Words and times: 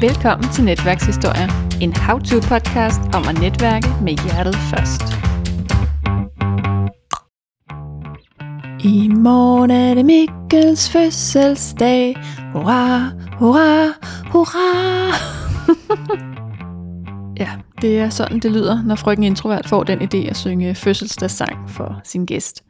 Velkommen 0.00 0.52
til 0.52 0.64
Netværkshistorier, 0.64 1.48
en 1.80 1.92
how-to-podcast 1.92 3.16
om 3.16 3.24
at 3.28 3.40
netværke 3.40 3.88
med 4.02 4.12
hjertet 4.24 4.54
først. 4.54 5.02
I 8.84 9.08
morgen 9.08 9.70
er 9.70 9.94
det 9.94 10.04
Mikkels 10.04 10.90
fødselsdag. 10.90 12.16
Hurra, 12.52 13.10
hurra, 13.38 13.86
hurra. 14.32 14.68
ja, 17.42 17.50
det 17.82 17.98
er 17.98 18.10
sådan, 18.10 18.38
det 18.38 18.52
lyder, 18.52 18.82
når 18.82 18.94
frøken 18.94 19.24
introvert 19.24 19.68
får 19.68 19.84
den 19.84 19.98
idé 20.02 20.30
at 20.30 20.36
synge 20.36 20.74
fødselsdagssang 20.74 21.70
for 21.70 22.00
sin 22.04 22.26
gæst. 22.26 22.64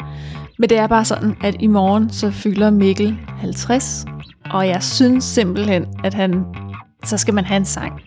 Men 0.59 0.69
det 0.69 0.79
er 0.79 0.87
bare 0.87 1.05
sådan, 1.05 1.37
at 1.41 1.57
i 1.61 1.67
morgen 1.67 2.11
så 2.11 2.31
fylder 2.31 2.71
Mikkel 2.71 3.19
50, 3.39 4.05
og 4.51 4.69
jeg 4.69 4.83
synes 4.83 5.25
simpelthen, 5.25 5.87
at 6.05 6.15
han, 6.15 6.45
så 7.05 7.17
skal 7.17 7.35
man 7.35 7.45
have 7.45 7.57
en 7.57 7.65
sang. 7.65 8.01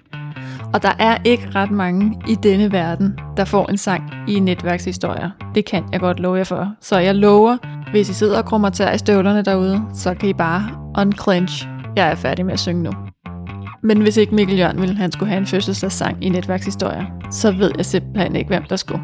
Og 0.73 0.83
der 0.83 0.91
er 0.99 1.17
ikke 1.25 1.49
ret 1.55 1.71
mange 1.71 2.21
i 2.27 2.35
denne 2.35 2.71
verden, 2.71 3.19
der 3.37 3.45
får 3.45 3.67
en 3.67 3.77
sang 3.77 4.03
i 4.27 4.39
netværkshistorier. 4.39 5.29
Det 5.55 5.65
kan 5.65 5.83
jeg 5.91 5.99
godt 5.99 6.19
love 6.19 6.37
jer 6.37 6.43
for. 6.43 6.73
Så 6.81 6.97
jeg 6.97 7.15
lover, 7.15 7.57
hvis 7.91 8.09
I 8.09 8.13
sidder 8.13 8.37
og 8.37 8.45
krummer 8.45 8.69
tær 8.69 8.91
i 8.91 8.97
støvlerne 8.97 9.41
derude, 9.41 9.81
så 9.93 10.13
kan 10.13 10.29
I 10.29 10.33
bare 10.33 10.69
unclench. 10.97 11.67
Jeg 11.95 12.11
er 12.11 12.15
færdig 12.15 12.45
med 12.45 12.53
at 12.53 12.59
synge 12.59 12.83
nu. 12.83 12.91
Men 13.83 14.01
hvis 14.01 14.17
ikke 14.17 14.35
Mikkel 14.35 14.57
Jørgen 14.57 14.81
ville, 14.81 14.95
han 14.95 15.11
skulle 15.11 15.29
have 15.29 15.39
en 15.39 15.47
fødselsdagssang 15.47 16.23
i 16.23 16.29
netværkshistorier, 16.29 17.05
så 17.31 17.51
ved 17.51 17.71
jeg 17.77 17.85
simpelthen 17.85 18.35
ikke, 18.35 18.47
hvem 18.47 18.63
der 18.63 18.75
skulle. 18.75 19.03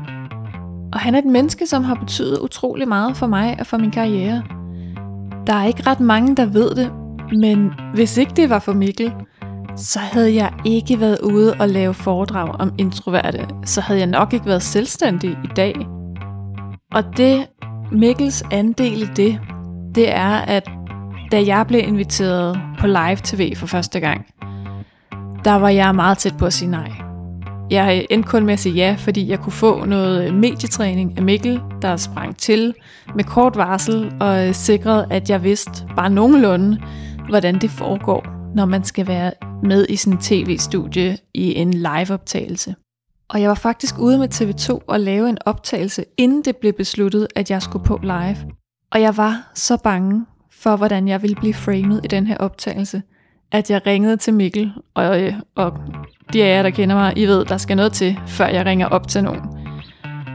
Og 0.93 0.99
han 0.99 1.15
er 1.15 1.19
et 1.19 1.25
menneske, 1.25 1.67
som 1.67 1.83
har 1.83 1.95
betydet 1.95 2.39
utrolig 2.39 2.87
meget 2.87 3.17
for 3.17 3.27
mig 3.27 3.57
og 3.59 3.67
for 3.67 3.77
min 3.77 3.91
karriere. 3.91 4.43
Der 5.47 5.53
er 5.53 5.65
ikke 5.65 5.83
ret 5.87 5.99
mange, 5.99 6.35
der 6.35 6.45
ved 6.45 6.75
det, 6.75 6.91
men 7.31 7.71
hvis 7.93 8.17
ikke 8.17 8.31
det 8.35 8.49
var 8.49 8.59
for 8.59 8.73
Mikkel, 8.73 9.13
så 9.77 9.99
havde 9.99 10.35
jeg 10.35 10.53
ikke 10.65 10.99
været 10.99 11.19
ude 11.19 11.53
og 11.59 11.69
lave 11.69 11.93
foredrag 11.93 12.55
om 12.59 12.73
introverte. 12.77 13.47
Så 13.65 13.81
havde 13.81 13.99
jeg 13.99 14.07
nok 14.07 14.33
ikke 14.33 14.45
været 14.45 14.63
selvstændig 14.63 15.29
i 15.29 15.49
dag. 15.55 15.75
Og 16.91 17.03
det, 17.17 17.45
Mikkels 17.91 18.43
andel 18.51 19.01
i 19.01 19.05
det, 19.15 19.39
det 19.95 20.11
er, 20.11 20.29
at 20.29 20.69
da 21.31 21.45
jeg 21.45 21.65
blev 21.67 21.81
inviteret 21.87 22.59
på 22.79 22.87
live 22.87 23.17
tv 23.23 23.55
for 23.55 23.67
første 23.67 23.99
gang, 23.99 24.25
der 25.45 25.53
var 25.53 25.69
jeg 25.69 25.95
meget 25.95 26.17
tæt 26.17 26.37
på 26.37 26.45
at 26.45 26.53
sige 26.53 26.71
nej. 26.71 26.91
Jeg 27.71 28.05
endte 28.09 28.29
kun 28.29 28.45
med 28.45 28.53
at 28.53 28.59
sige 28.59 28.75
ja, 28.75 28.95
fordi 28.99 29.29
jeg 29.29 29.39
kunne 29.39 29.53
få 29.53 29.85
noget 29.85 30.33
medietræning 30.33 31.17
af 31.17 31.23
Mikkel, 31.23 31.61
der 31.81 31.97
sprang 31.97 32.37
til 32.37 32.73
med 33.15 33.23
kort 33.23 33.55
varsel 33.55 34.13
og 34.19 34.55
sikrede, 34.55 35.07
at 35.09 35.29
jeg 35.29 35.43
vidste 35.43 35.85
bare 35.95 36.09
nogenlunde, 36.09 36.77
hvordan 37.29 37.59
det 37.59 37.69
foregår, 37.69 38.36
når 38.55 38.65
man 38.65 38.83
skal 38.83 39.07
være 39.07 39.31
med 39.63 39.85
i 39.89 39.95
sådan 39.95 40.17
en 40.17 40.21
tv-studie 40.21 41.17
i 41.33 41.55
en 41.55 41.73
live-optagelse. 41.73 42.75
Og 43.29 43.41
jeg 43.41 43.49
var 43.49 43.55
faktisk 43.55 43.99
ude 43.99 44.17
med 44.17 44.33
TV2 44.33 44.83
og 44.87 44.99
lave 44.99 45.29
en 45.29 45.37
optagelse, 45.45 46.05
inden 46.17 46.41
det 46.41 46.55
blev 46.57 46.73
besluttet, 46.73 47.27
at 47.35 47.51
jeg 47.51 47.61
skulle 47.61 47.85
på 47.85 47.99
live. 48.03 48.37
Og 48.91 49.01
jeg 49.01 49.17
var 49.17 49.51
så 49.53 49.77
bange 49.83 50.25
for, 50.51 50.75
hvordan 50.75 51.07
jeg 51.07 51.21
ville 51.21 51.35
blive 51.35 51.53
framet 51.53 52.01
i 52.03 52.07
den 52.07 52.27
her 52.27 52.37
optagelse, 52.37 53.01
at 53.51 53.69
jeg 53.69 53.81
ringede 53.85 54.17
til 54.17 54.33
Mikkel, 54.33 54.71
og, 54.93 55.23
øh, 55.23 55.33
og 55.55 55.73
de 56.33 56.43
af 56.43 56.57
jer, 56.57 56.63
der 56.63 56.69
kender 56.69 56.95
mig, 56.95 57.13
I 57.17 57.25
ved, 57.25 57.45
der 57.45 57.57
skal 57.57 57.75
noget 57.75 57.93
til, 57.93 58.19
før 58.27 58.47
jeg 58.47 58.65
ringer 58.65 58.87
op 58.87 59.07
til 59.07 59.23
nogen. 59.23 59.41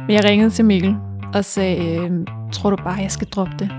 Men 0.06 0.10
jeg 0.16 0.24
ringede 0.24 0.50
til 0.50 0.64
Mikkel 0.64 0.96
og 1.34 1.44
sagde, 1.44 1.96
øh, 1.96 2.10
tror 2.52 2.70
du 2.70 2.76
bare, 2.76 3.00
jeg 3.00 3.10
skal 3.10 3.28
droppe 3.28 3.52
det? 3.58 3.70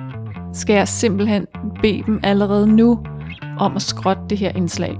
Skal 0.53 0.75
jeg 0.75 0.87
simpelthen 0.87 1.47
bede 1.81 2.03
dem 2.05 2.19
allerede 2.23 2.67
nu 2.67 2.99
om 3.59 3.75
at 3.75 3.81
skrotte 3.81 4.21
det 4.29 4.37
her 4.37 4.51
indslag? 4.55 4.97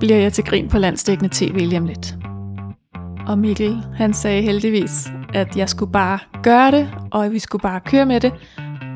Bliver 0.00 0.16
jeg 0.16 0.32
til 0.32 0.44
grin 0.44 0.68
på 0.68 0.78
landstækkende 0.78 1.30
tv 1.32 1.56
lige 1.56 1.78
om 1.78 1.86
lidt? 1.86 2.16
Og 3.26 3.38
Mikkel, 3.38 3.82
han 3.94 4.14
sagde 4.14 4.42
heldigvis, 4.42 5.08
at 5.34 5.56
jeg 5.56 5.68
skulle 5.68 5.92
bare 5.92 6.18
gøre 6.42 6.70
det, 6.70 6.90
og 7.12 7.24
at 7.24 7.32
vi 7.32 7.38
skulle 7.38 7.62
bare 7.62 7.80
køre 7.80 8.06
med 8.06 8.20
det. 8.20 8.32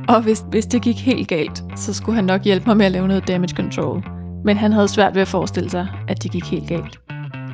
Og 0.08 0.22
hvis, 0.22 0.44
hvis 0.50 0.66
det 0.66 0.82
gik 0.82 0.96
helt 0.96 1.28
galt, 1.28 1.62
så 1.76 1.94
skulle 1.94 2.16
han 2.16 2.24
nok 2.24 2.42
hjælpe 2.42 2.66
mig 2.66 2.76
med 2.76 2.86
at 2.86 2.92
lave 2.92 3.08
noget 3.08 3.28
damage 3.28 3.56
control. 3.56 4.04
Men 4.44 4.56
han 4.56 4.72
havde 4.72 4.88
svært 4.88 5.14
ved 5.14 5.22
at 5.22 5.28
forestille 5.28 5.70
sig, 5.70 5.88
at 6.08 6.22
det 6.22 6.30
gik 6.30 6.44
helt 6.44 6.68
galt. 6.68 7.00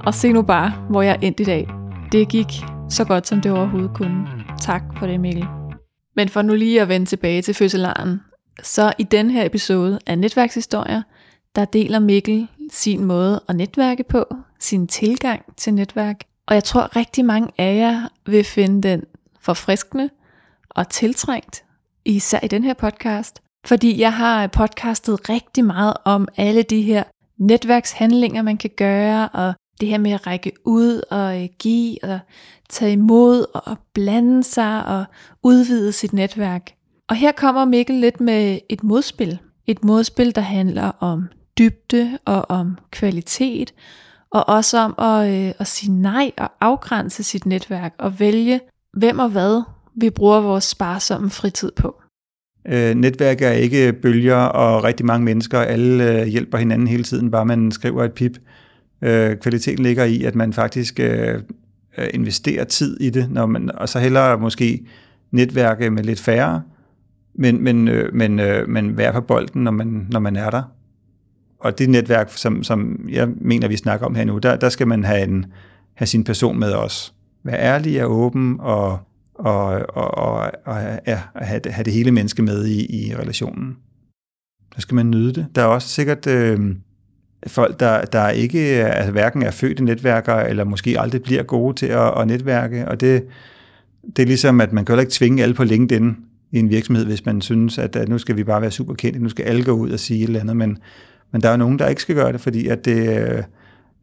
Og 0.06 0.14
se 0.14 0.32
nu 0.32 0.42
bare, 0.42 0.72
hvor 0.90 1.02
jeg 1.02 1.18
endte 1.22 1.42
i 1.42 1.46
dag. 1.46 1.68
Det 2.12 2.28
gik 2.28 2.46
så 2.88 3.04
godt, 3.04 3.26
som 3.26 3.40
det 3.40 3.52
overhovedet 3.52 3.90
kunne. 3.94 4.26
Tak 4.60 4.82
for 4.98 5.06
det, 5.06 5.20
Mikkel. 5.20 5.46
Men 6.16 6.28
for 6.28 6.42
nu 6.42 6.54
lige 6.54 6.82
at 6.82 6.88
vende 6.88 7.06
tilbage 7.06 7.42
til 7.42 7.54
fødselaren, 7.54 8.20
så 8.62 8.92
i 8.98 9.02
den 9.02 9.30
her 9.30 9.46
episode 9.46 9.98
af 10.06 10.18
Netværkshistorier, 10.18 11.02
der 11.56 11.64
deler 11.64 11.98
Mikkel 11.98 12.48
sin 12.70 13.04
måde 13.04 13.40
at 13.48 13.56
netværke 13.56 14.04
på, 14.04 14.24
sin 14.58 14.86
tilgang 14.86 15.42
til 15.56 15.74
netværk. 15.74 16.16
Og 16.46 16.54
jeg 16.54 16.64
tror 16.64 16.96
rigtig 16.96 17.24
mange 17.24 17.48
af 17.58 17.76
jer 17.76 18.08
vil 18.26 18.44
finde 18.44 18.88
den 18.88 19.02
forfriskende 19.40 20.10
og 20.70 20.88
tiltrængt, 20.88 21.64
især 22.04 22.40
i 22.42 22.48
den 22.48 22.64
her 22.64 22.74
podcast. 22.74 23.42
Fordi 23.66 24.00
jeg 24.00 24.12
har 24.12 24.46
podcastet 24.46 25.28
rigtig 25.28 25.64
meget 25.64 25.94
om 26.04 26.28
alle 26.36 26.62
de 26.62 26.82
her 26.82 27.02
netværkshandlinger, 27.38 28.42
man 28.42 28.56
kan 28.56 28.70
gøre, 28.76 29.28
og 29.28 29.54
det 29.80 29.88
her 29.88 29.98
med 29.98 30.12
at 30.12 30.26
række 30.26 30.52
ud 30.64 31.02
og 31.10 31.42
øh, 31.42 31.48
give 31.58 32.04
og 32.04 32.18
tage 32.68 32.92
imod 32.92 33.46
og 33.54 33.76
blande 33.94 34.44
sig 34.44 34.86
og 34.86 35.04
udvide 35.42 35.92
sit 35.92 36.12
netværk. 36.12 36.74
Og 37.08 37.16
her 37.16 37.32
kommer 37.32 37.64
Mikkel 37.64 37.96
lidt 37.96 38.20
med 38.20 38.58
et 38.68 38.82
modspil. 38.82 39.38
Et 39.66 39.84
modspil, 39.84 40.34
der 40.34 40.40
handler 40.40 40.92
om 41.00 41.28
dybde 41.58 42.18
og 42.24 42.50
om 42.50 42.78
kvalitet, 42.90 43.74
og 44.30 44.48
også 44.48 44.78
om 44.78 44.94
at, 44.98 45.30
øh, 45.30 45.52
at 45.58 45.66
sige 45.66 45.92
nej 45.92 46.30
og 46.38 46.50
afgrænse 46.60 47.22
sit 47.22 47.46
netværk 47.46 47.94
og 47.98 48.20
vælge, 48.20 48.60
hvem 48.92 49.18
og 49.18 49.28
hvad 49.28 49.62
vi 49.96 50.10
bruger 50.10 50.40
vores 50.40 50.64
sparsomme 50.64 51.30
fritid 51.30 51.72
på. 51.76 52.00
Øh, 52.68 52.94
netværk 52.94 53.42
er 53.42 53.50
ikke 53.50 53.92
bølger 53.92 54.36
og 54.36 54.84
rigtig 54.84 55.06
mange 55.06 55.24
mennesker, 55.24 55.58
alle 55.58 56.20
øh, 56.20 56.26
hjælper 56.26 56.58
hinanden 56.58 56.88
hele 56.88 57.04
tiden, 57.04 57.30
bare 57.30 57.46
man 57.46 57.70
skriver 57.70 58.04
et 58.04 58.12
pip. 58.12 58.38
Øh, 59.02 59.36
kvaliteten 59.36 59.84
ligger 59.84 60.04
i, 60.04 60.24
at 60.24 60.34
man 60.34 60.52
faktisk 60.52 61.00
øh, 61.00 61.42
øh 61.98 62.08
investerer 62.14 62.64
tid 62.64 63.00
i 63.00 63.10
det, 63.10 63.30
når 63.30 63.46
man, 63.46 63.70
og 63.74 63.88
så 63.88 63.98
hellere 63.98 64.38
måske 64.38 64.86
netværke 65.30 65.90
med 65.90 66.04
lidt 66.04 66.20
færre, 66.20 66.62
men, 67.34 67.64
men, 67.64 67.88
øh, 67.88 68.14
men, 68.14 68.40
øh, 68.40 68.68
men 68.68 68.96
være 68.96 69.12
på 69.12 69.20
bolden, 69.20 69.64
når 69.64 69.70
man, 69.70 70.06
når 70.10 70.20
man 70.20 70.36
er 70.36 70.50
der. 70.50 70.62
Og 71.58 71.78
det 71.78 71.90
netværk, 71.90 72.30
som, 72.30 72.62
som 72.62 73.08
jeg 73.08 73.28
mener, 73.40 73.68
vi 73.68 73.76
snakker 73.76 74.06
om 74.06 74.14
her 74.14 74.24
nu, 74.24 74.38
der, 74.38 74.56
der 74.56 74.68
skal 74.68 74.88
man 74.88 75.04
have, 75.04 75.22
en, 75.22 75.46
have 75.94 76.06
sin 76.06 76.24
person 76.24 76.58
med 76.58 76.72
os. 76.72 77.14
Være 77.44 77.58
ærlig 77.58 78.04
og 78.04 78.10
åben 78.10 78.56
og 78.60 78.98
og, 79.34 79.64
og, 79.88 80.14
og, 80.14 80.50
og 80.64 81.00
ja, 81.06 81.20
have, 81.36 81.60
det, 81.60 81.72
have 81.72 81.84
det 81.84 81.92
hele 81.92 82.10
menneske 82.10 82.42
med 82.42 82.66
i, 82.66 83.06
i 83.06 83.16
relationen. 83.16 83.76
Så 84.74 84.80
skal 84.80 84.94
man 84.94 85.10
nyde 85.10 85.34
det. 85.34 85.46
Der 85.54 85.62
er 85.62 85.66
også 85.66 85.88
sikkert 85.88 86.26
øh, 86.26 86.60
folk, 87.46 87.80
der, 87.80 88.04
der 88.04 88.28
ikke 88.28 88.74
er, 88.74 88.86
altså, 88.86 89.12
hverken 89.12 89.42
er 89.42 89.50
født 89.50 89.80
i 89.80 89.82
netværker, 89.82 90.34
eller 90.34 90.64
måske 90.64 91.00
aldrig 91.00 91.22
bliver 91.22 91.42
gode 91.42 91.76
til 91.76 91.86
at, 91.86 92.20
at 92.20 92.26
netværke, 92.26 92.88
og 92.88 93.00
det, 93.00 93.24
det 94.16 94.22
er 94.22 94.26
ligesom, 94.26 94.60
at 94.60 94.72
man 94.72 94.84
kan 94.84 94.92
heller 94.92 95.02
ikke 95.02 95.12
tvinge 95.12 95.42
alle 95.42 95.54
på 95.54 95.64
LinkedIn 95.64 96.16
i 96.54 96.58
en 96.58 96.70
virksomhed, 96.70 97.04
hvis 97.04 97.26
man 97.26 97.40
synes, 97.40 97.78
at, 97.78 97.96
at 97.96 98.08
nu 98.08 98.18
skal 98.18 98.36
vi 98.36 98.44
bare 98.44 98.60
være 98.62 98.70
super 98.70 98.94
kendte, 98.94 99.20
nu 99.20 99.28
skal 99.28 99.44
alle 99.44 99.64
gå 99.64 99.72
ud 99.72 99.90
og 99.90 100.00
sige 100.00 100.22
et 100.22 100.26
eller 100.26 100.40
andet, 100.40 100.56
men, 100.56 100.78
men 101.32 101.42
der 101.42 101.48
er 101.48 101.56
nogen, 101.56 101.78
der 101.78 101.88
ikke 101.88 102.02
skal 102.02 102.14
gøre 102.14 102.32
det, 102.32 102.40
fordi 102.40 102.68
at 102.68 102.84
det, 102.84 103.18
øh, 103.18 103.42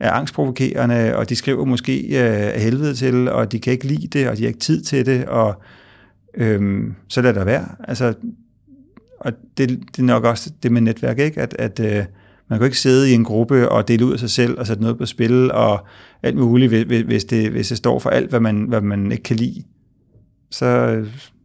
er 0.01 0.11
angstprovokerende, 0.11 1.15
og 1.15 1.29
de 1.29 1.35
skriver 1.35 1.65
måske 1.65 1.99
øh, 2.01 2.53
af 2.53 2.61
helvede 2.61 2.93
til, 2.93 3.29
og 3.29 3.51
de 3.51 3.59
kan 3.59 3.73
ikke 3.73 3.87
lide 3.87 4.07
det, 4.07 4.29
og 4.29 4.37
de 4.37 4.41
har 4.41 4.47
ikke 4.47 4.59
tid 4.59 4.81
til 4.81 5.05
det, 5.05 5.25
og 5.25 5.61
øh, 6.37 6.83
så 7.07 7.21
lad 7.21 7.33
der 7.33 7.43
være. 7.43 7.67
Altså, 7.83 8.13
og 9.19 9.33
det, 9.57 9.69
det 9.69 9.99
er 9.99 10.03
nok 10.03 10.23
også 10.23 10.51
det 10.63 10.71
med 10.71 10.81
netværk, 10.81 11.19
ikke? 11.19 11.41
at, 11.41 11.55
at 11.59 11.79
øh, 11.79 12.05
man 12.47 12.59
kan 12.59 12.65
ikke 12.65 12.79
sidde 12.79 13.11
i 13.11 13.13
en 13.13 13.23
gruppe 13.23 13.69
og 13.69 13.87
dele 13.87 14.05
ud 14.05 14.13
af 14.13 14.19
sig 14.19 14.29
selv 14.29 14.59
og 14.59 14.67
sætte 14.67 14.81
noget 14.81 14.97
på 14.97 15.05
spil 15.05 15.51
og 15.51 15.87
alt 16.23 16.37
muligt, 16.37 16.85
hvis 17.05 17.25
det, 17.25 17.51
hvis 17.51 17.67
det 17.67 17.77
står 17.77 17.99
for 17.99 18.09
alt, 18.09 18.29
hvad 18.29 18.39
man, 18.39 18.61
hvad 18.61 18.81
man 18.81 19.11
ikke 19.11 19.23
kan 19.23 19.35
lide. 19.35 19.63
Så, 20.49 21.01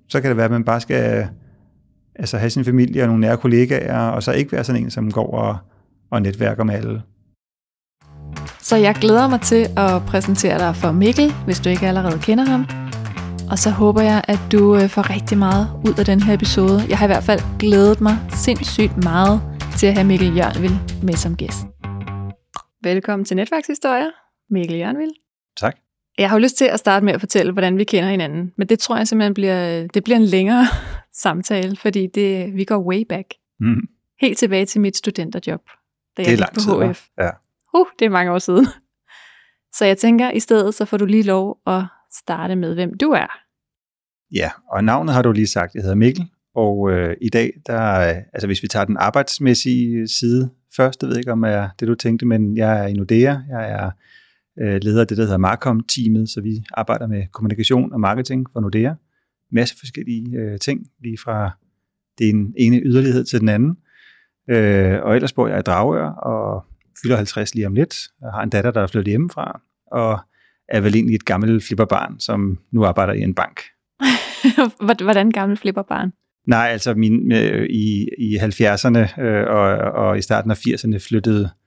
så 0.09 0.21
kan 0.21 0.29
det 0.29 0.37
være, 0.37 0.45
at 0.45 0.51
man 0.51 0.65
bare 0.65 0.81
skal 0.81 1.29
altså 2.15 2.39
have 2.39 2.51
sin 2.51 2.65
familie 2.65 3.03
og 3.03 3.07
nogle 3.07 3.21
nære 3.21 3.37
kollegaer, 3.37 4.09
og 4.09 4.23
så 4.23 4.33
ikke 4.33 4.53
være 4.53 4.65
sådan 4.65 4.83
en, 4.83 4.91
som 4.91 5.13
går 5.13 5.31
og, 5.31 5.57
og 6.11 6.23
netværker 6.23 6.65
med 6.65 6.75
alle. 6.75 7.03
Så 8.61 8.77
jeg 8.77 8.95
glæder 8.95 9.29
mig 9.29 9.41
til 9.41 9.67
at 9.77 10.03
præsentere 10.07 10.59
dig 10.59 10.77
for 10.77 10.93
Mikkel, 10.93 11.33
hvis 11.45 11.61
du 11.61 11.69
ikke 11.69 11.87
allerede 11.87 12.19
kender 12.19 12.45
ham. 12.45 12.67
Og 13.51 13.59
så 13.59 13.71
håber 13.71 14.03
jeg, 14.03 14.25
at 14.29 14.41
du 14.53 14.77
øh, 14.77 14.89
får 14.89 15.11
rigtig 15.11 15.39
meget 15.39 15.69
ud 15.87 15.95
af 15.99 16.05
den 16.05 16.21
her 16.23 16.35
episode. 16.35 16.81
Jeg 16.89 16.99
har 16.99 17.07
i 17.07 17.13
hvert 17.15 17.25
fald 17.25 17.41
glædet 17.59 18.01
mig 18.01 18.19
sindssygt 18.31 19.05
meget 19.05 19.41
til 19.79 19.87
at 19.87 19.95
have 19.95 20.07
Mikkel 20.07 20.37
Jørnvild 20.37 21.03
med 21.03 21.15
som 21.15 21.37
gæst. 21.37 21.67
Velkommen 22.83 23.25
til 23.25 23.37
Netværkshistorier, 23.37 24.11
Mikkel 24.51 24.77
Jørnvild. 24.77 25.13
Tak. 25.57 25.77
Jeg 26.19 26.29
har 26.29 26.37
jo 26.37 26.43
lyst 26.43 26.57
til 26.57 26.65
at 26.65 26.79
starte 26.79 27.05
med 27.05 27.13
at 27.13 27.21
fortælle, 27.21 27.53
hvordan 27.53 27.79
vi 27.79 27.85
kender 27.85 28.11
hinanden. 28.11 28.53
Men 28.57 28.69
det 28.69 28.79
tror 28.79 28.97
jeg 28.97 29.09
simpelthen 29.09 29.35
bliver, 29.35 29.87
det 29.87 30.05
bliver 30.05 30.17
en 30.17 30.25
længere 30.25 30.67
samtale, 31.23 31.77
fordi 31.77 32.07
det, 32.07 32.55
vi 32.55 32.65
går 32.65 32.79
way 32.79 33.03
back. 33.09 33.27
Mm. 33.61 33.89
Helt 34.21 34.39
tilbage 34.39 34.67
til 34.67 34.81
mit 34.81 34.97
studenterjob, 34.97 35.61
da 36.17 36.23
jeg 36.23 36.27
det 36.27 36.41
er 36.41 36.47
gik 36.47 36.65
på 36.69 36.93
HF. 36.93 37.07
Ja. 37.19 37.31
Uh, 37.75 37.87
det 37.99 38.05
er 38.05 38.11
mange 38.11 38.33
år 38.33 38.39
siden. 38.39 38.67
Så 39.79 39.85
jeg 39.85 39.99
tænker, 39.99 40.31
i 40.31 40.41
stedet 40.41 40.75
så 40.75 40.85
får 40.85 40.97
du 40.97 41.05
lige 41.05 41.23
lov 41.23 41.59
at 41.67 41.83
starte 42.13 42.57
med, 42.57 42.75
hvem 42.75 42.95
du 42.95 43.11
er. 43.11 43.27
Ja, 44.35 44.51
og 44.73 44.85
navnet 44.85 45.15
har 45.15 45.23
du 45.23 45.33
lige 45.33 45.47
sagt. 45.47 45.75
Jeg 45.75 45.83
hedder 45.83 45.97
Mikkel, 45.97 46.31
og 46.55 46.91
øh, 46.91 47.17
i 47.21 47.29
dag, 47.29 47.53
der, 47.67 47.81
altså 48.33 48.47
hvis 48.47 48.63
vi 48.63 48.69
tager 48.69 48.85
den 48.85 48.97
arbejdsmæssige 48.97 50.09
side 50.09 50.51
først, 50.77 51.01
det 51.01 51.09
ved 51.09 51.17
jeg 51.17 51.21
ikke 51.21 51.33
om 51.33 51.43
er 51.43 51.69
det, 51.81 51.89
du 51.89 51.95
tænkte, 51.95 52.27
men 52.27 52.57
jeg 52.57 52.83
er 52.83 52.87
i 52.87 52.93
Nordea. 52.93 53.37
Jeg 53.51 53.71
er 53.71 53.91
øh, 54.63 54.81
leder 54.83 55.01
af 55.01 55.07
det, 55.07 55.17
der 55.17 55.23
hedder 55.23 55.39
Marcom-teamet, 55.39 56.29
så 56.29 56.41
vi 56.41 56.65
arbejder 56.75 57.07
med 57.07 57.27
kommunikation 57.33 57.93
og 57.93 58.01
marketing 58.01 58.47
for 58.53 58.61
Nordea. 58.61 58.95
Masse 59.53 59.79
forskellige 59.79 60.37
øh, 60.37 60.59
ting, 60.59 60.87
lige 61.03 61.19
fra 61.25 61.51
den 62.19 62.55
ene 62.57 62.81
yderlighed 62.81 63.25
til 63.25 63.41
den 63.41 63.49
anden. 63.49 63.77
Øh, 64.51 65.03
og 65.03 65.15
ellers 65.15 65.33
bor 65.33 65.49
jeg 65.49 65.59
i 65.59 65.63
Dragør 65.63 66.09
og 66.09 66.65
fylder 67.03 67.17
50 67.17 67.55
lige 67.55 67.67
om 67.67 67.75
lidt. 67.75 68.09
Jeg 68.23 68.31
har 68.31 68.43
en 68.43 68.51
datter, 68.51 68.71
der 68.71 68.81
er 68.81 68.87
flyttet 68.87 69.11
hjemmefra, 69.11 69.61
og 69.93 70.19
er 70.69 70.81
vel 70.81 70.95
egentlig 70.95 71.15
et 71.15 71.25
gammelt 71.25 71.65
flipperbarn, 71.65 72.21
som 72.21 72.59
nu 72.71 72.85
arbejder 72.85 73.13
i 73.13 73.21
en 73.21 73.35
bank. 73.35 73.61
Hvordan 75.03 75.31
gammel 75.31 75.57
flipperbarn? 75.57 76.13
Nej, 76.47 76.69
altså 76.73 76.95
min, 76.95 77.33
øh, 77.33 77.67
i, 77.71 78.09
i 78.19 78.37
70'erne 78.37 79.21
øh, 79.21 79.47
og, 79.49 79.69
og 80.05 80.19
i 80.19 80.23
starten 80.23 80.51
af 80.51 80.67
80'erne 80.67 80.99
flyttede 80.99 81.45
øh, 81.45 81.66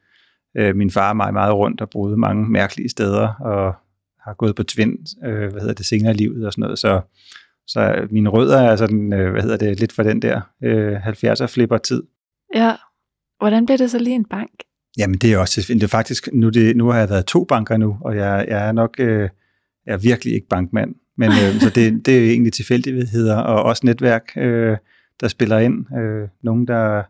min 0.55 0.91
far 0.91 1.09
og 1.09 1.17
mig 1.17 1.33
meget 1.33 1.53
rundt 1.53 1.81
og 1.81 1.89
boede 1.89 2.17
mange 2.17 2.49
mærkelige 2.49 2.89
steder 2.89 3.27
og 3.27 3.73
har 4.29 4.33
gået 4.33 4.55
på 4.55 4.63
tvind, 4.63 5.25
øh, 5.25 5.51
hvad 5.51 5.61
hedder 5.61 5.73
det, 5.73 5.85
senere 5.85 6.11
i 6.11 6.17
livet 6.17 6.45
og 6.45 6.53
sådan 6.53 6.61
noget. 6.61 6.79
Så, 6.79 7.01
så 7.67 8.07
mine 8.11 8.29
rødder 8.29 8.61
er 8.61 8.75
sådan, 8.75 9.13
øh, 9.13 9.31
hvad 9.31 9.41
hedder 9.41 9.57
det, 9.57 9.79
lidt 9.79 9.91
for 9.91 10.03
den 10.03 10.21
der 10.21 10.41
øh, 10.63 11.07
70'er 11.07 11.45
flipper 11.45 11.77
tid. 11.77 12.03
Ja, 12.55 12.75
hvordan 13.39 13.65
blev 13.65 13.77
det 13.77 13.91
så 13.91 13.99
lige 13.99 14.15
en 14.15 14.25
bank? 14.25 14.51
Jamen 14.97 15.17
det 15.17 15.33
er 15.33 15.37
også, 15.37 15.65
det 15.67 15.83
er 15.83 15.87
faktisk, 15.87 16.29
nu, 16.33 16.49
det, 16.49 16.77
nu 16.77 16.89
har 16.89 16.99
jeg 16.99 17.09
været 17.09 17.25
to 17.25 17.43
banker 17.43 17.77
nu, 17.77 17.97
og 18.01 18.15
jeg, 18.15 18.45
jeg 18.47 18.67
er 18.67 18.71
nok, 18.71 18.95
øh, 18.99 19.29
jeg 19.85 19.93
er 19.93 19.97
virkelig 19.97 20.33
ikke 20.33 20.47
bankmand. 20.47 20.95
Men 21.17 21.29
øh, 21.29 21.61
så 21.61 21.69
det, 21.69 22.05
det 22.05 22.17
er 22.17 22.29
egentlig 22.31 22.53
tilfældigheder 22.53 23.37
og 23.37 23.63
også 23.63 23.85
netværk, 23.85 24.31
øh, 24.37 24.77
der 25.21 25.27
spiller 25.27 25.57
ind. 25.57 25.97
Øh, 25.97 26.27
nogen, 26.43 26.67
der 26.67 27.03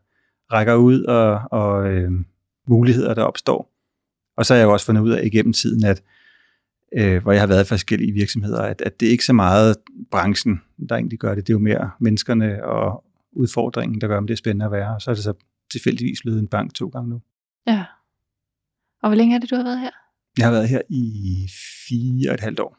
rækker 0.53 0.75
ud 0.75 1.03
og, 1.03 1.41
og 1.51 1.87
øh, 1.87 2.11
muligheder, 2.69 3.13
der 3.13 3.23
opstår. 3.23 3.71
Og 4.37 4.45
så 4.45 4.53
har 4.53 4.59
jeg 4.59 4.65
jo 4.65 4.73
også 4.73 4.85
fundet 4.85 5.01
ud 5.01 5.11
af 5.11 5.25
igennem 5.25 5.53
tiden, 5.53 5.85
at 5.85 6.03
øh, 6.97 7.21
hvor 7.21 7.31
jeg 7.31 7.41
har 7.41 7.47
været 7.47 7.63
i 7.65 7.67
forskellige 7.67 8.11
virksomheder, 8.11 8.61
at, 8.61 8.81
at 8.81 8.99
det 8.99 9.05
er 9.05 9.11
ikke 9.11 9.25
så 9.25 9.33
meget 9.33 9.75
branchen, 10.11 10.61
der 10.89 10.95
egentlig 10.95 11.19
gør 11.19 11.35
det. 11.35 11.47
Det 11.47 11.53
er 11.53 11.55
jo 11.55 11.63
mere 11.63 11.91
menneskerne 11.99 12.65
og 12.65 13.03
udfordringen, 13.31 14.01
der 14.01 14.07
gør, 14.07 14.17
om 14.17 14.27
det 14.27 14.33
er 14.33 14.37
spændende 14.37 14.65
at 14.65 14.71
være. 14.71 14.95
Og 14.95 15.01
så 15.01 15.11
er 15.11 15.15
det 15.15 15.23
så 15.23 15.33
tilfældigvis 15.71 16.21
blevet 16.21 16.39
en 16.39 16.47
bank 16.47 16.73
to 16.73 16.87
gange 16.87 17.09
nu. 17.09 17.21
Ja. 17.67 17.85
Og 19.03 19.09
hvor 19.09 19.15
længe 19.15 19.35
er 19.35 19.39
det, 19.39 19.49
du 19.49 19.55
har 19.55 19.63
været 19.63 19.79
her? 19.79 19.91
Jeg 20.37 20.45
har 20.45 20.51
været 20.51 20.69
her 20.69 20.81
i 20.89 21.47
fire 21.87 22.29
og 22.29 22.33
et 22.33 22.39
halvt 22.39 22.59
år. 22.59 22.77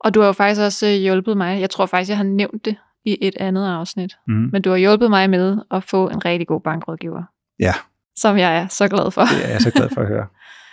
Og 0.00 0.14
du 0.14 0.20
har 0.20 0.26
jo 0.26 0.32
faktisk 0.32 0.60
også 0.60 0.86
øh, 0.86 0.92
hjulpet 0.92 1.36
mig. 1.36 1.60
Jeg 1.60 1.70
tror 1.70 1.86
faktisk, 1.86 2.08
jeg 2.08 2.16
har 2.16 2.24
nævnt 2.24 2.64
det 2.64 2.76
i 3.04 3.18
et 3.20 3.36
andet 3.36 3.66
afsnit. 3.66 4.16
Mm. 4.28 4.48
Men 4.52 4.62
du 4.62 4.70
har 4.70 4.76
hjulpet 4.76 5.10
mig 5.10 5.30
med 5.30 5.58
at 5.70 5.84
få 5.84 6.08
en 6.08 6.24
rigtig 6.24 6.46
god 6.46 6.60
bankrådgiver. 6.60 7.22
Ja. 7.58 7.74
Som 8.16 8.38
jeg 8.38 8.58
er 8.58 8.68
så 8.68 8.88
glad 8.88 9.10
for. 9.10 9.22
Det 9.22 9.44
er 9.44 9.48
jeg 9.48 9.60
så 9.60 9.70
glad 9.70 9.88
for 9.88 10.00
at 10.00 10.08
høre. 10.08 10.26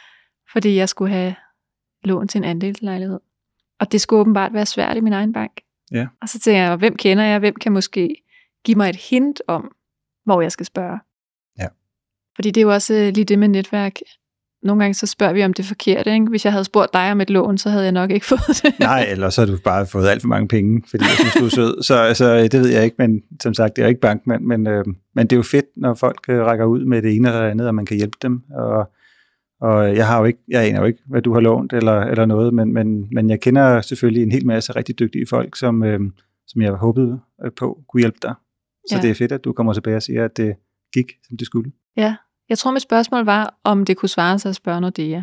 Fordi 0.53 0.75
jeg 0.75 0.89
skulle 0.89 1.13
have 1.13 1.35
lån 2.03 2.27
til 2.27 2.37
en 2.37 2.43
andelslejlighed. 2.43 3.19
Og 3.79 3.91
det 3.91 4.01
skulle 4.01 4.19
åbenbart 4.19 4.53
være 4.53 4.65
svært 4.65 4.97
i 4.97 4.99
min 4.99 5.13
egen 5.13 5.33
bank. 5.33 5.51
Ja. 5.91 6.07
Og 6.21 6.29
så 6.29 6.39
tænker 6.39 6.61
jeg, 6.61 6.75
hvem 6.75 6.95
kender 6.95 7.23
jeg? 7.23 7.39
Hvem 7.39 7.55
kan 7.55 7.71
måske 7.71 8.15
give 8.65 8.77
mig 8.77 8.89
et 8.89 8.95
hint 8.95 9.41
om, 9.47 9.75
hvor 10.25 10.41
jeg 10.41 10.51
skal 10.51 10.65
spørge? 10.65 10.99
Ja. 11.59 11.67
Fordi 12.35 12.51
det 12.51 12.61
er 12.61 12.65
jo 12.65 12.73
også 12.73 12.93
øh, 12.93 13.13
lige 13.13 13.25
det 13.25 13.39
med 13.39 13.47
netværk 13.47 13.99
nogle 14.63 14.83
gange 14.83 14.93
så 14.93 15.07
spørger 15.07 15.33
vi 15.33 15.43
om 15.43 15.53
det 15.53 15.65
forkerte. 15.65 16.13
Ikke? 16.13 16.25
Hvis 16.25 16.45
jeg 16.45 16.53
havde 16.53 16.63
spurgt 16.63 16.93
dig 16.93 17.11
om 17.11 17.21
et 17.21 17.29
lån, 17.29 17.57
så 17.57 17.69
havde 17.69 17.83
jeg 17.83 17.91
nok 17.91 18.11
ikke 18.11 18.25
fået 18.35 18.61
det. 18.63 18.79
Nej, 18.79 19.05
eller 19.11 19.29
så 19.29 19.41
har 19.41 19.45
du 19.45 19.57
bare 19.63 19.85
fået 19.85 20.07
alt 20.07 20.21
for 20.21 20.27
mange 20.27 20.47
penge, 20.47 20.83
fordi 20.89 21.03
jeg 21.03 21.17
synes, 21.19 21.33
du 21.33 21.45
er 21.45 21.49
sød. 21.49 21.81
Så 21.87 21.95
altså, 21.95 22.43
det 22.43 22.53
ved 22.53 22.69
jeg 22.69 22.83
ikke, 22.83 22.95
men 22.99 23.23
som 23.41 23.53
sagt, 23.53 23.75
det 23.75 23.83
er 23.83 23.87
ikke 23.87 24.01
bankmand, 24.01 24.43
men, 24.43 24.67
øh, 24.67 24.85
men 25.15 25.27
det 25.27 25.31
er 25.31 25.37
jo 25.37 25.43
fedt, 25.43 25.65
når 25.77 25.93
folk 25.93 26.25
øh, 26.29 26.39
rækker 26.39 26.65
ud 26.65 26.85
med 26.85 27.01
det 27.01 27.15
ene 27.15 27.27
eller 27.27 27.49
andet, 27.49 27.67
og 27.67 27.75
man 27.75 27.85
kan 27.85 27.97
hjælpe 27.97 28.17
dem. 28.21 28.41
Og, 28.51 28.89
og 29.61 29.95
jeg 29.95 30.07
har 30.07 30.19
jo 30.19 30.25
ikke, 30.25 30.39
jeg 30.47 30.67
aner 30.67 30.79
jo 30.79 30.85
ikke, 30.85 30.99
hvad 31.05 31.21
du 31.21 31.33
har 31.33 31.39
lånt 31.39 31.73
eller, 31.73 32.01
eller 32.01 32.25
noget, 32.25 32.53
men, 32.53 32.73
men, 32.73 33.07
men 33.11 33.29
jeg 33.29 33.39
kender 33.41 33.81
selvfølgelig 33.81 34.23
en 34.23 34.31
hel 34.31 34.45
masse 34.45 34.75
rigtig 34.75 34.99
dygtige 34.99 35.25
folk, 35.29 35.55
som, 35.55 35.83
øh, 35.83 35.99
som 36.47 36.61
jeg 36.61 36.71
håbede 36.71 37.19
øh, 37.45 37.51
på 37.51 37.79
kunne 37.89 38.01
hjælpe 38.01 38.17
dig. 38.21 38.33
Så 38.89 38.95
ja. 38.95 39.01
det 39.01 39.09
er 39.09 39.15
fedt, 39.15 39.31
at 39.31 39.43
du 39.43 39.53
kommer 39.53 39.73
tilbage 39.73 39.95
og 39.95 40.03
siger, 40.03 40.25
at 40.25 40.37
det 40.37 40.55
gik, 40.93 41.11
som 41.27 41.37
det 41.37 41.47
skulle. 41.47 41.71
Ja, 41.97 42.15
jeg 42.53 42.57
tror, 42.57 42.71
mit 42.71 42.81
spørgsmål 42.81 43.25
var, 43.25 43.59
om 43.63 43.85
det 43.85 43.97
kunne 43.97 44.09
svare 44.09 44.39
sig 44.39 44.49
at 44.49 44.55
spørge 44.55 44.81
Nordea, 44.81 45.21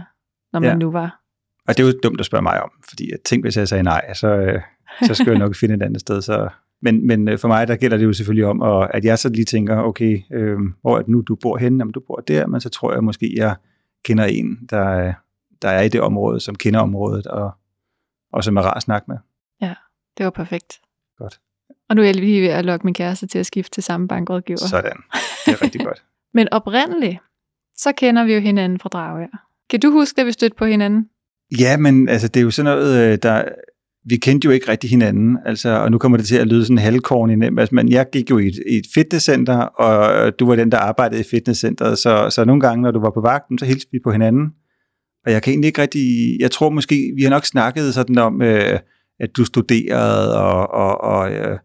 når 0.52 0.60
man 0.60 0.70
ja. 0.70 0.76
nu 0.76 0.90
var. 0.90 1.20
Og 1.68 1.76
det 1.76 1.82
er 1.82 1.86
jo 1.86 1.92
dumt 2.02 2.20
at 2.20 2.26
spørge 2.26 2.42
mig 2.42 2.62
om, 2.62 2.70
fordi 2.88 3.10
jeg 3.10 3.18
tænkte, 3.24 3.46
hvis 3.46 3.56
jeg 3.56 3.68
sagde 3.68 3.82
nej, 3.82 4.14
så, 4.14 4.28
øh, 4.28 4.60
så 5.06 5.14
skal 5.14 5.30
jeg 5.30 5.38
nok 5.38 5.54
finde 5.54 5.74
et 5.74 5.82
andet 5.82 6.00
sted. 6.00 6.22
Så. 6.22 6.48
Men, 6.82 7.06
men 7.06 7.28
øh, 7.28 7.38
for 7.38 7.48
mig, 7.48 7.68
der 7.68 7.76
gælder 7.76 7.96
det 7.96 8.04
jo 8.04 8.12
selvfølgelig 8.12 8.46
om, 8.46 8.60
og 8.60 8.94
at 8.94 9.04
jeg 9.04 9.18
så 9.18 9.28
lige 9.28 9.44
tænker, 9.44 9.76
okay, 9.76 10.22
øh, 10.32 10.58
hvor 10.80 10.96
er 10.96 10.98
det 10.98 11.08
nu, 11.08 11.20
du 11.20 11.34
bor 11.34 11.56
henne? 11.56 11.78
Jamen, 11.78 11.92
du 11.92 12.00
bor 12.00 12.16
der, 12.16 12.46
men 12.46 12.60
så 12.60 12.68
tror 12.68 12.92
jeg 12.92 13.04
måske, 13.04 13.34
jeg 13.36 13.56
kender 14.04 14.24
en, 14.24 14.58
der, 14.70 15.12
der 15.62 15.68
er 15.68 15.82
i 15.82 15.88
det 15.88 16.00
område, 16.00 16.40
som 16.40 16.54
kender 16.54 16.80
området, 16.80 17.26
og, 17.26 17.50
og 18.32 18.44
som 18.44 18.56
er 18.56 18.62
rar 18.62 18.74
at 18.74 18.82
snakke 18.82 19.04
med. 19.08 19.16
Ja, 19.60 19.74
det 20.18 20.24
var 20.24 20.30
perfekt. 20.30 20.80
Godt. 21.18 21.40
Og 21.88 21.96
nu 21.96 22.02
er 22.02 22.06
jeg 22.06 22.14
lige 22.14 22.42
ved 22.42 22.48
at 22.48 22.64
lokke 22.64 22.86
min 22.86 22.94
kæreste 22.94 23.26
til 23.26 23.38
at 23.38 23.46
skifte 23.46 23.70
til 23.70 23.82
samme 23.82 24.08
bankrådgiver. 24.08 24.58
Sådan. 24.58 24.96
Det 25.46 25.52
er 25.52 25.62
rigtig 25.62 25.80
godt. 25.84 26.04
Men 26.34 26.48
oprindeligt, 26.52 27.18
så 27.76 27.92
kender 27.92 28.24
vi 28.24 28.34
jo 28.34 28.40
hinanden 28.40 28.78
fra 28.78 28.88
Dragør. 28.88 29.46
Kan 29.70 29.80
du 29.80 29.90
huske, 29.90 30.20
at 30.20 30.26
vi 30.26 30.32
stødte 30.32 30.56
på 30.56 30.64
hinanden? 30.64 31.04
Ja, 31.58 31.76
men 31.76 32.08
altså, 32.08 32.28
det 32.28 32.40
er 32.40 32.44
jo 32.44 32.50
sådan 32.50 32.76
noget, 32.76 33.12
øh, 33.12 33.18
der... 33.22 33.44
Vi 34.04 34.16
kendte 34.16 34.46
jo 34.46 34.50
ikke 34.50 34.68
rigtig 34.68 34.90
hinanden, 34.90 35.38
altså, 35.46 35.68
og 35.68 35.90
nu 35.90 35.98
kommer 35.98 36.18
det 36.18 36.26
til 36.26 36.36
at 36.36 36.46
lyde 36.46 36.64
sådan 36.64 36.78
halvkorn 36.78 37.30
i 37.30 37.36
nem. 37.36 37.58
Altså, 37.58 37.74
men 37.74 37.88
jeg 37.88 38.06
gik 38.12 38.30
jo 38.30 38.38
i 38.38 38.46
et, 38.46 38.54
i 38.70 38.76
et 38.76 38.86
fitnesscenter, 38.94 39.56
og 39.56 40.32
du 40.38 40.46
var 40.46 40.56
den, 40.56 40.72
der 40.72 40.78
arbejdede 40.78 41.20
i 41.20 41.24
fitnesscenteret, 41.30 41.98
så, 41.98 42.30
så 42.30 42.44
nogle 42.44 42.60
gange, 42.60 42.82
når 42.82 42.90
du 42.90 43.00
var 43.00 43.10
på 43.10 43.20
vagten, 43.20 43.58
så 43.58 43.64
hilste 43.64 43.88
vi 43.92 43.98
på 44.04 44.12
hinanden. 44.12 44.50
Og 45.26 45.32
jeg 45.32 45.42
kan 45.42 45.50
egentlig 45.50 45.66
ikke 45.66 45.82
rigtig... 45.82 46.36
Jeg 46.40 46.50
tror 46.50 46.70
måske, 46.70 47.12
vi 47.16 47.22
har 47.22 47.30
nok 47.30 47.44
snakket 47.44 47.94
sådan 47.94 48.18
om, 48.18 48.42
øh, 48.42 48.78
at 49.20 49.36
du 49.36 49.44
studerede, 49.44 50.38
og, 50.38 50.70
og, 50.70 51.00
og, 51.00 51.32
øh, 51.32 51.58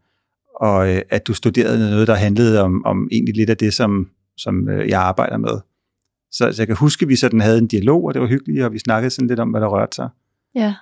og 0.61 0.95
øh, 0.95 1.01
at 1.09 1.27
du 1.27 1.33
studerede 1.33 1.89
noget, 1.89 2.07
der 2.07 2.15
handlede 2.15 2.61
om, 2.61 2.85
om 2.85 3.07
egentlig 3.11 3.35
lidt 3.35 3.49
af 3.49 3.57
det, 3.57 3.73
som, 3.73 4.07
som 4.37 4.69
øh, 4.69 4.89
jeg 4.89 5.01
arbejder 5.01 5.37
med. 5.37 5.59
Så, 6.31 6.51
så 6.51 6.61
jeg 6.61 6.67
kan 6.67 6.75
huske, 6.75 7.03
at 7.03 7.09
vi 7.09 7.15
sådan 7.15 7.41
havde 7.41 7.57
en 7.57 7.67
dialog, 7.67 8.03
og 8.03 8.13
det 8.13 8.21
var 8.21 8.27
hyggeligt, 8.27 8.63
og 8.63 8.73
vi 8.73 8.79
snakkede 8.79 9.09
sådan 9.09 9.27
lidt 9.27 9.39
om, 9.39 9.49
hvad 9.49 9.61
der 9.61 9.67
rørte 9.67 9.95
sig. 9.95 10.09
Ja. 10.55 10.75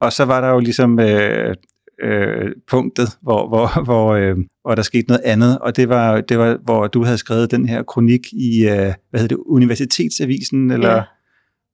Og 0.00 0.12
så 0.12 0.24
var 0.24 0.40
der 0.40 0.48
jo 0.48 0.58
ligesom 0.58 1.00
øh, 1.00 1.54
øh, 2.02 2.52
punktet, 2.68 3.18
hvor, 3.22 3.48
hvor, 3.48 3.84
hvor, 3.84 4.14
øh, 4.14 4.36
hvor 4.62 4.74
der 4.74 4.82
skete 4.82 5.08
noget 5.08 5.22
andet, 5.24 5.58
og 5.58 5.76
det 5.76 5.88
var, 5.88 6.20
det 6.20 6.38
var, 6.38 6.58
hvor 6.64 6.86
du 6.86 7.04
havde 7.04 7.18
skrevet 7.18 7.50
den 7.50 7.68
her 7.68 7.82
kronik 7.82 8.32
i, 8.32 8.64
øh, 8.64 8.94
hvad 9.10 9.20
hedder 9.20 9.36
det, 9.36 9.42
Universitetsavisen, 9.46 10.70
eller 10.70 10.94
ja. 10.94 11.02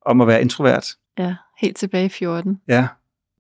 om 0.06 0.20
at 0.20 0.26
være 0.26 0.40
introvert. 0.40 0.87
Ja, 1.18 1.35
helt 1.58 1.76
tilbage 1.76 2.06
i 2.06 2.08
14. 2.08 2.61
Ja, 2.68 2.88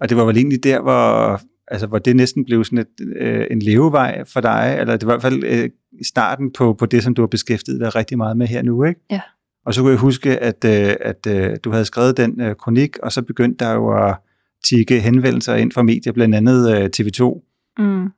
og 0.00 0.08
det 0.08 0.16
var 0.16 0.24
vel 0.24 0.36
egentlig 0.36 0.64
der, 0.64 0.80
hvor, 0.80 1.40
altså, 1.70 1.86
hvor 1.86 1.98
det 1.98 2.16
næsten 2.16 2.44
blev 2.44 2.64
sådan 2.64 2.78
et, 2.78 3.06
øh, 3.16 3.46
en 3.50 3.62
levevej 3.62 4.24
for 4.24 4.40
dig, 4.40 4.76
eller 4.80 4.96
det 4.96 5.06
var 5.06 5.12
i 5.12 5.20
hvert 5.20 5.32
fald 5.32 5.44
øh, 5.44 5.70
starten 6.02 6.52
på, 6.52 6.72
på 6.72 6.86
det, 6.86 7.02
som 7.02 7.14
du 7.14 7.22
har 7.22 7.26
beskæftiget 7.26 7.80
dig 7.80 7.94
rigtig 7.94 8.16
meget 8.16 8.36
med 8.36 8.46
her 8.46 8.62
nu, 8.62 8.84
ikke? 8.84 9.00
Ja. 9.10 9.20
Og 9.66 9.74
så 9.74 9.80
kunne 9.80 9.90
jeg 9.90 9.98
huske, 9.98 10.38
at, 10.38 10.64
øh, 10.64 10.96
at 11.00 11.26
øh, 11.28 11.56
du 11.64 11.70
havde 11.70 11.84
skrevet 11.84 12.16
den 12.16 12.40
øh, 12.40 12.54
kronik, 12.56 12.98
og 12.98 13.12
så 13.12 13.22
begyndte 13.22 13.64
der 13.64 13.72
jo 13.72 14.08
at 14.08 14.16
tikke 14.68 15.00
henvendelser 15.00 15.54
ind 15.54 15.72
fra 15.72 15.82
medier, 15.82 16.12
blandt 16.12 16.34
andet 16.34 16.76
øh, 16.76 16.90
TV2. 16.96 17.44
Mm. 17.78 18.08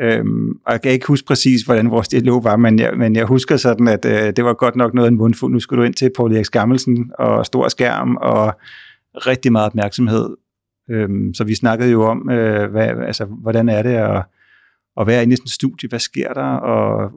Øhm, 0.00 0.50
og 0.66 0.72
jeg 0.72 0.82
kan 0.82 0.92
ikke 0.92 1.06
huske 1.06 1.26
præcis, 1.26 1.62
hvordan 1.62 1.90
vores 1.90 2.08
dialog 2.08 2.44
var, 2.44 2.56
men 2.56 2.78
jeg, 2.78 2.92
men 2.96 3.16
jeg 3.16 3.24
husker 3.24 3.56
sådan, 3.56 3.88
at 3.88 4.04
øh, 4.04 4.32
det 4.36 4.44
var 4.44 4.54
godt 4.54 4.76
nok 4.76 4.94
noget 4.94 5.06
af 5.06 5.10
en 5.10 5.16
mundfuld. 5.16 5.52
Nu 5.52 5.60
skulle 5.60 5.80
du 5.80 5.86
ind 5.86 5.94
til 5.94 6.10
Paul 6.16 6.34
Erik 6.34 6.46
Gammelsen 6.46 7.10
og 7.18 7.46
stor 7.46 7.68
skærm 7.68 8.16
og 8.16 8.54
rigtig 9.14 9.52
meget 9.52 9.66
opmærksomhed. 9.66 10.36
Øhm, 10.90 11.34
så 11.34 11.44
vi 11.44 11.54
snakkede 11.54 11.90
jo 11.90 12.02
om, 12.02 12.30
øh, 12.30 12.70
hvad, 12.70 12.88
altså, 12.88 13.24
hvordan 13.24 13.68
er 13.68 13.82
det 13.82 13.94
at, 13.94 14.24
at 15.00 15.06
være 15.06 15.22
inde 15.22 15.32
i 15.32 15.36
sådan 15.36 15.46
et 15.46 15.50
studie, 15.50 15.88
hvad 15.88 15.98
sker 15.98 16.32
der, 16.32 16.56
og 16.56 17.12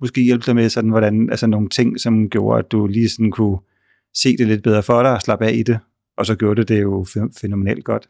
måske 0.00 0.20
hjælpe 0.22 0.46
dig 0.46 0.54
med 0.54 0.68
sådan, 0.68 0.90
hvordan, 0.90 1.30
altså 1.30 1.46
nogle 1.46 1.68
ting, 1.68 2.00
som 2.00 2.30
gjorde, 2.30 2.58
at 2.58 2.72
du 2.72 2.86
lige 2.86 3.08
sådan 3.08 3.30
kunne 3.30 3.58
se 4.14 4.36
det 4.36 4.46
lidt 4.46 4.62
bedre 4.62 4.82
for 4.82 5.02
dig 5.02 5.12
og 5.12 5.22
slappe 5.22 5.46
af 5.46 5.52
i 5.52 5.62
det, 5.62 5.78
og 6.16 6.26
så 6.26 6.36
gjorde 6.36 6.60
det 6.60 6.68
det 6.68 6.82
jo 6.82 7.06
fænomenalt 7.40 7.84
godt. 7.84 8.08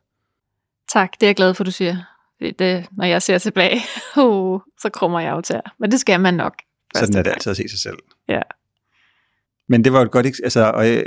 Tak, 0.92 1.12
det 1.12 1.22
er 1.22 1.28
jeg 1.28 1.36
glad 1.36 1.54
for, 1.54 1.64
du 1.64 1.70
siger. 1.70 1.96
Det, 2.40 2.86
når 2.92 3.04
jeg 3.04 3.22
ser 3.22 3.38
tilbage, 3.38 3.80
uh, 4.24 4.60
så 4.80 4.90
krummer 4.92 5.20
jeg 5.20 5.30
jo 5.30 5.40
til. 5.40 5.60
Men 5.78 5.90
det 5.90 6.00
skal 6.00 6.20
man 6.20 6.34
nok. 6.34 6.54
Sådan 6.94 7.16
er 7.16 7.22
det 7.22 7.30
altid 7.30 7.50
at 7.50 7.56
se 7.56 7.68
sig 7.68 7.78
selv. 7.78 7.98
Ja. 8.28 8.40
Men 9.68 9.84
det 9.84 9.92
var 9.92 9.98
jo 9.98 10.04
et 10.04 10.10
godt 10.10 10.26
altså, 10.26 10.70
og 10.74 10.90
øh, 10.90 11.04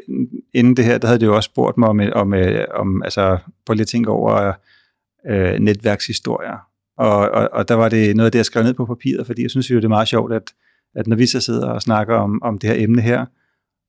inden 0.53 0.77
det 0.77 0.85
her, 0.85 0.97
der 0.97 1.07
havde 1.07 1.19
det 1.19 1.25
jo 1.25 1.35
også 1.35 1.47
spurgt 1.47 1.77
mig 1.77 1.89
om, 1.89 1.99
øh, 1.99 2.11
om, 2.15 2.33
øh, 2.33 2.65
om 2.73 3.03
altså, 3.03 3.37
på 3.65 3.73
lidt 3.73 3.89
tænke 3.89 4.09
over 4.09 4.53
øh, 5.29 5.59
netværkshistorier. 5.59 6.57
Og, 6.97 7.17
og, 7.17 7.49
og 7.51 7.67
der 7.67 7.75
var 7.75 7.89
det 7.89 8.15
noget 8.15 8.25
af 8.25 8.31
det, 8.31 8.39
jeg 8.39 8.45
skrev 8.45 8.63
ned 8.63 8.73
på 8.73 8.85
papiret, 8.85 9.25
fordi 9.25 9.41
jeg 9.41 9.51
synes 9.51 9.71
jo, 9.71 9.75
det 9.75 9.85
er 9.85 9.89
meget 9.89 10.07
sjovt, 10.07 10.33
at, 10.33 10.53
at 10.95 11.07
når 11.07 11.15
vi 11.15 11.25
så 11.25 11.41
sidder 11.41 11.69
og 11.69 11.81
snakker 11.81 12.15
om, 12.15 12.43
om 12.43 12.59
det 12.59 12.69
her 12.69 12.83
emne 12.83 13.01
her, 13.01 13.25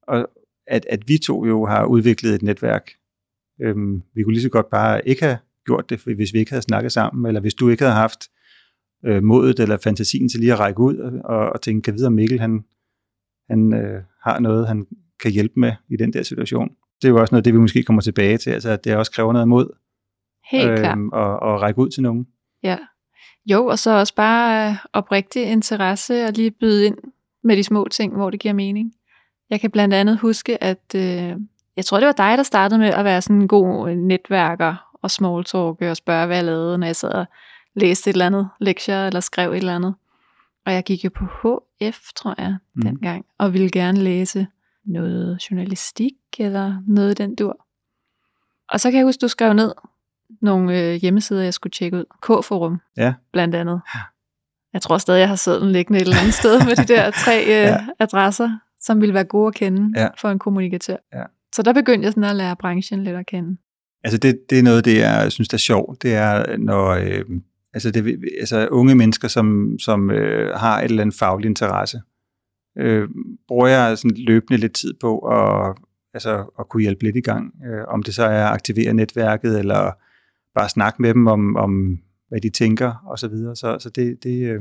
og 0.08 0.28
at, 0.66 0.86
at 0.90 1.08
vi 1.08 1.18
to 1.18 1.46
jo 1.46 1.66
har 1.66 1.84
udviklet 1.84 2.34
et 2.34 2.42
netværk. 2.42 2.90
Øhm, 3.62 4.02
vi 4.14 4.22
kunne 4.22 4.32
lige 4.32 4.42
så 4.42 4.48
godt 4.48 4.70
bare 4.70 5.08
ikke 5.08 5.22
have 5.22 5.38
gjort 5.66 5.90
det, 5.90 6.00
hvis 6.00 6.32
vi 6.32 6.38
ikke 6.38 6.50
havde 6.50 6.62
snakket 6.62 6.92
sammen, 6.92 7.26
eller 7.26 7.40
hvis 7.40 7.54
du 7.54 7.68
ikke 7.68 7.84
havde 7.84 7.96
haft 7.96 8.20
øh, 9.04 9.22
modet 9.22 9.60
eller 9.60 9.76
fantasien 9.76 10.28
til 10.28 10.40
lige 10.40 10.52
at 10.52 10.58
række 10.58 10.80
ud 10.80 10.96
og, 11.24 11.52
og 11.52 11.60
tænke, 11.60 11.82
kan 11.82 11.94
videre 11.94 12.10
Mikkel 12.10 12.40
han, 12.40 12.64
han 13.50 13.74
øh, 13.74 14.02
har 14.22 14.38
noget, 14.38 14.68
han 14.68 14.86
kan 15.20 15.30
hjælpe 15.30 15.60
med 15.60 15.72
i 15.88 15.96
den 15.96 16.12
der 16.12 16.22
situation. 16.22 16.68
Det 17.02 17.08
er 17.08 17.12
jo 17.12 17.20
også 17.20 17.34
noget, 17.34 17.44
det 17.44 17.54
vi 17.54 17.58
måske 17.58 17.82
kommer 17.82 18.02
tilbage 18.02 18.38
til, 18.38 18.50
altså 18.50 18.70
at 18.70 18.84
det 18.84 18.96
også 18.96 19.12
kræver 19.12 19.32
noget 19.32 19.48
mod 19.48 19.68
Helt 20.50 20.70
øh, 20.70 20.78
klart. 20.78 20.98
Og, 21.12 21.42
og 21.42 21.62
række 21.62 21.80
ud 21.80 21.88
til 21.88 22.02
nogen. 22.02 22.26
Ja. 22.62 22.78
Jo, 23.46 23.66
og 23.66 23.78
så 23.78 23.90
også 23.98 24.14
bare 24.14 24.70
øh, 24.70 24.76
oprigtig 24.92 25.42
interesse 25.42 26.24
og 26.24 26.32
lige 26.32 26.50
byde 26.50 26.86
ind 26.86 26.96
med 27.44 27.56
de 27.56 27.62
små 27.62 27.88
ting, 27.90 28.16
hvor 28.16 28.30
det 28.30 28.40
giver 28.40 28.54
mening. 28.54 28.92
Jeg 29.50 29.60
kan 29.60 29.70
blandt 29.70 29.94
andet 29.94 30.18
huske, 30.18 30.64
at 30.64 30.94
øh, 30.96 31.36
jeg 31.76 31.84
tror, 31.84 31.98
det 32.00 32.06
var 32.06 32.12
dig, 32.12 32.38
der 32.38 32.42
startede 32.42 32.80
med 32.80 32.88
at 32.88 33.04
være 33.04 33.22
sådan 33.22 33.42
en 33.42 33.48
god 33.48 33.90
netværker 33.90 34.96
og 35.02 35.10
smalltalk 35.10 35.82
og 35.82 35.96
spørge, 35.96 36.26
hvad 36.26 36.36
jeg 36.36 36.44
lavede, 36.44 36.78
når 36.78 36.86
jeg 36.86 36.96
sad 36.96 37.12
og 37.12 37.26
læste 37.74 38.10
et 38.10 38.14
eller 38.14 38.26
andet 38.26 38.48
lektier 38.60 39.06
eller 39.06 39.20
skrev 39.20 39.50
et 39.50 39.56
eller 39.56 39.74
andet. 39.74 39.94
Og 40.66 40.72
jeg 40.72 40.84
gik 40.84 41.04
jo 41.04 41.10
på 41.10 41.24
HF, 41.24 42.12
tror 42.16 42.34
jeg, 42.38 42.56
mm. 42.74 42.82
dengang, 42.82 43.24
og 43.38 43.52
ville 43.52 43.70
gerne 43.70 43.98
læse 43.98 44.46
noget 44.84 45.38
journalistik 45.50 46.14
eller 46.38 46.82
noget 46.86 47.18
den 47.18 47.34
dur. 47.34 47.66
Og 48.70 48.80
så 48.80 48.90
kan 48.90 48.98
jeg 48.98 49.06
huske, 49.06 49.20
du 49.20 49.28
skrev 49.28 49.52
ned 49.52 49.72
nogle 50.42 50.80
øh, 50.80 50.94
hjemmesider, 50.94 51.42
jeg 51.42 51.54
skulle 51.54 51.70
tjekke 51.70 51.96
ud. 51.96 52.04
K-forum, 52.22 52.80
ja. 52.96 53.14
blandt 53.32 53.54
andet. 53.54 53.80
Ja. 53.94 54.00
Jeg 54.72 54.82
tror 54.82 54.98
stadig, 54.98 55.20
jeg 55.20 55.28
har 55.28 55.36
siddet 55.36 55.72
liggende 55.72 55.98
et 55.98 56.02
eller 56.02 56.16
andet 56.20 56.34
sted 56.34 56.64
med 56.64 56.76
de 56.76 56.94
der 56.94 57.10
tre 57.10 57.42
øh, 57.46 57.48
ja. 57.48 57.86
adresser, 57.98 58.58
som 58.80 59.00
ville 59.00 59.14
være 59.14 59.24
gode 59.24 59.48
at 59.48 59.54
kende 59.54 60.00
ja. 60.00 60.08
for 60.18 60.28
en 60.28 60.38
kommunikatør. 60.38 60.96
Ja. 61.14 61.22
Så 61.54 61.62
der 61.62 61.72
begyndte 61.72 62.04
jeg 62.04 62.12
sådan 62.12 62.24
at 62.24 62.36
lære 62.36 62.56
branchen 62.56 63.04
lidt 63.04 63.16
at 63.16 63.26
kende. 63.26 63.56
Altså 64.04 64.18
det, 64.18 64.40
det 64.50 64.58
er 64.58 64.62
noget, 64.62 64.84
det 64.84 64.98
jeg 64.98 65.32
synes 65.32 65.48
er 65.48 65.56
sjovt, 65.56 66.02
det 66.02 66.14
er, 66.14 66.56
når 66.56 66.86
øh, 66.88 67.24
altså 67.76 67.90
det, 67.90 68.24
altså 68.40 68.68
unge 68.68 68.94
mennesker, 68.94 69.28
som, 69.28 69.78
som 69.78 70.10
øh, 70.10 70.54
har 70.54 70.80
et 70.80 70.84
eller 70.84 71.02
andet 71.02 71.16
faglig 71.16 71.48
interesse, 71.48 72.00
øh, 72.78 73.08
bruger 73.48 73.66
jeg 73.66 73.98
sådan 73.98 74.16
løbende 74.16 74.60
lidt 74.60 74.74
tid 74.74 74.94
på 75.00 75.18
at, 75.18 75.76
altså, 76.14 76.44
at 76.58 76.68
kunne 76.68 76.82
hjælpe 76.82 77.04
lidt 77.04 77.16
i 77.16 77.20
gang. 77.20 77.54
Øh, 77.66 77.84
om 77.88 78.02
det 78.02 78.14
så 78.14 78.24
er 78.24 78.46
at 78.46 78.52
aktivere 78.52 78.94
netværket, 78.94 79.58
eller 79.58 79.92
bare 80.54 80.68
snakke 80.68 81.02
med 81.02 81.14
dem 81.14 81.26
om, 81.26 81.56
om 81.56 81.98
hvad 82.28 82.40
de 82.40 82.50
tænker, 82.50 82.92
og 83.06 83.18
så 83.18 83.28
videre. 83.28 83.56
Så, 83.56 83.78
så 83.78 83.90
det, 83.90 84.22
det, 84.22 84.50
øh, 84.50 84.60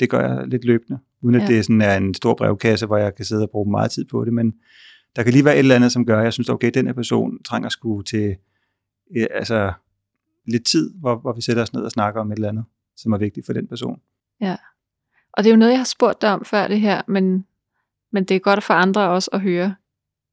det 0.00 0.10
gør 0.10 0.20
jeg 0.20 0.48
lidt 0.48 0.64
løbende, 0.64 0.98
uden 1.22 1.34
at 1.34 1.42
ja. 1.42 1.46
det 1.46 1.64
sådan 1.64 1.82
er 1.82 1.96
en 1.96 2.14
stor 2.14 2.34
brevkasse, 2.34 2.86
hvor 2.86 2.96
jeg 2.96 3.14
kan 3.14 3.24
sidde 3.24 3.42
og 3.42 3.50
bruge 3.50 3.70
meget 3.70 3.90
tid 3.90 4.04
på 4.04 4.24
det, 4.24 4.32
men 4.32 4.54
der 5.16 5.22
kan 5.22 5.32
lige 5.32 5.44
være 5.44 5.54
et 5.54 5.58
eller 5.58 5.74
andet, 5.74 5.92
som 5.92 6.06
gør, 6.06 6.18
at 6.18 6.24
jeg 6.24 6.32
synes, 6.32 6.48
okay, 6.48 6.70
den 6.74 6.86
her 6.86 6.92
person 6.92 7.42
trænger 7.42 7.68
sgu 7.68 8.02
til 8.02 8.36
øh, 9.16 9.26
altså, 9.30 9.72
lidt 10.48 10.66
tid, 10.66 10.94
hvor, 11.00 11.16
hvor 11.16 11.32
vi 11.32 11.40
sætter 11.40 11.62
os 11.62 11.72
ned 11.72 11.82
og 11.82 11.90
snakker 11.90 12.20
om 12.20 12.32
et 12.32 12.36
eller 12.36 12.48
andet, 12.48 12.64
som 12.96 13.12
er 13.12 13.18
vigtigt 13.18 13.46
for 13.46 13.52
den 13.52 13.66
person. 13.68 14.00
Ja, 14.40 14.56
og 15.32 15.44
det 15.44 15.50
er 15.50 15.54
jo 15.54 15.58
noget, 15.58 15.72
jeg 15.72 15.80
har 15.80 15.84
spurgt 15.84 16.22
dig 16.22 16.32
om 16.32 16.44
før 16.44 16.68
det 16.68 16.80
her, 16.80 17.02
men, 17.08 17.46
men 18.12 18.24
det 18.24 18.34
er 18.34 18.40
godt 18.40 18.64
for 18.64 18.74
andre 18.74 19.08
også 19.08 19.30
at 19.32 19.40
høre. 19.40 19.74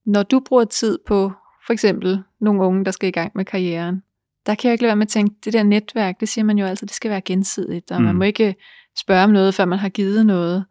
Når 0.06 0.24
du 0.24 0.40
bruger 0.40 0.66
tid 0.66 1.00
på 1.08 1.32
for 1.66 1.74
eksempel 1.74 2.24
nogle 2.40 2.62
unge, 2.62 2.86
der 2.86 2.92
skal 2.92 3.10
i 3.10 3.12
gang 3.12 3.32
med 3.36 3.46
karrieren, 3.46 4.04
der 4.46 4.56
kan 4.56 4.70
jeg 4.70 4.74
ikke 4.74 4.82
lade 4.82 4.90
være 4.90 4.96
med 4.96 5.06
at 5.06 5.10
tænke, 5.10 5.36
det 5.46 5.54
der 5.54 5.64
netværk, 5.64 6.20
det 6.20 6.30
siger 6.30 6.46
man 6.46 6.58
jo 6.58 6.66
altid, 6.66 6.88
det 6.88 6.96
skal 6.96 7.12
være 7.12 7.22
gensidigt, 7.22 7.92
og 7.92 8.02
mm. 8.02 8.06
man 8.06 8.16
må 8.16 8.24
ikke 8.24 8.56
spørge 8.98 9.24
om 9.24 9.30
noget, 9.30 9.56
før 9.56 9.66
man 9.66 9.80
har 9.80 9.90
givet 9.90 10.26
noget. 10.26 10.66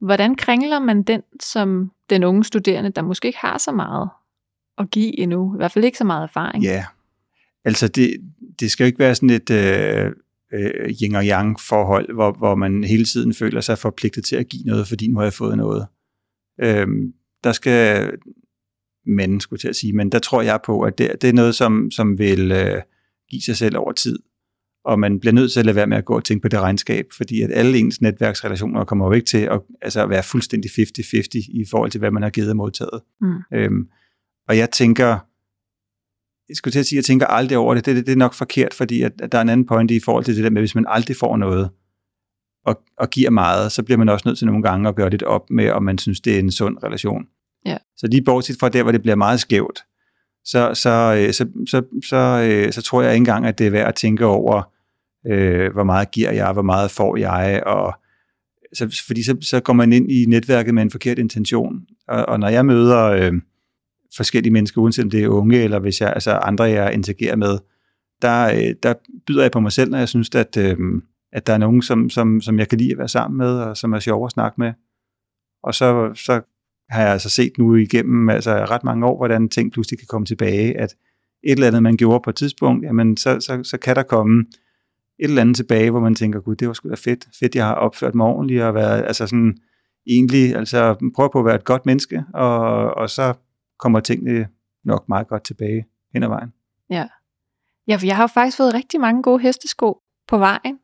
Hvordan 0.00 0.34
kringler 0.34 0.78
man 0.78 1.02
den 1.02 1.22
som 1.40 1.92
den 2.10 2.24
unge 2.24 2.44
studerende, 2.44 2.90
der 2.90 3.02
måske 3.02 3.26
ikke 3.26 3.38
har 3.38 3.58
så 3.58 3.72
meget 3.72 4.10
at 4.78 4.90
give 4.90 5.18
endnu, 5.18 5.54
i 5.54 5.56
hvert 5.56 5.72
fald 5.72 5.84
ikke 5.84 5.98
så 5.98 6.04
meget 6.04 6.22
erfaring? 6.22 6.64
Ja, 6.64 6.84
altså 7.64 7.88
det, 7.88 8.32
det 8.60 8.70
skal 8.70 8.84
jo 8.84 8.86
ikke 8.86 8.98
være 8.98 9.14
sådan 9.14 9.30
et 9.30 9.50
øh, 9.50 10.12
øh, 10.54 10.94
yin 11.02 11.14
og 11.14 11.24
yang 11.24 11.60
forhold, 11.60 12.14
hvor, 12.14 12.32
hvor 12.32 12.54
man 12.54 12.84
hele 12.84 13.04
tiden 13.04 13.34
føler 13.34 13.60
sig 13.60 13.78
forpligtet 13.78 14.24
til 14.24 14.36
at 14.36 14.48
give 14.48 14.62
noget, 14.64 14.88
fordi 14.88 15.08
nu 15.08 15.16
har 15.16 15.24
jeg 15.24 15.32
fået 15.32 15.56
noget. 15.56 15.86
Øh, 16.60 16.86
der 17.44 17.52
skal 17.52 18.10
men, 19.06 19.40
skulle 19.40 19.60
til 19.60 19.68
at 19.68 19.76
sige, 19.76 19.92
men 19.92 20.12
der 20.12 20.18
tror 20.18 20.42
jeg 20.42 20.60
på, 20.64 20.80
at 20.80 20.98
det, 20.98 21.22
det 21.22 21.28
er 21.28 21.32
noget, 21.32 21.54
som, 21.54 21.90
som 21.90 22.18
vil 22.18 22.52
øh, 22.52 22.82
give 23.30 23.42
sig 23.42 23.56
selv 23.56 23.76
over 23.78 23.92
tid. 23.92 24.18
Og 24.84 24.98
man 24.98 25.20
bliver 25.20 25.32
nødt 25.32 25.52
til 25.52 25.60
at 25.60 25.66
lade 25.66 25.76
være 25.76 25.86
med 25.86 25.96
at 25.96 26.04
gå 26.04 26.16
og 26.16 26.24
tænke 26.24 26.42
på 26.42 26.48
det 26.48 26.60
regnskab, 26.60 27.06
fordi 27.16 27.42
at 27.42 27.50
alle 27.52 27.78
ens 27.78 28.00
netværksrelationer 28.00 28.84
kommer 28.84 29.06
jo 29.06 29.12
ikke 29.12 29.26
til 29.26 29.38
at, 29.38 29.60
altså 29.82 30.02
at 30.02 30.10
være 30.10 30.22
fuldstændig 30.22 30.70
50-50 30.70 31.28
i 31.34 31.64
forhold 31.70 31.90
til, 31.90 31.98
hvad 31.98 32.10
man 32.10 32.22
har 32.22 32.30
givet 32.30 32.50
og 32.50 32.56
modtaget. 32.56 33.00
Mm. 33.20 33.34
Øhm, 33.54 33.88
og 34.48 34.58
jeg 34.58 34.70
tænker, 34.70 35.18
jeg 36.52 36.56
skulle 36.56 36.72
til 36.72 36.78
at 36.78 36.86
sige, 36.86 36.96
jeg 36.96 37.04
tænker 37.04 37.26
aldrig 37.26 37.58
over 37.58 37.74
det. 37.74 37.86
Det, 37.86 37.96
det, 37.96 38.06
det 38.06 38.12
er 38.12 38.16
nok 38.16 38.34
forkert, 38.34 38.74
fordi 38.74 39.02
at, 39.02 39.12
at 39.22 39.32
der 39.32 39.38
er 39.38 39.42
en 39.42 39.48
anden 39.48 39.66
point 39.66 39.90
i 39.90 40.00
forhold 40.00 40.24
til 40.24 40.36
det 40.36 40.44
der 40.44 40.50
med, 40.50 40.62
hvis 40.62 40.74
man 40.74 40.84
aldrig 40.88 41.16
får 41.16 41.36
noget, 41.36 41.70
og, 42.66 42.80
og 42.98 43.10
giver 43.10 43.30
meget, 43.30 43.72
så 43.72 43.82
bliver 43.82 43.98
man 43.98 44.08
også 44.08 44.22
nødt 44.28 44.38
til 44.38 44.46
nogle 44.46 44.62
gange 44.62 44.88
at 44.88 44.94
gøre 44.94 45.10
lidt 45.10 45.22
op 45.22 45.50
med, 45.50 45.70
om 45.70 45.82
man 45.82 45.98
synes, 45.98 46.20
det 46.20 46.34
er 46.34 46.38
en 46.38 46.50
sund 46.50 46.76
relation. 46.84 47.24
Ja. 47.66 47.76
Så 47.96 48.06
lige 48.06 48.24
bortset 48.24 48.56
fra 48.60 48.68
der, 48.68 48.82
hvor 48.82 48.92
det 48.92 49.02
bliver 49.02 49.16
meget 49.16 49.40
skævt, 49.40 49.84
så, 50.44 50.74
så, 50.74 50.90
øh, 51.18 51.32
så, 51.32 51.46
så, 51.66 51.82
så, 52.08 52.48
øh, 52.50 52.72
så 52.72 52.82
tror 52.82 53.02
jeg 53.02 53.12
ikke 53.12 53.20
engang, 53.20 53.46
at 53.46 53.58
det 53.58 53.66
er 53.66 53.70
værd 53.70 53.88
at 53.88 53.94
tænke 53.94 54.26
over, 54.26 54.72
øh, 55.26 55.72
hvor 55.72 55.84
meget 55.84 56.10
giver 56.10 56.30
jeg, 56.30 56.52
hvor 56.52 56.62
meget 56.62 56.90
får 56.90 57.16
jeg, 57.16 57.62
og 57.66 57.94
så, 58.74 59.02
fordi 59.06 59.22
så, 59.22 59.36
så 59.40 59.60
går 59.60 59.72
man 59.72 59.92
ind 59.92 60.12
i 60.12 60.24
netværket 60.28 60.74
med 60.74 60.82
en 60.82 60.90
forkert 60.90 61.18
intention. 61.18 61.80
Og, 62.08 62.28
og 62.28 62.40
når 62.40 62.48
jeg 62.48 62.66
møder 62.66 63.04
øh, 63.04 63.32
forskellige 64.16 64.52
mennesker, 64.52 64.80
uanset 64.80 65.04
om 65.04 65.10
det 65.10 65.24
er 65.24 65.28
unge, 65.28 65.62
eller 65.62 65.78
hvis 65.78 66.00
jeg, 66.00 66.12
altså 66.12 66.30
andre, 66.30 66.64
jeg 66.64 66.94
interagerer 66.94 67.36
med, 67.36 67.58
der, 68.22 68.46
øh, 68.46 68.74
der 68.82 68.94
byder 69.26 69.42
jeg 69.42 69.50
på 69.50 69.60
mig 69.60 69.72
selv, 69.72 69.90
når 69.90 69.98
jeg 69.98 70.08
synes, 70.08 70.30
at, 70.34 70.56
øh, 70.56 70.76
at 71.32 71.46
der 71.46 71.52
er 71.52 71.58
nogen, 71.58 71.82
som, 71.82 72.10
som, 72.10 72.40
som 72.40 72.58
jeg 72.58 72.68
kan 72.68 72.78
lide 72.78 72.92
at 72.92 72.98
være 72.98 73.08
sammen 73.08 73.38
med, 73.38 73.58
og 73.58 73.76
som 73.76 73.92
er 73.92 73.98
sjov 73.98 74.24
at 74.26 74.32
snakke 74.32 74.60
med. 74.60 74.72
Og 75.62 75.74
så, 75.74 76.12
så 76.14 76.40
har 76.90 77.02
jeg 77.02 77.12
altså 77.12 77.28
set 77.28 77.52
nu 77.58 77.74
igennem 77.74 78.28
altså 78.28 78.50
ret 78.50 78.84
mange 78.84 79.06
år, 79.06 79.16
hvordan 79.16 79.48
ting 79.48 79.72
pludselig 79.72 79.98
kan 79.98 80.06
komme 80.06 80.26
tilbage, 80.26 80.78
at 80.80 80.94
et 81.44 81.52
eller 81.52 81.66
andet, 81.66 81.82
man 81.82 81.96
gjorde 81.96 82.20
på 82.24 82.30
et 82.30 82.36
tidspunkt, 82.36 82.84
jamen 82.84 83.16
så, 83.16 83.40
så, 83.40 83.60
så 83.62 83.78
kan 83.78 83.96
der 83.96 84.02
komme 84.02 84.44
et 85.18 85.28
eller 85.28 85.40
andet 85.40 85.56
tilbage, 85.56 85.90
hvor 85.90 86.00
man 86.00 86.14
tænker, 86.14 86.40
gud, 86.40 86.56
det 86.56 86.68
var 86.68 86.74
sgu 86.74 86.88
da 86.88 86.94
fedt, 86.94 87.28
fedt, 87.40 87.54
jeg 87.54 87.66
har 87.66 87.74
opført 87.74 88.14
mig 88.14 88.26
ordentligt, 88.26 88.62
og 88.62 88.74
været, 88.74 89.02
altså 89.02 89.26
sådan, 89.26 89.56
egentlig, 90.06 90.56
altså 90.56 91.10
prøve 91.14 91.30
på 91.32 91.38
at 91.38 91.44
være 91.44 91.54
et 91.54 91.64
godt 91.64 91.86
menneske, 91.86 92.24
og, 92.34 92.94
og 92.94 93.10
så 93.10 93.34
kommer 93.82 94.00
tingene 94.00 94.48
nok 94.84 95.08
meget 95.08 95.28
godt 95.28 95.44
tilbage 95.44 95.86
hen 96.12 96.22
ad 96.22 96.28
vejen. 96.28 96.52
Ja. 96.90 97.06
Ja, 97.88 97.96
for 97.96 98.06
jeg 98.06 98.16
har 98.16 98.22
jo 98.22 98.26
faktisk 98.26 98.56
fået 98.56 98.74
rigtig 98.74 99.00
mange 99.00 99.22
gode 99.22 99.42
hestesko 99.42 100.02
på 100.28 100.38
vejen 100.38 100.78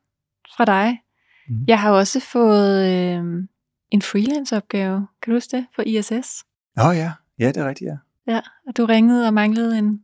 fra 0.55 0.65
dig. 0.65 1.01
Mm. 1.49 1.65
Jeg 1.67 1.79
har 1.81 1.91
også 1.91 2.19
fået 2.19 2.85
øh, 2.85 3.43
en 3.91 4.01
freelance-opgave, 4.01 5.07
kan 5.21 5.31
du 5.31 5.35
huske 5.35 5.57
det, 5.57 5.65
for 5.75 5.81
ISS? 5.81 6.45
Åh 6.79 6.85
oh, 6.85 6.95
ja, 6.95 7.11
ja, 7.39 7.47
det 7.47 7.57
er 7.57 7.67
rigtigt, 7.67 7.87
ja. 7.87 7.97
Ja, 8.33 8.41
og 8.67 8.77
du 8.77 8.85
ringede 8.85 9.27
og 9.27 9.33
manglede 9.33 9.77
en 9.77 10.03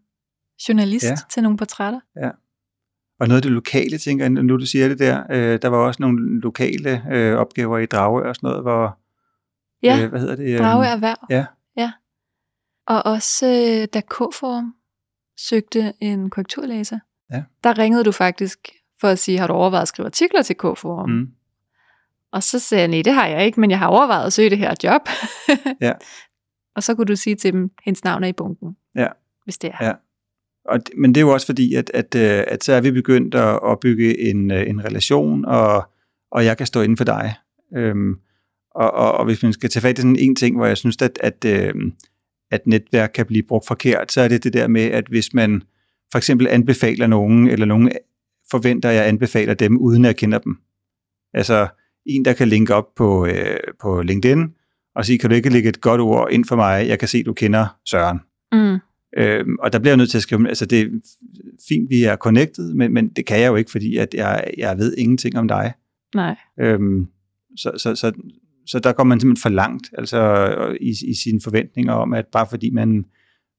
journalist 0.70 1.06
ja. 1.06 1.16
til 1.32 1.44
nogle 1.44 1.58
portrætter. 1.58 2.00
Ja. 2.16 2.30
Og 3.20 3.28
noget 3.28 3.38
af 3.38 3.42
det 3.42 3.52
lokale, 3.52 3.98
tænker 3.98 4.26
jeg, 4.26 4.30
nu 4.30 4.58
du 4.58 4.66
siger 4.66 4.88
det 4.88 5.00
der, 5.00 5.24
øh, 5.30 5.60
der 5.62 5.68
var 5.68 5.78
også 5.78 6.02
nogle 6.02 6.42
lokale 6.42 7.04
øh, 7.12 7.38
opgaver 7.38 7.78
i 7.78 7.86
Dragør 7.86 8.30
og 8.30 8.36
sådan 8.36 8.48
noget, 8.48 8.64
hvor, 8.64 9.00
ja, 9.84 10.04
øh, 10.04 10.10
hvad 10.10 10.20
hedder 10.20 10.36
det? 10.36 10.60
Dragør 10.60 10.88
Erhverv. 10.88 11.28
Ja. 11.30 11.46
Og 12.88 13.06
også 13.06 13.46
øh, 13.46 13.88
da 13.94 14.02
K-Forum 14.02 14.76
søgte 15.38 15.94
en 16.00 16.30
korrekturlæser, 16.30 17.00
ja. 17.32 17.44
der 17.64 17.78
ringede 17.78 18.04
du 18.04 18.12
faktisk 18.12 18.70
for 19.02 19.08
at 19.08 19.20
sige, 19.20 19.38
har 19.38 19.48
du 19.48 19.54
overvejet 19.54 19.82
at 19.82 19.88
skrive 19.88 20.06
artikler 20.06 20.42
til 20.42 20.56
K-Forum? 20.56 21.10
Mm. 21.10 21.28
Og 22.32 22.44
så 22.44 22.60
sagde 22.60 22.82
jeg, 22.82 22.88
nej, 22.88 23.02
det 23.02 23.14
har 23.14 23.28
jeg 23.28 23.46
ikke, 23.46 23.60
men 23.60 23.72
jeg 23.72 23.80
har 23.80 23.88
overvejet 23.88 24.26
at 24.26 24.34
søge 24.34 24.50
det 24.50 24.58
her 24.58 24.74
job. 24.84 25.02
ja. 25.88 25.94
Og 26.76 26.84
så 26.84 26.96
kunne 26.96 27.06
du 27.06 27.16
sige 27.16 27.36
til 27.36 27.54
dem, 27.54 27.72
hendes 27.84 28.04
navn 28.04 28.24
er 28.24 28.28
i 28.28 28.34
bunken, 28.34 28.78
ja. 28.96 29.08
hvis 29.44 29.58
det 29.58 29.72
er. 29.80 29.86
Ja. 29.86 29.94
Og, 30.66 30.80
men 30.98 31.16
det 31.16 31.22
er 31.22 31.26
jo 31.26 31.34
også 31.34 31.46
fordi, 31.46 31.74
at, 31.74 31.92
at, 31.94 32.16
øh, 32.16 32.44
at 32.48 32.64
så 32.64 32.74
er 32.74 32.82
vi 32.82 32.92
begyndt 32.92 33.36
at 33.36 33.60
opbygge 33.62 34.30
en, 34.30 34.52
øh, 34.52 34.70
en 34.70 34.86
relation, 34.86 35.46
og, 35.46 35.90
og 36.32 36.46
jeg 36.46 36.58
kan 36.58 36.68
stå 36.68 36.82
inden 36.82 36.98
for 36.98 37.04
dig. 37.04 37.34
Øhm, 37.76 38.20
og, 38.76 38.92
og, 38.92 39.12
og 39.12 39.26
hvis 39.26 39.44
man 39.44 39.54
skal 39.54 39.70
tage 39.70 39.82
fat 39.82 39.98
i 39.98 40.02
sådan 40.02 40.16
en 40.20 40.36
ting, 40.36 40.56
hvor 40.56 40.66
jeg 40.66 40.78
synes, 40.78 40.98
at, 41.02 41.20
at, 41.22 41.46
øhm, 41.46 41.94
at 42.52 42.68
netværk 42.68 43.12
kan 43.14 43.26
blive 43.26 43.44
brugt 43.44 43.68
forkert, 43.68 44.12
så 44.12 44.22
er 44.22 44.28
det 44.28 44.44
det 44.44 44.54
der 44.54 44.68
med, 44.68 44.82
at 44.82 45.06
hvis 45.10 45.34
man 45.34 45.62
for 46.12 46.18
eksempel 46.18 46.48
anbefaler 46.48 47.08
nogen, 47.08 47.48
eller 47.48 47.66
nogen 47.66 47.92
forventer, 48.52 48.90
at 48.90 48.96
jeg 48.96 49.08
anbefaler 49.08 49.54
dem, 49.54 49.78
uden 49.78 50.06
at 50.06 50.08
jeg 50.08 50.16
kender 50.16 50.38
dem. 50.38 50.58
Altså, 51.34 51.68
en, 52.06 52.26
der 52.26 52.34
kan 52.34 52.48
linke 52.48 52.76
op 52.76 52.96
på, 52.96 53.26
øh, 53.26 53.58
på 53.82 54.02
LinkedIn, 54.02 54.54
og 54.96 55.06
sige, 55.06 55.18
kan 55.18 55.30
du 55.30 55.36
ikke 55.36 55.50
lægge 55.50 55.70
et 55.70 55.82
godt 55.82 56.02
ord 56.02 56.28
ind 56.32 56.46
for 56.46 56.56
mig? 56.56 56.88
Jeg 56.88 57.00
kan 57.00 57.08
se, 57.08 57.24
du 57.24 57.34
kender 57.34 57.78
Søren. 57.86 58.20
Mm. 58.52 58.80
Øhm, 59.18 59.56
og 59.60 59.74
der 59.74 59.80
bliver 59.80 59.92
jeg 59.92 59.98
nødt 59.98 60.10
til 60.10 60.18
at 60.18 60.22
skrive, 60.22 60.48
altså 60.48 60.66
det 60.66 60.82
er 60.82 60.86
fint, 61.70 61.90
vi 61.90 62.04
er 62.04 62.16
connected, 62.16 62.74
men, 62.74 62.94
men 62.94 63.10
det 63.10 63.26
kan 63.26 63.40
jeg 63.40 63.48
jo 63.48 63.56
ikke, 63.56 63.72
fordi 63.72 63.98
at 63.98 64.14
jeg, 64.14 64.52
jeg 64.58 64.78
ved 64.78 64.96
ingenting 64.98 65.38
om 65.38 65.48
dig. 65.48 65.74
Nej. 66.16 66.36
Øhm, 66.60 67.08
så, 67.58 67.72
så, 67.78 67.96
så, 67.96 68.12
så 68.66 68.80
der 68.80 68.92
går 68.92 69.04
man 69.04 69.20
simpelthen 69.20 69.42
for 69.42 69.50
langt 69.50 69.90
altså, 69.98 70.48
i, 70.82 70.90
i 70.90 71.14
sine 71.24 71.42
forventninger 71.44 71.94
om, 71.94 72.14
at 72.14 72.26
bare 72.32 72.48
fordi 72.50 72.70
man, 72.70 73.06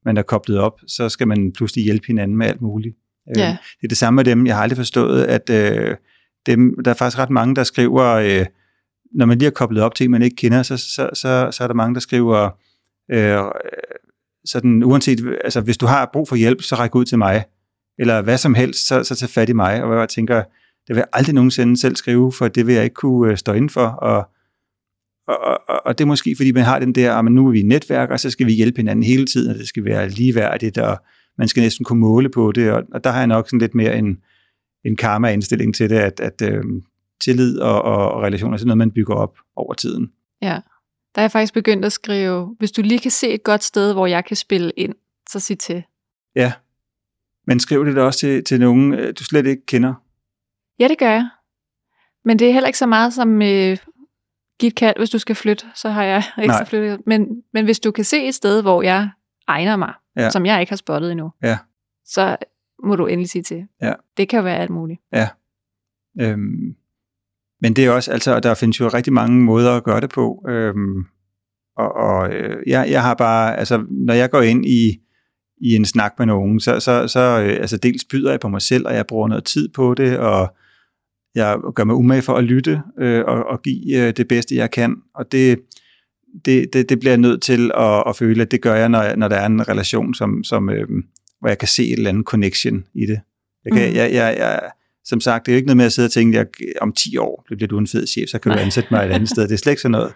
man 0.05 0.17
er 0.17 0.23
koblet 0.23 0.59
op, 0.59 0.81
så 0.87 1.09
skal 1.09 1.29
man 1.29 1.53
pludselig 1.53 1.85
hjælpe 1.85 2.07
hinanden 2.07 2.37
med 2.37 2.47
alt 2.47 2.63
muligt. 2.63 2.97
Øh, 3.29 3.39
Ja. 3.39 3.49
Det 3.51 3.85
er 3.85 3.89
det 3.89 3.99
samme 3.99 4.17
med 4.17 4.25
dem. 4.25 4.47
Jeg 4.47 4.57
har 4.57 4.63
aldrig 4.63 4.77
forstået, 4.77 5.25
at 5.25 5.51
øh, 5.51 5.97
dem, 6.47 6.83
der 6.85 6.91
er 6.91 6.95
faktisk 6.95 7.19
ret 7.19 7.31
mange, 7.31 7.55
der 7.55 7.65
skriver, 7.65 8.05
øh, 8.05 8.47
når 9.15 9.27
man 9.27 9.39
lige 9.39 9.47
er 9.47 9.51
koblet 9.51 9.83
op 9.83 9.95
til 9.95 10.05
en, 10.05 10.11
man 10.11 10.23
ikke 10.23 10.37
kender, 10.37 10.63
så, 10.63 10.77
så, 10.77 11.11
så, 11.15 11.49
så 11.51 11.65
er 11.65 11.67
der 11.67 11.75
mange, 11.75 11.95
der 11.95 12.01
skriver, 12.01 12.51
øh, 13.11 13.39
sådan 14.45 14.83
uanset, 14.83 15.37
altså 15.45 15.61
hvis 15.61 15.77
du 15.77 15.87
har 15.87 16.11
brug 16.13 16.29
for 16.29 16.37
hjælp, 16.37 16.63
så 16.63 16.75
ræk 16.75 16.95
ud 16.95 17.05
til 17.05 17.19
mig. 17.19 17.45
Eller 17.99 18.23
hvad 18.23 18.39
som 18.39 18.55
helst, 18.55 18.87
så, 18.87 19.05
så 19.05 19.15
tag 19.17 19.29
fat 19.29 19.49
i 19.49 19.53
mig. 19.53 19.85
Og 19.85 19.99
jeg 19.99 20.09
tænker, 20.09 20.37
det 20.87 20.95
vil 20.95 20.97
jeg 20.97 21.07
aldrig 21.13 21.35
nogensinde 21.35 21.81
selv 21.81 21.97
skrive, 21.97 22.33
for 22.33 22.49
det 22.49 22.67
vil 22.67 22.75
jeg 22.75 22.85
ikke 22.85 22.95
kunne 22.95 23.31
øh, 23.31 23.37
stå 23.37 23.53
inden 23.53 23.71
for. 23.71 23.87
Og, 23.87 24.29
og, 25.27 25.39
og, 25.69 25.87
og 25.87 25.99
det 25.99 26.05
er 26.05 26.09
måske, 26.09 26.35
fordi 26.37 26.53
man 26.53 26.65
har 26.65 26.79
den 26.79 26.93
der, 26.95 27.15
at 27.15 27.25
nu 27.25 27.47
er 27.47 27.51
vi 27.51 27.63
netværk, 27.63 28.11
og 28.11 28.21
så 28.21 28.31
skal 28.31 28.47
vi 28.47 28.53
hjælpe 28.53 28.77
hinanden 28.77 29.03
hele 29.03 29.27
tiden, 29.27 29.51
og 29.51 29.59
det 29.59 29.69
skal 29.69 29.85
være 29.85 30.09
ligeværdigt, 30.09 30.79
og 30.79 30.99
man 31.39 31.49
skal 31.49 31.61
næsten 31.61 31.85
kunne 31.85 32.01
måle 32.01 32.29
på 32.29 32.53
det. 32.53 32.71
Og, 32.71 32.83
og 32.93 33.05
der 33.05 33.11
har 33.11 33.19
jeg 33.19 33.27
nok 33.27 33.49
sådan 33.49 33.59
lidt 33.59 33.75
mere 33.75 33.99
en, 33.99 34.19
en 34.85 34.97
karma-indstilling 34.97 35.75
til 35.75 35.91
det, 35.91 35.97
at, 35.97 36.21
at 36.21 36.43
øh, 36.43 36.65
tillid 37.21 37.59
og, 37.59 37.83
og, 37.83 38.13
og 38.13 38.23
relationer 38.23 38.55
er 38.55 38.59
sådan 38.59 38.67
noget, 38.67 38.79
man 38.79 38.91
bygger 38.91 39.15
op 39.15 39.39
over 39.57 39.75
tiden. 39.75 40.13
Ja. 40.43 40.61
Der 41.15 41.21
er 41.21 41.25
jeg 41.25 41.33
faktisk 41.33 41.55
begyndt 41.55 41.85
at 41.85 41.93
skrive, 41.93 42.57
hvis 42.59 42.73
du 42.73 42.83
lige 42.83 42.99
kan 42.99 43.11
se 43.11 43.29
et 43.29 43.43
godt 43.43 43.65
sted, 43.65 43.93
hvor 43.93 44.07
jeg 44.07 44.25
kan 44.25 44.37
spille 44.37 44.73
ind, 44.77 44.95
så 45.31 45.41
sig 45.41 45.59
til. 45.59 45.83
Ja, 46.37 46.53
men 47.47 47.61
skriv 47.61 47.87
det 47.87 47.97
da 47.97 48.03
også 48.03 48.19
til, 48.19 48.45
til 48.45 48.61
nogen, 48.61 48.95
øh, 48.95 49.15
du 49.19 49.25
slet 49.25 49.47
ikke 49.47 49.67
kender. 49.67 49.95
Ja, 50.79 50.89
det 50.89 50.99
gør 50.99 51.11
jeg. 51.11 51.29
Men 52.25 52.39
det 52.39 52.49
er 52.49 52.53
heller 52.53 52.67
ikke 52.67 52.79
så 52.79 52.87
meget 52.87 53.13
som 53.13 53.43
øh, 53.43 53.77
give 54.61 54.69
et 54.69 54.75
kald, 54.75 54.95
hvis 54.99 55.11
du 55.11 55.19
skal 55.19 55.37
flytte, 55.37 55.67
så 55.75 55.89
har 55.89 56.03
jeg 56.03 56.23
ekstra 56.39 56.59
Nej. 56.59 56.65
flyttet. 56.67 57.01
Men, 57.07 57.27
men 57.53 57.65
hvis 57.65 57.81
du 57.81 57.91
kan 57.91 58.05
se 58.05 58.25
et 58.29 58.35
sted, 58.35 58.63
hvor 58.63 58.83
jeg 58.83 59.09
egner 59.49 59.77
mig, 59.77 59.93
Ja. 60.17 60.23
ja. 60.23 60.31
som 60.31 60.47
jeg 60.47 60.61
ikke 60.61 60.71
har 60.73 60.77
spottet 60.77 61.11
endnu, 61.13 61.33
Ja. 61.43 61.59
så 62.05 62.37
må 62.85 62.97
du 62.97 63.07
endelig 63.07 63.31
sige 63.31 63.43
til. 63.43 63.67
Ja. 63.83 63.93
Det 64.17 64.29
kan 64.29 64.45
være 64.45 64.57
alt 64.57 64.71
muligt. 64.71 65.01
Øhm, 66.21 66.75
men 67.61 67.77
det 67.77 67.85
er 67.87 67.91
også, 67.91 68.13
altså, 68.13 68.41
der 68.41 68.55
findes 68.55 68.81
jo 68.81 68.89
rigtig 68.89 69.13
mange 69.13 69.41
måder 69.45 69.77
at 69.77 69.85
gøre 69.85 70.01
det 70.01 70.11
på. 70.11 70.45
Øhm, 70.49 71.05
og 71.77 71.93
og 71.97 72.33
øh, 72.33 72.57
jeg, 72.67 72.87
jeg 72.91 73.03
har 73.03 73.15
bare, 73.15 73.57
altså, 73.57 73.85
når 73.91 74.15
jeg 74.15 74.31
går 74.31 74.43
ind 74.43 74.67
i, 74.67 75.01
i 75.61 75.75
en 75.77 75.85
snak 75.85 76.15
med 76.19 76.27
nogen, 76.27 76.61
så, 76.61 76.81
så, 76.81 77.09
så 77.09 77.21
øh, 77.21 77.49
altså, 77.61 77.77
dels 77.77 78.05
byder 78.11 78.31
jeg 78.31 78.41
på 78.41 78.49
mig 78.49 78.63
selv, 78.63 78.87
og 78.87 78.95
jeg 78.95 79.07
bruger 79.07 79.29
noget 79.29 79.45
tid 79.45 79.69
på 79.69 79.95
det, 79.95 80.19
og 80.19 80.57
jeg 81.37 81.57
gør 81.75 81.85
mig 81.85 81.95
umage 81.95 82.23
for 82.23 82.35
at 82.35 82.45
lytte 82.45 82.81
øh, 83.01 83.25
og, 83.27 83.47
og 83.47 83.63
give 83.63 84.07
øh, 84.07 84.13
det 84.17 84.29
bedste, 84.29 84.57
jeg 84.57 84.71
kan. 84.71 84.97
Og 85.15 85.33
det, 85.33 85.59
det, 86.45 86.73
det, 86.73 86.89
det 86.89 87.01
bliver 87.01 87.13
jeg 87.13 87.19
nødt 87.19 87.43
til 87.43 87.71
at, 87.75 88.03
at 88.07 88.17
føle, 88.17 88.43
at 88.43 88.51
det 88.51 88.61
gør 88.61 88.75
jeg, 88.75 88.89
når, 88.89 89.17
når 89.17 89.29
der 89.29 89.37
er 89.37 89.47
en 89.47 89.69
relation, 89.69 90.15
som, 90.15 90.45
som, 90.45 90.71
øh, 90.71 90.87
hvor 91.41 91.49
jeg 91.49 91.59
kan 91.59 91.69
se 91.69 91.85
et 91.87 91.93
eller 91.93 92.09
andet 92.11 92.25
connection 92.27 92.85
i 92.95 93.07
det. 93.07 93.21
Jeg 93.65 93.73
kan, 93.73 93.89
Mhm. 93.89 93.97
jeg, 93.97 94.13
jeg, 94.13 94.37
jeg, 94.39 94.61
som 95.05 95.21
sagt, 95.21 95.47
det 95.47 95.53
er 95.53 95.55
jo 95.55 95.57
ikke 95.57 95.67
noget 95.67 95.77
med 95.77 95.85
at 95.85 95.93
sidde 95.93 96.07
og 96.07 96.11
tænke, 96.11 96.41
at 96.41 96.49
jeg, 96.61 96.67
om 96.81 96.93
10 96.93 97.17
år 97.17 97.45
bliver 97.47 97.69
du 97.69 97.79
en 97.79 97.87
fed 97.87 98.07
chef, 98.07 98.29
så 98.29 98.39
kan 98.39 98.53
du 98.53 98.59
ansætte 98.59 98.89
mig 98.91 99.07
et 99.07 99.11
andet 99.13 99.29
sted. 99.29 99.43
Det 99.49 99.53
er 99.55 99.59
slet 99.59 99.73
ikke 99.73 99.83
sådan 99.83 99.91
noget. 99.93 100.13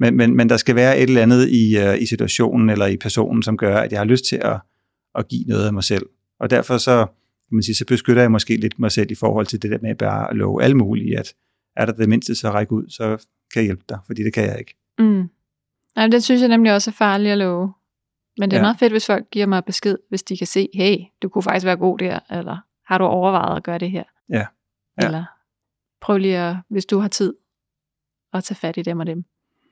Men, 0.00 0.16
men, 0.16 0.36
men 0.36 0.48
der 0.48 0.56
skal 0.56 0.74
være 0.76 0.98
et 0.98 1.02
eller 1.02 1.22
andet 1.22 1.48
i, 1.48 1.76
uh, 1.78 2.02
i 2.02 2.06
situationen 2.06 2.70
eller 2.70 2.86
i 2.86 2.96
personen, 2.96 3.42
som 3.42 3.56
gør, 3.56 3.76
at 3.76 3.92
jeg 3.92 4.00
har 4.00 4.04
lyst 4.04 4.24
til 4.24 4.36
at, 4.36 4.60
at 5.18 5.28
give 5.28 5.44
noget 5.46 5.66
af 5.66 5.72
mig 5.72 5.84
selv. 5.84 6.06
Og 6.40 6.50
derfor 6.50 6.78
så, 6.78 7.06
kan 7.52 7.56
man 7.56 7.62
sige, 7.62 7.74
så 7.74 7.84
beskytter 7.86 8.22
jeg 8.22 8.30
måske 8.30 8.56
lidt 8.56 8.78
mig 8.78 8.92
selv 8.92 9.10
i 9.10 9.14
forhold 9.14 9.46
til 9.46 9.62
det 9.62 9.70
der 9.70 9.78
med 9.82 9.94
bare 9.94 10.30
at 10.30 10.36
love 10.36 10.62
alle 10.62 10.76
mulige, 10.76 11.18
at 11.18 11.34
er 11.76 11.86
der 11.86 11.92
det 11.92 12.08
mindste, 12.08 12.34
så 12.34 12.50
ræk 12.50 12.72
ud, 12.72 12.88
så 12.88 13.06
kan 13.52 13.60
jeg 13.60 13.64
hjælpe 13.64 13.84
dig, 13.88 13.98
fordi 14.06 14.22
det 14.24 14.32
kan 14.32 14.44
jeg 14.44 14.58
ikke. 14.58 14.74
Mm. 14.98 15.28
Nej, 15.96 16.06
det 16.06 16.24
synes 16.24 16.40
jeg 16.40 16.48
nemlig 16.48 16.74
også 16.74 16.90
er 16.90 16.92
farligt 16.92 17.32
at 17.32 17.38
love. 17.38 17.72
Men 18.38 18.50
det 18.50 18.56
er 18.56 18.60
Ja. 18.60 18.60
ja. 18.60 18.64
meget 18.66 18.78
fedt, 18.78 18.92
hvis 18.92 19.06
folk 19.06 19.26
giver 19.30 19.46
mig 19.46 19.64
besked, 19.64 19.98
hvis 20.08 20.22
de 20.22 20.36
kan 20.38 20.46
se, 20.46 20.68
hey, 20.74 20.96
du 21.22 21.28
kunne 21.28 21.42
faktisk 21.42 21.66
være 21.66 21.76
god 21.76 21.98
der, 21.98 22.18
eller 22.30 22.56
har 22.86 22.98
du 22.98 23.04
overvejet 23.04 23.56
at 23.56 23.62
gøre 23.62 23.78
det 23.78 23.90
her? 23.90 24.04
Ja. 24.28 24.46
Ja. 25.00 25.06
Eller 25.06 25.24
prøv 26.00 26.16
lige 26.18 26.38
at, 26.38 26.56
hvis 26.68 26.86
du 26.86 26.98
har 26.98 27.08
tid, 27.08 27.34
at 28.34 28.44
tage 28.44 28.56
fat 28.56 28.76
i 28.76 28.82
dem 28.82 29.00
og 29.00 29.06
dem. 29.06 29.24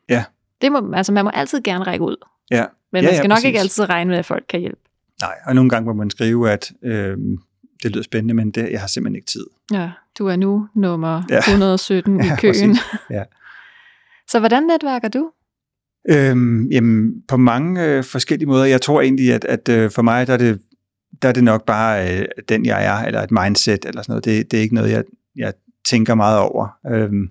Ja. 0.08 0.24
Det 0.60 0.72
må, 0.72 0.92
altså 0.94 1.12
man 1.12 1.24
må 1.24 1.30
altid 1.34 1.60
gerne 1.62 1.84
række 1.84 2.04
ud, 2.04 2.16
Ja, 2.50 2.56
men 2.92 3.02
Ja, 3.02 3.06
man 3.06 3.12
ja, 3.12 3.16
skal 3.16 3.28
nok 3.28 3.36
præcis. 3.36 3.46
ikke 3.46 3.58
altid 3.60 3.88
regne 3.88 4.08
med, 4.10 4.18
at 4.18 4.26
folk 4.26 4.44
kan 4.48 4.60
hjælpe. 4.60 4.80
nej, 5.20 5.34
og 5.46 5.54
nogle 5.54 5.70
gange 5.70 5.86
må 5.86 5.92
man 5.92 6.10
skrive, 6.10 6.50
at 6.50 6.72
øh, 6.82 7.18
det 7.82 7.90
lyder 7.92 8.02
spændende, 8.02 8.34
men 8.34 8.50
det, 8.50 8.68
jeg 8.72 8.80
har 8.80 8.86
simpelthen 8.88 9.16
ikke 9.16 9.26
tid. 9.26 9.46
Ja, 9.72 9.90
du 10.18 10.26
er 10.26 10.36
nu 10.36 10.68
nummer 10.74 11.22
Ja. 11.30 11.38
117 11.48 12.20
i 12.20 12.26
Ja, 12.26 12.36
køen. 12.36 12.52
præcis. 12.52 12.78
Ja. 13.10 13.22
Så 14.28 14.38
hvordan 14.38 14.62
netværker 14.62 15.08
du? 15.08 15.30
Øhm, 16.10 16.66
jamen, 16.66 17.22
på 17.28 17.36
mange 17.36 17.84
øh, 17.84 18.04
forskellige 18.04 18.46
måder. 18.48 18.64
Jeg 18.64 18.80
tror 18.82 19.00
egentlig, 19.00 19.32
at, 19.34 19.44
at 19.44 19.68
øh, 19.68 19.90
for 19.90 20.02
mig, 20.02 20.26
der 20.26 20.32
er, 20.32 20.36
det, 20.38 20.60
der 21.22 21.28
er 21.28 21.32
det 21.32 21.44
nok 21.44 21.66
bare 21.66 22.18
øh, 22.20 22.26
den, 22.48 22.66
jeg 22.66 22.86
er, 22.86 23.06
eller 23.06 23.20
et 23.22 23.30
mindset, 23.30 23.84
eller 23.84 24.02
sådan 24.02 24.12
noget. 24.12 24.24
Det, 24.24 24.50
det 24.50 24.56
er 24.58 24.62
ikke 24.62 24.74
noget, 24.74 24.90
jeg, 24.90 25.04
jeg 25.36 25.52
tænker 25.88 26.14
meget 26.14 26.38
over. 26.38 26.68
Øhm, 26.92 27.28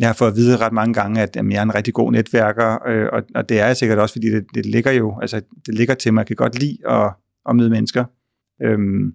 jeg 0.00 0.08
har 0.08 0.14
fået 0.14 0.30
at 0.30 0.36
vide 0.36 0.56
ret 0.56 0.72
mange 0.72 0.94
gange, 0.94 1.20
at 1.22 1.36
jamen, 1.36 1.52
jeg 1.52 1.58
er 1.58 1.62
en 1.62 1.74
rigtig 1.74 1.94
god 1.94 2.12
netværker, 2.12 2.88
øh, 2.88 3.08
og, 3.12 3.22
og 3.34 3.48
det 3.48 3.60
er 3.60 3.66
jeg 3.66 3.76
sikkert 3.76 3.98
også, 3.98 4.12
fordi 4.14 4.30
det, 4.30 4.44
det 4.54 4.66
ligger 4.66 4.92
jo, 4.92 5.18
altså 5.22 5.40
det 5.66 5.74
ligger 5.74 5.94
til 5.94 6.14
mig. 6.14 6.20
Jeg 6.20 6.26
kan 6.26 6.36
godt 6.36 6.58
lide 6.58 6.78
at, 6.88 7.12
at 7.48 7.56
møde 7.56 7.70
mennesker. 7.70 8.04
Øhm, 8.62 9.12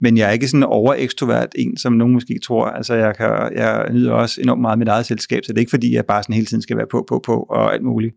men 0.00 0.16
jeg 0.16 0.28
er 0.28 0.32
ikke 0.32 0.48
sådan 0.48 0.62
over 0.62 0.74
overekstrovert 0.74 1.48
en, 1.54 1.76
som 1.76 1.92
nogen 1.92 2.12
måske 2.14 2.38
tror. 2.44 2.66
Altså, 2.66 2.94
jeg, 2.94 3.16
kan, 3.16 3.26
jeg 3.56 3.88
nyder 3.92 4.12
også 4.12 4.40
enormt 4.40 4.60
meget 4.60 4.78
mit 4.78 4.88
eget 4.88 5.06
selskab, 5.06 5.44
så 5.44 5.52
det 5.52 5.58
er 5.58 5.60
ikke 5.60 5.70
fordi, 5.70 5.94
jeg 5.94 6.06
bare 6.06 6.22
sådan 6.22 6.34
hele 6.34 6.46
tiden 6.46 6.62
skal 6.62 6.76
være 6.76 6.86
på, 6.90 7.04
på, 7.08 7.22
på 7.26 7.42
og 7.42 7.72
alt 7.74 7.82
muligt. 7.84 8.14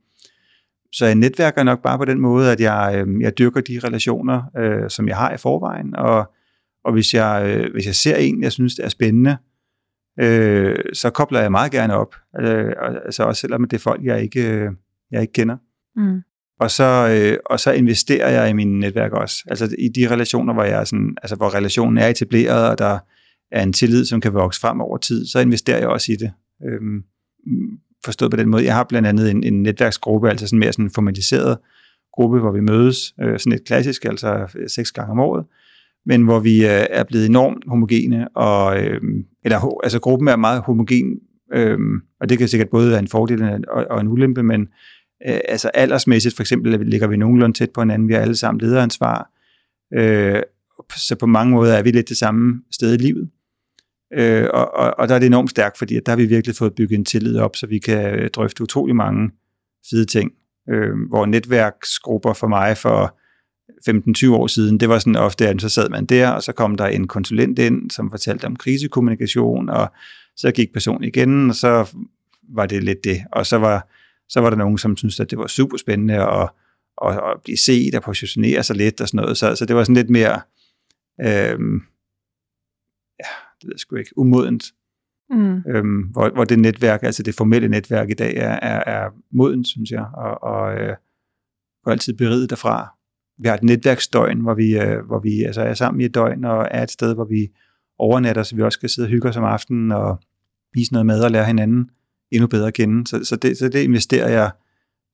Så 0.93 1.05
jeg 1.05 1.15
netværker 1.15 1.63
nok 1.63 1.81
bare 1.83 1.97
på 1.97 2.05
den 2.05 2.19
måde, 2.19 2.51
at 2.51 2.61
jeg, 2.61 3.03
øh, 3.07 3.21
jeg 3.21 3.37
dyrker 3.37 3.61
de 3.61 3.79
relationer, 3.83 4.41
øh, 4.57 4.89
som 4.89 5.07
jeg 5.07 5.17
har 5.17 5.33
i 5.33 5.37
forvejen, 5.37 5.95
og, 5.95 6.31
og 6.85 6.93
hvis, 6.93 7.13
jeg, 7.13 7.43
øh, 7.45 7.71
hvis 7.73 7.85
jeg 7.85 7.95
ser 7.95 8.15
en, 8.15 8.43
jeg 8.43 8.51
synes 8.51 8.79
er 8.79 8.89
spændende, 8.89 9.37
øh, 10.19 10.75
så 10.93 11.09
kobler 11.09 11.41
jeg 11.41 11.51
meget 11.51 11.71
gerne 11.71 11.95
op. 11.95 12.15
Øh, 12.39 12.73
og- 12.81 13.05
altså 13.05 13.23
også 13.23 13.39
selvom 13.39 13.63
det 13.63 13.77
er 13.77 13.81
folk, 13.81 14.03
jeg 14.03 14.21
ikke, 14.21 14.49
øh, 14.49 14.71
jeg 15.11 15.21
ikke 15.21 15.33
kender. 15.33 15.57
Mm. 15.95 16.21
Og 16.61 16.71
så, 16.71 17.09
øh, 17.11 17.37
og 17.45 17.59
så 17.59 17.71
investerer 17.71 18.29
jeg 18.29 18.49
i 18.49 18.53
mine 18.53 18.79
netværk 18.79 19.11
også. 19.11 19.43
Altså 19.47 19.75
i 19.79 19.87
de 19.87 20.09
relationer, 20.09 20.53
hvor, 20.53 20.63
jeg 20.63 20.79
er 20.79 20.83
sådan, 20.83 21.15
altså, 21.21 21.35
hvor 21.35 21.55
relationen 21.55 21.97
er 21.97 22.07
etableret, 22.07 22.69
og 22.69 22.77
der 22.77 22.99
er 23.51 23.63
en 23.63 23.73
tillid, 23.73 24.05
som 24.05 24.21
kan 24.21 24.33
vokse 24.33 24.59
frem 24.59 24.81
over 24.81 24.97
tid, 24.97 25.25
så 25.25 25.39
investerer 25.39 25.77
jeg 25.77 25.87
også 25.87 26.11
i 26.11 26.15
det. 26.15 26.31
Øhm, 26.65 27.03
forstået 28.05 28.31
på 28.31 28.37
den 28.37 28.49
måde. 28.49 28.65
Jeg 28.65 28.75
har 28.75 28.83
blandt 28.83 29.07
andet 29.07 29.31
en, 29.31 29.43
en 29.43 29.63
netværksgruppe, 29.63 30.29
altså 30.29 30.47
sådan 30.47 30.59
mere 30.59 30.73
sådan 30.73 30.85
en 30.85 30.91
formaliseret 30.91 31.57
gruppe, 32.13 32.39
hvor 32.39 32.51
vi 32.51 32.59
mødes, 32.59 33.13
øh, 33.21 33.39
sådan 33.39 33.53
et 33.53 33.65
klassisk, 33.65 34.05
altså 34.05 34.57
seks 34.67 34.91
gange 34.91 35.11
om 35.11 35.19
året, 35.19 35.45
men 36.05 36.23
hvor 36.23 36.39
vi 36.39 36.65
øh, 36.65 36.85
er 36.89 37.03
blevet 37.03 37.25
enormt 37.25 37.63
homogene, 37.67 38.27
og, 38.37 38.83
øh, 38.83 39.01
eller 39.45 39.79
altså 39.83 39.99
gruppen 39.99 40.27
er 40.27 40.35
meget 40.35 40.61
homogen, 40.61 41.19
øh, 41.53 41.79
og 42.19 42.29
det 42.29 42.37
kan 42.37 42.47
sikkert 42.47 42.69
både 42.69 42.89
være 42.89 42.99
en 42.99 43.07
fordel 43.07 43.65
og, 43.67 43.85
og 43.89 44.01
en 44.01 44.07
ulempe, 44.07 44.43
men 44.43 44.67
øh, 45.27 45.39
altså 45.45 45.67
aldersmæssigt 45.73 46.35
for 46.35 46.43
eksempel 46.43 46.85
ligger 46.85 47.07
vi 47.07 47.17
nogenlunde 47.17 47.57
tæt 47.57 47.69
på 47.69 47.81
hinanden, 47.81 48.07
vi 48.07 48.13
har 48.13 48.21
alle 48.21 48.35
sammen 48.35 48.61
lederansvar, 48.61 49.31
øh, 49.93 50.41
så 50.95 51.15
på 51.15 51.25
mange 51.25 51.53
måder 51.53 51.73
er 51.73 51.83
vi 51.83 51.91
lidt 51.91 52.09
det 52.09 52.17
samme 52.17 52.61
sted 52.71 52.93
i 52.93 52.97
livet. 52.97 53.29
Øh, 54.13 54.47
og, 54.53 54.75
og, 54.75 54.93
og 54.97 55.09
der 55.09 55.15
er 55.15 55.19
det 55.19 55.25
enormt 55.25 55.49
stærkt, 55.49 55.77
fordi 55.77 55.95
at 55.95 56.05
der 56.05 56.11
har 56.11 56.17
vi 56.17 56.25
virkelig 56.25 56.55
fået 56.55 56.75
bygget 56.75 56.97
en 56.97 57.05
tillid 57.05 57.37
op, 57.37 57.55
så 57.55 57.67
vi 57.67 57.79
kan 57.79 58.29
drøfte 58.33 58.63
utrolig 58.63 58.95
mange 58.95 59.31
fede 59.89 60.05
ting. 60.05 60.31
Øh, 60.69 60.89
hvor 61.09 61.25
netværksgrupper 61.25 62.33
for 62.33 62.47
mig 62.47 62.77
for 62.77 63.17
15-20 63.89 64.35
år 64.35 64.47
siden, 64.47 64.79
det 64.79 64.89
var 64.89 64.99
sådan 64.99 65.15
ofte, 65.15 65.47
at 65.47 65.61
så 65.61 65.69
sad 65.69 65.89
man 65.89 66.05
der, 66.05 66.29
og 66.29 66.43
så 66.43 66.51
kom 66.51 66.75
der 66.75 66.85
en 66.85 67.07
konsulent 67.07 67.59
ind, 67.59 67.91
som 67.91 68.09
fortalte 68.09 68.45
om 68.45 68.55
krisekommunikation, 68.55 69.69
og 69.69 69.91
så 70.35 70.51
gik 70.51 70.73
personen 70.73 71.03
igen, 71.03 71.49
og 71.49 71.55
så 71.55 71.95
var 72.49 72.65
det 72.65 72.83
lidt 72.83 73.03
det. 73.03 73.21
Og 73.31 73.45
så 73.45 73.57
var, 73.57 73.87
så 74.31 74.41
var 74.41 74.49
der 74.49 74.57
nogen, 74.57 74.77
som 74.77 74.97
syntes, 74.97 75.19
at 75.19 75.29
det 75.31 75.37
var 75.37 75.47
super 75.47 75.77
spændende 75.77 76.15
at, 76.15 76.49
at, 77.05 77.17
at 77.17 77.41
blive 77.43 77.57
set 77.57 77.95
og 77.95 78.01
positionere 78.01 78.63
sig 78.63 78.75
lidt 78.75 79.01
og 79.01 79.07
sådan 79.07 79.21
noget. 79.23 79.37
Så, 79.37 79.55
så 79.55 79.65
det 79.65 79.75
var 79.75 79.83
sådan 79.83 79.95
lidt 79.95 80.09
mere, 80.09 80.41
øhm, 81.21 81.75
ja, 83.19 83.31
det 83.57 83.63
ved 83.63 83.73
jeg 83.73 83.79
sgu 83.79 83.95
ikke, 83.95 84.17
umodent. 84.17 84.63
Mm. 85.29 85.61
Øhm, 85.67 86.01
hvor, 86.01 86.29
hvor 86.29 86.43
det 86.43 86.59
netværk, 86.59 87.03
altså 87.03 87.23
det 87.23 87.35
formelle 87.35 87.67
netværk 87.67 88.09
i 88.09 88.13
dag, 88.13 88.35
er, 88.35 88.59
er, 88.61 88.83
er 88.95 89.09
modent, 89.31 89.67
synes 89.67 89.91
jeg, 89.91 90.05
og, 90.13 90.43
og 90.43 90.73
øh, 90.73 90.95
går 91.83 91.91
altid 91.91 92.13
beriget 92.13 92.49
derfra. 92.49 92.97
Vi 93.39 93.47
har 93.47 93.55
et 93.55 93.63
netværksdøgn, 93.63 94.39
hvor 94.41 94.53
vi, 94.53 94.79
øh, 94.79 95.05
hvor 95.05 95.19
vi 95.19 95.43
altså 95.43 95.61
er 95.61 95.73
sammen 95.73 96.01
i 96.01 96.05
et 96.05 96.15
døgn, 96.15 96.45
og 96.45 96.67
er 96.71 96.83
et 96.83 96.91
sted, 96.91 97.13
hvor 97.13 97.25
vi 97.25 97.49
overnatter, 97.97 98.43
så 98.43 98.55
vi 98.55 98.61
også 98.61 98.79
kan 98.79 98.89
sidde 98.89 99.05
og 99.05 99.09
hygge 99.09 99.29
os 99.29 99.37
om 99.37 99.43
aftenen, 99.43 99.91
og 99.91 100.19
spise 100.73 100.93
noget 100.93 101.05
mad 101.05 101.23
og 101.23 101.31
lære 101.31 101.45
hinanden 101.45 101.89
endnu 102.31 102.47
bedre 102.47 102.67
at 102.67 102.73
kende. 102.73 103.07
Så, 103.07 103.23
så, 103.23 103.35
det, 103.35 103.57
så 103.57 103.69
det 103.69 103.83
investerer 103.83 104.29
jeg 104.29 104.51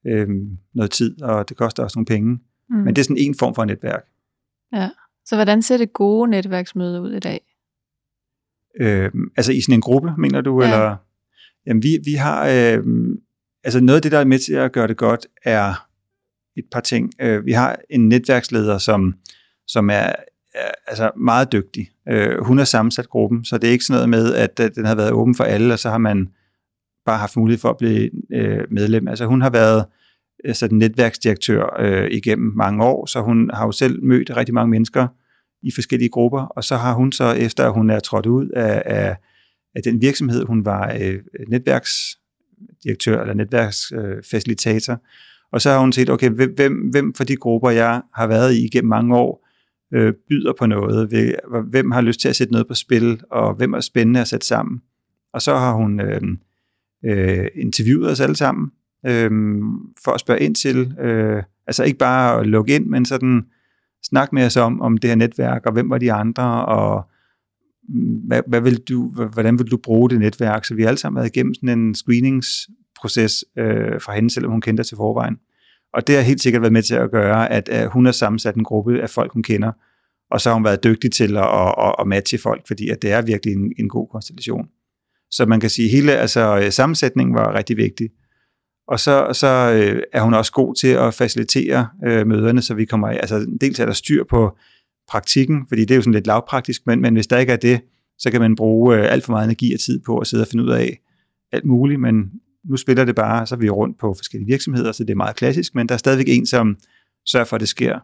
øh, 0.08 0.28
noget 0.74 0.92
tid, 0.92 1.22
og 1.22 1.50
det 1.50 1.58
koster 1.58 1.84
også 1.84 2.00
nogle 2.00 2.06
penge. 2.06 2.40
Mm. 2.70 2.76
Men 2.76 2.96
det 2.96 2.98
er 2.98 3.04
sådan 3.04 3.18
en 3.18 3.36
form 3.36 3.56
for 3.56 3.66
netværk. 3.66 4.04
Så 5.26 5.36
hvordan 5.36 5.62
ser 5.62 5.78
det 5.78 5.94
gode 5.94 6.30
netværksmøde 6.30 7.02
ud 7.02 7.14
i 7.14 7.20
dag? 7.20 7.42
Øh, 8.80 9.12
altså 9.38 9.52
i 9.52 9.62
sådan 9.62 9.74
en 9.74 9.82
gruppe, 9.82 10.12
mener 10.18 10.42
du? 10.42 10.62
Ja. 10.62 10.68
Eller? 10.68 10.96
Jamen, 11.66 11.84
vi, 11.84 12.00
vi 12.06 12.14
har, 12.14 12.48
øh, 12.48 12.84
altså 13.64 13.80
noget 13.80 13.96
af 13.96 14.02
det, 14.02 14.12
der 14.12 14.20
er 14.20 14.26
med 14.26 14.40
til 14.40 14.54
at 14.54 14.72
gøre 14.72 14.88
det 14.88 14.98
godt, 14.98 15.28
er 15.44 15.88
et 16.58 16.66
par 16.72 16.80
ting. 16.80 17.12
Øh, 17.22 17.46
vi 17.46 17.52
har 17.52 17.80
en 17.90 18.10
netværksleder, 18.10 18.78
som, 18.78 19.14
som 19.68 19.90
er, 19.90 20.14
er 20.54 20.72
altså 20.88 21.12
meget 21.16 21.52
dygtig. 21.52 21.90
Øh, 22.10 22.44
hun 22.44 22.58
har 22.58 22.66
sammensat 22.66 23.10
gruppen, 23.10 23.46
så 23.46 23.58
det 23.58 23.68
er 23.68 23.72
ikke 23.72 23.86
sådan 23.86 23.98
noget 23.98 24.10
med, 24.10 24.34
at, 24.34 24.60
at 24.60 24.76
den 24.76 24.86
har 24.86 24.96
været 24.96 25.12
åben 25.12 25.36
for 25.36 25.44
alle, 25.44 25.74
og 25.74 25.80
så 25.80 25.90
har 25.90 25.98
man 25.98 26.30
bare 27.08 27.18
haft 27.18 27.38
mulighed 27.38 27.60
for 27.60 27.70
at 27.70 27.78
blive 27.78 28.10
øh, 28.34 28.64
medlem. 28.72 29.08
Altså 29.08 29.26
hun 29.26 29.42
har 29.42 29.50
været 29.50 29.86
altså, 30.44 30.68
netværksdirektør 30.72 31.76
øh, 31.80 32.12
igennem 32.12 32.54
mange 32.56 32.84
år, 32.84 33.06
så 33.06 33.22
hun 33.22 33.50
har 33.54 33.66
jo 33.66 33.72
selv 33.72 34.04
mødt 34.04 34.38
rigtig 34.38 34.54
mange 34.54 34.70
mennesker 34.70 35.08
i 35.64 35.72
forskellige 35.72 36.10
grupper, 36.10 36.42
og 36.42 36.64
så 36.64 36.76
har 36.76 36.94
hun 36.94 37.12
så, 37.12 37.32
efter 37.32 37.66
at 37.66 37.74
hun 37.74 37.90
er 37.90 38.00
trådt 38.00 38.26
ud 38.26 38.50
af, 38.50 38.84
af, 38.86 39.16
af 39.76 39.84
den 39.84 40.02
virksomhed, 40.02 40.46
hun 40.46 40.66
var 40.66 40.98
øh, 41.02 41.20
netværksdirektør 41.48 43.22
eller 43.22 43.34
netværksfacilitator, 43.34 44.94
øh, 44.94 45.00
og 45.52 45.62
så 45.62 45.70
har 45.70 45.80
hun 45.80 45.92
set, 45.92 46.10
okay, 46.10 46.30
hvem, 46.30 46.90
hvem 46.92 47.14
for 47.14 47.24
de 47.24 47.36
grupper, 47.36 47.70
jeg 47.70 48.02
har 48.16 48.28
været 48.28 48.54
i 48.54 48.66
igennem 48.66 48.90
mange 48.90 49.16
år, 49.16 49.48
øh, 49.94 50.14
byder 50.30 50.54
på 50.60 50.66
noget, 50.66 51.10
hvem 51.70 51.92
har 51.92 52.02
lyst 52.02 52.20
til 52.20 52.30
at 52.30 52.36
sætte 52.36 52.54
noget 52.54 52.68
på 52.68 52.74
spil, 52.74 53.22
og 53.32 53.54
hvem 53.54 53.74
er 53.74 53.80
spændende 53.80 54.22
at 54.22 54.28
sætte 54.28 54.48
sammen. 54.48 54.82
Og 55.34 55.42
så 55.42 55.56
har 55.56 55.74
hun 55.74 56.02
øh, 56.02 56.22
øh, 57.08 57.48
interviewet 57.56 58.12
os 58.12 58.20
alle 58.20 58.36
sammen, 58.36 58.72
øh, 59.06 59.32
for 60.04 60.12
at 60.12 60.20
spørge 60.20 60.40
ind 60.40 60.56
til, 60.56 60.96
øh, 61.00 61.44
altså 61.68 61.84
ikke 61.84 61.98
bare 61.98 62.40
at 62.40 62.48
lukke 62.48 62.76
ind, 62.76 62.86
men 62.86 63.06
sådan 63.06 63.46
snak 64.04 64.34
med 64.34 64.46
os 64.46 64.58
om, 64.58 64.82
om 64.82 64.98
det 64.98 65.10
her 65.10 65.16
netværk, 65.16 65.66
og 65.66 65.74
hvem 65.74 65.90
var 65.90 65.98
de 65.98 66.14
andre, 66.14 66.66
og 66.66 67.10
hvad, 68.28 68.42
hvad 68.48 68.62
vil 68.62 68.78
du, 68.78 69.08
hvordan 69.34 69.60
vil 69.60 69.72
du 69.72 69.78
bruge 69.78 70.10
det 70.10 70.20
netværk? 70.20 70.66
Så 70.66 70.76
vi 70.76 70.82
har 70.82 70.88
alle 70.88 70.98
sammen 70.98 71.16
været 71.16 71.36
igennem 71.36 71.54
sådan 71.54 71.80
en 71.80 71.96
screeningsproces 71.96 73.46
øh, 73.58 74.02
fra 74.02 74.16
hende, 74.16 74.30
selvom 74.30 74.52
hun 74.52 74.62
kendte 74.62 74.84
til 74.84 74.98
forvejen. 74.98 75.38
Og 75.94 76.08
det 76.08 76.16
har 76.16 76.22
helt 76.22 76.42
sikkert 76.42 76.62
været 76.62 76.74
med 76.74 76.82
til 76.82 76.96
at 76.96 77.12
gøre, 77.12 77.52
at, 77.52 77.70
øh, 77.74 77.92
hun 77.92 78.06
har 78.06 78.12
sammensat 78.12 78.56
en 78.56 78.64
gruppe 78.64 79.02
af 79.02 79.10
folk, 79.10 79.34
hun 79.34 79.44
kender, 79.44 79.72
og 80.32 80.42
så 80.42 80.50
har 80.50 80.54
hun 80.54 80.64
været 80.64 80.84
dygtig 80.84 81.12
til 81.12 81.38
at, 81.38 81.74
at, 81.78 81.96
at 82.00 82.08
matche 82.08 82.38
folk, 82.38 82.68
fordi 82.68 82.90
at 82.90 83.02
det 83.02 83.12
er 83.12 83.22
virkelig 83.22 83.54
en, 83.54 83.74
en 83.80 83.90
god 83.90 84.08
konstellation. 84.08 84.68
Så 85.32 85.46
man 85.46 85.60
kan 85.60 85.70
sige, 85.70 85.86
at 85.86 85.92
hele 85.92 86.12
altså, 86.12 86.60
øh, 86.64 86.72
sammensætningen 86.72 87.36
var 87.36 87.56
rigtig 87.56 87.78
vigtig. 87.78 88.10
Og 88.88 89.00
så, 89.00 89.30
så 89.34 89.48
øh, 89.48 90.02
er 90.14 90.22
hun 90.22 90.34
også 90.34 90.52
god 90.52 90.76
til 90.76 90.88
at 90.88 91.14
facilitere 91.14 91.88
øh, 92.06 92.28
møderne, 92.28 92.62
så 92.62 92.74
vi 92.74 92.86
kommer, 92.86 93.08
altså 93.08 93.58
dels 93.62 93.80
er 93.80 93.86
der 93.86 93.94
styr 93.94 94.24
på 94.30 94.58
praktikken, 95.08 95.66
fordi 95.68 95.82
det 95.82 95.92
er 95.92 95.96
jo 95.96 96.02
sådan 96.02 96.14
lidt 96.14 96.28
lavpraktisk, 96.28 96.82
men, 96.88 97.02
men 97.02 97.14
hvis 97.14 97.28
der 97.28 97.38
ikke 97.38 97.54
er 97.54 97.58
det, 97.58 97.82
så 98.18 98.32
kan 98.32 98.42
man 98.42 98.56
bruge 98.56 98.98
øh, 98.98 99.12
alt 99.12 99.24
for 99.24 99.32
meget 99.32 99.46
energi 99.46 99.74
og 99.74 99.80
tid 99.80 100.00
på 100.06 100.18
at 100.18 100.28
sidde 100.28 100.44
og 100.44 100.48
finde 100.48 100.64
ud 100.64 100.70
af 100.70 101.00
alt 101.52 101.66
muligt, 101.66 102.02
men 102.02 102.32
nu 102.70 102.78
spiller 102.78 103.06
det 103.06 103.16
bare, 103.16 103.48
så 103.48 103.56
er 103.56 103.60
vi 103.60 103.70
rundt 103.70 104.00
på 104.00 104.14
forskellige 104.14 104.48
virksomheder, 104.48 104.92
så 104.92 105.04
det 105.04 105.10
er 105.10 105.16
meget 105.16 105.36
klassisk, 105.36 105.76
men 105.76 105.90
der 105.90 105.94
er 105.94 105.98
stadigvæk 105.98 106.28
en, 106.30 106.46
som 106.46 106.78
sørger 107.26 107.46
for, 107.46 107.56
at 107.56 107.60
det 107.60 107.70
sker. 107.70 108.00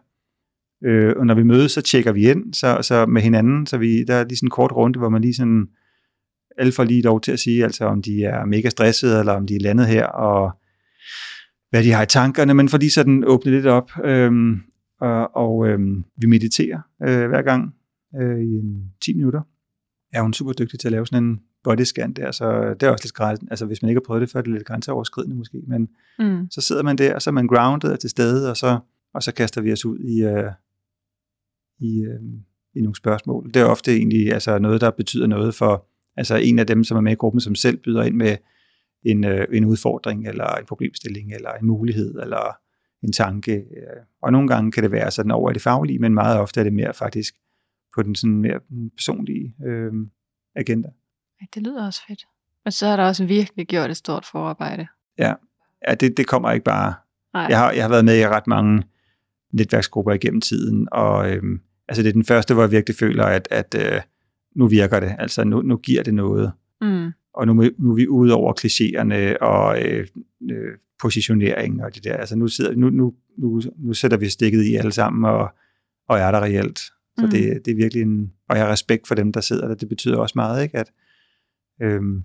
Øh, 0.84 1.14
og 1.16 1.26
når 1.26 1.34
vi 1.34 1.42
mødes, 1.42 1.72
så 1.72 1.80
tjekker 1.80 2.12
vi 2.12 2.30
ind 2.30 2.54
så, 2.54 2.78
så 2.82 3.06
med 3.06 3.22
hinanden, 3.22 3.66
så 3.66 3.78
vi, 3.78 4.04
der 4.04 4.14
er 4.14 4.24
lige 4.24 4.36
sådan 4.36 4.46
en 4.46 4.50
kort 4.50 4.72
runde, 4.72 4.98
hvor 4.98 5.08
man 5.08 5.20
lige 5.20 5.34
sådan, 5.34 5.66
alle 6.58 6.72
får 6.72 6.84
lige 6.84 7.02
lov 7.02 7.20
til 7.20 7.32
at 7.32 7.40
sige, 7.40 7.64
altså 7.64 7.84
om 7.84 8.02
de 8.02 8.24
er 8.24 8.44
mega 8.44 8.68
stressede, 8.68 9.18
eller 9.18 9.32
om 9.32 9.46
de 9.46 9.54
er 9.54 9.60
landet 9.60 9.86
her, 9.86 10.06
og 10.06 10.50
hvad 11.70 11.84
de 11.84 11.92
har 11.92 12.02
i 12.02 12.06
tankerne, 12.06 12.54
men 12.54 12.68
fordi 12.68 12.90
sådan 12.90 13.24
åbne 13.26 13.52
lidt 13.52 13.66
op, 13.66 13.90
øhm, 14.04 14.60
og, 15.00 15.36
og 15.36 15.68
øhm, 15.68 16.04
vi 16.16 16.26
mediterer 16.26 16.80
øh, 17.02 17.28
hver 17.28 17.42
gang 17.42 17.74
øh, 18.20 18.40
i 18.40 18.58
en 18.58 18.92
10 19.04 19.14
minutter. 19.14 19.40
Er 20.12 20.22
hun 20.22 20.32
super 20.32 20.52
dygtig 20.52 20.80
til 20.80 20.88
at 20.88 20.92
lave 20.92 21.06
sådan 21.06 21.24
en 21.24 21.40
body 21.64 21.80
scan 21.80 22.12
der, 22.12 22.30
så 22.30 22.74
det 22.80 22.82
er 22.86 22.90
også 22.90 23.04
lidt 23.04 23.14
grænsen, 23.14 23.48
altså 23.50 23.66
hvis 23.66 23.82
man 23.82 23.88
ikke 23.88 23.98
har 23.98 24.06
prøvet 24.06 24.20
det 24.20 24.30
før, 24.30 24.38
er 24.38 24.42
det 24.42 24.52
lidt 24.52 24.64
grænseoverskridende 24.64 25.36
måske, 25.36 25.62
men 25.66 25.88
mm. 26.18 26.50
så 26.50 26.60
sidder 26.60 26.82
man 26.82 26.98
der, 26.98 27.14
og 27.14 27.22
så 27.22 27.30
er 27.30 27.32
man 27.32 27.46
grounded 27.46 27.92
og 27.92 28.00
til 28.00 28.10
stede, 28.10 28.50
og 28.50 28.56
så, 28.56 28.78
og 29.14 29.22
så 29.22 29.34
kaster 29.34 29.60
vi 29.60 29.72
os 29.72 29.84
ud 29.84 29.98
i, 29.98 30.22
øh, 30.22 30.50
i, 31.78 32.02
øh, 32.02 32.20
i 32.74 32.80
nogle 32.80 32.96
spørgsmål. 32.96 33.50
Det 33.54 33.62
er 33.62 33.64
ofte 33.64 33.96
egentlig 33.96 34.32
altså 34.32 34.58
noget, 34.58 34.80
der 34.80 34.90
betyder 34.90 35.26
noget 35.26 35.54
for 35.54 35.86
altså 36.16 36.36
en 36.36 36.58
af 36.58 36.66
dem, 36.66 36.84
som 36.84 36.96
er 36.96 37.00
med 37.00 37.12
i 37.12 37.14
gruppen, 37.14 37.40
som 37.40 37.54
selv 37.54 37.76
byder 37.76 38.02
ind 38.02 38.14
med 38.14 38.36
en, 39.02 39.24
øh, 39.24 39.46
en 39.52 39.64
udfordring, 39.64 40.28
eller 40.28 40.46
en 40.46 40.66
problemstilling, 40.66 41.32
eller 41.34 41.50
en 41.50 41.66
mulighed, 41.66 42.20
eller 42.22 42.56
en 43.02 43.12
tanke. 43.12 43.64
Og 44.22 44.32
nogle 44.32 44.48
gange 44.48 44.72
kan 44.72 44.82
det 44.82 44.92
være 44.92 45.10
sådan 45.10 45.30
over 45.30 45.50
i 45.50 45.54
det 45.54 45.62
faglige, 45.62 45.98
men 45.98 46.14
meget 46.14 46.40
ofte 46.40 46.60
er 46.60 46.64
det 46.64 46.72
mere 46.72 46.94
faktisk 46.94 47.34
på 47.94 48.02
den 48.02 48.14
sådan 48.14 48.36
mere 48.36 48.60
personlige 48.96 49.54
øh, 49.66 49.92
agenda. 50.56 50.88
Det 51.54 51.62
lyder 51.62 51.86
også 51.86 52.00
fedt. 52.08 52.24
Og 52.64 52.72
så 52.72 52.86
har 52.86 52.96
der 52.96 53.04
også 53.04 53.24
virkelig 53.24 53.66
gjort 53.66 53.90
et 53.90 53.96
stort 53.96 54.26
forarbejde. 54.32 54.86
Ja, 55.18 55.34
ja 55.88 55.94
det, 55.94 56.16
det 56.16 56.26
kommer 56.26 56.50
ikke 56.52 56.64
bare. 56.64 56.94
Nej. 57.34 57.46
Jeg 57.48 57.58
har, 57.58 57.72
jeg 57.72 57.84
har 57.84 57.88
været 57.88 58.04
med 58.04 58.18
i 58.18 58.28
ret 58.28 58.46
mange 58.46 58.82
netværksgrupper 59.52 60.12
igennem 60.12 60.40
tiden, 60.40 60.88
og 60.92 61.30
øh, 61.30 61.42
altså 61.88 62.02
det 62.02 62.08
er 62.08 62.12
den 62.12 62.24
første, 62.24 62.54
hvor 62.54 62.62
jeg 62.62 62.70
virkelig 62.70 62.96
føler, 62.96 63.24
at, 63.24 63.48
at 63.50 63.74
øh, 63.78 64.00
nu 64.54 64.66
virker 64.66 65.00
det, 65.00 65.16
altså 65.18 65.44
nu, 65.44 65.62
nu 65.62 65.76
giver 65.76 66.02
det 66.02 66.14
noget. 66.14 66.52
Mm 66.80 67.12
og 67.34 67.46
nu, 67.46 67.54
nu 67.78 67.90
er 67.90 67.94
vi 67.94 68.08
ude 68.08 68.34
over 68.34 68.52
klichéerne 68.60 69.44
og 69.46 69.82
øh, 69.82 70.06
øh, 70.50 70.72
positionering 71.02 71.84
og 71.84 71.94
det 71.94 72.04
der. 72.04 72.16
Altså 72.16 72.36
nu, 72.36 72.48
sidder, 72.48 72.74
nu, 72.74 72.90
nu, 72.90 73.14
nu, 73.38 73.62
nu 73.78 73.92
sætter 73.92 74.16
vi 74.16 74.28
stikket 74.28 74.64
i 74.64 74.74
alle 74.74 74.92
sammen 74.92 75.24
og, 75.24 75.54
og 76.08 76.18
er 76.18 76.30
der 76.30 76.40
reelt. 76.40 76.78
Så 77.18 77.24
mm. 77.24 77.30
det, 77.30 77.64
det 77.64 77.70
er 77.70 77.76
virkelig 77.76 78.02
en, 78.02 78.32
og 78.48 78.56
jeg 78.56 78.64
har 78.64 78.72
respekt 78.72 79.08
for 79.08 79.14
dem, 79.14 79.32
der 79.32 79.40
sidder 79.40 79.68
der. 79.68 79.74
Det 79.74 79.88
betyder 79.88 80.16
også 80.16 80.32
meget, 80.36 80.62
ikke? 80.62 80.78
At, 80.78 80.92
øhm, 81.82 82.22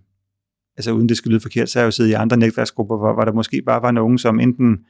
altså 0.78 0.92
uden 0.92 1.10
det 1.10 1.18
skal 1.18 1.32
lyde 1.32 1.40
forkert, 1.40 1.70
så 1.70 1.80
har 1.80 1.84
jeg 1.84 1.88
jo 1.88 1.92
siddet 1.92 2.12
i 2.12 2.14
andre 2.14 2.38
netværksgrupper, 2.38 2.98
hvor, 2.98 3.14
hvor 3.14 3.26
der 3.26 3.34
måske 3.34 3.62
bare 3.66 3.82
var 3.82 3.92
nogen, 3.92 4.18
som 4.18 4.40
enten 4.40 4.86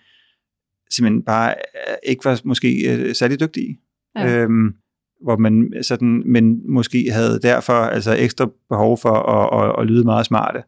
simpelthen 0.90 1.24
bare 1.24 1.56
ikke 2.04 2.26
var 2.26 2.42
måske 2.44 2.94
øh, 2.94 3.16
særlig 3.16 3.40
dygtige. 3.40 3.80
Ja. 4.16 4.38
Øhm, 4.38 4.74
hvor 5.22 5.38
man 5.38 5.74
sådan, 5.82 6.24
men 6.26 6.72
måske 6.72 7.12
havde 7.12 7.40
derfor 7.40 7.74
altså 7.74 8.16
ekstra 8.16 8.50
behov 8.70 8.98
for 8.98 9.12
at, 9.12 9.70
at, 9.70 9.76
at 9.82 9.88
lyde 9.88 10.04
meget 10.04 10.26
smarte. 10.26 10.64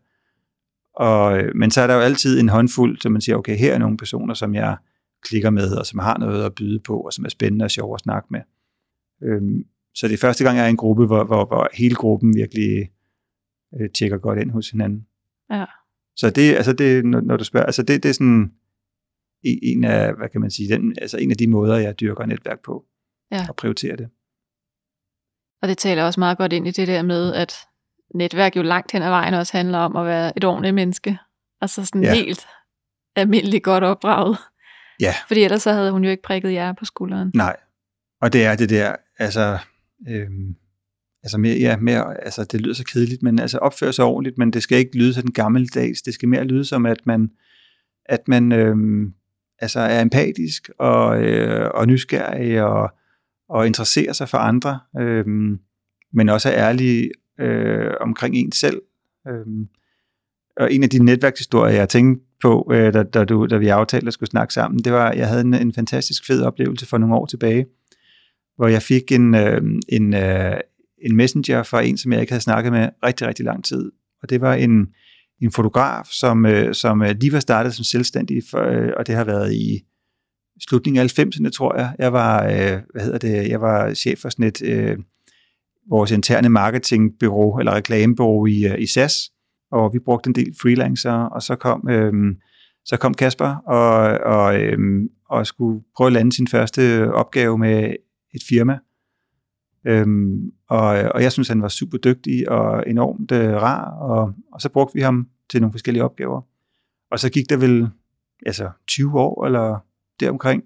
Og, 0.96 1.42
men 1.56 1.72
så 1.72 1.82
er 1.82 1.88
der 1.88 1.94
jo 1.94 2.02
altid 2.02 2.40
en 2.40 2.50
håndfuld, 2.50 2.98
så 3.02 3.10
man 3.10 3.22
siger, 3.22 3.36
okay, 3.36 3.58
her 3.58 3.74
er 3.74 3.78
nogle 3.78 3.98
personer, 3.98 4.34
som 4.34 4.56
jeg 4.56 4.78
klikker 5.24 5.50
med, 5.50 5.72
og 5.78 5.86
som 5.86 6.00
har 6.00 6.18
noget 6.18 6.46
at 6.46 6.56
byde 6.56 6.80
på, 6.80 7.00
og 7.00 7.14
som 7.14 7.26
er 7.26 7.30
spændende 7.30 7.66
og 7.66 7.72
sjov 7.72 7.94
at 7.94 8.00
snakke 8.00 8.28
med. 8.32 8.42
Øhm, 9.24 9.66
så 9.96 10.08
det 10.08 10.14
er 10.14 10.18
første 10.18 10.44
gang, 10.44 10.58
jeg 10.58 10.64
er 10.64 10.68
i 10.68 10.70
en 10.70 10.78
gruppe, 10.78 11.06
hvor, 11.06 11.24
hvor, 11.24 11.46
hvor 11.46 11.70
hele 11.74 11.96
gruppen 11.96 12.36
virkelig 12.36 12.90
øh, 13.80 13.90
tjekker 13.90 14.18
godt 14.18 14.40
ind 14.40 14.52
hos 14.52 14.70
hinanden. 14.70 15.06
Ja. 15.52 15.66
Så 16.16 16.30
det, 16.30 16.56
altså 16.56 16.74
det, 16.74 17.06
når, 17.06 17.22
når 17.22 17.38
du 17.38 17.44
spørger, 17.44 17.66
altså 17.66 17.84
det, 17.84 18.04
det 18.04 18.10
er 18.10 18.14
sådan 18.14 18.52
en 19.44 19.84
af, 19.84 20.16
hvad 20.16 20.30
kan 20.30 20.42
man 20.42 20.52
sige, 20.52 20.76
den, 20.76 20.96
altså 21.02 21.18
en 21.18 21.32
af 21.32 21.38
de 21.38 21.48
måder, 21.48 21.78
jeg 21.78 22.00
dyrker 22.00 22.26
netværk 22.26 22.64
på, 22.64 22.86
ja. 23.32 23.46
og 23.50 23.56
prioriterer 23.56 23.96
det. 23.96 24.10
Og 25.62 25.68
det 25.68 25.78
taler 25.78 26.04
også 26.04 26.20
meget 26.20 26.38
godt 26.38 26.54
ind 26.54 26.68
i 26.68 26.72
det 26.72 26.88
der 26.88 27.02
med, 27.02 27.34
at 27.34 27.54
netværk 28.16 28.56
jo 28.56 28.62
langt 28.62 28.92
hen 28.92 29.02
ad 29.02 29.10
vejen 29.10 29.34
også 29.34 29.58
handler 29.58 29.78
om 29.78 29.96
at 29.96 30.06
være 30.06 30.38
et 30.38 30.44
ordentligt 30.44 30.76
menneske. 30.76 31.18
Altså 31.62 31.86
sådan 31.86 32.04
ja. 32.04 32.14
helt 32.14 32.48
almindeligt 33.16 33.64
godt 33.64 33.84
opdraget. 33.84 34.38
Ja. 35.00 35.14
Fordi 35.28 35.44
ellers 35.44 35.62
så 35.62 35.72
havde 35.72 35.92
hun 35.92 36.04
jo 36.04 36.10
ikke 36.10 36.24
prikket 36.24 36.54
jer 36.54 36.74
på 36.74 36.86
skulderen. 36.86 37.32
Nej. 37.36 37.56
Og 38.22 38.34
det 38.34 38.46
er 38.46 38.56
det 38.56 38.70
der, 38.70 38.96
altså, 39.20 39.58
øhm, 40.10 40.56
altså, 41.24 41.38
mere, 41.38 41.58
ja, 41.58 41.78
mere, 41.78 42.24
altså 42.24 42.44
det 42.44 42.62
lyder 42.62 42.74
så 42.74 42.84
kedeligt, 42.84 43.24
men 43.24 43.40
altså 43.40 43.58
opføre 43.58 43.94
sig 43.94 44.06
ordentligt, 44.06 44.38
men 44.38 44.54
det 44.54 44.64
skal 44.64 44.78
ikke 44.78 44.98
lyde 44.98 45.14
sådan 45.14 45.32
gammeldags. 45.32 46.02
Det 46.02 46.14
skal 46.14 46.30
mere 46.30 46.44
lyde 46.44 46.66
som, 46.66 46.86
at 46.86 47.06
man, 47.06 47.32
at 48.06 48.28
man 48.28 48.52
øhm, 48.52 49.14
altså 49.60 49.80
er 49.80 50.02
empatisk 50.02 50.70
og, 50.80 51.22
øh, 51.24 51.72
og 51.74 51.88
nysgerrig 51.88 52.64
og, 52.64 52.92
og 53.52 53.68
interessere 53.68 54.14
sig 54.14 54.30
for 54.30 54.38
andre, 54.38 54.80
øh, 55.00 55.26
men 56.14 56.30
også 56.30 56.50
er 56.50 56.70
ærlige 56.70 57.12
øh, 57.40 57.92
omkring 58.02 58.36
en 58.36 58.52
selv. 58.52 58.82
Øh, 59.28 59.46
og 60.58 60.74
en 60.74 60.84
af 60.84 60.90
de 60.90 61.04
netværkshistorier, 61.04 61.76
jeg 61.76 61.90
tænkte 61.90 62.26
på, 62.42 62.72
øh, 62.74 62.94
da, 62.94 63.04
da, 63.04 63.26
du, 63.26 63.46
da 63.46 63.58
vi 63.58 63.68
aftalte 63.68 64.08
at 64.08 64.14
skulle 64.14 64.30
snakke 64.30 64.54
sammen, 64.54 64.80
det 64.80 64.94
var, 64.94 65.10
at 65.10 65.18
jeg 65.18 65.28
havde 65.28 65.42
en, 65.42 65.54
en 65.54 65.74
fantastisk 65.74 66.28
fed 66.28 66.44
oplevelse 66.44 66.88
for 66.88 66.98
nogle 66.98 67.16
år 67.16 67.26
tilbage, 67.26 67.66
hvor 68.56 68.68
jeg 68.68 68.82
fik 68.82 69.12
en, 69.12 69.36
øh, 69.36 69.62
en, 69.90 70.14
øh, 70.14 70.60
en 71.02 71.16
messenger 71.16 71.64
fra 71.64 71.82
en, 71.82 71.98
som 71.98 72.12
jeg 72.12 72.22
ikke 72.22 72.34
havde 72.34 72.44
snakket 72.44 72.74
med 72.74 72.90
rigtig, 73.06 73.28
rigtig 73.28 73.46
lang 73.46 73.64
tid. 73.64 73.92
Og 74.24 74.30
det 74.30 74.42
var 74.42 74.54
en, 74.54 74.88
en 75.42 75.52
fotograf, 75.52 76.06
som, 76.06 76.46
øh, 76.46 76.74
som 76.74 77.02
øh, 77.02 77.16
lige 77.20 77.34
var 77.34 77.40
startet 77.40 77.74
som 77.74 77.84
selvstændig, 77.84 78.44
for, 78.52 78.60
øh, 78.60 78.90
og 78.98 79.08
det 79.08 79.16
har 79.16 79.24
været 79.24 79.54
i 79.54 79.86
slutningen 80.70 81.02
af 81.02 81.20
90'erne, 81.20 81.50
tror 81.50 81.76
jeg. 81.76 81.96
Jeg 82.00 82.14
var, 82.14 82.44
øh, 82.44 82.80
hvad 82.92 83.02
hedder 83.04 83.18
det, 83.18 83.50
jeg 83.50 83.62
var 83.62 83.94
chef 83.94 84.20
for 84.20 84.30
sådan 84.30 84.46
et, 84.46 84.62
øh, 84.62 84.98
vores 85.90 86.12
interne 86.12 86.50
marketingbyrå 86.50 87.58
eller 87.60 87.76
reklamebureau 87.76 88.46
i, 88.46 88.66
øh, 88.68 88.80
i 88.80 88.86
SAS, 88.86 89.32
og 89.72 89.94
vi 89.94 90.00
brugte 90.00 90.28
en 90.28 90.36
del 90.36 90.56
freelancer, 90.62 91.14
og 91.14 91.42
så 91.42 91.56
kom, 91.56 91.90
øh, 91.90 92.14
så 92.86 92.98
kom 92.98 93.14
Kasper 93.14 93.56
og, 93.56 94.18
og, 94.36 94.62
øh, 94.62 94.80
og 95.30 95.48
skulle 95.48 95.84
prøve 95.96 96.08
at 96.08 96.14
lande 96.14 96.32
sin 96.32 96.48
første 96.48 97.14
opgave 97.14 97.58
med 97.58 97.96
et 98.34 98.42
firma. 98.50 98.80
Øhm, 99.88 100.52
og, 100.70 100.88
og 100.88 101.24
jeg 101.24 101.32
synes, 101.32 101.48
han 101.48 101.62
var 101.62 101.68
super 101.68 101.98
dygtig 101.98 102.50
og 102.50 102.84
enormt 102.88 103.32
øh, 103.32 103.54
rar, 103.54 103.92
og, 103.92 104.34
og 104.54 104.62
så 104.62 104.70
brugte 104.70 104.94
vi 104.94 105.02
ham 105.02 105.28
til 105.50 105.62
nogle 105.62 105.74
forskellige 105.74 106.04
opgaver. 106.04 106.42
Og 107.12 107.20
så 107.20 107.30
gik 107.30 107.50
der 107.50 107.58
vel 107.58 107.90
altså 108.46 108.70
20 108.88 109.20
år 109.20 109.46
eller 109.46 109.86
deromkring. 110.22 110.64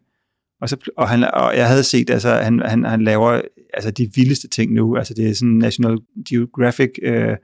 Og, 0.62 0.70
så, 0.70 0.78
og, 0.98 1.10
han, 1.10 1.24
og 1.34 1.58
jeg 1.58 1.68
havde 1.68 1.84
set, 1.84 2.10
altså 2.10 2.30
han, 2.30 2.60
han, 2.60 2.84
han 2.84 3.02
laver 3.02 3.42
altså 3.74 3.92
de 3.92 4.12
vildeste 4.16 4.48
ting 4.48 4.74
nu. 4.74 4.96
Altså 4.96 5.14
det 5.14 5.30
er 5.30 5.34
sådan 5.34 5.54
National 5.54 5.98
Geographic 6.30 6.90
øh, 7.04 7.38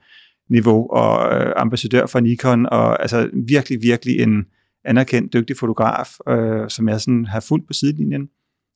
niveau 0.49 0.89
og 0.89 1.35
øh, 1.35 1.53
ambassadør 1.55 2.05
for 2.05 2.19
Nikon 2.19 2.65
og 2.65 3.01
altså 3.01 3.29
virkelig, 3.33 3.81
virkelig 3.81 4.19
en 4.19 4.45
anerkendt, 4.85 5.33
dygtig 5.33 5.57
fotograf, 5.57 6.09
øh, 6.29 6.69
som 6.69 6.89
jeg 6.89 7.01
sådan 7.01 7.25
har 7.25 7.39
fulgt 7.39 7.67
på 7.67 7.73
sidelinjen, 7.73 8.29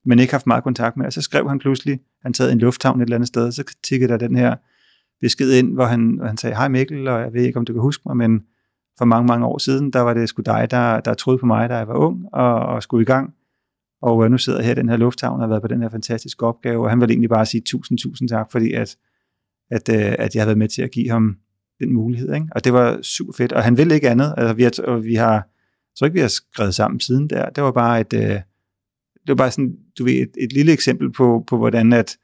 men 0.04 0.18
ikke 0.18 0.32
haft 0.32 0.46
meget 0.46 0.64
kontakt 0.64 0.96
med. 0.96 1.06
Og 1.06 1.12
så 1.12 1.22
skrev 1.22 1.48
han 1.48 1.58
pludselig, 1.58 2.00
han 2.22 2.34
sad 2.34 2.48
i 2.48 2.52
en 2.52 2.58
lufthavn 2.58 3.00
et 3.00 3.04
eller 3.04 3.16
andet 3.16 3.28
sted, 3.28 3.52
så 3.52 3.64
tikkede 3.84 4.12
der 4.12 4.16
den 4.16 4.36
her 4.36 4.54
besked 5.20 5.52
ind, 5.52 5.74
hvor 5.74 5.84
han, 5.84 6.14
hvor 6.16 6.26
han 6.26 6.36
sagde, 6.36 6.56
hej 6.56 6.68
Mikkel, 6.68 7.08
og 7.08 7.20
jeg 7.20 7.32
ved 7.32 7.42
ikke, 7.42 7.58
om 7.58 7.64
du 7.64 7.72
kan 7.72 7.82
huske 7.82 8.02
mig, 8.06 8.16
men 8.16 8.42
for 8.98 9.04
mange, 9.04 9.26
mange 9.26 9.46
år 9.46 9.58
siden, 9.58 9.90
der 9.92 10.00
var 10.00 10.14
det 10.14 10.28
sgu 10.28 10.42
dig, 10.46 10.70
der, 10.70 11.00
der 11.00 11.14
troede 11.14 11.38
på 11.38 11.46
mig, 11.46 11.68
da 11.68 11.76
jeg 11.76 11.88
var 11.88 11.94
ung 11.94 12.26
og, 12.32 12.54
og 12.54 12.82
skulle 12.82 13.02
i 13.02 13.06
gang. 13.06 13.34
Og 14.02 14.24
øh, 14.24 14.30
nu 14.30 14.38
sidder 14.38 14.58
jeg 14.58 14.66
her 14.66 14.72
i 14.72 14.74
den 14.74 14.88
her 14.88 14.96
lufthavn 14.96 15.34
og 15.34 15.42
har 15.42 15.48
været 15.48 15.62
på 15.62 15.68
den 15.68 15.82
her 15.82 15.88
fantastiske 15.88 16.46
opgave, 16.46 16.84
og 16.84 16.90
han 16.90 17.00
vil 17.00 17.10
egentlig 17.10 17.30
bare 17.30 17.46
sige 17.46 17.62
tusind, 17.66 17.98
tusind 17.98 18.28
tak, 18.28 18.52
fordi 18.52 18.72
at, 18.72 18.96
at, 19.70 19.88
øh, 19.88 20.14
at 20.18 20.34
jeg 20.34 20.42
har 20.42 20.46
været 20.46 20.58
med 20.58 20.68
til 20.68 20.82
at 20.82 20.90
give 20.90 21.10
ham 21.10 21.36
den 21.80 21.92
mulighed. 21.92 22.34
Ikke? 22.34 22.46
Og 22.52 22.64
det 22.64 22.72
var 22.72 23.02
super 23.02 23.32
fedt, 23.32 23.52
og 23.52 23.62
han 23.62 23.76
vil 23.76 23.92
ikke 23.92 24.10
andet. 24.10 24.34
Altså, 24.36 24.54
vi 24.54 24.62
har, 24.62 24.98
vi 24.98 25.14
har, 25.14 25.32
jeg 25.32 25.42
tror 25.98 26.04
ikke, 26.04 26.14
vi 26.14 26.20
har 26.20 26.28
skrevet 26.28 26.74
sammen 26.74 27.00
siden 27.00 27.30
der. 27.30 27.50
Det 27.50 27.64
var 27.64 27.72
bare 27.72 28.00
et, 28.00 28.12
øh, 28.12 28.40
det 29.26 29.28
var 29.28 29.34
bare 29.34 29.50
sådan, 29.50 29.76
du 29.98 30.04
ved, 30.04 30.14
et, 30.14 30.30
et 30.38 30.52
lille 30.52 30.72
eksempel 30.72 31.12
på, 31.12 31.44
på 31.46 31.56
hvordan 31.56 31.92
at, 31.92 32.16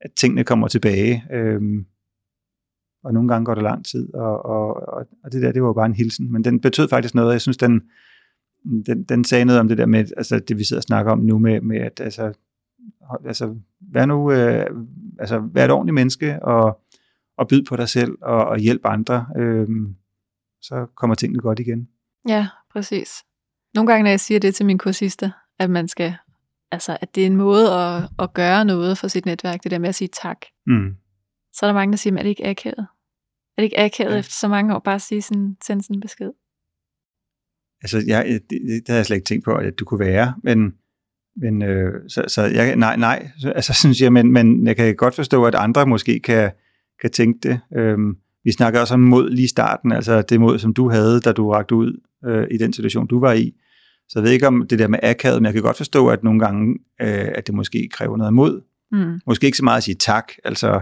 at 0.00 0.10
tingene 0.16 0.44
kommer 0.44 0.68
tilbage. 0.68 1.24
Øhm, 1.32 1.86
og 3.04 3.14
nogle 3.14 3.28
gange 3.28 3.44
går 3.44 3.54
det 3.54 3.62
lang 3.62 3.84
tid, 3.84 4.14
og, 4.14 4.44
og, 4.44 4.74
og 5.24 5.32
det 5.32 5.42
der, 5.42 5.52
det 5.52 5.62
var 5.62 5.72
bare 5.72 5.86
en 5.86 5.94
hilsen, 5.94 6.32
men 6.32 6.44
den 6.44 6.60
betød 6.60 6.88
faktisk 6.88 7.14
noget, 7.14 7.32
jeg 7.32 7.40
synes, 7.40 7.56
den, 7.56 7.82
den, 8.86 9.02
den 9.02 9.24
sagde 9.24 9.44
noget 9.44 9.60
om 9.60 9.68
det 9.68 9.78
der 9.78 9.86
med, 9.86 10.04
altså 10.16 10.38
det 10.38 10.58
vi 10.58 10.64
sidder 10.64 10.80
og 10.80 10.84
snakker 10.84 11.12
om 11.12 11.18
nu 11.18 11.38
med, 11.38 11.60
med 11.60 11.76
at 11.76 12.00
altså, 12.00 12.32
altså 13.26 13.56
vær 13.80 14.06
nu, 14.06 14.32
øh, 14.32 14.66
altså 15.18 15.48
vær 15.52 15.64
et 15.64 15.70
ordentligt 15.70 15.94
menneske, 15.94 16.42
og, 16.42 16.80
og 17.36 17.48
byd 17.48 17.64
på 17.64 17.76
dig 17.76 17.88
selv, 17.88 18.12
og, 18.22 18.44
og 18.44 18.58
hjælp 18.58 18.80
andre, 18.84 19.26
øh, 19.36 19.68
så 20.60 20.86
kommer 20.94 21.14
tingene 21.14 21.40
godt 21.40 21.58
igen. 21.58 21.88
Ja, 22.28 22.48
præcis. 22.72 23.10
Nogle 23.74 23.92
gange, 23.92 24.02
når 24.02 24.10
jeg 24.10 24.20
siger 24.20 24.40
det 24.40 24.54
til 24.54 24.66
mine 24.66 24.78
kursister, 24.78 25.30
at 25.58 25.70
man 25.70 25.88
skal, 25.88 26.14
altså 26.70 26.96
at 27.00 27.14
det 27.14 27.22
er 27.22 27.26
en 27.26 27.36
måde 27.36 27.72
at, 27.72 28.02
at 28.18 28.34
gøre 28.34 28.64
noget 28.64 28.98
for 28.98 29.08
sit 29.08 29.26
netværk, 29.26 29.62
det 29.62 29.70
der 29.70 29.78
med 29.78 29.88
at 29.88 29.94
sige 29.94 30.08
tak. 30.22 30.38
Mm. 30.66 30.96
Så 31.52 31.66
er 31.66 31.68
der 31.68 31.74
mange, 31.74 31.92
der 31.92 31.96
siger, 31.96 32.16
at 32.16 32.24
det 32.24 32.30
ikke 32.30 32.46
akavet? 32.46 32.86
Er 33.56 33.62
det 33.62 33.62
ikke 33.62 33.80
akavet 33.80 34.12
ja. 34.12 34.18
efter 34.18 34.32
så 34.32 34.48
mange 34.48 34.74
år 34.74 34.78
bare 34.78 34.94
at 34.94 35.02
sige 35.02 35.22
sådan, 35.22 35.56
sende 35.66 35.82
sådan 35.82 35.96
en 35.96 36.00
besked? 36.00 36.30
Altså, 37.82 38.02
jeg, 38.06 38.26
det, 38.26 38.42
det 38.50 38.82
havde 38.86 38.98
jeg 38.98 39.06
slet 39.06 39.16
ikke 39.16 39.26
tænkt 39.26 39.44
på, 39.44 39.54
at 39.54 39.78
du 39.78 39.84
kunne 39.84 40.00
være, 40.00 40.34
men, 40.42 40.74
men 41.36 41.62
øh, 41.62 41.92
så, 42.08 42.24
så 42.28 42.42
jeg, 42.42 42.76
nej, 42.76 42.96
nej, 42.96 43.30
altså 43.44 43.72
synes 43.80 44.00
jeg, 44.00 44.12
men, 44.12 44.32
men 44.32 44.66
jeg 44.66 44.76
kan 44.76 44.96
godt 44.96 45.14
forstå, 45.14 45.44
at 45.44 45.54
andre 45.54 45.86
måske 45.86 46.20
kan, 46.20 46.50
kan 47.00 47.10
tænke 47.10 47.48
det. 47.48 47.60
Øhm, 47.76 48.16
vi 48.44 48.52
snakker 48.52 48.80
også 48.80 48.94
om 48.94 49.00
mod 49.00 49.30
lige 49.30 49.48
starten, 49.48 49.92
altså 49.92 50.22
det 50.22 50.40
mod, 50.40 50.58
som 50.58 50.74
du 50.74 50.90
havde, 50.90 51.20
da 51.20 51.32
du 51.32 51.50
rakte 51.50 51.74
ud 51.74 52.00
øh, 52.24 52.46
i 52.50 52.58
den 52.58 52.72
situation, 52.72 53.06
du 53.06 53.20
var 53.20 53.32
i. 53.32 53.54
Så 54.08 54.18
jeg 54.18 54.24
ved 54.24 54.30
ikke 54.30 54.46
om 54.46 54.66
det 54.70 54.78
der 54.78 54.88
med 54.88 54.98
akavet, 55.02 55.42
men 55.42 55.46
jeg 55.46 55.52
kan 55.52 55.62
godt 55.62 55.76
forstå, 55.76 56.08
at 56.08 56.24
nogle 56.24 56.40
gange, 56.40 56.78
øh, 57.00 57.28
at 57.34 57.46
det 57.46 57.54
måske 57.54 57.88
kræver 57.92 58.16
noget 58.16 58.34
mod. 58.34 58.62
Mm. 58.92 59.20
Måske 59.26 59.46
ikke 59.46 59.58
så 59.58 59.64
meget 59.64 59.76
at 59.76 59.82
sige 59.82 59.94
tak, 59.94 60.32
altså, 60.44 60.80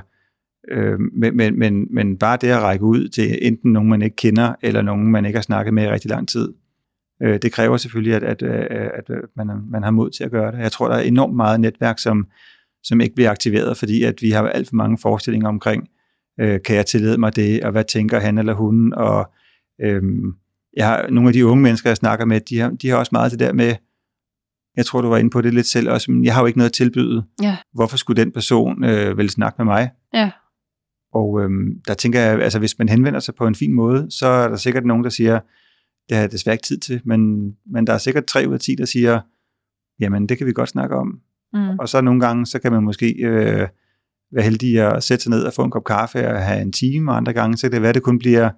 øh, 0.69 0.99
men, 1.13 1.37
men, 1.37 1.59
men, 1.59 1.87
men 1.91 2.17
bare 2.17 2.39
det 2.41 2.49
at 2.49 2.63
række 2.63 2.85
ud 2.85 3.09
til 3.09 3.39
enten 3.43 3.73
nogen, 3.73 3.89
man 3.89 4.03
ikke 4.03 4.17
kender, 4.17 4.55
eller 4.63 4.83
nogen, 4.83 5.11
man 5.11 5.25
ikke 5.25 5.37
har 5.37 5.43
snakket 5.43 5.75
med 5.75 5.85
i 5.85 5.91
rigtig 5.91 6.11
lang 6.11 6.29
tid. 6.29 6.53
Øh, 7.23 7.39
det 7.43 7.53
kræver 7.53 7.77
selvfølgelig, 7.77 8.15
at, 8.15 8.23
at, 8.23 8.43
at, 8.43 9.11
at 9.11 9.29
man, 9.37 9.47
man 9.71 9.83
har 9.83 9.91
mod 9.91 10.11
til 10.11 10.25
at 10.25 10.31
gøre 10.31 10.53
det. 10.53 10.59
Jeg 10.59 10.73
tror, 10.73 10.89
der 10.89 10.95
er 10.95 11.01
enormt 11.01 11.37
meget 11.37 11.61
netværk, 11.61 11.99
som, 11.99 12.27
som 12.83 13.01
ikke 13.01 13.15
bliver 13.15 13.31
aktiveret, 13.31 13.77
fordi 13.77 14.03
at 14.03 14.15
vi 14.21 14.31
har 14.31 14.49
alt 14.49 14.69
for 14.69 14.77
mange 14.77 14.99
forestillinger 14.99 15.49
omkring, 15.49 15.89
øh, 16.41 16.63
kan 16.65 16.77
jeg 16.77 16.87
tillade 16.87 17.19
mig 17.19 17.37
det, 17.37 17.65
og 17.65 17.73
hvad 17.73 17.85
tænker 17.85 18.21
han 18.21 18.39
eller 18.39 18.55
hun, 18.55 18.93
og 18.93 19.31
øh, 19.83 20.03
jeg 20.77 20.87
har, 20.87 21.07
nogle 21.11 21.29
af 21.29 21.33
de 21.33 21.47
unge 21.47 21.63
mennesker, 21.63 21.91
jeg 21.91 21.97
snakker 21.97 22.25
med, 22.25 22.41
de 22.41 22.59
har, 22.59 22.71
de 22.71 22.89
har 22.89 22.97
også 22.97 23.11
meget 23.13 23.33
det 23.33 23.41
der 23.41 23.53
med, 23.53 23.75
jeg 24.77 24.87
tror, 24.87 25.01
du 25.01 25.09
var 25.09 25.17
inde 25.17 25.31
på 25.31 25.41
det 25.41 25.55
lidt 25.55 25.67
selv 25.67 25.91
også, 25.91 26.11
men 26.11 26.25
jeg 26.25 26.35
har 26.35 26.41
jo 26.41 26.47
ikke 26.47 26.59
noget 26.59 26.69
at 26.69 26.75
tilbyde. 26.75 27.25
Ja. 27.43 27.57
Hvorfor 27.75 27.97
skulle 27.97 28.25
den 28.25 28.33
person 28.33 28.85
øh, 28.85 29.19
vel 29.19 29.31
snakke 29.31 29.55
med 29.59 29.65
mig? 29.65 29.91
Ja. 30.15 30.31
Og 31.13 31.41
øhm, 31.43 31.81
der 31.87 31.95
tænker 31.95 32.21
jeg, 32.21 32.43
altså 32.43 32.59
hvis 32.59 32.79
man 32.79 32.89
henvender 32.89 33.21
sig 33.21 33.35
på 33.35 33.47
en 33.47 33.55
fin 33.55 33.73
måde, 33.73 34.07
så 34.11 34.27
er 34.27 34.49
der 34.49 34.57
sikkert 34.57 34.85
nogen, 34.85 35.05
der 35.05 35.11
siger, 35.11 35.41
det 36.09 36.17
har 36.17 36.23
jeg 36.23 36.33
desværre 36.33 36.55
ikke 36.55 36.67
tid 36.67 36.79
til, 36.79 37.01
men, 37.05 37.53
men 37.67 37.87
der 37.87 37.93
er 37.93 37.99
sikkert 37.99 38.25
tre 38.25 38.45
ud 38.49 38.55
af 38.55 38.61
ti, 38.61 38.75
der 38.75 38.85
siger, 38.85 39.21
jamen 40.01 40.29
det 40.29 40.39
kan 40.39 40.47
vi 40.47 40.53
godt 40.53 40.69
snakke 40.69 40.97
om. 40.97 41.21
Mm. 41.53 41.79
Og 41.79 41.89
så 41.89 42.01
nogle 42.01 42.21
gange, 42.21 42.47
så 42.47 42.59
kan 42.59 42.73
man 42.73 42.83
måske 42.83 43.15
øh, 43.23 43.69
være 44.33 44.45
heldig 44.45 44.81
at 44.81 45.03
sætte 45.03 45.23
sig 45.23 45.31
ned 45.31 45.43
og 45.43 45.53
få 45.53 45.65
en 45.65 45.71
kop 45.71 45.85
kaffe 45.85 46.29
og 46.29 46.43
have 46.43 46.63
en 46.63 46.73
time, 46.73 47.11
og 47.11 47.17
andre 47.17 47.33
gange, 47.33 47.57
så 47.57 47.67
kan 47.67 47.73
det 47.73 47.83
være, 47.83 47.89
at 47.89 47.95
det 47.95 48.03
kun 48.03 48.19
bliver 48.19 48.51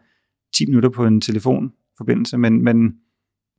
10 0.55 0.67
minutter 0.67 0.89
på 0.89 1.07
en 1.07 1.21
telefonforbindelse, 1.21 2.39
men, 2.39 2.65
men, 2.65 2.95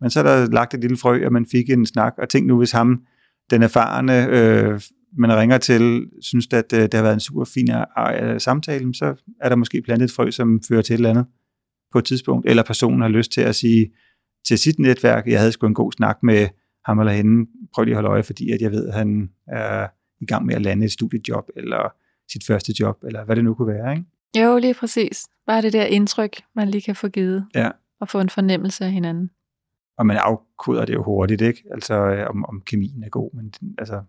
men 0.01 0.09
så 0.09 0.19
er 0.19 0.23
der 0.23 0.51
lagt 0.51 0.73
et 0.73 0.81
lille 0.81 0.97
frø, 0.97 1.25
og 1.25 1.33
man 1.33 1.45
fik 1.45 1.69
en 1.69 1.85
snak, 1.85 2.13
og 2.17 2.29
tænk 2.29 2.47
nu, 2.47 2.57
hvis 2.57 2.71
ham, 2.71 3.01
den 3.49 3.63
erfarne, 3.63 4.27
øh, 4.27 4.81
man 5.17 5.37
ringer 5.37 5.57
til, 5.57 6.05
synes, 6.21 6.47
at 6.53 6.73
øh, 6.73 6.81
det 6.81 6.93
har 6.93 7.01
været 7.01 7.13
en 7.13 7.19
super 7.19 7.45
fin 7.45 7.69
øh, 7.71 8.39
samtale, 8.39 8.93
så 8.93 9.15
er 9.41 9.49
der 9.49 9.55
måske 9.55 9.81
plantet 9.81 10.05
et 10.05 10.11
frø, 10.11 10.31
som 10.31 10.61
fører 10.67 10.81
til 10.81 10.93
et 10.93 10.97
eller 10.97 11.09
andet 11.09 11.25
på 11.91 11.97
et 11.97 12.05
tidspunkt, 12.05 12.49
eller 12.49 12.63
personen 12.63 13.01
har 13.01 13.09
lyst 13.09 13.31
til 13.31 13.41
at 13.41 13.55
sige 13.55 13.91
til 14.47 14.57
sit 14.57 14.79
netværk, 14.79 15.27
jeg 15.27 15.39
havde 15.39 15.51
sgu 15.51 15.67
en 15.67 15.73
god 15.73 15.91
snak 15.91 16.23
med 16.23 16.47
ham 16.85 16.99
eller 16.99 17.13
hende, 17.13 17.49
prøv 17.73 17.83
lige 17.83 17.93
at 17.93 17.97
holde 17.97 18.09
øje, 18.09 18.23
fordi 18.23 18.51
at 18.51 18.61
jeg 18.61 18.71
ved, 18.71 18.87
at 18.87 18.93
han 18.93 19.29
er 19.47 19.87
i 20.21 20.25
gang 20.25 20.45
med 20.45 20.55
at 20.55 20.61
lande 20.61 20.85
et 20.85 20.91
studiejob, 20.91 21.49
eller 21.55 21.93
sit 22.31 22.45
første 22.47 22.73
job, 22.79 23.03
eller 23.03 23.25
hvad 23.25 23.35
det 23.35 23.43
nu 23.43 23.53
kunne 23.53 23.73
være, 23.73 23.91
ikke? 23.91 24.05
Jo, 24.37 24.57
lige 24.57 24.73
præcis. 24.73 25.25
Bare 25.47 25.61
det 25.61 25.73
der 25.73 25.85
indtryk, 25.85 26.41
man 26.55 26.69
lige 26.69 26.81
kan 26.81 26.95
få 26.95 27.07
givet, 27.07 27.45
ja. 27.55 27.69
og 27.99 28.09
få 28.09 28.19
en 28.19 28.29
fornemmelse 28.29 28.85
af 28.85 28.91
hinanden. 28.91 29.29
Og 29.97 30.05
man 30.05 30.17
afkoder 30.17 30.85
det 30.85 30.93
jo 30.93 31.03
hurtigt, 31.03 31.41
ikke? 31.41 31.63
Altså, 31.71 31.93
øh, 31.93 32.29
om, 32.29 32.45
om 32.45 32.61
kemien 32.61 33.03
er 33.03 33.09
god, 33.09 33.35
men 33.35 33.53
altså... 33.77 34.01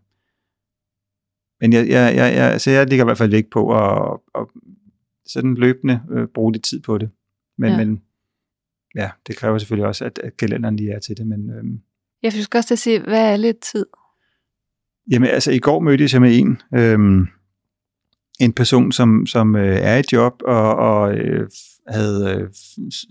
Men 1.61 1.73
jeg, 1.73 1.89
jeg, 1.89 2.17
jeg, 2.17 2.35
jeg, 2.35 2.61
så 2.61 2.71
jeg 2.71 2.87
ligger 2.89 3.05
i 3.05 3.07
hvert 3.07 3.19
fald 3.19 3.35
ikke 3.35 3.51
på 3.51 3.79
at, 3.79 4.21
at 4.35 4.47
sådan 5.27 5.55
løbende 5.55 6.01
øh, 6.11 6.29
bruge 6.35 6.53
lidt 6.53 6.65
tid 6.65 6.81
på 6.81 6.99
det. 6.99 7.11
Men, 7.59 7.71
ja. 7.71 7.77
men 7.77 8.03
ja, 8.95 9.11
det 9.27 9.37
kræver 9.37 9.59
selvfølgelig 9.59 9.87
også, 9.87 10.05
at, 10.05 10.19
at 10.19 10.37
kalenderen 10.37 10.77
lige 10.77 10.93
er 10.93 10.99
til 10.99 11.17
det. 11.17 11.27
Men, 11.27 11.51
øhm, 11.51 11.81
jeg 12.23 12.33
skal 12.33 12.59
også 12.59 12.75
at 12.75 12.79
sige, 12.79 13.01
hvad 13.01 13.33
er 13.33 13.37
lidt 13.37 13.61
tid? 13.61 13.87
Jamen 15.11 15.29
altså, 15.29 15.51
i 15.51 15.59
går 15.59 15.81
mødtes 15.81 16.13
jeg 16.13 16.21
med 16.21 16.39
en, 16.39 16.63
øhm, 16.75 17.27
en 18.41 18.53
person, 18.53 18.93
som, 18.93 19.27
som 19.27 19.57
øh, 19.57 19.77
er 19.77 19.99
i 19.99 20.03
job 20.13 20.43
og, 20.45 20.77
og 20.77 21.15
øh, 21.15 21.49
havde 21.89 22.35
øh, 22.37 22.49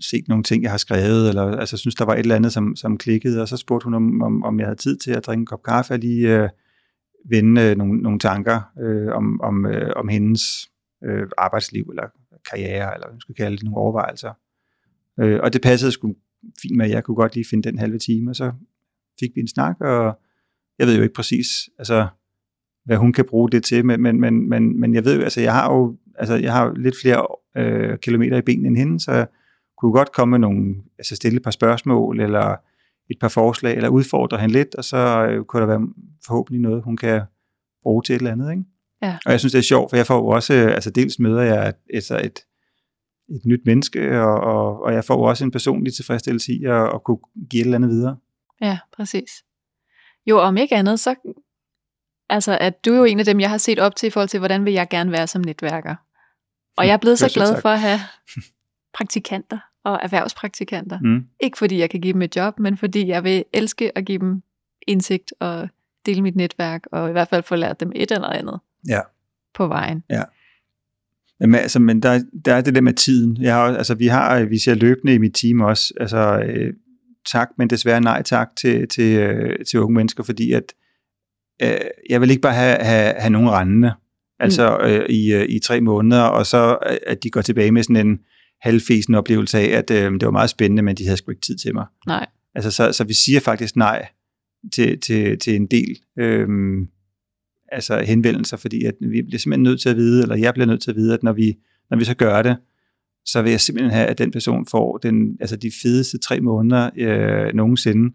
set 0.00 0.28
nogle 0.28 0.44
ting, 0.44 0.62
jeg 0.62 0.70
har 0.70 0.78
skrevet, 0.78 1.28
eller 1.28 1.42
altså 1.42 1.76
synes, 1.76 1.94
der 1.94 2.04
var 2.04 2.14
et 2.14 2.18
eller 2.18 2.36
andet, 2.36 2.52
som, 2.52 2.76
som 2.76 2.98
klikkede, 2.98 3.42
og 3.42 3.48
så 3.48 3.56
spurgte 3.56 3.84
hun, 3.84 3.94
om, 3.94 4.22
om, 4.22 4.44
om 4.44 4.58
jeg 4.58 4.66
havde 4.66 4.78
tid 4.78 4.96
til 4.96 5.10
at 5.10 5.26
drikke 5.26 5.40
en 5.40 5.46
kop 5.46 5.62
kaffe 5.62 5.94
og 5.94 5.98
lige 5.98 6.42
øh, 6.42 6.48
vende 7.24 7.62
øh, 7.62 7.76
nogle, 7.76 8.02
nogle 8.02 8.18
tanker 8.18 8.60
øh, 8.80 9.12
om, 9.12 9.40
om, 9.40 9.66
øh, 9.66 9.92
om 9.96 10.08
hendes 10.08 10.42
øh, 11.04 11.26
arbejdsliv, 11.38 11.82
eller 11.90 12.08
karriere, 12.50 12.94
eller 12.94 13.06
hvad 13.06 13.14
man 13.14 13.20
skal 13.20 13.34
kalde 13.34 13.56
det, 13.56 13.64
nogle 13.64 13.78
overvejelser. 13.78 14.32
Øh, 15.20 15.40
og 15.42 15.52
det 15.52 15.62
passede 15.62 15.92
sgu 15.92 16.14
fint 16.62 16.76
med, 16.76 16.84
at 16.84 16.90
jeg 16.90 17.04
kunne 17.04 17.14
godt 17.14 17.34
lige 17.34 17.46
finde 17.50 17.68
den 17.70 17.78
halve 17.78 17.98
time, 17.98 18.30
og 18.30 18.36
så 18.36 18.52
fik 19.20 19.30
vi 19.34 19.40
en 19.40 19.48
snak, 19.48 19.76
og 19.80 20.18
jeg 20.78 20.86
ved 20.86 20.96
jo 20.96 21.02
ikke 21.02 21.14
præcis, 21.14 21.46
altså, 21.78 22.06
hvad 22.84 22.96
hun 22.96 23.12
kan 23.12 23.24
bruge 23.24 23.50
det 23.50 23.64
til, 23.64 23.86
men, 23.86 24.02
men, 24.02 24.20
men, 24.20 24.48
men, 24.48 24.80
men 24.80 24.94
jeg 24.94 25.04
ved 25.04 25.16
jo, 25.16 25.22
altså, 25.22 25.40
jeg 25.40 25.52
har 25.52 25.74
jo 25.74 25.96
altså, 26.14 26.34
jeg 26.34 26.52
har 26.52 26.72
lidt 26.76 26.94
flere 27.02 27.26
øh, 27.56 27.98
kilometer 27.98 28.36
i 28.36 28.42
benene 28.42 28.68
end 28.68 28.76
hende, 28.76 29.00
så 29.00 29.12
jeg 29.12 29.26
kunne 29.78 29.92
godt 29.92 30.12
komme 30.12 30.30
med 30.30 30.38
nogle, 30.38 30.74
altså 30.98 31.16
stille 31.16 31.36
et 31.36 31.42
par 31.42 31.50
spørgsmål, 31.50 32.20
eller 32.20 32.56
et 33.10 33.16
par 33.20 33.28
forslag, 33.28 33.76
eller 33.76 33.88
udfordre 33.88 34.38
hende 34.38 34.52
lidt, 34.52 34.74
og 34.74 34.84
så 34.84 35.26
øh, 35.30 35.44
kunne 35.44 35.60
der 35.60 35.66
være 35.66 35.88
forhåbentlig 36.26 36.60
noget, 36.60 36.82
hun 36.82 36.96
kan 36.96 37.22
bruge 37.82 38.02
til 38.02 38.14
et 38.14 38.18
eller 38.18 38.32
andet, 38.32 38.50
ikke? 38.50 38.64
Ja. 39.02 39.18
Og 39.26 39.32
jeg 39.32 39.40
synes, 39.40 39.52
det 39.52 39.58
er 39.58 39.62
sjovt, 39.62 39.90
for 39.90 39.96
jeg 39.96 40.06
får 40.06 40.16
jo 40.16 40.26
også, 40.26 40.52
altså 40.52 40.90
dels 40.90 41.18
møder 41.18 41.42
jeg 41.42 41.68
et, 41.68 41.74
altså 41.94 42.18
et, 42.18 42.38
et 43.28 43.42
nyt 43.46 43.60
menneske, 43.66 44.20
og, 44.20 44.40
og, 44.40 44.82
og 44.82 44.94
jeg 44.94 45.04
får 45.04 45.14
jo 45.14 45.22
også 45.22 45.44
en 45.44 45.50
personlig 45.50 45.94
tilfredsstillelse 45.94 46.52
i 46.52 46.64
at, 46.64 46.94
at 46.94 47.04
kunne 47.04 47.18
give 47.50 47.60
et 47.60 47.64
eller 47.64 47.76
andet 47.76 47.90
videre. 47.90 48.16
Ja, 48.60 48.78
præcis. 48.96 49.30
Jo, 50.26 50.38
om 50.38 50.56
ikke 50.56 50.76
andet, 50.76 51.00
så 51.00 51.14
altså, 52.28 52.58
at 52.60 52.84
du 52.84 52.92
er 52.92 52.98
jo 52.98 53.04
en 53.04 53.18
af 53.18 53.24
dem, 53.24 53.40
jeg 53.40 53.50
har 53.50 53.58
set 53.58 53.78
op 53.78 53.96
til 53.96 54.06
i 54.06 54.10
forhold 54.10 54.28
til, 54.28 54.38
hvordan 54.38 54.64
vil 54.64 54.72
jeg 54.72 54.88
gerne 54.88 55.12
være 55.12 55.26
som 55.26 55.42
netværker. 55.42 55.94
Og 56.76 56.86
jeg 56.86 56.92
er 56.92 56.96
blevet 56.96 57.18
så 57.18 57.30
glad 57.34 57.60
for 57.60 57.68
at 57.68 57.80
have 57.80 58.00
praktikanter 58.96 59.58
og 59.84 60.00
erhvervspraktikanter. 60.02 60.98
Mm. 61.02 61.24
Ikke 61.40 61.58
fordi 61.58 61.78
jeg 61.78 61.90
kan 61.90 62.00
give 62.00 62.12
dem 62.12 62.22
et 62.22 62.36
job, 62.36 62.58
men 62.58 62.76
fordi 62.76 63.08
jeg 63.08 63.24
vil 63.24 63.44
elske 63.52 63.98
at 63.98 64.04
give 64.04 64.18
dem 64.18 64.42
indsigt 64.86 65.34
og 65.40 65.68
dele 66.06 66.22
mit 66.22 66.36
netværk, 66.36 66.84
og 66.92 67.08
i 67.08 67.12
hvert 67.12 67.28
fald 67.28 67.42
få 67.42 67.56
lært 67.56 67.80
dem 67.80 67.92
et 67.94 68.10
eller 68.10 68.28
andet 68.28 68.60
ja. 68.88 69.00
på 69.54 69.66
vejen. 69.66 70.04
Ja. 70.10 70.22
Men, 71.40 71.54
altså, 71.54 71.78
men 71.78 72.02
der, 72.02 72.20
der 72.44 72.54
er 72.54 72.60
det 72.60 72.74
der 72.74 72.80
med 72.80 72.92
tiden. 72.92 73.36
Jeg 73.40 73.54
har, 73.54 73.62
altså, 73.62 73.94
vi 73.94 74.06
har, 74.06 74.44
vi 74.44 74.58
ser 74.58 74.74
løbende 74.74 75.14
i 75.14 75.18
mit 75.18 75.34
team 75.34 75.60
også, 75.60 75.94
altså, 76.00 76.42
øh, 76.46 76.72
tak, 77.26 77.48
men 77.58 77.70
desværre 77.70 78.00
nej 78.00 78.22
tak 78.22 78.48
til, 78.56 78.88
til, 78.88 79.18
øh, 79.18 79.64
til 79.64 79.80
unge 79.80 79.94
mennesker, 79.94 80.22
fordi 80.22 80.52
at 80.52 80.74
øh, 81.62 81.80
jeg 82.10 82.20
vil 82.20 82.30
ikke 82.30 82.42
bare 82.42 82.54
have, 82.54 82.76
have, 82.80 83.14
have 83.18 83.30
nogen 83.30 83.50
rendende, 83.50 83.92
altså 84.38 84.78
mm. 84.80 84.86
øh, 84.86 85.06
i, 85.08 85.32
øh, 85.32 85.46
i 85.48 85.58
tre 85.58 85.80
måneder, 85.80 86.22
og 86.22 86.46
så 86.46 86.78
at 87.06 87.22
de 87.22 87.30
går 87.30 87.40
tilbage 87.40 87.70
med 87.70 87.82
sådan 87.82 88.06
en 88.06 88.20
halvfesen 88.64 89.14
oplevelse 89.14 89.58
af, 89.58 89.78
at 89.78 89.90
øh, 89.90 90.12
det 90.12 90.24
var 90.24 90.30
meget 90.30 90.50
spændende, 90.50 90.82
men 90.82 90.96
de 90.96 91.04
havde 91.04 91.16
sgu 91.16 91.30
ikke 91.30 91.40
tid 91.40 91.56
til 91.56 91.74
mig. 91.74 91.86
Nej. 92.06 92.26
Altså, 92.54 92.70
så, 92.70 92.92
så 92.92 93.04
vi 93.04 93.14
siger 93.14 93.40
faktisk 93.40 93.76
nej 93.76 94.06
til, 94.72 95.00
til, 95.00 95.38
til 95.38 95.56
en 95.56 95.66
del 95.66 95.98
øh, 96.18 96.48
altså 97.72 98.02
henvendelser, 98.02 98.56
fordi 98.56 98.84
at 98.84 98.94
vi 99.00 99.22
bliver 99.22 99.38
simpelthen 99.38 99.62
nødt 99.62 99.80
til 99.80 99.88
at 99.88 99.96
vide, 99.96 100.22
eller 100.22 100.36
jeg 100.36 100.54
bliver 100.54 100.66
nødt 100.66 100.82
til 100.82 100.90
at 100.90 100.96
vide, 100.96 101.14
at 101.14 101.22
når 101.22 101.32
vi, 101.32 101.56
når 101.90 101.98
vi 101.98 102.04
så 102.04 102.14
gør 102.14 102.42
det, 102.42 102.56
så 103.26 103.42
vil 103.42 103.50
jeg 103.50 103.60
simpelthen 103.60 103.92
have, 103.92 104.06
at 104.06 104.18
den 104.18 104.30
person 104.30 104.66
får 104.66 104.98
den, 104.98 105.36
altså 105.40 105.56
de 105.56 105.70
fedeste 105.82 106.18
tre 106.18 106.40
måneder 106.40 106.90
øh, 106.96 107.54
nogensinde. 107.54 108.14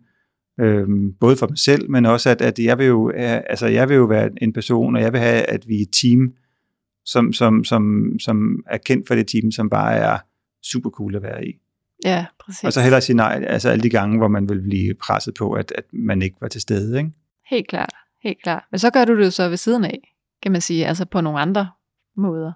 Øh, 0.59 0.87
både 1.19 1.35
for 1.35 1.47
mig 1.47 1.57
selv, 1.57 1.89
men 1.89 2.05
også 2.05 2.29
at, 2.29 2.41
at 2.41 2.59
jeg, 2.59 2.77
vil 2.77 2.87
jo, 2.87 3.09
altså 3.09 3.67
jeg 3.67 3.89
vil 3.89 3.95
jo 3.95 4.05
være 4.05 4.29
en 4.41 4.53
person, 4.53 4.95
og 4.95 5.01
jeg 5.01 5.13
vil 5.13 5.21
have, 5.21 5.41
at 5.41 5.67
vi 5.67 5.77
er 5.77 5.81
et 5.81 5.93
team, 6.01 6.33
som, 7.05 7.33
som, 7.33 7.63
som, 7.63 8.13
som 8.19 8.63
er 8.67 8.77
kendt 8.77 9.07
for 9.07 9.15
det 9.15 9.27
team, 9.27 9.51
som 9.51 9.69
bare 9.69 9.95
er 9.95 10.17
super 10.63 10.89
cool 10.89 11.15
at 11.15 11.23
være 11.23 11.45
i. 11.45 11.51
Ja, 12.05 12.25
præcis. 12.39 12.63
Og 12.63 12.73
så 12.73 12.81
hellere 12.81 13.01
sige 13.01 13.15
nej, 13.15 13.43
altså 13.47 13.69
alle 13.69 13.83
de 13.83 13.89
gange, 13.89 14.17
hvor 14.17 14.27
man 14.27 14.49
vil 14.49 14.61
blive 14.61 14.93
presset 14.93 15.33
på, 15.33 15.53
at, 15.53 15.73
at 15.77 15.83
man 15.93 16.21
ikke 16.21 16.37
var 16.41 16.47
til 16.47 16.61
stede. 16.61 16.97
Ikke? 16.97 17.11
Helt 17.49 17.67
klart, 17.67 17.93
helt 18.23 18.43
klart. 18.43 18.63
Men 18.71 18.79
så 18.79 18.89
gør 18.89 19.05
du 19.05 19.17
det 19.17 19.25
jo 19.25 19.31
så 19.31 19.49
ved 19.49 19.57
siden 19.57 19.85
af, 19.85 20.15
kan 20.43 20.51
man 20.51 20.61
sige, 20.61 20.87
altså 20.87 21.05
på 21.05 21.21
nogle 21.21 21.39
andre 21.39 21.69
måder. 22.17 22.51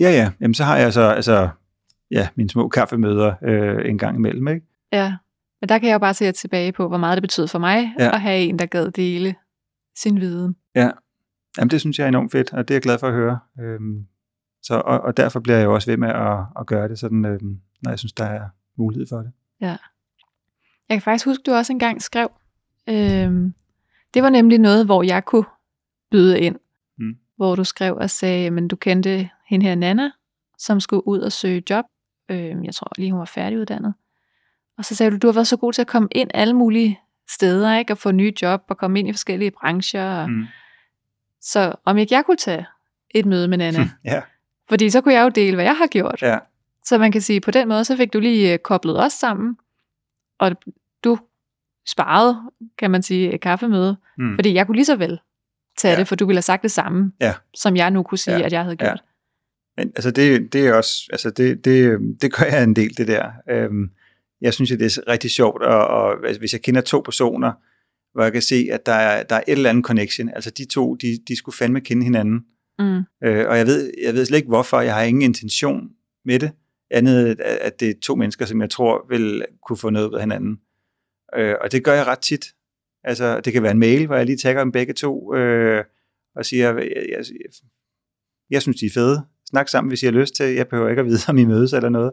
Ja, 0.00 0.10
ja. 0.10 0.30
Jamen 0.40 0.54
så 0.54 0.64
har 0.64 0.76
jeg 0.76 0.92
så, 0.92 1.02
altså, 1.02 1.48
ja, 2.10 2.28
mine 2.34 2.50
små 2.50 2.68
kaffemøder 2.68 3.34
øh, 3.44 3.90
en 3.90 3.98
gang 3.98 4.16
imellem, 4.16 4.48
ikke? 4.48 4.66
Ja, 4.92 5.16
men 5.60 5.68
der 5.68 5.78
kan 5.78 5.88
jeg 5.88 5.94
jo 5.94 5.98
bare 5.98 6.14
se 6.14 6.32
tilbage 6.32 6.72
på, 6.72 6.88
hvor 6.88 6.98
meget 6.98 7.16
det 7.16 7.22
betød 7.22 7.48
for 7.48 7.58
mig, 7.58 7.94
ja. 7.98 8.14
at 8.14 8.20
have 8.20 8.38
en, 8.38 8.58
der 8.58 8.66
gad 8.66 8.90
dele 8.90 9.34
sin 9.96 10.20
viden. 10.20 10.56
Ja, 10.74 10.90
Jamen, 11.58 11.70
det 11.70 11.80
synes 11.80 11.98
jeg 11.98 12.04
er 12.04 12.08
enormt 12.08 12.32
fedt, 12.32 12.52
og 12.52 12.68
det 12.68 12.74
er 12.74 12.76
jeg 12.76 12.82
glad 12.82 12.98
for 12.98 13.08
at 13.08 13.14
høre. 13.14 13.38
Øhm, 13.60 14.06
så, 14.62 14.74
og, 14.74 15.00
og 15.00 15.16
derfor 15.16 15.40
bliver 15.40 15.56
jeg 15.56 15.64
jo 15.64 15.74
også 15.74 15.90
ved 15.90 15.96
med 15.96 16.08
at, 16.08 16.38
at 16.60 16.66
gøre 16.66 16.88
det, 16.88 16.98
sådan, 16.98 17.24
øhm, 17.24 17.60
når 17.82 17.90
jeg 17.90 17.98
synes, 17.98 18.12
der 18.12 18.24
er 18.24 18.48
mulighed 18.76 19.06
for 19.08 19.16
det. 19.16 19.32
Ja. 19.60 19.76
Jeg 20.88 20.94
kan 20.94 21.02
faktisk 21.02 21.24
huske, 21.24 21.42
du 21.46 21.52
også 21.52 21.72
engang 21.72 22.02
skrev, 22.02 22.30
øhm, 22.88 23.54
det 24.14 24.22
var 24.22 24.28
nemlig 24.28 24.58
noget, 24.58 24.86
hvor 24.86 25.02
jeg 25.02 25.24
kunne 25.24 25.44
byde 26.10 26.40
ind. 26.40 26.56
Mm. 26.98 27.16
Hvor 27.36 27.54
du 27.54 27.64
skrev 27.64 27.96
og 27.96 28.10
sagde, 28.10 28.50
men 28.50 28.68
du 28.68 28.76
kendte 28.76 29.30
hende 29.46 29.66
her 29.66 29.74
Nana, 29.74 30.10
som 30.58 30.80
skulle 30.80 31.08
ud 31.08 31.20
og 31.20 31.32
søge 31.32 31.62
job. 31.70 31.84
Øhm, 32.28 32.64
jeg 32.64 32.74
tror 32.74 32.92
lige, 32.98 33.10
hun 33.10 33.18
var 33.18 33.24
færdiguddannet. 33.24 33.94
Og 34.78 34.84
så 34.84 34.94
sagde 34.94 35.10
du, 35.10 35.16
du 35.16 35.26
har 35.26 35.32
været 35.32 35.46
så 35.46 35.56
god 35.56 35.72
til 35.72 35.80
at 35.80 35.86
komme 35.86 36.08
ind 36.12 36.30
alle 36.34 36.54
mulige 36.54 37.00
steder, 37.30 37.78
ikke? 37.78 37.92
Og 37.92 37.98
få 37.98 38.10
nye 38.10 38.32
job 38.42 38.62
og 38.68 38.78
komme 38.78 38.98
ind 38.98 39.08
i 39.08 39.12
forskellige 39.12 39.50
brancher. 39.50 40.04
Og, 40.04 40.30
mm. 40.30 40.46
Så 41.40 41.74
om 41.84 41.98
ikke 41.98 42.14
jeg 42.14 42.24
kunne 42.24 42.36
tage 42.36 42.66
et 43.10 43.26
møde 43.26 43.48
med 43.48 43.58
Nana. 43.58 43.88
ja. 44.04 44.22
Fordi 44.68 44.90
så 44.90 45.00
kunne 45.00 45.14
jeg 45.14 45.24
jo 45.24 45.28
dele, 45.28 45.54
hvad 45.54 45.64
jeg 45.64 45.76
har 45.76 45.86
gjort. 45.86 46.22
Ja. 46.22 46.38
Så 46.84 46.98
man 46.98 47.12
kan 47.12 47.20
sige, 47.20 47.40
på 47.40 47.50
den 47.50 47.68
måde, 47.68 47.84
så 47.84 47.96
fik 47.96 48.12
du 48.12 48.20
lige 48.20 48.52
øh, 48.52 48.58
koblet 48.58 49.04
os 49.04 49.12
sammen, 49.12 49.56
og 50.40 50.56
du 51.04 51.18
sparede, 51.86 52.36
kan 52.78 52.90
man 52.90 53.02
sige, 53.02 53.38
kaffemøde, 53.38 53.96
mm. 54.18 54.34
fordi 54.34 54.54
jeg 54.54 54.66
kunne 54.66 54.76
lige 54.76 54.84
så 54.84 54.96
vel 54.96 55.18
tage 55.78 55.92
ja. 55.92 55.98
det, 55.98 56.08
for 56.08 56.16
du 56.16 56.26
ville 56.26 56.36
have 56.36 56.42
sagt 56.42 56.62
det 56.62 56.70
samme, 56.70 57.12
ja. 57.20 57.34
som 57.54 57.76
jeg 57.76 57.90
nu 57.90 58.02
kunne 58.02 58.18
sige, 58.18 58.36
ja. 58.36 58.44
at 58.44 58.52
jeg 58.52 58.62
havde 58.62 58.76
gjort. 58.76 58.88
Ja. 58.88 59.82
Men 59.82 59.92
altså 59.96 60.10
det, 60.10 60.52
det 60.52 60.66
er 60.66 60.74
også, 60.74 61.08
altså 61.12 61.30
det, 61.30 61.64
det, 61.64 61.98
det 62.22 62.32
gør 62.32 62.44
jeg 62.44 62.62
en 62.62 62.76
del, 62.76 62.96
det 62.96 63.08
der. 63.08 63.30
Øhm, 63.50 63.90
jeg 64.40 64.54
synes, 64.54 64.72
at 64.72 64.80
det 64.80 64.98
er 64.98 65.08
rigtig 65.08 65.30
sjovt, 65.30 65.62
og, 65.62 65.86
og 65.86 66.16
hvis 66.38 66.52
jeg 66.52 66.62
kender 66.62 66.80
to 66.80 67.00
personer, 67.00 67.52
hvor 68.12 68.22
jeg 68.22 68.32
kan 68.32 68.42
se, 68.42 68.68
at 68.72 68.86
der 68.86 68.92
er, 68.92 69.22
der 69.22 69.36
er 69.36 69.40
et 69.40 69.52
eller 69.52 69.70
andet 69.70 69.84
connection, 69.84 70.28
altså 70.28 70.50
de 70.50 70.64
to, 70.64 70.94
de, 70.94 71.18
de 71.28 71.36
skulle 71.36 71.56
fandme 71.56 71.80
kende 71.80 72.04
hinanden. 72.04 72.44
Mm. 72.78 73.02
Øh, 73.24 73.48
og 73.48 73.58
jeg 73.58 73.66
ved, 73.66 73.92
jeg 74.02 74.14
ved 74.14 74.24
slet 74.24 74.36
ikke 74.38 74.48
hvorfor, 74.48 74.80
jeg 74.80 74.94
har 74.94 75.02
ingen 75.02 75.22
intention 75.22 75.90
med 76.24 76.38
det, 76.38 76.50
andet 76.90 77.40
at 77.40 77.80
det 77.80 77.90
er 77.90 77.94
to 78.02 78.14
mennesker, 78.14 78.46
som 78.46 78.60
jeg 78.60 78.70
tror 78.70 79.06
vil 79.08 79.44
kunne 79.66 79.76
få 79.76 79.90
noget 79.90 80.08
ud 80.08 80.14
af 80.14 80.20
hinanden. 80.20 80.60
Øh, 81.36 81.54
og 81.60 81.72
det 81.72 81.84
gør 81.84 81.92
jeg 81.92 82.06
ret 82.06 82.18
tit. 82.18 82.54
Altså, 83.04 83.40
det 83.40 83.52
kan 83.52 83.62
være 83.62 83.72
en 83.72 83.78
mail, 83.78 84.06
hvor 84.06 84.16
jeg 84.16 84.26
lige 84.26 84.36
tager 84.36 84.58
dem 84.58 84.72
begge 84.72 84.92
to, 84.92 85.34
øh, 85.34 85.84
og 86.34 86.44
siger, 86.44 86.66
jeg, 86.66 86.76
jeg, 86.78 87.06
jeg, 87.08 87.24
jeg 88.50 88.62
synes, 88.62 88.76
de 88.76 88.86
er 88.86 88.90
fede. 88.94 89.24
Snak 89.50 89.68
sammen, 89.68 89.88
hvis 89.88 90.02
I 90.02 90.06
har 90.06 90.12
lyst 90.12 90.34
til. 90.34 90.46
Jeg 90.46 90.68
behøver 90.68 90.88
ikke 90.88 91.00
at 91.00 91.06
vide, 91.06 91.20
om 91.28 91.38
I 91.38 91.44
mødes 91.44 91.72
eller 91.72 91.88
noget. 91.88 92.12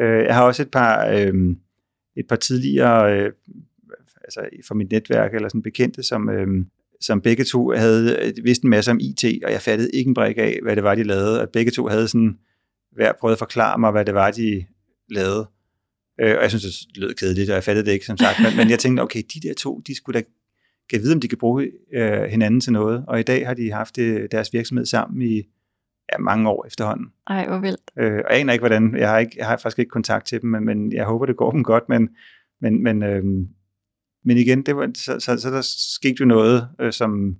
Øh, 0.00 0.24
jeg 0.24 0.34
har 0.34 0.42
også 0.42 0.62
et 0.62 0.70
par, 0.70 1.06
øh, 1.06 1.56
et 2.16 2.26
par 2.28 2.36
tidligere, 2.36 3.18
øh, 3.18 3.32
altså 4.24 4.48
fra 4.68 4.74
mit 4.74 4.90
netværk, 4.90 5.34
eller 5.34 5.48
sådan 5.48 5.62
bekendte, 5.62 6.02
som, 6.02 6.28
øh, 6.28 6.64
som 7.00 7.20
begge 7.20 7.44
to 7.44 7.70
havde 7.70 8.32
vidst 8.42 8.62
en 8.62 8.70
masse 8.70 8.90
om 8.90 8.98
IT, 9.00 9.24
og 9.44 9.52
jeg 9.52 9.62
fattede 9.62 9.90
ikke 9.90 10.08
en 10.08 10.14
brik 10.14 10.38
af, 10.38 10.58
hvad 10.62 10.76
det 10.76 10.84
var, 10.84 10.94
de 10.94 11.02
lavede. 11.02 11.42
Og 11.42 11.48
begge 11.50 11.70
to 11.70 11.86
havde 11.86 12.08
sådan 12.08 12.38
hver 12.92 13.12
prøvet 13.20 13.32
at 13.32 13.38
forklare 13.38 13.78
mig, 13.78 13.90
hvad 13.90 14.04
det 14.04 14.14
var, 14.14 14.30
de 14.30 14.64
lavede. 15.10 15.48
Øh, 16.20 16.36
og 16.36 16.42
jeg 16.42 16.50
synes, 16.50 16.64
det 16.64 16.96
lød 16.96 17.14
kedeligt, 17.14 17.50
og 17.50 17.54
jeg 17.54 17.64
fattede 17.64 17.86
det 17.86 17.92
ikke, 17.92 18.06
som 18.06 18.16
sagt. 18.16 18.38
Men, 18.42 18.56
men 18.56 18.70
jeg 18.70 18.78
tænkte, 18.78 19.00
okay, 19.00 19.22
de 19.34 19.48
der 19.48 19.54
to, 19.54 19.80
de 19.86 19.94
skulle 19.96 20.20
da 20.20 20.24
kan 20.90 21.00
vide, 21.00 21.14
om 21.14 21.20
de 21.20 21.28
kan 21.28 21.38
bruge 21.38 21.70
øh, 21.94 22.22
hinanden 22.22 22.60
til 22.60 22.72
noget. 22.72 23.04
Og 23.08 23.20
i 23.20 23.22
dag 23.22 23.46
har 23.46 23.54
de 23.54 23.72
haft 23.72 23.96
det, 23.96 24.32
deres 24.32 24.52
virksomhed 24.52 24.86
sammen 24.86 25.22
i 25.22 25.36
ja, 26.12 26.18
mange 26.18 26.50
år 26.50 26.66
efterhånden. 26.66 27.06
Ej, 27.26 27.46
hvor 27.46 27.58
vildt. 27.58 27.90
Øh, 27.98 28.12
og 28.12 28.32
jeg 28.32 28.40
aner 28.40 28.52
ikke, 28.52 28.60
hvordan, 28.62 28.96
jeg 28.98 29.08
har, 29.08 29.18
ikke, 29.18 29.34
jeg 29.36 29.46
har 29.46 29.56
faktisk 29.56 29.78
ikke 29.78 29.90
kontakt 29.90 30.26
til 30.26 30.42
dem, 30.42 30.50
men, 30.50 30.64
men 30.64 30.92
jeg 30.92 31.04
håber, 31.04 31.26
det 31.26 31.36
går 31.36 31.50
dem 31.50 31.64
godt, 31.64 31.88
men, 31.88 32.08
men, 32.60 32.82
men, 32.82 33.02
øh, 33.02 33.24
men 34.24 34.38
igen, 34.38 34.62
det 34.62 34.76
var, 34.76 34.90
så, 34.94 35.20
så, 35.20 35.36
så 35.36 35.50
der 35.50 35.60
skete 35.62 36.16
jo 36.20 36.26
noget, 36.26 36.68
øh, 36.80 36.92
som, 36.92 37.36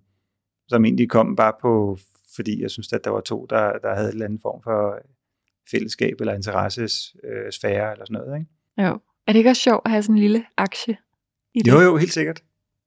som 0.68 0.84
egentlig 0.84 1.10
kom 1.10 1.36
bare 1.36 1.52
på, 1.60 1.98
fordi 2.36 2.62
jeg 2.62 2.70
synes, 2.70 2.92
at 2.92 3.04
der 3.04 3.10
var 3.10 3.20
to, 3.20 3.46
der, 3.50 3.78
der 3.78 3.94
havde 3.94 4.08
en 4.08 4.12
eller 4.12 4.24
anden 4.24 4.40
form 4.42 4.62
for 4.62 4.98
fællesskab 5.70 6.20
eller 6.20 6.34
interessesfære 6.34 7.86
øh, 7.86 7.92
eller 7.92 8.04
sådan 8.04 8.22
noget. 8.24 8.40
Ikke? 8.40 8.50
Jo. 8.78 9.00
Er 9.26 9.32
det 9.32 9.38
ikke 9.38 9.50
også 9.50 9.62
sjovt 9.62 9.82
at 9.84 9.90
have 9.90 10.02
sådan 10.02 10.14
en 10.14 10.20
lille 10.20 10.44
aktie 10.56 10.96
i 11.54 11.58
det? 11.58 11.72
Jo, 11.72 11.80
jo, 11.80 11.96
helt 11.96 12.12
sikkert. 12.12 12.42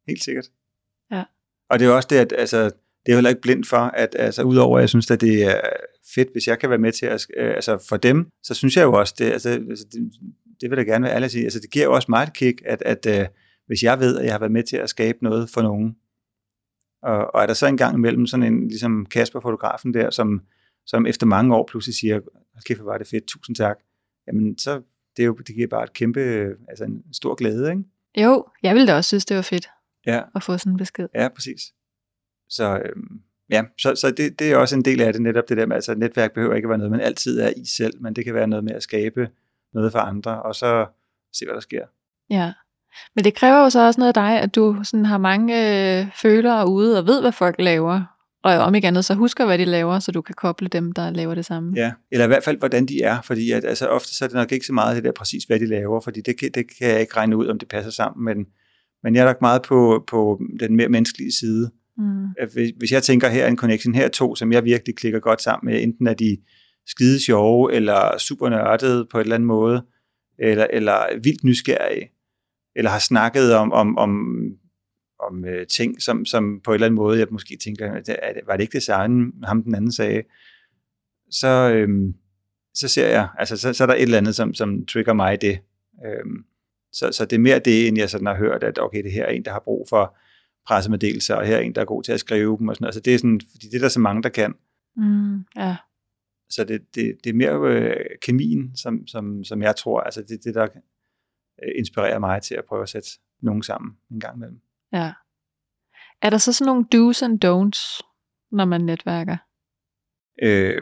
Helt 0.08 0.24
sikkert. 0.24 0.46
Ja. 1.12 1.24
Og 1.70 1.80
det 1.80 1.88
er 1.88 1.92
også 1.92 2.08
det, 2.12 2.16
at 2.16 2.34
altså, 2.38 2.64
det 3.06 3.12
er 3.12 3.16
heller 3.16 3.30
ikke 3.30 3.42
blind 3.42 3.64
for, 3.64 3.78
at 3.78 4.16
altså, 4.20 4.44
udover 4.44 4.78
at 4.78 4.82
jeg 4.82 4.90
synes, 4.90 5.12
at 5.12 5.22
det 5.22 5.44
er 5.44 5.62
fedt, 6.16 6.32
hvis 6.32 6.48
jeg 6.48 6.60
kan 6.60 6.70
være 6.70 6.80
med 6.80 6.92
til 6.92 7.06
at, 7.06 7.28
øh, 7.38 7.56
altså 7.56 7.86
for 7.90 7.98
dem, 7.98 8.30
så 8.44 8.54
synes 8.54 8.78
jeg 8.78 8.84
jo 8.84 8.94
også, 8.94 9.16
det, 9.18 9.32
altså, 9.32 9.50
altså, 9.50 9.86
det, 9.92 10.12
det 10.62 10.70
vil 10.70 10.78
jeg 10.78 10.86
gerne 10.86 11.04
være 11.04 11.14
ærlig 11.14 11.26
at 11.26 11.32
sige, 11.32 11.44
altså 11.44 11.60
det 11.60 11.72
giver 11.72 11.86
jo 11.86 11.94
også 11.94 12.06
mig 12.10 12.24
et 12.24 12.34
kick, 12.34 12.62
at, 12.66 12.82
at 12.86 13.06
uh, 13.06 13.28
hvis 13.68 13.84
jeg 13.84 14.00
ved, 14.00 14.18
at 14.18 14.26
jeg 14.26 14.34
har 14.34 14.40
været 14.40 14.52
med 14.52 14.64
til 14.64 14.78
at 14.78 14.90
skabe 14.90 15.18
noget 15.22 15.50
for 15.50 15.62
nogen, 15.62 15.98
og, 17.02 17.36
og 17.36 17.42
er 17.42 17.46
der 17.46 17.54
så 17.54 17.68
en 17.68 17.78
gang 17.78 17.96
imellem 17.96 18.26
sådan 18.26 18.54
en, 18.54 18.68
ligesom 18.68 19.06
Kasper, 19.06 19.40
fotografen 19.40 19.94
der, 19.94 20.10
som, 20.10 20.42
som 20.86 21.06
efter 21.06 21.26
mange 21.26 21.56
år 21.56 21.68
pludselig 21.72 21.96
siger, 21.96 22.20
kæft, 22.66 22.80
hvor 22.80 22.92
var 22.92 22.98
det 22.98 23.08
fedt, 23.08 23.26
tusind 23.26 23.56
tak, 23.56 23.80
jamen 24.28 24.58
så, 24.58 24.82
det, 25.18 25.24
er 25.24 25.28
jo, 25.28 25.34
det 25.34 25.56
giver 25.56 25.68
bare 25.68 25.84
et 25.84 25.94
kæmpe, 25.94 26.20
altså 26.70 26.84
en 26.84 27.04
stor 27.14 27.36
glæde, 27.36 27.70
ikke? 27.70 27.84
Jo, 28.18 28.46
jeg 28.64 28.76
ville 28.76 28.88
da 28.88 28.96
også 28.96 29.08
synes, 29.08 29.26
det 29.26 29.36
var 29.36 29.42
fedt 29.42 29.70
ja. 30.06 30.22
at 30.36 30.44
få 30.44 30.58
sådan 30.58 30.72
en 30.72 30.78
besked. 30.78 31.08
Ja, 31.16 31.28
præcis. 31.28 31.62
Så, 32.50 32.82
øhm, 32.86 33.22
ja, 33.50 33.64
så, 33.78 33.96
så 33.96 34.12
det, 34.12 34.40
det 34.40 34.52
er 34.52 34.58
også 34.58 34.76
en 34.76 34.86
del 34.86 35.02
af 35.02 35.14
det, 35.14 35.22
netop 35.22 35.50
det 35.50 35.58
der 35.58 35.66
med, 35.66 35.76
altså 35.76 35.96
netværk 35.96 36.34
behøver 36.34 36.56
ikke 36.56 36.66
at 36.66 36.70
være 36.70 36.78
noget, 36.78 36.92
man 36.92 37.02
altid 37.02 37.40
er 37.40 37.54
i 37.58 37.66
selv, 37.66 38.02
men 38.02 38.16
det 38.16 38.26
kan 38.26 38.34
være 38.34 38.48
noget 38.48 38.64
med 38.64 38.74
at 38.74 38.84
skabe 38.84 39.30
noget 39.74 39.92
for 39.92 40.00
andre, 40.00 40.42
og 40.42 40.56
så 40.56 40.88
se, 41.34 41.46
hvad 41.46 41.56
der 41.56 41.62
sker. 41.62 41.86
Ja, 42.30 42.54
men 43.16 43.26
det 43.26 43.34
kræver 43.34 43.58
jo 43.58 43.70
så 43.70 43.86
også 43.88 44.00
noget 44.00 44.08
af 44.08 44.14
dig, 44.14 44.42
at 44.42 44.56
du 44.56 44.78
sådan 44.84 45.06
har 45.06 45.18
mange 45.18 45.54
øh, 46.00 46.06
følere 46.22 46.70
ude 46.70 47.00
og 47.00 47.08
ved, 47.08 47.22
hvad 47.22 47.32
folk 47.32 47.56
laver. 47.60 48.02
Og 48.44 48.54
om 48.54 48.76
ikke 48.76 48.88
andet, 48.88 49.06
så 49.06 49.14
husker, 49.14 49.46
hvad 49.46 49.58
de 49.58 49.66
laver, 49.66 50.00
så 50.00 50.12
du 50.12 50.22
kan 50.22 50.36
koble 50.38 50.68
dem, 50.68 50.92
der 50.92 51.12
laver 51.12 51.36
det 51.36 51.46
samme. 51.46 51.74
Ja, 51.76 51.92
eller 52.12 52.26
i 52.26 52.28
hvert 52.28 52.44
fald, 52.44 52.58
hvordan 52.58 52.86
de 52.86 53.02
er. 53.02 53.22
Fordi 53.22 53.52
at, 53.52 53.66
altså, 53.66 53.88
ofte 53.88 54.16
så 54.16 54.26
er 54.26 54.28
det 54.28 54.36
nok 54.36 54.52
ikke 54.52 54.66
så 54.66 54.74
meget 54.74 54.96
det 54.96 55.04
der 55.04 55.12
præcis, 55.12 55.44
hvad 55.44 55.60
de 55.60 55.66
laver, 55.66 56.02
fordi 56.02 56.22
det 56.22 56.40
kan, 56.40 56.52
det 56.54 56.66
kan 56.78 56.88
jeg 56.88 57.00
ikke 57.00 57.18
regne 57.18 57.38
ud, 57.38 57.48
om 57.48 57.60
det 57.60 57.68
passer 57.68 57.92
sammen. 57.92 58.26
Men, 58.26 58.46
men 59.04 59.16
jeg 59.16 59.22
er 59.22 59.26
nok 59.26 59.42
meget 59.42 59.62
på, 59.62 60.04
på 60.08 60.42
den 60.60 60.76
mere 60.76 60.90
menneskelige 60.90 61.32
side. 61.40 61.72
Mm. 61.98 62.28
Hvis, 62.54 62.72
hvis 62.78 62.92
jeg 62.92 63.04
tænker, 63.04 63.30
her 63.30 63.44
er 63.44 63.48
en 63.48 63.58
connection, 63.58 63.96
her 63.96 64.06
er 64.06 64.10
to, 64.10 64.36
som 64.36 64.52
jeg 64.52 64.64
virkelig 64.64 64.96
klikker 64.96 65.20
godt 65.20 65.42
sammen 65.42 65.74
med, 65.74 65.84
enten 65.84 66.08
er 66.08 66.14
de 66.14 66.38
skide 66.88 67.24
sjove, 67.24 67.74
eller 67.74 68.18
super 68.18 68.50
nørdede 68.50 69.08
på 69.12 69.18
et 69.18 69.24
eller 69.24 69.36
andet 69.36 69.48
måde, 69.48 69.86
eller, 70.40 70.68
eller 70.70 70.98
vildt 71.24 71.44
nysgerrige, 71.44 72.10
eller 72.76 72.92
har 72.92 73.00
snakket 73.00 73.56
om, 73.56 73.72
om, 73.72 73.98
om, 73.98 74.44
om 75.20 75.46
øh, 75.46 75.68
ting, 75.68 76.02
som, 76.02 76.26
som 76.26 76.62
på 76.64 76.72
en 76.72 76.74
eller 76.74 76.86
anden 76.86 76.96
måde, 76.96 77.20
jeg 77.20 77.28
måske 77.32 77.58
tænker, 77.64 78.46
var 78.46 78.56
det 78.56 78.64
ikke 78.64 78.74
det 78.74 78.84
samme, 78.84 79.32
ham 79.44 79.64
den 79.64 79.76
anden 79.76 79.92
sagde, 79.92 80.24
så, 81.32 81.72
øhm, 81.74 82.14
så 82.74 82.88
ser 82.88 83.08
jeg, 83.08 83.30
altså 83.38 83.58
så, 83.58 83.74
så 83.74 83.84
er 83.84 83.88
der 83.88 83.94
et 83.94 84.02
eller 84.02 84.18
andet, 84.18 84.36
som, 84.36 84.54
som 84.54 84.86
trigger 84.86 85.14
mig 85.14 85.34
i 85.34 85.38
det. 85.38 85.60
Øhm, 86.06 86.46
så, 86.92 87.12
så 87.12 87.26
det 87.26 87.36
er 87.36 87.40
mere 87.40 87.60
det, 87.60 87.88
end 87.88 87.98
jeg 87.98 88.10
sådan 88.10 88.28
har 88.28 88.36
hørt, 88.36 88.64
at 88.64 88.80
okay, 88.80 89.04
det 89.04 89.12
her 89.12 89.26
er 89.26 89.30
en, 89.30 89.46
der 89.46 89.52
har 89.52 89.60
brug 89.60 89.88
for 89.90 90.18
pressemeddelelser, 90.68 91.36
og 91.36 91.46
her 91.46 91.58
er 91.58 91.62
en, 91.62 91.76
der 91.76 91.82
er 91.82 91.86
god 91.86 92.04
til 92.04 92.12
at 92.12 92.20
skrive 92.20 92.58
dem, 92.58 92.68
og 92.68 92.76
sådan 92.76 92.84
noget. 92.84 92.90
Altså 92.90 93.02
det 93.02 93.14
er 93.14 93.18
sådan, 93.18 93.42
fordi 93.52 93.68
det 93.68 93.76
er 93.76 93.80
der 93.80 93.90
så 93.90 94.00
mange, 94.00 94.24
der 94.24 94.30
kan. 94.30 94.54
Mm, 94.96 95.40
ja. 95.56 95.76
Så 96.50 96.64
det, 96.64 96.82
det, 96.96 97.18
det 97.24 97.30
er 97.30 97.34
mere 97.34 97.76
øh, 97.76 98.06
kemien, 98.22 98.72
som, 98.76 99.08
som, 99.08 99.44
som 99.44 99.62
jeg 99.62 99.76
tror, 99.76 100.02
altså 100.02 100.22
det, 100.22 100.44
det 100.44 100.56
der 100.56 100.64
øh, 100.64 100.70
inspirerer 101.76 102.20
mig 102.20 102.42
til 102.42 102.56
at 102.56 102.64
prøve 102.70 102.84
at 102.84 102.90
sætte 102.90 103.10
nogen 103.42 103.64
sammen 103.64 103.92
en 104.12 104.20
gang 104.20 104.36
imellem. 104.36 104.60
Ja. 104.94 105.14
Er 106.22 106.30
der 106.30 106.38
så 106.38 106.54
sådan 106.54 106.66
nogle 106.66 106.86
do's 106.96 107.24
and 107.24 107.46
don'ts, 107.46 108.02
når 108.52 108.66
man 108.66 108.82
netværker? 108.82 109.38
Øh, 110.44 110.82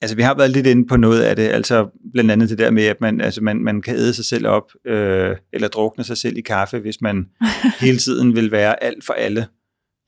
altså 0.00 0.16
vi 0.16 0.22
har 0.22 0.34
været 0.34 0.50
lidt 0.50 0.66
inde 0.66 0.86
på 0.86 0.96
noget 0.96 1.22
af 1.22 1.36
det, 1.36 1.48
altså 1.48 1.88
blandt 2.12 2.30
andet 2.30 2.48
det 2.48 2.58
der 2.58 2.70
med, 2.70 2.84
at 2.84 3.00
man, 3.00 3.20
altså 3.20 3.42
man, 3.42 3.56
man 3.56 3.82
kan 3.82 3.96
æde 3.96 4.14
sig 4.14 4.24
selv 4.24 4.46
op, 4.46 4.72
øh, 4.84 5.36
eller 5.52 5.68
drukne 5.68 6.04
sig 6.04 6.16
selv 6.16 6.36
i 6.36 6.40
kaffe, 6.40 6.78
hvis 6.78 7.00
man 7.00 7.30
hele 7.80 7.98
tiden 7.98 8.36
vil 8.36 8.50
være 8.50 8.82
alt 8.82 9.04
for 9.04 9.12
alle. 9.12 9.46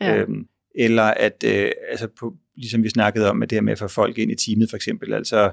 Ja. 0.00 0.16
Øhm, 0.16 0.46
eller 0.74 1.02
at, 1.02 1.44
øh, 1.46 1.70
altså 1.88 2.08
på, 2.20 2.34
ligesom 2.56 2.82
vi 2.82 2.88
snakkede 2.88 3.30
om, 3.30 3.36
med 3.36 3.46
det 3.46 3.56
her 3.56 3.62
med 3.62 3.72
at 3.72 3.78
få 3.78 3.88
folk 3.88 4.18
ind 4.18 4.32
i 4.32 4.34
teamet 4.34 4.70
for 4.70 4.76
eksempel, 4.76 5.14
altså 5.14 5.52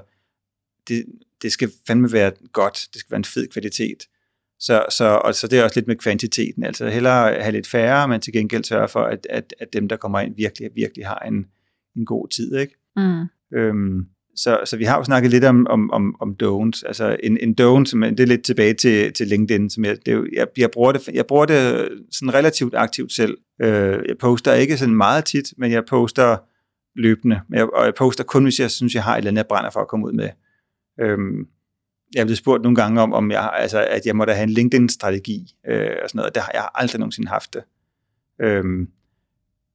det, 0.88 1.04
det 1.42 1.52
skal 1.52 1.70
fandme 1.86 2.12
være 2.12 2.32
godt, 2.52 2.88
det 2.92 3.00
skal 3.00 3.10
være 3.10 3.18
en 3.18 3.24
fed 3.24 3.46
kvalitet. 3.46 3.98
Så, 4.60 4.84
så, 4.90 5.04
og 5.04 5.34
så 5.34 5.46
det 5.48 5.58
er 5.58 5.64
også 5.64 5.76
lidt 5.76 5.86
med 5.86 5.96
kvantiteten, 5.96 6.64
altså 6.64 6.88
hellere 6.88 7.42
have 7.42 7.52
lidt 7.52 7.66
færre, 7.66 8.08
men 8.08 8.20
til 8.20 8.32
gengæld 8.32 8.64
sørge 8.64 8.88
for, 8.88 9.00
at, 9.00 9.26
at, 9.30 9.54
at 9.60 9.72
dem, 9.72 9.88
der 9.88 9.96
kommer 9.96 10.20
ind, 10.20 10.36
virkelig, 10.36 10.70
virkelig 10.74 11.06
har 11.06 11.18
en, 11.18 11.46
en 11.96 12.06
god 12.06 12.28
tid. 12.28 12.56
Ikke? 12.56 12.74
Mm. 12.96 13.24
Øhm, 13.58 14.06
så, 14.36 14.60
så 14.64 14.76
vi 14.76 14.84
har 14.84 14.96
jo 14.96 15.04
snakket 15.04 15.30
lidt 15.30 15.44
om, 15.44 15.66
om, 15.66 15.90
om, 15.90 16.16
om 16.20 16.36
don'ts. 16.42 16.82
Altså 16.86 17.16
en, 17.22 17.38
en 17.38 17.56
don't, 17.60 17.84
som 17.84 18.00
det 18.00 18.20
er 18.20 18.26
lidt 18.26 18.44
tilbage 18.44 18.74
til, 18.74 19.12
til 19.12 19.26
LinkedIn, 19.26 19.70
som 19.70 19.84
jeg, 19.84 19.96
det 20.06 20.28
jeg, 20.32 20.46
jeg, 20.56 20.70
bruger 20.70 20.92
det, 20.92 21.08
jeg 21.08 21.26
bruger 21.26 21.46
det 21.46 21.88
sådan 22.12 22.34
relativt 22.34 22.74
aktivt 22.74 23.12
selv. 23.12 23.38
Øh, 23.62 24.02
jeg 24.08 24.18
poster 24.20 24.54
ikke 24.54 24.76
sådan 24.76 24.94
meget 24.94 25.24
tit, 25.24 25.52
men 25.56 25.72
jeg 25.72 25.84
poster 25.84 26.36
løbende. 26.96 27.40
Jeg, 27.50 27.74
og 27.74 27.84
jeg 27.84 27.94
poster 27.94 28.24
kun, 28.24 28.42
hvis 28.42 28.60
jeg 28.60 28.70
synes, 28.70 28.94
jeg 28.94 29.04
har 29.04 29.14
et 29.14 29.18
eller 29.18 29.30
andet, 29.30 29.38
jeg 29.38 29.46
brænder 29.46 29.70
for 29.70 29.80
at 29.80 29.88
komme 29.88 30.06
ud 30.06 30.12
med. 30.12 30.28
Øhm, 31.00 31.46
jeg 32.14 32.30
er 32.30 32.34
spurgt 32.34 32.62
nogle 32.62 32.76
gange 32.76 33.00
om, 33.00 33.12
om 33.12 33.30
jeg, 33.30 33.40
har- 33.42 33.50
altså, 33.50 33.84
at 33.90 34.06
jeg 34.06 34.16
må 34.16 34.24
da 34.24 34.32
have 34.32 34.42
en 34.42 34.50
LinkedIn-strategi 34.50 35.54
øh, 35.68 35.90
og 36.02 36.08
sådan 36.10 36.18
noget. 36.18 36.34
Det 36.34 36.42
har 36.42 36.50
jeg 36.54 36.68
aldrig 36.74 36.98
nogensinde 36.98 37.28
haft 37.28 37.54
det. 37.54 37.62
Øhm, 38.42 38.88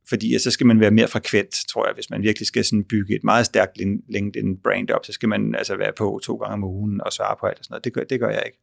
fordi 0.09 0.39
så 0.39 0.51
skal 0.51 0.67
man 0.67 0.79
være 0.79 0.91
mere 0.91 1.07
frekvent, 1.07 1.55
tror 1.69 1.85
jeg, 1.87 1.93
hvis 1.93 2.09
man 2.09 2.21
virkelig 2.21 2.47
skal 2.47 2.65
sådan 2.65 2.83
bygge 2.83 3.15
et 3.15 3.23
meget 3.23 3.45
stærkt 3.45 3.77
LinkedIn-brand 4.09 4.89
op, 4.91 5.05
så 5.05 5.11
skal 5.13 5.29
man 5.29 5.55
altså 5.55 5.75
være 5.77 5.91
på 5.97 6.19
to 6.23 6.35
gange 6.35 6.53
om 6.53 6.63
ugen 6.63 7.01
og 7.01 7.13
svare 7.13 7.35
på 7.39 7.45
alt 7.45 7.59
og 7.59 7.65
sådan 7.65 7.73
noget. 7.73 7.83
Det 7.85 7.93
gør, 7.93 8.03
det 8.03 8.19
gør 8.19 8.29
jeg 8.29 8.43
ikke. 8.45 8.57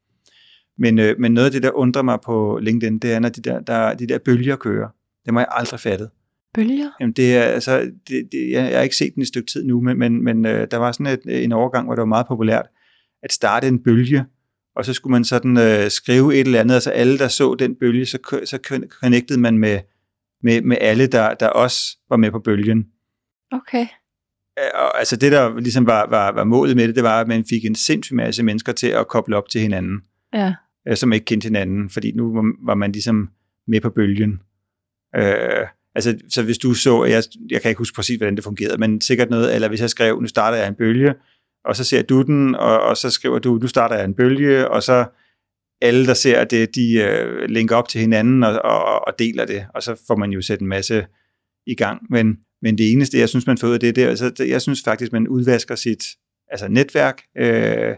Men, 0.78 0.98
øh, 0.98 1.14
men 1.18 1.32
noget 1.34 1.46
af 1.46 1.52
det, 1.52 1.62
der 1.62 1.70
undrer 1.70 2.02
mig 2.02 2.18
på 2.24 2.58
LinkedIn, 2.62 2.98
det 2.98 3.12
er, 3.12 3.18
når 3.18 3.28
de 3.28 3.42
der, 3.42 3.60
der, 3.60 3.94
de 3.94 4.06
der 4.06 4.18
bølger 4.18 4.56
kører. 4.56 4.88
Det 5.24 5.34
må 5.34 5.40
jeg 5.40 5.48
aldrig 5.50 5.80
fattet. 5.80 6.10
Bølger? 6.54 6.90
Jamen 7.00 7.12
det 7.12 7.36
er, 7.36 7.42
altså, 7.42 7.80
det, 7.80 8.28
det, 8.32 8.50
jeg, 8.50 8.70
jeg 8.70 8.76
har 8.78 8.82
ikke 8.82 8.96
set 8.96 9.14
den 9.14 9.20
i 9.20 9.22
et 9.22 9.28
stykke 9.28 9.46
tid 9.46 9.64
nu, 9.64 9.80
men, 9.80 9.98
men, 9.98 10.24
men 10.24 10.46
øh, 10.46 10.66
der 10.70 10.76
var 10.76 10.92
sådan 10.92 11.06
et, 11.06 11.44
en 11.44 11.52
overgang, 11.52 11.86
hvor 11.86 11.94
det 11.94 12.00
var 12.00 12.06
meget 12.06 12.26
populært 12.26 12.66
at 13.22 13.32
starte 13.32 13.68
en 13.68 13.82
bølge, 13.82 14.24
og 14.76 14.84
så 14.84 14.92
skulle 14.92 15.10
man 15.10 15.24
sådan 15.24 15.58
øh, 15.58 15.90
skrive 15.90 16.34
et 16.34 16.40
eller 16.40 16.60
andet, 16.60 16.74
altså 16.74 16.90
alle, 16.90 17.18
der 17.18 17.28
så 17.28 17.54
den 17.54 17.74
bølge, 17.76 18.06
så, 18.06 18.18
så 18.44 18.58
connectede 19.00 19.40
man 19.40 19.58
med, 19.58 19.80
med, 20.42 20.62
med 20.62 20.76
alle, 20.80 21.06
der, 21.06 21.34
der 21.34 21.48
også 21.48 21.98
var 22.10 22.16
med 22.16 22.30
på 22.30 22.38
bølgen. 22.38 22.86
Okay. 23.52 23.86
Og, 24.74 24.98
altså 24.98 25.16
det, 25.16 25.32
der 25.32 25.60
ligesom 25.60 25.86
var, 25.86 26.06
var, 26.10 26.32
var 26.32 26.44
målet 26.44 26.76
med 26.76 26.88
det, 26.88 26.94
det 26.96 27.04
var, 27.04 27.20
at 27.20 27.28
man 27.28 27.44
fik 27.50 27.64
en 27.64 27.74
sindssyg 27.74 28.14
masse 28.14 28.42
mennesker 28.42 28.72
til 28.72 28.86
at 28.86 29.08
koble 29.08 29.36
op 29.36 29.48
til 29.48 29.60
hinanden, 29.60 30.00
Ja. 30.34 30.54
øh, 30.88 30.96
som 30.96 31.12
ikke 31.12 31.24
kendte 31.24 31.46
hinanden, 31.46 31.90
fordi 31.90 32.12
nu 32.12 32.34
var, 32.34 32.66
var 32.66 32.74
man 32.74 32.92
ligesom 32.92 33.30
med 33.66 33.80
på 33.80 33.90
bølgen. 33.90 34.40
Øh, 35.16 35.66
altså, 36.06 36.24
så 36.28 36.42
hvis 36.42 36.58
du 36.58 36.74
så, 36.74 37.04
jeg, 37.04 37.22
jeg 37.50 37.62
kan 37.62 37.68
ikke 37.68 37.78
huske 37.78 37.94
præcis, 37.94 38.16
hvordan 38.16 38.36
det 38.36 38.44
fungerede, 38.44 38.78
men 38.78 39.00
sikkert 39.00 39.30
noget, 39.30 39.54
eller 39.54 39.68
hvis 39.68 39.80
jeg 39.80 39.90
skrev, 39.90 40.20
nu 40.20 40.26
starter 40.26 40.58
jeg 40.58 40.68
en 40.68 40.74
bølge, 40.74 41.14
og 41.64 41.76
så 41.76 41.84
ser 41.84 42.02
du 42.02 42.22
den, 42.22 42.54
og, 42.54 42.80
og 42.80 42.96
så 42.96 43.10
skriver 43.10 43.38
du, 43.38 43.58
nu 43.62 43.66
starter 43.66 43.96
jeg 43.96 44.04
en 44.04 44.14
bølge, 44.14 44.70
og 44.70 44.82
så 44.82 45.04
alle, 45.82 46.06
der 46.06 46.14
ser 46.14 46.44
det, 46.44 46.74
de 46.74 46.94
øh, 46.94 47.48
linker 47.48 47.76
op 47.76 47.88
til 47.88 48.00
hinanden 48.00 48.42
og, 48.42 48.62
og, 48.64 49.06
og 49.06 49.18
deler 49.18 49.44
det, 49.44 49.66
og 49.74 49.82
så 49.82 50.02
får 50.06 50.16
man 50.16 50.30
jo 50.30 50.42
sætte 50.42 50.62
en 50.62 50.68
masse 50.68 51.06
i 51.66 51.74
gang. 51.74 52.02
Men, 52.10 52.38
men 52.62 52.78
det 52.78 52.92
eneste, 52.92 53.18
jeg 53.18 53.28
synes, 53.28 53.46
man 53.46 53.58
får 53.58 53.68
ud 53.68 53.72
af 53.72 53.80
det, 53.80 53.96
det 53.96 54.04
er, 54.04 54.08
altså, 54.08 54.44
jeg 54.48 54.62
synes 54.62 54.82
faktisk, 54.84 55.12
man 55.12 55.28
udvasker 55.28 55.74
sit 55.74 56.04
altså 56.50 56.68
netværk 56.68 57.22
øh, 57.38 57.94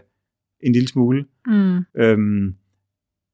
en 0.63 0.73
lille 0.73 0.87
smule, 0.87 1.25
Mm. 1.47 1.79
Øhm, 1.97 2.55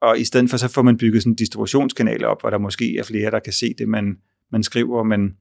og 0.01 0.19
i 0.19 0.23
stedet 0.23 0.49
for, 0.49 0.57
så 0.57 0.67
får 0.67 0.81
man 0.81 0.97
bygget 0.97 1.23
sådan 1.23 1.31
en 1.31 1.35
distributionskanal 1.35 2.25
op, 2.25 2.41
hvor 2.41 2.49
der 2.49 2.57
måske 2.57 2.97
er 2.97 3.03
flere, 3.03 3.31
der 3.31 3.39
kan 3.39 3.53
se 3.53 3.73
det, 3.77 3.87
man, 3.87 4.17
man 4.51 4.63
skriver, 4.63 5.03
men, 5.03 5.37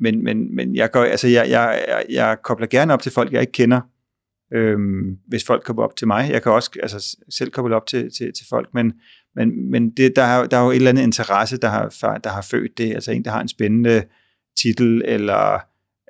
men, 0.00 0.24
men, 0.24 0.56
men 0.56 0.76
jeg, 0.76 0.90
går, 0.90 1.04
altså 1.04 1.28
jeg, 1.28 1.50
jeg, 1.50 1.84
jeg, 1.88 2.04
jeg 2.10 2.38
kobler 2.44 2.66
gerne 2.66 2.92
op 2.92 3.02
til 3.02 3.12
folk, 3.12 3.32
jeg 3.32 3.40
ikke 3.40 3.52
kender, 3.52 3.80
øhm, 4.52 5.18
hvis 5.28 5.44
folk 5.44 5.64
kommer 5.64 5.82
op 5.82 5.96
til 5.96 6.06
mig. 6.06 6.30
Jeg 6.30 6.42
kan 6.42 6.52
også 6.52 6.70
altså, 6.82 7.16
selv 7.30 7.50
koble 7.50 7.76
op 7.76 7.86
til, 7.86 8.10
til, 8.18 8.32
til 8.32 8.46
folk, 8.48 8.68
men, 8.74 8.92
men, 9.36 9.70
men 9.70 9.90
det, 9.90 10.16
der, 10.16 10.22
er, 10.22 10.46
der 10.46 10.56
er 10.56 10.64
jo 10.64 10.70
et 10.70 10.76
eller 10.76 10.90
andet 10.90 11.02
interesse, 11.02 11.56
der 11.56 11.68
har, 11.68 12.18
der 12.24 12.30
har 12.30 12.42
født 12.42 12.78
det, 12.78 12.94
altså 12.94 13.12
en, 13.12 13.24
der 13.24 13.30
har 13.30 13.40
en 13.40 13.48
spændende 13.48 14.04
titel, 14.62 15.02
eller 15.04 15.58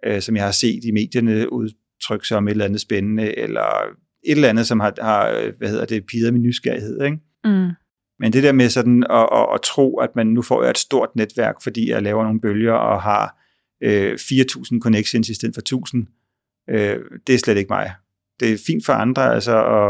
øh, 0.05 0.21
som 0.21 0.37
jeg 0.37 0.45
har 0.45 0.53
set 0.53 0.85
i 0.85 0.91
medierne 0.91 1.53
udtrykke 1.53 2.27
sig 2.27 2.37
om 2.37 2.49
et 2.49 2.51
eller 2.51 2.64
andet 2.64 2.81
spændende, 2.81 3.39
eller 3.39 3.83
et 4.25 4.33
eller 4.33 4.49
andet, 4.49 4.66
som 4.66 4.81
har, 4.81 4.95
har 5.01 5.31
øh, 5.31 5.53
hvad 5.59 5.69
hedder 5.69 5.85
det, 5.85 6.07
pider 6.07 6.33
min 6.33 6.43
nysgerrighed, 6.43 7.05
ikke? 7.05 7.19
Mm. 7.45 7.71
Men 8.19 8.33
det 8.33 8.43
der 8.43 8.53
med 8.53 8.69
sådan 8.69 9.05
at, 9.11 9.29
at, 9.33 9.47
at 9.55 9.61
tro, 9.62 9.97
at 9.99 10.16
man 10.16 10.27
nu 10.27 10.43
får 10.43 10.64
et 10.64 10.79
stort 10.79 11.09
netværk, 11.16 11.62
fordi 11.62 11.91
jeg 11.91 12.03
laver 12.03 12.25
nogle 12.25 12.41
bølger 12.41 12.73
og 12.73 13.03
har 13.03 13.39
øh, 13.83 14.12
4.000 14.12 14.81
connections 14.81 15.29
i 15.29 15.35
stedet 15.35 15.55
for 15.55 15.62
1.000, 15.97 16.75
øh, 16.75 17.01
det 17.27 17.35
er 17.35 17.39
slet 17.39 17.57
ikke 17.57 17.73
mig. 17.73 17.93
Det 18.41 18.53
er 18.53 18.59
fint 18.66 18.87
for 18.87 18.93
andre, 18.93 19.35
altså, 19.35 19.53
og, 19.53 19.89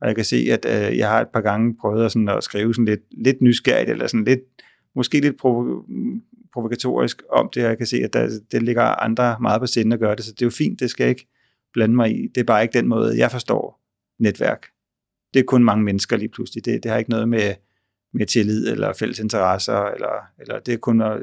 og 0.00 0.08
jeg 0.08 0.16
kan 0.16 0.24
se, 0.24 0.46
at 0.50 0.66
øh, 0.66 0.98
jeg 0.98 1.08
har 1.08 1.20
et 1.20 1.28
par 1.28 1.40
gange 1.40 1.76
prøvet 1.80 2.04
at, 2.04 2.12
sådan, 2.12 2.28
at 2.28 2.44
skrive 2.44 2.74
sådan 2.74 2.84
lidt, 2.84 3.24
lidt 3.24 3.42
nysgerrigt, 3.42 3.90
eller 3.90 4.06
sådan 4.06 4.24
lidt, 4.24 4.40
måske 4.94 5.20
lidt 5.20 5.34
provo- 5.34 5.86
provokatorisk 6.52 7.22
om 7.30 7.50
det, 7.54 7.62
og 7.64 7.68
jeg 7.68 7.78
kan 7.78 7.86
se, 7.86 7.96
at 7.96 8.12
der, 8.12 8.30
det 8.52 8.62
ligger 8.62 8.82
andre 8.82 9.36
meget 9.40 9.60
på 9.60 9.66
sinde 9.66 9.94
at 9.94 10.00
gøre 10.00 10.16
det, 10.16 10.24
så 10.24 10.32
det 10.32 10.42
er 10.42 10.46
jo 10.46 10.50
fint, 10.50 10.80
det 10.80 10.90
skal 10.90 11.04
jeg 11.04 11.10
ikke 11.10 11.28
blande 11.72 11.94
mig 11.96 12.10
i. 12.10 12.28
Det 12.34 12.40
er 12.40 12.44
bare 12.44 12.62
ikke 12.62 12.78
den 12.78 12.88
måde, 12.88 13.18
jeg 13.18 13.30
forstår 13.30 13.80
netværk. 14.18 14.66
Det 15.34 15.40
er 15.40 15.44
kun 15.44 15.64
mange 15.64 15.84
mennesker 15.84 16.16
lige 16.16 16.28
pludselig. 16.28 16.64
Det, 16.64 16.82
det 16.82 16.90
har 16.90 16.98
ikke 16.98 17.10
noget 17.10 17.28
med, 17.28 17.54
med 18.12 18.26
tillid 18.26 18.68
eller 18.72 18.92
fælles 18.92 19.18
interesser, 19.18 19.84
eller, 19.84 20.26
eller 20.40 20.58
det 20.58 20.74
er 20.74 20.78
kun 20.78 21.00
at, 21.02 21.18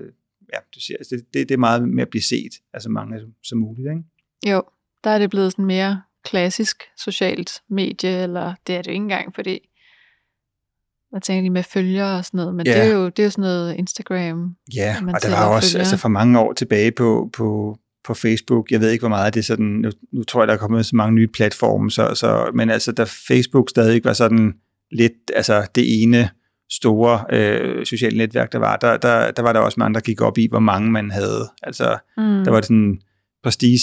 ja, 0.53 0.59
du 0.75 0.79
siger, 0.79 0.97
altså 0.97 1.15
det, 1.15 1.25
det, 1.33 1.49
det 1.49 1.53
er 1.53 1.59
meget 1.59 1.89
med 1.89 2.01
at 2.01 2.09
blive 2.09 2.21
set, 2.23 2.53
altså 2.73 2.89
mange 2.89 3.19
som, 3.19 3.29
som 3.43 3.57
muligt. 3.57 3.87
Ikke? 3.89 4.53
Jo, 4.55 4.63
der 5.03 5.09
er 5.09 5.19
det 5.19 5.29
blevet 5.29 5.51
sådan 5.51 5.65
mere 5.65 6.01
klassisk 6.23 6.83
socialt 6.97 7.61
medie, 7.69 8.23
eller 8.23 8.53
det 8.67 8.75
er 8.75 8.81
det 8.81 8.87
jo 8.87 8.91
ikke 8.91 9.03
engang, 9.03 9.35
fordi 9.35 9.59
jeg 11.13 11.21
tænker 11.21 11.41
lige 11.41 11.49
med 11.49 11.63
følgere 11.63 12.17
og 12.17 12.25
sådan 12.25 12.37
noget, 12.37 12.55
men 12.55 12.65
Ja. 12.67 12.71
det, 12.73 12.91
er 12.91 12.93
jo, 12.95 13.05
det 13.09 13.19
er 13.19 13.23
jo 13.23 13.29
sådan 13.29 13.41
noget 13.41 13.75
Instagram. 13.75 14.55
Ja, 14.75 14.95
og 15.13 15.21
der 15.21 15.29
var 15.29 15.55
også 15.55 15.69
følgere. 15.71 15.79
altså 15.81 15.97
for 15.97 16.09
mange 16.09 16.39
år 16.39 16.53
tilbage 16.53 16.91
på, 16.91 17.29
på, 17.33 17.77
på 18.03 18.13
Facebook, 18.13 18.71
jeg 18.71 18.79
ved 18.81 18.91
ikke, 18.91 19.01
hvor 19.01 19.09
meget 19.09 19.33
det 19.33 19.39
er 19.39 19.43
sådan, 19.43 19.65
nu, 19.65 19.91
nu 20.13 20.23
tror 20.23 20.41
jeg, 20.41 20.47
der 20.47 20.53
er 20.53 20.57
kommet 20.57 20.85
så 20.85 20.95
mange 20.95 21.15
nye 21.15 21.27
platforme, 21.27 21.91
så, 21.91 22.15
så, 22.15 22.51
men 22.53 22.69
altså, 22.69 22.91
da 22.91 23.03
Facebook 23.27 23.69
stadig 23.69 24.01
var 24.03 24.13
sådan 24.13 24.53
lidt, 24.91 25.13
altså 25.35 25.67
det 25.75 26.03
ene 26.03 26.29
store 26.71 27.25
øh, 27.33 27.85
sociale 27.85 28.17
netværk, 28.17 28.51
der 28.51 28.59
var, 28.59 28.75
der, 28.77 28.97
der, 28.97 29.31
der 29.31 29.41
var 29.41 29.53
der 29.53 29.59
også 29.59 29.79
mange, 29.79 29.93
der 29.93 29.99
gik 29.99 30.21
op 30.21 30.37
i, 30.37 30.47
hvor 30.49 30.59
mange 30.59 30.91
man 30.91 31.11
havde. 31.11 31.49
Altså, 31.63 31.97
Mm. 32.17 32.23
der 32.23 32.49
var 32.51 32.57
det 32.57 32.65
sådan 32.65 32.77
en 32.77 33.01
prestige 33.43 33.79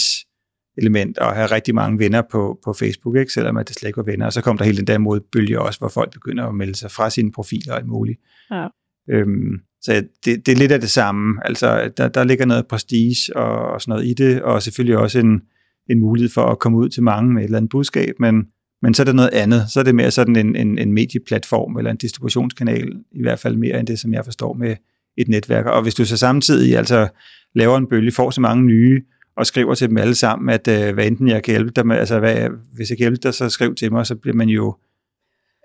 element 0.77 1.17
at 1.17 1.35
have 1.35 1.45
rigtig 1.47 1.75
mange 1.75 1.99
venner 1.99 2.21
på, 2.31 2.59
på 2.65 2.73
Facebook, 2.73 3.15
ikke? 3.15 3.31
selvom 3.31 3.57
at 3.57 3.67
det 3.67 3.75
slet 3.75 3.87
ikke 3.89 3.97
var 3.97 4.03
venner. 4.03 4.25
Og 4.25 4.33
så 4.33 4.41
kom 4.41 4.57
der 4.57 4.65
hele 4.65 4.77
den 4.77 4.87
der 4.87 4.97
modbølge 4.97 5.61
også, 5.61 5.79
hvor 5.79 5.87
folk 5.89 6.13
begynder 6.13 6.47
at 6.47 6.55
melde 6.55 6.75
sig 6.75 6.91
fra 6.91 7.09
sine 7.09 7.31
profiler 7.31 7.71
og 7.73 7.77
alt 7.77 7.87
muligt. 7.87 8.19
Ja. 8.51 8.67
Øhm, 9.09 9.59
så 9.81 10.03
det, 10.25 10.45
det 10.45 10.51
er 10.51 10.55
lidt 10.55 10.71
af 10.71 10.79
det 10.79 10.89
samme. 10.89 11.47
Altså, 11.47 11.91
der, 11.97 12.07
der 12.07 12.23
ligger 12.23 12.45
noget 12.45 12.67
prestige 12.67 13.15
og, 13.35 13.67
og 13.67 13.81
sådan 13.81 13.91
noget 13.91 14.05
i 14.05 14.13
det, 14.13 14.41
og 14.41 14.63
selvfølgelig 14.63 14.97
også 14.97 15.19
en, 15.19 15.41
en 15.89 15.99
mulighed 15.99 16.29
for 16.33 16.41
at 16.45 16.59
komme 16.59 16.77
ud 16.77 16.89
til 16.89 17.03
mange 17.03 17.33
med 17.33 17.41
et 17.41 17.45
eller 17.45 17.57
andet 17.57 17.69
budskab, 17.69 18.15
men, 18.19 18.43
men 18.85 18.93
så 18.93 19.03
er 19.03 19.05
det 19.05 19.15
noget 19.15 19.33
andet. 19.33 19.65
Så 19.69 19.79
er 19.79 19.83
det 19.83 19.95
mere 19.95 20.11
sådan 20.11 20.35
en, 20.35 20.55
en, 20.55 20.77
en 20.77 20.93
medieplatform 20.93 21.77
eller 21.77 21.91
en 21.91 21.97
distributionskanal, 21.97 22.93
i 23.11 23.21
hvert 23.21 23.39
fald 23.39 23.55
mere 23.55 23.79
end 23.79 23.87
det, 23.87 23.99
som 23.99 24.13
jeg 24.13 24.25
forstår 24.25 24.53
med 24.53 24.75
et 25.17 25.27
netværk. 25.27 25.65
Og 25.65 25.81
hvis 25.81 25.95
du 25.95 26.05
så 26.05 26.17
samtidig 26.17 26.77
altså 26.77 27.07
laver 27.55 27.77
en 27.77 27.87
bølge, 27.87 28.11
får 28.11 28.29
så 28.29 28.41
mange 28.41 28.63
nye, 28.63 29.03
og 29.37 29.45
skriver 29.45 29.75
til 29.75 29.89
dem 29.89 29.97
alle 29.97 30.15
sammen, 30.15 30.49
at 30.49 30.67
øh, 30.67 30.93
hvad 30.93 31.07
enten 31.07 31.27
jeg 31.27 31.43
kan 31.43 31.51
hjælpe 31.51 31.71
dig 31.75 31.87
med, 31.87 31.95
altså 31.97 32.19
hvad, 32.19 32.49
hvis 32.73 32.89
jeg 32.89 32.97
kan 32.97 33.03
hjælpe 33.03 33.19
dig, 33.23 33.33
så 33.33 33.49
skriv 33.49 33.75
til 33.75 33.91
mig, 33.91 34.05
så 34.05 34.15
bliver 34.15 34.35
man 34.35 34.49
jo 34.49 34.75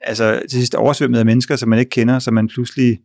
altså 0.03 0.43
til 0.51 0.59
sidst 0.59 0.75
oversvømmet 0.75 1.19
af 1.19 1.27
mennesker, 1.27 1.57
som 1.57 1.69
man 1.69 1.79
ikke 1.79 1.91
kender, 1.91 2.19
som 2.19 2.35
man 2.35 2.49
pludselig 2.49 3.01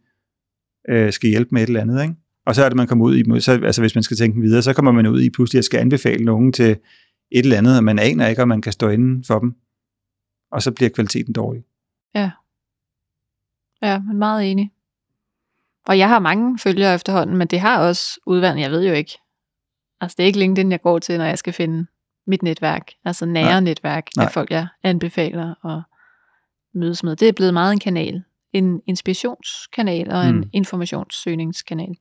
øh, 0.89 1.13
skal 1.13 1.29
hjælpe 1.29 1.49
med 1.51 1.61
et 1.61 1.67
eller 1.67 1.81
andet, 1.81 2.01
ikke? 2.01 2.15
Og 2.45 2.55
så 2.55 2.63
er 2.63 2.69
det, 2.69 2.75
man 2.75 2.87
kommer 2.87 3.05
ud 3.05 3.17
i, 3.17 3.39
så, 3.39 3.51
altså 3.51 3.81
hvis 3.81 3.95
man 3.95 4.03
skal 4.03 4.17
tænke 4.17 4.41
videre, 4.41 4.61
så 4.61 4.73
kommer 4.73 4.91
man 4.91 5.07
ud 5.07 5.21
i 5.21 5.29
pludselig 5.29 5.59
at 5.59 5.65
skal 5.65 5.79
anbefale 5.79 6.25
nogen 6.25 6.53
til 6.53 6.69
et 7.31 7.43
eller 7.43 7.57
andet, 7.57 7.77
og 7.77 7.83
man 7.83 7.99
aner 7.99 8.27
ikke, 8.27 8.41
om 8.41 8.47
man 8.47 8.61
kan 8.61 8.71
stå 8.71 8.89
inden 8.89 9.23
for 9.23 9.39
dem. 9.39 9.55
Og 10.55 10.61
så 10.61 10.71
bliver 10.71 10.89
kvaliteten 10.89 11.33
dårlig. 11.33 11.63
Ja, 13.81 13.99
men 13.99 14.17
meget 14.17 14.51
enig. 14.51 14.71
Og 15.87 15.97
jeg 15.97 16.09
har 16.09 16.19
mange 16.19 16.59
følgere 16.59 16.93
efterhånden, 16.95 17.37
men 17.37 17.47
det 17.47 17.59
har 17.59 17.79
også 17.87 18.19
udvandet, 18.25 18.61
jeg 18.61 18.71
ved 18.71 18.87
jo 18.87 18.93
ikke. 18.93 19.17
Altså 20.01 20.15
det 20.17 20.23
er 20.23 20.27
ikke 20.27 20.39
LinkedIn, 20.39 20.71
jeg 20.71 20.81
går 20.81 20.99
til, 20.99 21.17
når 21.17 21.25
jeg 21.25 21.37
skal 21.37 21.53
finde 21.53 21.85
mit 22.27 22.43
netværk. 22.43 22.91
Altså 23.05 23.25
nære 23.25 23.45
Nej. 23.45 23.59
netværk 23.59 24.07
Nej. 24.15 24.25
af 24.25 24.31
folk, 24.31 24.51
jeg 24.51 24.67
anbefaler 24.83 25.53
og 25.61 25.81
mødes 26.73 27.03
med. 27.03 27.15
Det 27.15 27.27
er 27.27 27.33
blevet 27.33 27.53
meget 27.53 27.73
en 27.73 27.79
kanal. 27.79 28.23
En 28.53 28.81
inspirationskanal 28.87 30.11
og 30.11 30.25
en 30.25 30.35
Mm. 30.35 30.49
informationssøgningskanal. 30.53 31.95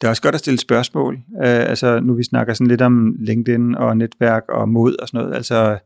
Det 0.00 0.06
er 0.06 0.08
også 0.08 0.22
godt 0.22 0.34
at 0.34 0.38
stille 0.38 0.58
spørgsmål. 0.58 1.14
Uh, 1.14 1.42
altså, 1.42 2.00
nu 2.00 2.14
vi 2.14 2.22
snakker 2.24 2.54
sådan 2.54 2.66
lidt 2.66 2.82
om 2.82 3.16
LinkedIn 3.18 3.74
og 3.74 3.96
netværk 3.96 4.42
og 4.48 4.68
mod 4.68 4.96
og 4.96 5.08
sådan 5.08 5.20
noget. 5.20 5.34
Altså, 5.36 5.78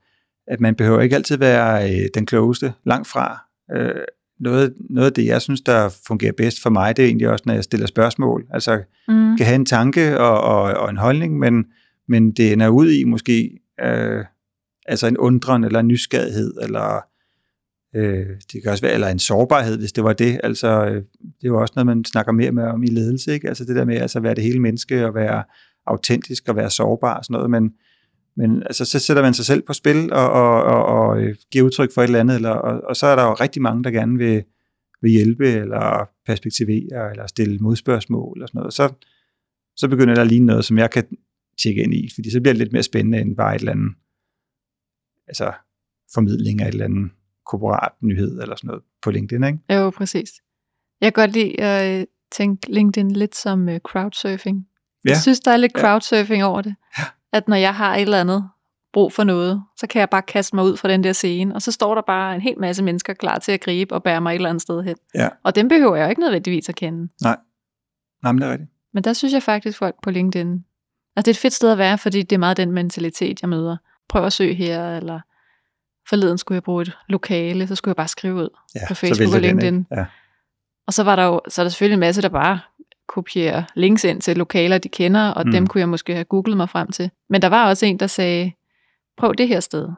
at 0.46 0.60
man 0.60 0.74
behøver 0.74 1.00
ikke 1.00 1.16
altid 1.16 1.36
være 1.36 1.84
uh, 1.84 2.06
den 2.14 2.26
klogeste. 2.26 2.72
Langt 2.86 3.08
fra. 3.08 3.44
Uh, 3.76 4.02
noget, 4.40 4.74
noget 4.90 5.06
af 5.06 5.12
det, 5.12 5.26
jeg 5.26 5.42
synes, 5.42 5.60
der 5.60 5.88
fungerer 6.06 6.32
bedst 6.32 6.62
for 6.62 6.70
mig, 6.70 6.96
det 6.96 7.02
er 7.02 7.06
egentlig 7.06 7.28
også, 7.28 7.42
når 7.46 7.54
jeg 7.54 7.64
stiller 7.64 7.86
spørgsmål. 7.86 8.46
Altså, 8.50 8.82
Mm. 9.08 9.36
kan 9.36 9.46
have 9.46 9.54
en 9.54 9.66
tanke 9.66 10.20
og, 10.20 10.40
og, 10.40 10.62
og 10.62 10.90
en 10.90 10.96
holdning, 10.96 11.38
men, 11.38 11.64
men 12.08 12.32
det 12.32 12.52
ender 12.52 12.68
ud 12.68 12.90
i 12.90 13.04
måske 13.04 13.58
øh, 13.80 14.24
altså 14.86 15.06
en 15.06 15.18
undren 15.18 15.64
eller 15.64 15.80
en 15.80 15.88
nysgerrighed, 15.88 16.54
eller 16.62 17.04
øh, 17.96 18.26
det 18.52 18.62
kan 18.62 18.70
også 18.70 18.82
være, 18.84 18.94
eller 18.94 19.08
en 19.08 19.18
sårbarhed, 19.18 19.78
hvis 19.78 19.92
det 19.92 20.04
var 20.04 20.12
det. 20.12 20.40
Altså, 20.44 20.84
øh, 20.84 20.94
det 20.94 21.44
er 21.44 21.48
jo 21.48 21.60
også 21.60 21.72
noget, 21.76 21.86
man 21.86 22.04
snakker 22.04 22.32
mere 22.32 22.52
med 22.52 22.64
om 22.64 22.82
i 22.82 22.86
ledelse, 22.86 23.32
ikke? 23.32 23.48
Altså 23.48 23.64
det 23.64 23.76
der 23.76 23.84
med 23.84 23.96
altså, 23.96 24.18
at 24.18 24.22
være 24.22 24.34
det 24.34 24.44
hele 24.44 24.60
menneske, 24.60 25.06
og 25.06 25.14
være 25.14 25.44
autentisk, 25.86 26.48
og 26.48 26.56
være 26.56 26.70
sårbar 26.70 27.18
og 27.18 27.24
sådan 27.24 27.34
noget, 27.34 27.50
men, 27.50 27.72
men 28.36 28.62
altså, 28.62 28.84
så 28.84 28.98
sætter 28.98 29.22
man 29.22 29.34
sig 29.34 29.44
selv 29.44 29.62
på 29.62 29.72
spil, 29.72 30.12
og, 30.12 30.30
og, 30.30 30.62
og, 30.62 30.84
og 30.84 31.20
øh, 31.20 31.36
giver 31.50 31.64
udtryk 31.64 31.94
for 31.94 32.02
et 32.02 32.06
eller 32.06 32.20
andet, 32.20 32.36
eller, 32.36 32.50
og, 32.50 32.80
og 32.88 32.96
så 32.96 33.06
er 33.06 33.16
der 33.16 33.24
jo 33.24 33.32
rigtig 33.32 33.62
mange, 33.62 33.84
der 33.84 33.90
gerne 33.90 34.18
vil, 34.18 34.44
vil 35.02 35.10
hjælpe, 35.10 35.48
eller 35.48 36.08
perspektivere, 36.26 37.10
eller 37.10 37.26
stille 37.26 37.58
modspørgsmål, 37.58 38.42
og 38.42 38.48
sådan 38.48 38.58
noget. 38.58 38.72
Så, 38.74 38.92
så 39.76 39.88
begynder 39.88 40.14
der 40.14 40.22
at 40.22 40.28
ligne 40.28 40.46
noget, 40.46 40.64
som 40.64 40.78
jeg 40.78 40.90
kan 40.90 41.04
tjekke 41.62 41.82
ind 41.82 41.94
i, 41.94 42.08
fordi 42.14 42.30
så 42.30 42.40
bliver 42.40 42.52
det 42.52 42.58
lidt 42.58 42.72
mere 42.72 42.82
spændende 42.82 43.20
end 43.20 43.36
bare 43.36 43.54
et 43.54 43.58
eller 43.58 43.72
andet, 43.72 43.94
altså 45.28 45.52
formidling 46.14 46.62
af 46.62 46.68
et 46.68 46.72
eller 46.72 46.84
andet 46.84 47.10
korporat 47.46 47.92
nyhed 48.02 48.40
eller 48.42 48.56
sådan 48.56 48.68
noget 48.68 48.82
på 49.02 49.10
LinkedIn, 49.10 49.44
ikke? 49.44 49.58
Jo, 49.70 49.90
præcis. 49.90 50.30
Jeg 51.00 51.14
kan 51.14 51.22
godt 51.22 51.32
lide 51.32 51.60
at 51.60 52.00
øh, 52.00 52.06
tænke 52.32 52.72
LinkedIn 52.72 53.10
lidt 53.10 53.36
som 53.36 53.68
øh, 53.68 53.80
crowdsurfing. 53.80 54.68
Ja. 55.04 55.10
Jeg 55.10 55.18
synes, 55.18 55.40
der 55.40 55.50
er 55.50 55.56
lidt 55.56 55.72
Ja. 55.76 55.80
crowdsurfing 55.80 56.44
over 56.44 56.62
det. 56.62 56.74
Ja. 56.98 57.04
At 57.32 57.48
når 57.48 57.56
jeg 57.56 57.74
har 57.74 57.94
et 57.94 58.02
eller 58.02 58.20
andet 58.20 58.48
brug 58.92 59.12
for 59.12 59.24
noget, 59.24 59.62
så 59.76 59.86
kan 59.86 60.00
jeg 60.00 60.10
bare 60.10 60.22
kaste 60.22 60.56
mig 60.56 60.64
ud 60.64 60.76
fra 60.76 60.88
den 60.88 61.04
der 61.04 61.12
scene, 61.12 61.54
og 61.54 61.62
så 61.62 61.72
står 61.72 61.94
der 61.94 62.02
bare 62.06 62.34
en 62.34 62.40
hel 62.40 62.58
masse 62.60 62.82
mennesker 62.82 63.12
klar 63.14 63.38
til 63.38 63.52
at 63.52 63.60
gribe 63.60 63.94
og 63.94 64.02
bære 64.02 64.20
mig 64.20 64.30
et 64.30 64.34
eller 64.34 64.48
andet 64.48 64.62
sted 64.62 64.82
hen. 64.82 64.96
Ja. 65.14 65.28
Og 65.42 65.54
dem 65.54 65.68
behøver 65.68 65.96
jeg 65.96 66.04
jo 66.04 66.08
ikke 66.08 66.20
nødvendigvis 66.20 66.68
at 66.68 66.74
kende. 66.74 67.08
Nej, 67.22 67.36
men 68.22 68.38
det 68.38 68.46
er 68.48 68.52
rigtigt. 68.52 68.70
Men 68.94 69.04
der 69.04 69.12
synes 69.12 69.34
jeg 69.34 69.42
faktisk, 69.42 69.78
folk 69.78 69.94
på 70.02 70.10
LinkedIn, 70.10 70.64
altså 71.16 71.24
det 71.24 71.28
er 71.28 71.32
et 71.32 71.38
fedt 71.38 71.52
sted 71.54 71.72
at 71.72 71.78
være, 71.78 71.98
fordi 71.98 72.22
det 72.22 72.36
er 72.36 72.38
meget 72.38 72.56
den 72.56 72.72
mentalitet, 72.72 73.42
jeg 73.42 73.48
møder. 73.48 73.76
Prøv 74.08 74.24
at 74.24 74.32
søge 74.32 74.54
her, 74.54 74.96
eller 74.96 75.20
forleden 76.08 76.38
skulle 76.38 76.56
jeg 76.56 76.62
bruge 76.62 76.82
et 76.82 76.96
lokale, 77.08 77.66
så 77.66 77.74
skulle 77.74 77.90
jeg 77.92 77.96
bare 77.96 78.08
skrive 78.08 78.34
ud 78.34 78.48
Ja, 78.74 78.80
på 78.88 78.94
Facebook 78.94 79.28
og 79.28 79.32
den, 79.34 79.42
LinkedIn. 79.42 79.78
ikke? 79.78 79.94
Ja. 79.96 80.04
Og 80.86 80.92
så 80.92 81.02
var 81.02 81.16
der 81.16 81.24
jo, 81.24 81.40
så 81.48 81.62
er 81.62 81.64
der 81.64 81.70
selvfølgelig 81.70 81.94
en 81.94 82.00
masse, 82.00 82.22
der 82.22 82.28
bare 82.28 82.60
kopierer 83.14 83.62
links 83.74 84.04
ind 84.04 84.20
til 84.20 84.36
lokaler, 84.36 84.78
de 84.78 84.88
kender, 84.88 85.28
og 85.28 85.46
Mm. 85.46 85.52
dem 85.52 85.66
kunne 85.66 85.80
jeg 85.80 85.88
måske 85.88 86.12
have 86.14 86.24
googlet 86.24 86.56
mig 86.56 86.68
frem 86.68 86.90
til. 86.90 87.10
Men 87.30 87.42
der 87.42 87.48
var 87.48 87.68
også 87.68 87.86
en, 87.86 87.98
der 88.00 88.06
sagde, 88.06 88.52
prøv 89.16 89.34
det 89.38 89.48
her 89.48 89.60
sted. 89.60 89.88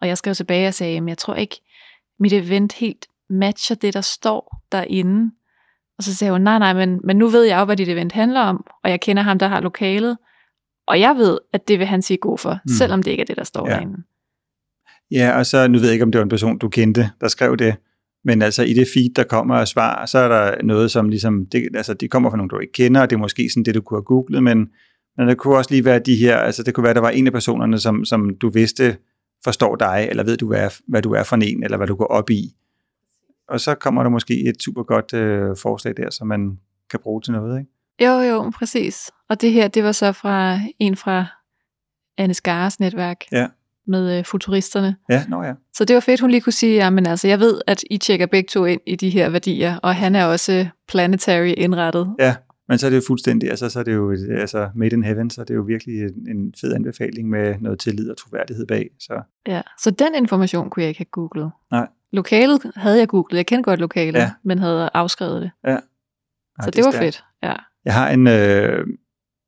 Og 0.00 0.08
jeg 0.08 0.18
skrev 0.18 0.34
tilbage 0.34 0.68
og 0.68 0.74
sagde, 0.74 1.00
men 1.00 1.08
jeg 1.08 1.18
tror 1.18 1.34
ikke, 1.34 1.60
mit 2.20 2.32
event 2.32 2.72
helt 2.72 3.06
matcher 3.30 3.76
det, 3.76 3.94
der 3.94 4.00
står 4.00 4.62
derinde. 4.72 5.30
Og 5.98 6.04
så 6.04 6.14
sagde 6.14 6.32
hun, 6.32 6.40
nej, 6.40 6.58
nej, 6.58 6.72
men, 6.72 7.00
men 7.04 7.16
nu 7.16 7.28
ved 7.28 7.42
jeg 7.44 7.58
jo, 7.60 7.64
hvad 7.64 7.76
dit 7.76 7.88
event 7.88 8.12
handler 8.12 8.40
om, 8.40 8.64
og 8.84 8.90
jeg 8.90 9.00
kender 9.00 9.22
ham, 9.22 9.38
der 9.38 9.48
har 9.48 9.60
lokalet, 9.60 10.18
og 10.86 11.00
jeg 11.00 11.16
ved, 11.16 11.38
at 11.52 11.68
det 11.68 11.78
vil 11.78 11.86
han 11.86 12.02
sige 12.02 12.16
god 12.16 12.38
for, 12.38 12.52
Mm. 12.64 12.68
selvom 12.68 13.02
det 13.02 13.10
ikke 13.10 13.20
er 13.20 13.24
det, 13.24 13.36
der 13.36 13.44
står 13.44 13.68
ja. 13.68 13.74
derinde. 13.74 13.96
Ja, 15.10 15.38
og 15.38 15.46
så, 15.46 15.68
nu 15.68 15.78
ved 15.78 15.84
jeg 15.86 15.92
ikke, 15.92 16.02
om 16.02 16.12
det 16.12 16.18
var 16.18 16.22
en 16.22 16.28
person, 16.28 16.58
du 16.58 16.68
kendte, 16.68 17.10
der 17.20 17.28
skrev 17.28 17.56
det, 17.56 17.76
men 18.26 18.42
altså 18.42 18.62
i 18.62 18.72
det 18.72 18.88
feed, 18.94 19.14
der 19.14 19.24
kommer 19.24 19.54
af 19.54 19.68
svar, 19.68 20.06
så 20.06 20.18
er 20.18 20.28
der 20.28 20.62
noget, 20.62 20.90
som 20.90 21.08
ligesom, 21.08 21.46
det, 21.46 21.68
altså 21.74 21.94
det 21.94 22.10
kommer 22.10 22.30
fra 22.30 22.36
nogen, 22.36 22.50
du 22.50 22.58
ikke 22.58 22.72
kender, 22.72 23.00
og 23.00 23.10
det 23.10 23.16
er 23.16 23.20
måske 23.20 23.50
sådan 23.50 23.64
det, 23.64 23.74
du 23.74 23.80
kunne 23.80 23.98
have 23.98 24.04
googlet, 24.04 24.42
men, 24.42 24.68
men 25.16 25.28
det 25.28 25.38
kunne 25.38 25.56
også 25.56 25.70
lige 25.70 25.84
være 25.84 25.98
de 25.98 26.16
her, 26.16 26.36
altså 26.36 26.62
det 26.62 26.74
kunne 26.74 26.84
være, 26.84 26.94
der 26.94 27.00
var 27.00 27.10
en 27.10 27.26
af 27.26 27.32
personerne, 27.32 27.78
som, 27.78 28.04
som 28.04 28.36
du 28.40 28.48
vidste 28.48 28.96
forstår 29.44 29.76
dig, 29.76 30.06
eller 30.10 30.24
ved 30.24 30.36
du, 30.36 30.46
hvad, 30.46 30.70
hvad 30.88 31.02
du 31.02 31.12
er 31.12 31.22
for 31.22 31.36
en, 31.36 31.64
eller 31.64 31.76
hvad 31.76 31.86
du 31.86 31.94
går 31.94 32.06
op 32.06 32.30
i. 32.30 32.54
Og 33.48 33.60
så 33.60 33.74
kommer 33.74 34.02
der 34.02 34.10
måske 34.10 34.48
et 34.48 34.62
super 34.62 34.82
godt 34.82 35.14
øh, 35.14 35.56
forslag 35.56 35.94
der, 35.96 36.10
som 36.10 36.26
man 36.26 36.58
kan 36.90 37.00
bruge 37.02 37.22
til 37.22 37.32
noget, 37.32 37.58
ikke? 37.58 37.70
Jo, 38.04 38.20
jo, 38.20 38.50
præcis. 38.50 39.10
Og 39.28 39.40
det 39.40 39.52
her, 39.52 39.68
det 39.68 39.84
var 39.84 39.92
så 39.92 40.12
fra 40.12 40.58
en 40.78 40.96
fra 40.96 41.26
Anne 42.18 42.34
Skares 42.34 42.80
netværk 42.80 43.24
Ja. 43.32 43.46
Med 43.86 44.18
øh, 44.18 44.24
futuristerne. 44.24 44.96
Ja, 45.10 45.24
nå 45.28 45.42
ja. 45.42 45.52
Så 45.74 45.84
det 45.84 45.94
var 45.94 46.00
fedt, 46.00 46.20
hun 46.20 46.30
lige 46.30 46.40
kunne 46.40 46.52
sige, 46.52 46.74
ja, 46.74 46.90
men 46.90 47.06
altså, 47.06 47.28
jeg 47.28 47.40
ved, 47.40 47.60
at 47.66 47.84
I 47.90 47.98
tjekker 47.98 48.26
begge 48.26 48.48
to 48.48 48.64
ind 48.64 48.80
i 48.86 48.96
de 48.96 49.10
her 49.10 49.28
værdier, 49.30 49.76
og 49.78 49.94
han 49.94 50.14
er 50.14 50.24
også 50.24 50.66
planetary 50.88 51.54
indrettet. 51.56 52.14
Ja, 52.18 52.36
men 52.68 52.78
så 52.78 52.86
er 52.86 52.90
det 52.90 52.96
jo 52.96 53.02
fuldstændig, 53.06 53.50
altså 53.50 53.68
så 53.68 53.78
er 53.78 53.82
det 53.82 53.94
jo 53.94 54.10
et- 54.10 54.30
altså 54.40 54.70
made 54.74 54.94
in 54.96 55.04
heaven, 55.04 55.30
så 55.30 55.40
er 55.40 55.44
det 55.44 55.54
jo 55.54 55.62
virkelig 55.62 56.02
en, 56.02 56.28
en 56.36 56.54
fed 56.60 56.72
anbefaling 56.74 57.28
med 57.30 57.54
noget 57.60 57.78
tillid 57.78 58.10
og 58.10 58.16
troværdighed 58.16 58.66
bag. 58.66 58.88
Så 59.00 59.22
Ja, 59.46 59.62
så 59.82 59.90
den 59.90 60.14
information 60.14 60.70
kunne 60.70 60.82
jeg 60.82 60.88
ikke 60.88 60.98
have 60.98 61.04
googlet. 61.12 61.50
Nej. 61.70 61.88
Lokalet 62.12 62.72
havde 62.76 62.98
jeg 62.98 63.08
googlet. 63.08 63.36
Jeg 63.36 63.46
kendte 63.46 63.62
godt 63.62 63.80
lokalet, 63.80 64.18
Ja. 64.20 64.30
men 64.44 64.58
havde 64.58 64.90
afskrevet 64.94 65.42
det. 65.42 65.50
ja, 65.66 65.76
så 66.60 66.66
det, 66.66 66.76
det 66.76 66.84
var 66.84 66.90
stærkt. 66.90 67.04
fedt. 67.04 67.24
Ja. 67.42 67.52
Jeg 67.84 67.94
har 67.94 68.10
en, 68.10 68.26
øh, 68.26 68.86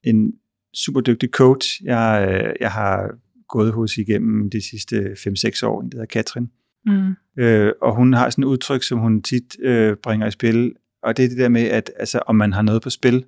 en 0.05 0.32
super 0.76 1.01
dygtig 1.01 1.28
coach, 1.30 1.84
jeg, 1.84 2.28
øh, 2.30 2.53
jeg 2.61 2.70
har 2.70 3.11
gået 3.49 3.73
hos 3.73 3.97
igennem 3.97 4.51
de 4.51 4.71
sidste 4.71 4.97
5-6 4.97 5.67
år, 5.67 5.81
en 5.81 5.91
der 5.91 5.97
hedder 5.97 6.07
Katrin. 6.07 6.51
Mm. 6.87 7.15
Øh, 7.39 7.73
og 7.83 7.97
hun 7.97 8.13
har 8.13 8.31
sådan 8.31 8.45
et 8.45 8.49
udtryk, 8.49 8.83
som 8.83 8.99
hun 8.99 9.23
tit 9.23 9.57
øh, 9.61 9.97
bringer 9.97 10.27
i 10.27 10.31
spil, 10.31 10.75
og 11.03 11.17
det 11.17 11.25
er 11.25 11.29
det 11.29 11.39
der 11.39 11.49
med, 11.49 11.63
at 11.63 11.91
altså, 11.97 12.23
om 12.27 12.37
man 12.37 12.53
har 12.53 12.63
noget 12.63 12.83
på 12.83 12.91
spil. 12.91 13.25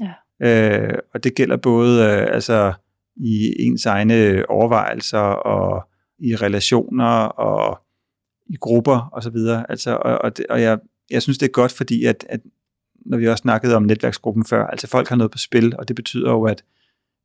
Ja. 0.00 0.12
Øh, 0.42 0.98
og 1.14 1.24
det 1.24 1.34
gælder 1.34 1.56
både 1.56 2.02
øh, 2.02 2.34
altså, 2.34 2.72
i 3.16 3.54
ens 3.58 3.86
egne 3.86 4.50
overvejelser, 4.50 5.18
og 5.18 5.88
i 6.18 6.36
relationer, 6.36 7.24
og 7.24 7.80
i 8.46 8.56
grupper 8.60 9.08
og 9.12 9.22
så 9.22 9.30
videre. 9.30 9.70
Altså, 9.70 9.96
og, 9.96 10.18
og, 10.18 10.36
det, 10.36 10.46
og 10.46 10.62
jeg, 10.62 10.78
jeg 11.10 11.22
synes, 11.22 11.38
det 11.38 11.46
er 11.46 11.52
godt, 11.52 11.72
fordi 11.72 12.04
at, 12.04 12.26
at 12.28 12.40
når 13.06 13.18
vi 13.18 13.28
også 13.28 13.42
snakkede 13.42 13.76
om 13.76 13.82
netværksgruppen 13.82 14.44
før, 14.44 14.66
altså 14.66 14.86
folk 14.86 15.08
har 15.08 15.16
noget 15.16 15.30
på 15.30 15.38
spil, 15.38 15.76
og 15.78 15.88
det 15.88 15.96
betyder 15.96 16.30
jo, 16.30 16.42
at 16.42 16.64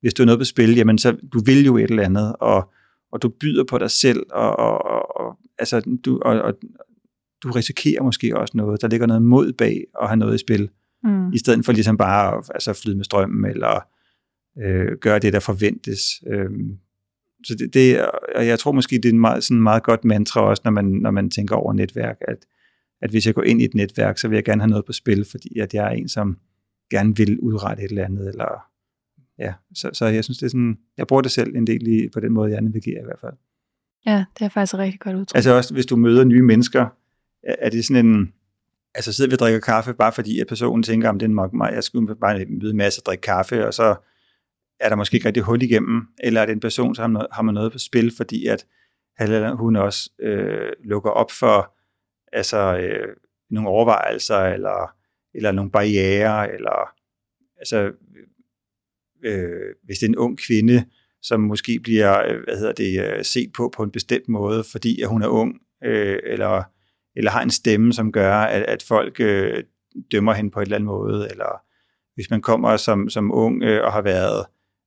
hvis 0.01 0.13
du 0.13 0.21
har 0.23 0.25
noget 0.25 0.39
på 0.39 0.45
spil, 0.45 0.75
jamen 0.75 0.97
så 0.97 1.11
du 1.33 1.39
vil 1.45 1.65
jo 1.65 1.77
et 1.77 1.89
eller 1.89 2.03
andet, 2.03 2.35
og, 2.39 2.71
og 3.11 3.21
du 3.21 3.29
byder 3.29 3.63
på 3.63 3.77
dig 3.77 3.91
selv, 3.91 4.23
og, 4.31 4.59
og, 4.59 4.81
og, 5.21 5.37
altså, 5.57 5.81
du, 6.05 6.19
og, 6.21 6.41
og, 6.41 6.53
du 7.43 7.51
risikerer 7.51 8.03
måske 8.03 8.37
også 8.37 8.57
noget. 8.57 8.81
Der 8.81 8.87
ligger 8.87 9.07
noget 9.07 9.21
mod 9.21 9.53
bag 9.53 9.83
at 10.01 10.07
have 10.07 10.17
noget 10.17 10.35
i 10.35 10.37
spil, 10.37 10.69
Mm. 11.03 11.33
i 11.33 11.37
stedet 11.37 11.65
for 11.65 11.71
ligesom 11.71 11.97
bare 11.97 12.37
at 12.37 12.51
altså, 12.53 12.73
flyde 12.73 12.95
med 12.95 13.03
strømmen, 13.05 13.51
eller 13.51 13.79
øh, 14.63 14.97
gøre 15.01 15.19
det, 15.19 15.33
der 15.33 15.39
forventes. 15.39 16.01
Øhm, 16.27 16.77
så 17.45 17.55
det, 17.55 17.73
det, 17.73 17.99
er- 17.99 18.09
og 18.35 18.47
jeg 18.47 18.59
tror 18.59 18.71
måske, 18.71 18.95
det 18.95 19.05
er 19.05 19.09
en 19.13 19.19
meget, 19.19 19.43
sådan 19.43 19.61
meget 19.61 19.83
godt 19.83 20.05
mantra 20.05 20.41
også, 20.41 20.61
når 20.65 20.71
man, 20.71 20.85
når 20.85 21.11
man 21.11 21.29
tænker 21.29 21.55
over 21.55 21.73
netværk, 21.73 22.17
at, 22.27 22.37
at 23.01 23.09
hvis 23.11 23.25
jeg 23.25 23.33
går 23.35 23.43
ind 23.43 23.61
i 23.61 23.65
et 23.65 23.73
netværk, 23.75 24.17
så 24.17 24.27
vil 24.27 24.35
jeg 24.35 24.43
gerne 24.45 24.61
have 24.61 24.69
noget 24.69 24.85
på 24.85 24.93
spil, 24.93 25.25
fordi 25.31 25.59
at 25.59 25.73
jeg 25.73 25.85
er 25.85 25.89
en, 25.89 26.09
som 26.09 26.37
gerne 26.91 27.15
vil 27.15 27.39
udrette 27.39 27.83
et 27.83 27.89
eller 27.89 28.05
andet, 28.05 28.27
eller 28.29 28.61
ja, 29.39 29.53
så, 29.75 29.89
så 29.93 30.05
jeg 30.05 30.23
synes, 30.23 30.37
det 30.37 30.45
er 30.45 30.49
sådan, 30.49 30.77
jeg 30.97 31.07
bruger 31.07 31.21
det 31.21 31.31
selv 31.31 31.55
en 31.55 31.67
del 31.67 31.87
i, 31.87 32.09
på 32.13 32.19
den 32.19 32.31
måde, 32.31 32.51
jeg 32.51 32.61
navigerer 32.61 33.01
i 33.01 33.05
hvert 33.05 33.19
fald. 33.21 33.33
Ja, 34.05 34.25
det 34.39 34.45
er 34.45 34.49
faktisk 34.49 34.73
et 34.73 34.79
rigtig 34.79 34.99
godt 34.99 35.15
udtryk. 35.15 35.35
Altså 35.35 35.55
også, 35.55 35.73
hvis 35.73 35.85
du 35.85 35.95
møder 35.95 36.23
nye 36.23 36.41
mennesker, 36.41 36.87
er 37.43 37.69
det 37.69 37.85
sådan 37.85 38.05
en, 38.05 38.33
altså 38.95 39.13
sidder 39.13 39.29
vi 39.29 39.33
og 39.33 39.39
drikker 39.39 39.59
kaffe, 39.59 39.93
bare 39.93 40.11
fordi 40.11 40.39
at 40.39 40.47
personen 40.47 40.83
tænker, 40.83 41.09
om 41.09 41.19
det 41.19 41.25
er 41.25 41.49
mig, 41.53 41.73
jeg 41.73 41.83
skulle 41.83 42.15
bare 42.15 42.45
møde 42.45 42.71
en 42.71 42.77
masse 42.77 43.01
og 43.01 43.05
drikke 43.05 43.21
kaffe, 43.21 43.67
og 43.67 43.73
så 43.73 43.95
er 44.79 44.89
der 44.89 44.95
måske 44.95 45.15
ikke 45.15 45.27
rigtig 45.27 45.43
hul 45.43 45.61
igennem, 45.61 46.07
eller 46.23 46.41
er 46.41 46.45
det 46.45 46.53
en 46.53 46.59
person, 46.59 46.95
så 46.95 47.01
har 47.01 47.07
man 47.07 47.13
noget, 47.13 47.27
har 47.31 47.41
man 47.41 47.53
noget 47.53 47.71
på 47.71 47.77
spil, 47.77 48.11
fordi 48.17 48.45
at 48.45 48.65
han 49.17 49.31
eller 49.31 49.55
hun 49.55 49.75
også 49.75 50.09
øh, 50.19 50.71
lukker 50.83 51.09
op 51.09 51.31
for 51.31 51.75
altså, 52.33 52.77
øh, 52.77 53.15
nogle 53.49 53.69
overvejelser, 53.69 54.39
eller, 54.39 54.95
eller 55.33 55.51
nogle 55.51 55.71
barriere, 55.71 56.53
eller 56.53 56.89
altså, 57.57 57.91
øh, 59.23 59.75
hvis 59.83 59.97
det 59.97 60.05
er 60.05 60.09
en 60.09 60.17
ung 60.17 60.37
kvinde, 60.37 60.85
som 61.21 61.39
måske 61.39 61.79
bliver 61.83 62.27
øh, 62.27 62.43
hvad 62.43 62.57
hedder 62.57 62.71
det, 62.71 63.03
øh, 63.05 63.25
set 63.25 63.51
på 63.53 63.73
på 63.75 63.83
en 63.83 63.91
bestemt 63.91 64.29
måde, 64.29 64.63
fordi 64.71 65.01
at 65.01 65.09
hun 65.09 65.21
er 65.21 65.27
ung, 65.27 65.55
øh, 65.85 66.19
eller, 66.23 66.63
eller 67.15 67.31
har 67.31 67.41
en 67.41 67.49
stemme, 67.49 67.93
som 67.93 68.11
gør, 68.11 68.35
at, 68.35 68.63
at 68.63 68.83
folk 68.83 69.19
øh, 69.19 69.63
dømmer 70.11 70.33
hende 70.33 70.51
på 70.51 70.59
en 70.59 70.63
eller 70.63 70.75
anden 70.75 70.87
måde, 70.87 71.27
eller 71.31 71.61
hvis 72.15 72.29
man 72.29 72.41
kommer 72.41 72.77
som, 72.77 73.09
som 73.09 73.31
ung 73.33 73.63
øh, 73.63 73.83
og 73.83 73.93
har 73.93 74.01
været 74.01 74.45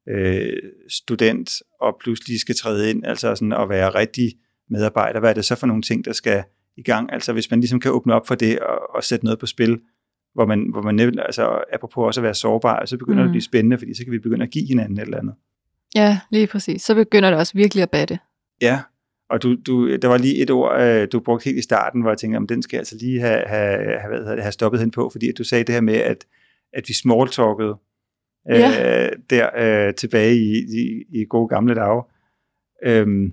øh, 0.09 0.63
student, 0.89 1.51
og 1.81 1.97
pludselig 2.01 2.41
skal 2.41 2.55
træde 2.55 2.91
ind, 2.91 3.07
altså 3.07 3.35
sådan 3.35 3.53
at 3.53 3.69
være 3.69 3.89
rigtig 3.89 4.33
medarbejder, 4.71 5.21
hvad 5.21 5.31
er 5.31 5.35
det 5.35 5.45
så 5.45 5.55
for 5.55 5.67
nogle 5.67 5.83
ting, 5.83 6.05
der 6.05 6.13
skal 6.13 6.45
i 6.77 6.83
gang? 6.83 7.13
Altså 7.13 7.33
hvis 7.33 7.51
man 7.51 7.61
ligesom 7.61 7.81
kan 7.81 7.91
åbne 7.91 8.15
op 8.15 8.27
for 8.27 8.35
det 8.35 8.59
og, 8.59 8.95
og 8.95 9.05
sætte 9.05 9.25
noget 9.25 9.39
på 9.39 9.47
spil, 9.47 9.81
hvor 10.35 10.47
man, 10.47 10.67
hvor 10.71 10.83
man 10.83 11.01
altså 11.01 11.65
apropos 11.73 12.07
også 12.07 12.21
at 12.21 12.25
være 12.25 12.35
sårbar, 12.35 12.85
så 12.85 12.97
begynder 12.99 13.15
mm. 13.19 13.23
det 13.23 13.25
at 13.25 13.29
Mm. 13.29 13.33
blive 13.33 13.43
spændende, 13.43 13.79
fordi 13.79 13.95
så 13.95 14.05
kan 14.05 14.13
vi 14.13 14.19
begynde 14.19 14.43
at 14.45 14.51
give 14.51 14.67
hinanden 14.67 14.99
et 14.99 15.03
eller 15.03 15.19
andet. 15.19 15.35
Ja, 15.95 16.21
lige 16.31 16.47
præcis. 16.47 16.83
Så 16.83 16.95
begynder 16.95 17.31
det 17.31 17.39
også 17.39 17.53
virkelig 17.55 17.83
at 17.83 17.91
batte. 17.91 18.19
Ja, 18.61 18.81
Og 19.31 19.43
du, 19.43 19.57
du, 19.67 19.97
der 19.97 20.09
var 20.09 20.19
lige 20.19 20.43
et 20.43 20.51
ord, 20.51 20.81
øh, 20.81 21.09
du 21.13 21.21
brugte 21.21 21.45
helt 21.45 21.59
i 21.59 21.63
starten, 21.63 22.01
hvor 22.01 22.11
jeg 22.11 22.19
tænkte, 22.19 22.37
om 22.37 22.47
den 22.47 22.63
skal 22.63 22.77
jeg 22.77 22.81
altså 22.81 22.97
lige 23.01 23.21
have, 23.21 23.43
have, 23.47 23.99
have, 24.01 24.23
hvad 24.23 24.33
det, 24.37 24.43
have 24.43 24.53
stoppet 24.53 24.81
hen 24.81 24.91
på, 24.91 25.09
fordi 25.13 25.29
at 25.29 25.39
du 25.39 25.45
sagde 25.45 25.65
det 25.65 25.75
her 25.75 25.81
med, 25.83 25.95
at, 25.95 26.25
at 26.73 26.85
vi 26.89 26.95
smalltalkede 26.95 27.77
øh, 28.51 28.59
Ja. 28.59 29.09
der 29.31 29.49
øh, 29.89 29.95
tilbage 29.95 30.35
i, 30.37 30.53
i, 30.53 31.05
i 31.21 31.25
gode 31.29 31.49
gamle 31.49 31.75
dage. 31.75 32.03
Øhm, 32.87 33.33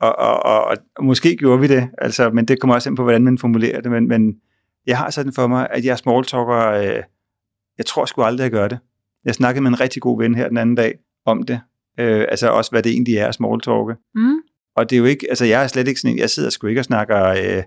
og, 0.00 0.18
og, 0.18 0.42
og, 0.42 0.76
og 0.96 1.04
måske 1.04 1.36
gjorde 1.36 1.60
vi 1.60 1.66
det, 1.66 1.88
altså, 1.98 2.30
men 2.30 2.44
det 2.44 2.60
kommer 2.60 2.74
også 2.74 2.88
ind 2.88 2.96
på, 2.96 3.02
hvordan 3.02 3.24
man 3.24 3.38
formulerer 3.38 3.80
det, 3.80 3.90
men, 3.90 4.08
men 4.08 4.40
jeg 4.86 4.98
har 4.98 5.10
sådan 5.10 5.32
for 5.32 5.46
mig, 5.46 5.68
at 5.70 5.84
jeg 5.84 5.98
smalltalker, 5.98 6.70
øh, 6.70 7.02
jeg 7.78 7.86
tror 7.86 8.04
sgu 8.04 8.22
aldrig, 8.22 8.44
jeg 8.44 8.50
gør 8.50 8.68
det. 8.68 8.78
Jeg 9.24 9.34
snakkede 9.34 9.62
med 9.62 9.70
en 9.70 9.80
rigtig 9.80 10.02
god 10.02 10.18
ven 10.18 10.34
her 10.34 10.48
den 10.48 10.56
anden 10.56 10.74
dag 10.74 10.98
om 11.26 11.42
det, 11.42 11.60
øh, 12.00 12.26
altså 12.28 12.48
også, 12.48 12.70
hvad 12.70 12.82
det 12.82 12.92
egentlig 12.92 13.16
er 13.16 13.28
at 13.28 13.34
smalltalke. 13.34 13.96
Mm. 14.14 14.36
Og 14.76 14.90
det 14.90 14.96
er 14.96 15.00
jo 15.00 15.04
ikke, 15.04 15.26
altså 15.28 15.44
jeg 15.44 15.62
er 15.62 15.66
slet 15.66 15.88
ikke 15.88 16.00
sådan 16.00 16.14
en, 16.14 16.18
jeg 16.18 16.30
sidder 16.30 16.50
sgu 16.50 16.66
ikke 16.66 16.80
og 16.80 16.84
snakker 16.84 17.26
øh, 17.26 17.62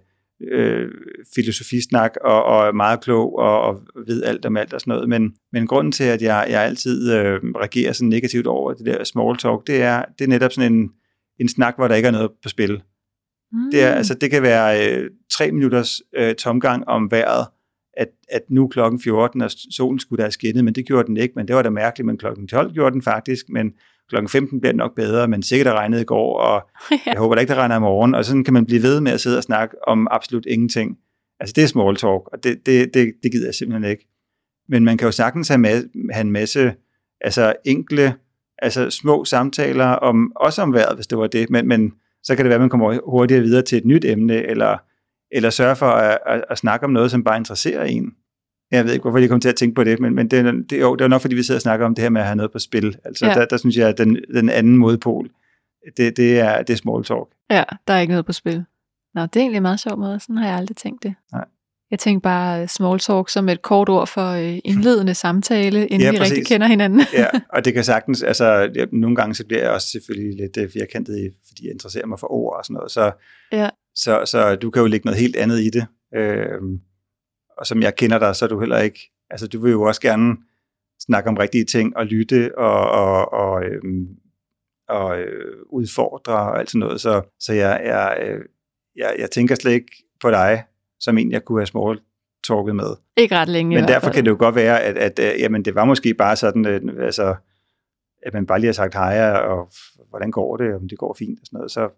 øh, 0.52 0.92
filosofisnak 1.36 2.12
og, 2.22 2.44
og 2.44 2.68
er 2.68 2.72
meget 2.72 3.02
klog 3.02 3.40
og, 3.40 3.62
og 3.62 3.82
ved 4.08 4.24
alt 4.24 4.46
om 4.46 4.58
alt 4.58 4.74
og 4.74 4.82
sådan 4.82 4.92
noget, 4.92 5.10
men, 5.10 5.34
men 5.52 5.68
grunden 5.68 5.92
til, 5.92 6.04
at 6.04 6.22
jeg, 6.22 6.48
jeg 6.50 6.64
altid 6.64 7.14
øh, 7.14 7.40
reagerer 7.44 7.94
sådan 7.94 8.10
negativt 8.10 8.48
over 8.48 8.74
det 8.74 8.86
der 8.86 9.04
small 9.04 9.38
talk, 9.38 9.68
det 9.68 9.82
er, 9.82 10.04
det 10.20 10.26
er 10.26 10.30
netop 10.30 10.52
sådan 10.52 10.74
en, 10.74 10.92
en 11.40 11.50
snak, 11.50 11.76
hvor 11.76 11.88
der 11.88 11.96
ikke 11.96 12.08
er 12.08 12.12
noget 12.12 12.32
på 12.44 12.50
spil. 12.50 12.82
Mm. 13.54 13.72
Det, 13.72 13.84
er, 13.84 13.92
altså, 13.92 14.14
det 14.14 14.32
kan 14.32 14.42
være 14.42 14.90
øh, 14.90 15.10
tre 15.32 15.52
minutters 15.52 16.02
øh, 16.16 16.36
tomgang 16.36 16.88
om 16.88 17.12
vejret, 17.12 17.48
at, 17.98 18.08
at 18.30 18.42
nu 18.50 18.68
klokken 18.68 19.02
14, 19.02 19.42
og 19.42 19.52
solen 19.72 20.00
skulle 20.00 20.18
da 20.18 20.24
have 20.24 20.32
skinnet, 20.32 20.66
men 20.66 20.76
det 20.76 20.86
gjorde 20.86 21.08
den 21.08 21.18
ikke, 21.18 21.34
men 21.36 21.48
det 21.48 21.56
var 21.56 21.62
da 21.62 21.70
mærkeligt, 21.70 22.06
men 22.06 22.18
klokken 22.18 22.48
12 22.48 22.74
gjorde 22.74 22.94
den 22.94 23.02
faktisk, 23.02 23.50
men 23.50 23.74
klokken 24.10 24.30
15 24.30 24.62
bliver 24.62 24.74
nok 24.74 24.96
bedre, 24.96 25.28
men 25.28 25.44
sikkert 25.44 25.66
der 25.66 25.74
regnede 25.74 26.02
i 26.02 26.06
går, 26.06 26.38
og 26.38 26.70
jeg 27.06 27.18
håber 27.18 27.36
da 27.36 27.42
ikke, 27.42 27.54
der 27.54 27.60
regner 27.60 27.78
i 27.78 27.80
morgen, 27.80 28.16
og 28.16 28.26
sådan 28.26 28.44
kan 28.44 28.54
man 28.54 28.66
blive 28.66 28.84
ved 28.84 29.02
med 29.02 29.12
at 29.12 29.22
sidde 29.22 29.38
og 29.38 29.44
snakke 29.44 29.88
om 29.88 30.08
absolut 30.12 30.46
ingenting. 30.46 30.98
Altså 31.40 31.54
det 31.54 31.64
er 31.64 31.68
small 31.68 31.96
talk, 31.96 32.22
og 32.32 32.44
det, 32.44 32.66
det, 32.66 32.94
det, 32.94 33.14
det 33.24 33.32
gider 33.32 33.48
jeg 33.48 33.56
simpelthen 33.56 33.92
ikke. 33.92 34.08
Men 34.70 34.84
man 34.84 34.98
kan 34.98 35.06
jo 35.06 35.12
sagtens 35.12 35.48
have, 35.48 35.68
ma- 35.68 36.14
have 36.14 36.22
en 36.22 36.32
masse 36.32 36.74
altså 37.22 37.54
enkle, 37.66 38.16
altså 38.58 38.90
små 38.90 39.26
samtaler, 39.26 39.86
om, 39.86 40.32
også 40.36 40.62
om 40.62 40.74
vejret, 40.74 40.96
hvis 40.96 41.08
det 41.08 41.18
var 41.18 41.28
det, 41.28 41.50
men, 41.50 41.68
men 41.68 41.94
så 42.24 42.36
kan 42.36 42.46
det 42.46 42.50
være, 42.50 42.56
at 42.56 42.62
man 42.62 42.70
kommer 42.70 43.00
hurtigere 43.10 43.42
videre 43.44 43.62
til 43.62 43.78
et 43.78 43.86
nyt 43.86 44.06
emne, 44.06 44.34
eller, 44.34 44.78
eller 45.32 45.50
sørge 45.50 45.76
for 45.76 45.86
at, 45.86 46.18
at, 46.26 46.44
at 46.50 46.58
snakke 46.58 46.86
om 46.86 46.92
noget, 46.92 47.12
som 47.12 47.24
bare 47.24 47.38
interesserer 47.38 47.84
en. 47.84 48.14
Jeg 48.72 48.86
ved 48.86 48.94
ikke, 48.94 49.02
hvorfor 49.04 49.18
jeg 49.18 49.30
kom 49.30 49.40
til 49.40 49.50
at 49.50 49.56
tænke 49.56 49.76
på 49.76 49.84
det, 49.84 50.00
men, 50.00 50.16
men 50.16 50.28
det, 50.28 50.40
er- 50.40 50.52
det, 50.70 50.82
jo, 50.82 50.96
det 50.96 51.04
er 51.04 51.08
nok, 51.08 51.22
fordi 51.22 51.36
vi 51.36 51.44
sidder 51.44 51.58
og 51.58 51.62
snakker 51.62 51.86
om 51.86 51.96
det 51.96 52.02
her 52.02 52.10
med 52.10 52.22
at 52.22 52.28
have 52.28 52.36
noget 52.36 52.52
på 52.52 52.60
spil. 52.60 52.98
Altså, 53.06 53.26
ja. 53.26 53.34
der, 53.34 53.46
der 53.46 53.58
synes 53.58 53.78
jeg, 53.78 53.90
at 53.90 53.98
den, 53.98 54.18
den 54.34 54.50
anden 54.50 54.78
modpol, 54.78 55.30
det, 55.98 56.18
det, 56.18 56.40
er, 56.40 56.64
det 56.64 56.74
er 56.74 56.78
small 56.78 57.04
talk. 57.04 57.28
Ja, 57.50 57.64
der 57.88 57.94
er 57.94 58.00
ikke 58.00 58.12
noget 58.12 58.26
på 58.26 58.34
spil. 58.34 58.66
Nå, 59.14 59.22
det 59.22 59.36
er 59.36 59.40
egentlig 59.40 59.58
en 59.58 59.62
meget 59.64 59.80
sjov 59.80 59.98
måde. 60.00 60.20
Sådan 60.20 60.38
har 60.38 60.48
jeg 60.48 60.56
aldrig 60.58 60.78
tænkt 60.78 61.04
det. 61.04 61.16
Nej. 61.32 61.46
Jeg 61.92 62.00
tænkte 62.00 62.24
bare 62.24 62.62
øh, 62.62 62.68
small 62.68 63.00
talk 63.00 63.30
som 63.30 63.50
et 63.50 63.62
kort 63.62 63.90
ord 63.90 64.08
for 64.08 64.30
øh, 64.32 64.60
indledende 64.66 65.14
samtale, 65.14 65.88
inden 65.88 66.02
Ja, 66.02 66.12
vi 66.12 66.18
rigtig 66.20 66.46
kender 66.46 66.68
hinanden. 66.68 67.02
ja, 67.14 67.28
og 67.54 67.66
det 67.66 67.74
kan 67.74 67.84
sagtens, 67.84 68.24
altså 68.24 68.70
nogle 68.92 69.16
gange 69.16 69.36
så 69.36 69.46
bliver 69.46 69.62
jeg 69.62 69.72
også 69.72 69.88
selvfølgelig 69.90 70.38
lidt 70.38 70.58
øh, 70.58 70.70
firkantet, 70.70 71.34
fordi 71.48 71.66
jeg 71.66 71.74
interesserer 71.74 72.06
mig 72.06 72.20
for 72.20 72.32
ord 72.32 72.58
og 72.58 72.66
sådan 72.66 72.74
noget, 72.74 72.92
så, 72.92 73.12
Ja. 73.52 73.70
så, 73.96 74.22
så 74.26 74.56
du 74.56 74.70
kan 74.72 74.82
jo 74.82 74.88
lægge 74.88 75.06
noget 75.06 75.20
helt 75.20 75.36
andet 75.36 75.60
i 75.60 75.70
det. 75.70 75.86
Øhm, 76.16 76.80
og 77.58 77.66
som 77.68 77.82
jeg 77.82 77.96
kender 77.96 78.20
dig, 78.20 78.36
så 78.36 78.46
er 78.46 78.50
du 78.50 78.60
heller 78.60 78.80
ikke, 78.80 79.00
altså 79.30 79.48
du 79.48 79.62
vil 79.62 79.72
jo 79.72 79.82
også 79.82 80.02
gerne 80.02 80.36
snakke 81.06 81.30
om 81.30 81.38
rigtige 81.38 81.66
ting 81.66 81.98
og 81.98 82.06
lytte 82.06 82.58
og, 82.58 82.90
og, 82.92 83.34
og, 83.34 83.64
øhm, 83.64 84.08
og 84.90 85.20
øh, 85.20 85.56
udfordre 85.70 86.34
og 86.34 86.60
alt 86.60 86.70
sådan 86.70 86.80
noget, 86.80 87.02
så, 87.02 87.22
så 87.40 87.54
jeg, 87.54 87.82
jeg, 87.86 88.18
øh, 88.22 88.40
jeg, 88.96 89.16
jeg 89.20 89.32
tænker 89.32 89.56
slet 89.56 89.72
ikke 89.72 90.04
på 90.22 90.30
dig, 90.32 90.64
som 91.04 91.18
en 91.18 91.32
jeg 91.32 91.46
kunne 91.46 91.60
have 91.60 91.66
small 91.66 92.00
talket 92.48 92.76
med. 92.76 92.96
Ikke 93.18 93.36
ret 93.36 93.50
længe 93.50 93.76
Men 93.76 93.88
derfor 93.88 94.12
kan 94.12 94.26
det 94.26 94.32
jo 94.32 94.36
godt 94.40 94.56
være, 94.56 94.82
at, 94.82 94.98
at, 94.98 95.20
at 95.20 95.40
jamen, 95.40 95.66
det 95.66 95.76
var 95.76 95.86
måske 95.86 96.14
bare 96.14 96.36
sådan, 96.36 96.66
at, 96.66 96.82
altså, 97.00 97.36
at 98.26 98.34
man 98.34 98.46
bare 98.46 98.60
lige 98.60 98.68
har 98.68 98.74
sagt 98.74 98.94
hej, 98.94 99.32
og 99.32 99.70
hvordan 100.10 100.32
går 100.32 100.58
det, 100.58 100.76
om 100.76 100.88
det 100.88 100.98
går 100.98 101.16
fint 101.20 101.40
og 101.40 101.46
sådan 101.46 101.58
noget. 101.58 101.72
Så, 101.72 101.90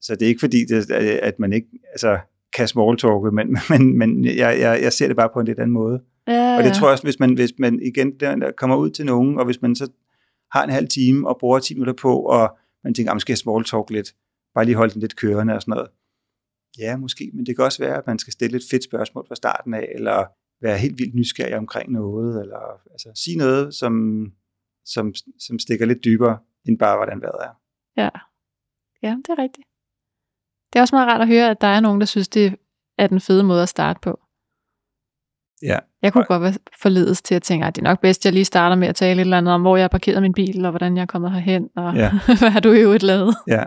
så 0.00 0.14
det 0.14 0.22
er 0.22 0.28
ikke 0.28 0.40
fordi, 0.40 0.64
det, 0.68 0.90
at 0.90 1.04
at 1.04 1.38
man 1.38 1.52
ikke 1.52 1.68
altså, 1.92 2.18
kan 2.56 2.68
smalltalke, 2.68 3.30
men, 3.30 3.58
men, 3.70 3.98
men 3.98 4.24
jeg, 4.24 4.60
jeg, 4.60 4.80
jeg 4.82 4.92
ser 4.92 5.06
det 5.06 5.16
bare 5.16 5.28
på 5.32 5.40
en 5.40 5.46
lidt 5.46 5.58
anden 5.58 5.74
måde. 5.74 6.00
ja, 6.28 6.56
Og 6.56 6.62
det 6.62 6.68
ja. 6.68 6.74
tror 6.74 6.86
jeg 6.86 6.92
også, 6.92 7.04
hvis 7.04 7.20
man, 7.20 7.34
hvis 7.34 7.52
man 7.58 7.80
igen 7.82 8.20
der, 8.20 8.50
kommer 8.56 8.76
ud 8.76 8.90
til 8.90 9.06
nogen, 9.06 9.38
og 9.38 9.44
hvis 9.44 9.62
man 9.62 9.74
så 9.74 9.90
har 10.52 10.64
en 10.64 10.70
halv 10.70 10.88
time 10.88 11.28
og 11.28 11.36
bruger 11.40 11.58
10 11.58 11.74
minutter 11.74 11.94
på, 11.94 12.22
og 12.22 12.56
man 12.84 12.94
tænker, 12.94 13.18
skal 13.18 13.32
jeg 13.32 13.38
smalltalk 13.38 13.90
lidt, 13.90 14.14
bare 14.54 14.64
lige 14.64 14.76
holde 14.76 14.92
den 14.92 15.00
lidt 15.00 15.16
kørende 15.16 15.54
og 15.54 15.62
sådan 15.62 15.72
noget. 15.72 15.88
Ja, 16.78 16.96
måske, 16.96 17.30
men 17.34 17.46
det 17.46 17.56
kan 17.56 17.64
også 17.64 17.82
være, 17.82 17.96
at 17.96 18.06
man 18.06 18.18
skal 18.18 18.32
stille 18.32 18.56
et 18.56 18.62
fedt 18.70 18.84
spørgsmål 18.84 19.24
fra 19.28 19.34
starten 19.34 19.74
af, 19.74 19.88
eller 19.94 20.26
være 20.62 20.78
helt 20.78 20.98
vildt 20.98 21.14
nysgerrig 21.14 21.56
omkring 21.56 21.92
noget, 21.92 22.40
eller 22.42 22.60
altså, 22.90 23.08
sige 23.24 23.36
noget, 23.36 23.74
som, 23.74 23.92
som, 24.84 25.14
som 25.38 25.58
stikker 25.58 25.86
lidt 25.86 26.04
dybere, 26.04 26.38
end 26.68 26.78
bare, 26.78 26.96
hvordan 26.96 27.20
vejret 27.22 27.40
er. 27.44 27.54
Ja, 29.02 29.10
det 29.16 29.28
er 29.28 29.38
rigtigt. 29.38 29.66
Det 30.72 30.78
er 30.78 30.80
også 30.82 30.94
meget 30.94 31.08
rart 31.08 31.20
at 31.20 31.28
høre, 31.28 31.50
at 31.50 31.60
der 31.60 31.66
er 31.66 31.80
nogen, 31.80 32.00
der 32.00 32.06
synes, 32.06 32.28
det 32.28 32.56
er 32.98 33.06
den 33.06 33.20
fede 33.20 33.42
måde 33.42 33.62
at 33.62 33.68
starte 33.68 34.00
på. 34.02 34.20
Ja, 35.62 35.78
Jeg 36.02 36.12
kunne 36.12 36.24
godt 36.24 36.42
være 36.42 36.54
forledes 36.82 37.22
til 37.22 37.34
at 37.34 37.42
tænke, 37.42 37.66
at 37.66 37.76
det 37.76 37.82
er 37.82 37.88
nok 37.88 38.00
bedst, 38.00 38.20
at 38.20 38.24
jeg 38.24 38.32
lige 38.32 38.44
starter 38.44 38.76
med 38.76 38.88
at 38.88 38.94
tale 38.96 39.20
et 39.20 39.20
eller 39.20 39.38
andet 39.38 39.54
om, 39.54 39.60
hvor 39.60 39.76
jeg 39.76 39.84
har 39.84 39.88
parkeret 39.88 40.22
min 40.22 40.32
bil, 40.32 40.64
og 40.64 40.70
hvordan 40.70 40.96
jeg 40.96 41.02
er 41.02 41.06
kommet 41.06 41.32
herhen, 41.32 41.70
og 41.76 41.94
Ja. 41.94 42.10
hvad 42.40 42.50
har 42.50 42.60
du 42.60 42.72
i 42.72 42.80
øvrigt 42.80 43.02
lavet? 43.02 43.34
ja. 43.46 43.64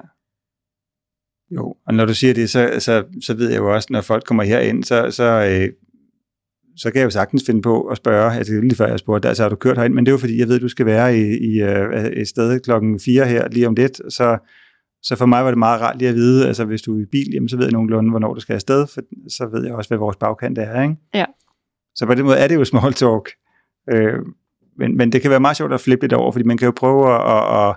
Jo, 1.55 1.75
og 1.87 1.93
når 1.93 2.05
du 2.05 2.13
siger 2.13 2.33
det, 2.33 2.49
så, 2.49 2.75
så, 2.79 3.03
så 3.21 3.33
ved 3.33 3.49
jeg 3.49 3.57
jo 3.57 3.73
også, 3.73 3.87
når 3.91 4.01
folk 4.01 4.23
kommer 4.25 4.43
herind, 4.43 4.83
så, 4.83 5.11
så, 5.11 5.23
øh, 5.23 5.69
så 6.77 6.91
kan 6.91 6.99
jeg 6.99 7.05
jo 7.05 7.09
sagtens 7.09 7.43
finde 7.45 7.61
på 7.61 7.81
at 7.81 7.97
spørge, 7.97 8.37
altså 8.37 8.53
lige 8.53 8.75
før 8.75 8.87
jeg 8.87 8.99
spurgte, 8.99 9.27
altså 9.27 9.43
har 9.43 9.49
du 9.49 9.55
kørt 9.55 9.77
herind, 9.77 9.93
men 9.93 10.05
det 10.05 10.09
er 10.09 10.13
jo 10.13 10.17
fordi, 10.17 10.39
jeg 10.39 10.47
ved, 10.47 10.55
at 10.55 10.61
du 10.61 10.67
skal 10.67 10.85
være 10.85 11.17
i, 11.17 11.21
i 11.21 11.61
øh, 11.61 12.05
et 12.05 12.27
sted 12.27 12.59
klokken 12.59 12.99
4 12.99 13.25
her 13.25 13.47
lige 13.47 13.67
om 13.67 13.73
lidt, 13.73 14.13
så, 14.13 14.37
så 15.03 15.15
for 15.15 15.25
mig 15.25 15.43
var 15.43 15.51
det 15.51 15.57
meget 15.57 15.81
rart 15.81 15.97
lige 15.97 16.09
at 16.09 16.15
vide, 16.15 16.47
altså 16.47 16.65
hvis 16.65 16.81
du 16.81 16.97
er 16.97 17.01
i 17.01 17.05
bil, 17.11 17.33
jamen, 17.33 17.49
så 17.49 17.57
ved 17.57 17.65
jeg 17.65 17.73
nogenlunde, 17.73 18.09
hvornår 18.09 18.33
du 18.33 18.39
skal 18.39 18.53
afsted, 18.53 18.87
for 18.87 19.01
så 19.29 19.49
ved 19.53 19.65
jeg 19.65 19.73
også, 19.75 19.89
hvad 19.89 19.97
vores 19.97 20.17
bagkant 20.17 20.57
er, 20.57 20.81
ikke? 20.81 20.95
Ja. 21.13 21.25
Så 21.95 22.05
på 22.05 22.15
den 22.15 22.25
måde 22.25 22.37
er 22.37 22.47
det 22.47 22.55
jo 22.55 22.65
small 22.65 22.93
talk. 22.93 23.29
Øh, 23.93 24.19
men, 24.77 24.97
men 24.97 25.11
det 25.11 25.21
kan 25.21 25.31
være 25.31 25.39
meget 25.39 25.57
sjovt 25.57 25.73
at 25.73 25.81
flippe 25.81 26.03
lidt 26.03 26.13
over, 26.13 26.31
fordi 26.31 26.45
man 26.45 26.57
kan 26.57 26.65
jo 26.65 26.73
prøve 26.75 27.15
at, 27.15 27.21
at, 27.21 27.59
at, 27.59 27.75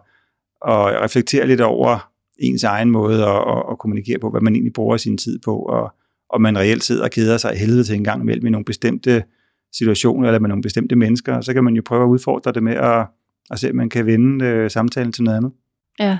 at 0.72 1.02
reflektere 1.02 1.46
lidt 1.46 1.60
over 1.60 2.10
ens 2.38 2.64
egen 2.64 2.90
måde 2.90 3.24
at, 3.24 3.38
at, 3.56 3.62
at 3.70 3.78
kommunikere 3.78 4.18
på, 4.18 4.30
hvad 4.30 4.40
man 4.40 4.54
egentlig 4.54 4.72
bruger 4.72 4.96
sin 4.96 5.18
tid 5.18 5.38
på, 5.38 5.58
og 5.58 5.94
om 6.30 6.40
man 6.40 6.58
reelt 6.58 6.84
sidder 6.84 7.04
og 7.04 7.10
keder 7.10 7.36
sig 7.36 7.56
helvede 7.58 7.84
til 7.84 7.94
en 7.94 8.04
gang 8.04 8.22
imellem 8.22 8.46
i 8.46 8.50
nogle 8.50 8.64
bestemte 8.64 9.24
situationer, 9.72 10.28
eller 10.28 10.38
med 10.38 10.48
nogle 10.48 10.62
bestemte 10.62 10.96
mennesker, 10.96 11.40
så 11.40 11.54
kan 11.54 11.64
man 11.64 11.74
jo 11.74 11.82
prøve 11.86 12.02
at 12.04 12.08
udfordre 12.08 12.52
det 12.52 12.62
med 12.62 12.74
at, 12.74 13.06
at 13.50 13.58
se, 13.58 13.70
om 13.70 13.76
man 13.76 13.88
kan 13.88 14.06
vende 14.06 14.44
øh, 14.44 14.70
samtalen 14.70 15.12
til 15.12 15.24
noget 15.24 15.36
andet, 15.36 15.52
Ja, 15.98 16.18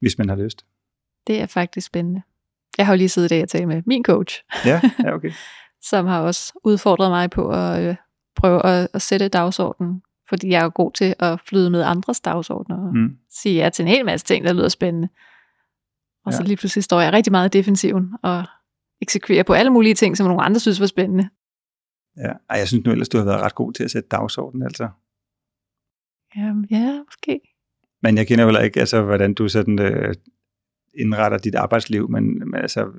hvis 0.00 0.18
man 0.18 0.28
har 0.28 0.36
lyst. 0.36 0.64
det 1.26 1.40
er 1.40 1.46
faktisk 1.46 1.86
spændende. 1.86 2.22
Jeg 2.78 2.86
har 2.86 2.92
jo 2.92 2.96
lige 2.96 3.08
siddet 3.08 3.28
i 3.28 3.34
dag 3.34 3.42
og 3.42 3.48
talt 3.48 3.68
med 3.68 3.82
min 3.86 4.04
coach, 4.04 4.42
Ja, 4.66 4.80
ja 5.04 5.14
okay. 5.14 5.30
som 5.82 6.06
har 6.06 6.20
også 6.20 6.52
udfordret 6.64 7.10
mig 7.10 7.30
på 7.30 7.48
at 7.50 7.82
øh, 7.88 7.96
prøve 8.36 8.66
at, 8.66 8.88
at 8.94 9.02
sætte 9.02 9.28
dagsordenen, 9.28 10.02
fordi 10.28 10.48
jeg 10.48 10.64
er 10.64 10.68
god 10.68 10.92
til 10.92 11.14
at 11.18 11.40
flyde 11.48 11.70
med 11.70 11.82
andres 11.82 12.20
dagsordner 12.20 12.76
og 12.76 12.94
Mm. 12.96 13.08
sige 13.30 13.54
ja 13.62 13.68
til 13.68 13.82
en 13.82 13.88
hel 13.88 14.04
masse 14.04 14.26
ting, 14.26 14.44
der 14.44 14.52
lyder 14.52 14.68
spændende. 14.68 15.08
Og 16.26 16.32
så 16.32 16.42
Ja. 16.42 16.46
lige 16.46 16.56
pludselig 16.56 16.84
står 16.84 17.00
jeg 17.00 17.12
rigtig 17.12 17.30
meget 17.30 17.54
i 17.54 17.58
defensiven 17.58 18.10
og 18.22 18.44
eksekverer 19.02 19.42
på 19.42 19.52
alle 19.52 19.70
mulige 19.70 19.94
ting, 19.94 20.16
som 20.16 20.26
nogle 20.26 20.42
andre 20.42 20.60
synes 20.60 20.80
var 20.80 20.86
spændende. 20.86 21.28
Ja. 22.16 22.32
Ej, 22.50 22.58
jeg 22.58 22.68
synes 22.68 22.84
nu 22.84 22.92
ellers, 22.92 23.08
du 23.08 23.18
har 23.18 23.24
været 23.24 23.40
ret 23.42 23.54
god 23.54 23.72
til 23.72 23.84
at 23.84 23.90
sætte 23.90 24.08
dagsordenen, 24.08 24.62
altså. 24.66 24.88
Jamen, 26.36 26.66
ja, 26.70 27.02
måske. 27.06 27.40
Men 28.02 28.16
jeg 28.18 28.26
kender 28.26 28.44
jo 28.44 28.48
heller 28.48 28.60
ikke, 28.60 28.80
altså, 28.80 29.02
hvordan 29.02 29.34
du 29.34 29.48
sådan 29.48 29.78
øh, 29.80 30.14
indretter 30.98 31.38
dit 31.38 31.54
arbejdsliv, 31.54 32.10
men, 32.10 32.38
men 32.38 32.54
altså, 32.54 32.90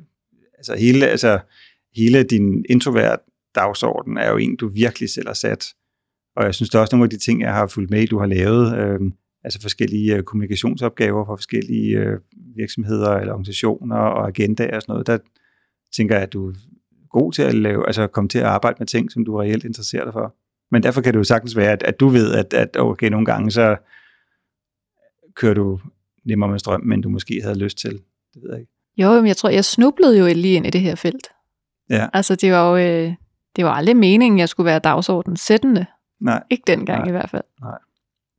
altså, 0.57 0.75
hele, 0.75 1.07
altså, 1.07 1.39
hele 1.95 2.23
din 2.23 2.65
introvert 2.69 3.19
dagsorden 3.55 4.17
er 4.17 4.29
jo 4.31 4.37
en, 4.37 4.55
du 4.55 4.67
virkelig 4.67 5.09
selv 5.09 5.27
har 5.27 5.33
sat. 5.33 5.65
Og 6.35 6.45
jeg 6.45 6.55
synes 6.55 6.69
der 6.69 6.77
er 6.77 6.81
også 6.81 6.95
nogle 6.95 7.05
af 7.05 7.09
de 7.09 7.17
ting, 7.17 7.41
jeg 7.41 7.53
har 7.53 7.67
fulgt 7.67 7.91
med 7.91 8.01
i, 8.01 8.05
du 8.05 8.19
har 8.19 8.25
lavet, 8.25 8.77
øh, 8.77 8.99
altså 9.43 9.61
forskellige 9.61 10.15
øh, 10.15 10.23
kommunikationsopgaver 10.23 11.25
for 11.25 11.35
forskellige 11.35 11.97
øh, 11.97 12.19
virksomheder 12.55 13.11
eller 13.11 13.33
organisationer 13.33 13.95
og 13.95 14.27
agendaer 14.27 14.75
og 14.75 14.81
sådan 14.81 14.93
noget, 14.93 15.07
der 15.07 15.17
tænker 15.95 16.15
jeg, 16.15 16.23
at 16.23 16.33
du 16.33 16.49
er 16.49 16.53
god 17.09 17.31
til 17.31 17.41
at 17.41 17.53
lave, 17.53 17.87
altså 17.87 18.07
komme 18.07 18.29
til 18.29 18.39
at 18.39 18.45
arbejde 18.45 18.75
med 18.79 18.87
ting, 18.87 19.11
som 19.11 19.25
du 19.25 19.37
reelt 19.37 19.65
interesserer 19.65 20.03
dig 20.03 20.13
for. 20.13 20.35
Men 20.71 20.83
derfor 20.83 21.01
kan 21.01 21.13
det 21.13 21.19
jo 21.19 21.23
sagtens 21.23 21.55
være, 21.55 21.71
at, 21.71 21.83
at 21.83 21.99
du 21.99 22.07
ved, 22.07 22.35
at, 22.35 22.53
at 22.53 22.77
okay, 22.79 23.09
nogle 23.09 23.25
gange 23.25 23.51
så 23.51 23.77
kører 25.35 25.53
du 25.53 25.79
nemmere 26.25 26.49
med 26.49 26.59
strøm, 26.59 26.81
men 26.81 27.01
du 27.01 27.09
måske 27.09 27.41
havde 27.43 27.59
lyst 27.59 27.77
til. 27.77 27.91
Det 28.33 28.43
ved 28.43 28.51
jeg 28.51 28.59
ikke. 28.59 28.71
Jo, 28.97 29.13
men 29.13 29.27
jeg 29.27 29.37
tror, 29.37 29.49
jeg 29.49 29.65
snublede 29.65 30.19
jo 30.19 30.25
lige 30.25 30.55
ind 30.55 30.65
i 30.65 30.69
det 30.69 30.81
her 30.81 30.95
felt. 30.95 31.27
Ja. 31.89 32.07
Altså, 32.13 32.35
det 32.35 32.51
var 32.51 32.71
jo 32.71 32.77
øh, 32.77 33.13
det 33.55 33.65
var 33.65 33.71
aldrig 33.71 33.97
meningen, 33.97 34.39
jeg 34.39 34.49
skulle 34.49 34.65
være 34.65 34.79
dagsordenen 34.79 35.37
sættende. 35.37 35.85
Nej, 36.21 36.43
Ikke 36.49 36.63
dengang 36.67 36.99
Nej. 36.99 37.07
i 37.07 37.11
hvert 37.11 37.29
fald. 37.29 37.43
Nej. 37.61 37.77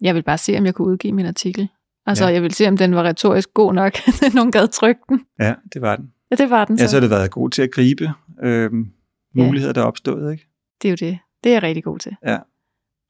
Jeg 0.00 0.14
vil 0.14 0.22
bare 0.22 0.38
se, 0.38 0.58
om 0.58 0.64
jeg 0.66 0.74
kunne 0.74 0.88
udgive 0.88 1.12
min 1.12 1.26
artikel 1.26 1.68
Altså, 2.08 2.24
Ja. 2.24 2.28
ja. 2.28 2.34
jeg 2.34 2.42
vil 2.42 2.54
se, 2.54 2.68
om 2.68 2.76
den 2.76 2.94
var 2.94 3.02
retorisk 3.02 3.54
god 3.54 3.72
nok, 3.74 3.92
at 4.26 4.34
nogen 4.34 4.52
gad 4.52 4.68
trykke 4.68 5.00
den. 5.08 5.20
Ja, 5.40 5.54
det 5.72 5.82
var 5.82 5.96
den. 5.96 6.12
Ja, 6.30 6.36
det 6.36 6.50
var 6.50 6.64
den 6.64 6.78
så. 6.78 6.84
Ja, 6.84 6.88
så 6.88 6.96
har 6.96 7.00
det 7.00 7.10
været 7.10 7.30
god 7.30 7.50
til 7.50 7.62
at 7.62 7.70
gribe 7.72 8.10
øh, 8.42 8.70
muligheder, 9.34 9.72
der 9.72 9.80
er 9.80 9.84
opstået, 9.86 10.32
ikke? 10.32 10.46
Det 10.82 10.88
er 10.88 10.92
jo 10.92 10.96
det. 11.10 11.18
Det 11.44 11.50
er 11.50 11.54
jeg 11.54 11.62
rigtig 11.62 11.84
god 11.84 11.98
til. 11.98 12.16
Ja. 12.26 12.38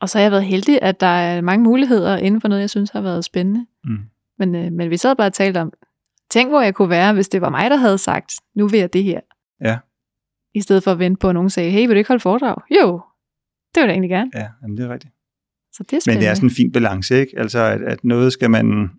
Og 0.00 0.08
så 0.08 0.18
har 0.18 0.22
jeg 0.22 0.30
været 0.30 0.44
heldig, 0.44 0.82
at 0.82 1.00
der 1.00 1.06
er 1.06 1.40
mange 1.40 1.64
muligheder 1.64 2.16
inden 2.16 2.40
for 2.40 2.48
noget, 2.48 2.60
jeg 2.60 2.70
synes 2.70 2.90
har 2.90 3.00
været 3.00 3.24
spændende. 3.24 3.66
Mm. 3.84 3.98
Men, 4.38 4.54
øh, 4.54 4.72
men 4.72 4.90
vi 4.90 4.96
sad 4.96 5.16
bare 5.16 5.26
og 5.26 5.32
talte 5.32 5.58
om, 5.60 5.72
tænk 6.30 6.50
hvor 6.50 6.60
jeg 6.60 6.74
kunne 6.74 6.90
være, 6.90 7.12
hvis 7.14 7.28
det 7.28 7.40
var 7.40 7.48
mig, 7.48 7.70
der 7.70 7.76
havde 7.76 7.98
sagt, 7.98 8.32
nu 8.54 8.68
vil 8.68 8.80
jeg 8.80 8.92
det 8.92 9.04
her. 9.04 9.20
Ja. 9.64 9.78
I 10.54 10.60
stedet 10.60 10.82
for 10.82 10.92
at 10.92 10.98
vente 10.98 11.18
på, 11.18 11.28
at 11.28 11.34
nogen 11.34 11.50
sagde, 11.50 11.70
hey, 11.70 11.80
vil 11.80 11.90
du 11.90 11.98
ikke 11.98 12.08
holde 12.08 12.20
foredrag? 12.22 12.56
Jo, 12.80 13.00
det 13.76 13.82
vil 13.82 13.88
jeg 13.88 13.94
egentlig 13.94 14.10
gerne. 14.10 14.30
Ja, 14.34 14.46
jamen, 14.62 14.76
det 14.76 14.84
er 14.84 14.92
rigtigt. 14.92 15.12
Så 15.72 15.82
det 15.82 15.92
er 15.92 15.96
Men 15.96 16.00
spændende. 16.00 16.24
det 16.24 16.30
er 16.30 16.34
sådan 16.34 16.48
en 16.48 16.54
fin 16.54 16.72
balance, 16.72 17.20
ikke? 17.20 17.38
Altså, 17.38 17.58
at, 17.58 17.82
at 17.82 18.04
noget 18.04 18.32
skal 18.32 18.50
man 18.50 18.90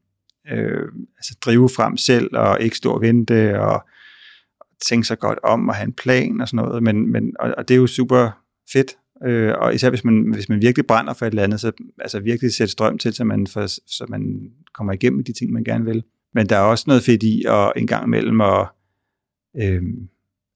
øh, 0.51 0.84
altså 1.17 1.38
drive 1.41 1.69
frem 1.69 1.97
selv, 1.97 2.30
og 2.34 2.61
ikke 2.61 2.78
stå 2.78 2.93
og 2.93 3.01
vente, 3.01 3.59
og 3.61 3.88
tænke 4.86 5.07
sig 5.07 5.19
godt 5.19 5.39
om, 5.43 5.69
og 5.69 5.75
have 5.75 5.86
en 5.86 5.93
plan 5.93 6.41
og 6.41 6.47
sådan 6.47 6.65
noget. 6.65 6.84
Men, 6.84 7.11
men, 7.11 7.34
og, 7.39 7.53
og 7.57 7.67
det 7.67 7.73
er 7.73 7.78
jo 7.80 7.88
super 7.88 8.43
fedt. 8.73 8.97
Øh, 9.25 9.53
og 9.57 9.75
især 9.75 9.89
hvis 9.89 10.03
man, 10.03 10.32
hvis 10.34 10.49
man 10.49 10.61
virkelig 10.61 10.88
brænder 10.88 11.13
for 11.13 11.25
et 11.25 11.32
eller 11.32 11.43
andet, 11.43 11.59
så 11.59 11.71
altså 11.99 12.19
virkelig 12.19 12.53
sætte 12.53 12.71
strøm 12.71 12.97
til, 12.97 13.13
så 13.13 13.23
man, 13.23 13.47
for, 13.47 13.67
så 13.67 14.05
man 14.09 14.51
kommer 14.73 14.93
igennem 14.93 15.23
de 15.23 15.34
ting, 15.34 15.51
man 15.51 15.63
gerne 15.63 15.86
vil. 15.86 16.03
Men 16.34 16.47
der 16.47 16.55
er 16.55 16.61
også 16.61 16.84
noget 16.88 17.03
fedt 17.03 17.23
i 17.23 17.43
at 17.47 17.71
en 17.75 17.88
gang 17.88 18.05
imellem 18.05 18.41
at 18.41 18.67
øh, 19.61 19.82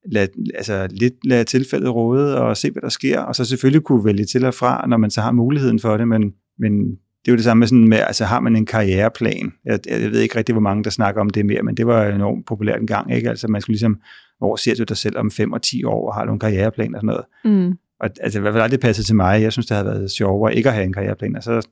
lade, 0.06 0.28
altså 0.56 0.88
lidt 0.92 1.14
lade 1.26 1.44
tilfældet 1.44 1.96
råde 1.96 2.42
og 2.42 2.58
se, 2.58 2.72
hvad 2.72 2.82
der 2.82 2.90
sker, 2.90 3.20
og 3.20 3.36
så 3.36 3.46
selvfølgelig 3.46 3.84
kunne 3.84 4.06
vælge 4.06 4.26
til 4.26 4.46
og 4.46 4.54
fra, 4.54 4.88
når 4.88 4.98
man 4.98 5.12
så 5.12 5.22
har 5.22 5.32
muligheden 5.32 5.80
for 5.80 5.98
det, 5.98 6.08
men, 6.08 6.34
men 6.60 6.98
det 7.26 7.28
er 7.28 7.32
jo 7.32 7.36
det 7.36 7.44
samme 7.44 7.60
med 7.60 7.68
sådan 7.68 7.88
med, 7.88 7.98
altså 7.98 8.26
har 8.26 8.40
man 8.40 8.56
en 8.56 8.66
karriereplan? 8.66 9.54
Jeg, 9.66 9.80
jeg 9.88 10.12
ved 10.12 10.20
ikke 10.20 10.38
rigtig, 10.38 10.54
hvor 10.54 10.62
mange 10.62 10.84
der 10.84 10.90
snakker 10.90 11.22
om 11.22 11.30
det 11.30 11.46
mere, 11.46 11.64
men 11.64 11.78
det 11.78 11.88
var 11.88 12.08
enormt 12.08 12.46
populært 12.46 12.82
en 12.82 12.88
gang, 12.88 13.16
ikke? 13.16 13.30
Altså 13.30 13.48
man 13.48 13.62
skulle 13.62 13.74
ligesom, 13.74 14.00
hvor 14.38 14.56
ser 14.56 14.76
du 14.76 14.84
dig 14.84 14.98
selv 14.98 15.18
om 15.18 15.32
5 15.32 15.52
og 15.52 15.62
10 15.62 15.84
år, 15.84 16.08
og 16.08 16.16
har 16.16 16.26
du 16.26 16.34
en 16.34 16.40
karriereplan 16.40 16.96
og 16.96 17.02
sådan 17.02 17.08
noget? 17.08 17.26
Mm. 17.46 17.78
Og 18.00 18.10
altså, 18.22 18.40
i 18.40 18.42
hvert 18.42 18.54
fald 18.54 18.64
aldrig 18.64 18.80
passet 18.80 19.06
til 19.06 19.16
mig. 19.16 19.42
Jeg 19.42 19.52
synes, 19.52 19.66
det 19.66 19.78
havde 19.78 19.88
været 19.88 20.12
sjovere 20.12 20.56
ikke 20.56 20.70
at 20.70 20.76
have 20.76 20.86
en 20.86 20.94
karriereplan. 20.94 21.36
Altså, 21.36 21.68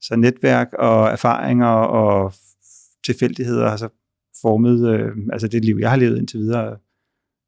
så 0.00 0.16
netværk 0.16 0.72
og 0.72 1.08
erfaringer 1.08 1.66
og 1.66 2.32
tilfældigheder 3.04 3.68
har 3.68 3.76
så 3.76 3.88
formet 4.42 4.88
øh, 4.94 5.08
altså 5.32 5.48
det 5.48 5.64
liv, 5.64 5.76
jeg 5.80 5.90
har 5.90 5.96
levet 5.96 6.18
indtil 6.18 6.40
videre. 6.40 6.76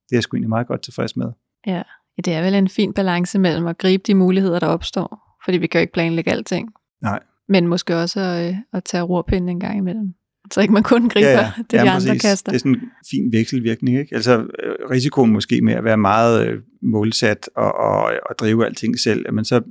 Det 0.08 0.12
er 0.12 0.16
jeg 0.16 0.22
sgu 0.22 0.36
egentlig 0.36 0.48
meget 0.48 0.66
godt 0.66 0.82
tilfreds 0.82 1.16
med. 1.16 1.26
Ja, 1.66 1.82
det 2.24 2.34
er 2.34 2.42
vel 2.42 2.54
en 2.54 2.68
fin 2.68 2.92
balance 2.92 3.38
mellem 3.38 3.66
at 3.66 3.78
gribe 3.78 4.02
de 4.06 4.14
muligheder, 4.14 4.58
der 4.58 4.66
opstår. 4.66 5.36
Fordi 5.44 5.58
vi 5.58 5.66
kan 5.66 5.78
jo 5.78 5.80
ikke 5.80 5.92
planlægge 5.92 6.30
alting. 6.30 6.68
Nej. 7.02 7.20
Men 7.48 7.66
måske 7.66 7.96
også 7.96 8.20
øh, 8.20 8.56
at 8.72 8.84
tage 8.84 9.02
rorpinden 9.02 9.48
en 9.48 9.60
gang 9.60 9.78
imellem. 9.78 10.14
Så 10.52 10.60
ikke 10.60 10.74
man 10.74 10.82
kun 10.82 11.08
griber 11.08 11.28
ja, 11.28 11.40
ja. 11.40 11.52
det, 11.56 11.70
de 11.70 11.76
Jamen, 11.76 11.92
andre 11.92 12.06
præcis. 12.08 12.22
kaster. 12.22 12.52
Det 12.52 12.56
er 12.56 12.58
sådan 12.58 12.74
en 12.74 12.90
fin 13.10 13.32
vekselvirkning. 13.32 13.98
Ikke? 13.98 14.14
Altså 14.14 14.38
øh, 14.38 14.90
risikoen 14.90 15.32
måske 15.32 15.60
med 15.62 15.72
at 15.72 15.84
være 15.84 15.96
meget 15.96 16.46
øh, 16.46 16.62
målsat 16.82 17.50
og, 17.56 17.74
og, 17.74 18.12
og 18.30 18.38
drive 18.38 18.66
alting 18.66 18.98
selv, 18.98 19.32
men 19.32 19.44
så 19.44 19.62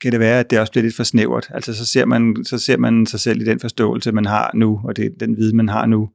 kan 0.00 0.12
det 0.12 0.20
være, 0.20 0.40
at 0.40 0.50
det 0.50 0.60
også 0.60 0.72
bliver 0.72 0.82
lidt 0.82 0.96
for 0.96 1.02
snævert. 1.02 1.50
Altså 1.54 1.74
så 1.74 1.86
ser 1.86 2.04
man, 2.04 2.36
så 2.44 2.58
ser 2.58 2.76
man 2.76 3.06
sig 3.06 3.20
selv 3.20 3.40
i 3.40 3.44
den 3.44 3.60
forståelse, 3.60 4.12
man 4.12 4.26
har 4.26 4.50
nu, 4.54 4.80
og 4.84 4.96
det 4.96 5.04
er 5.04 5.10
den 5.20 5.36
viden, 5.36 5.56
man 5.56 5.68
har 5.68 5.86
nu. 5.86 6.10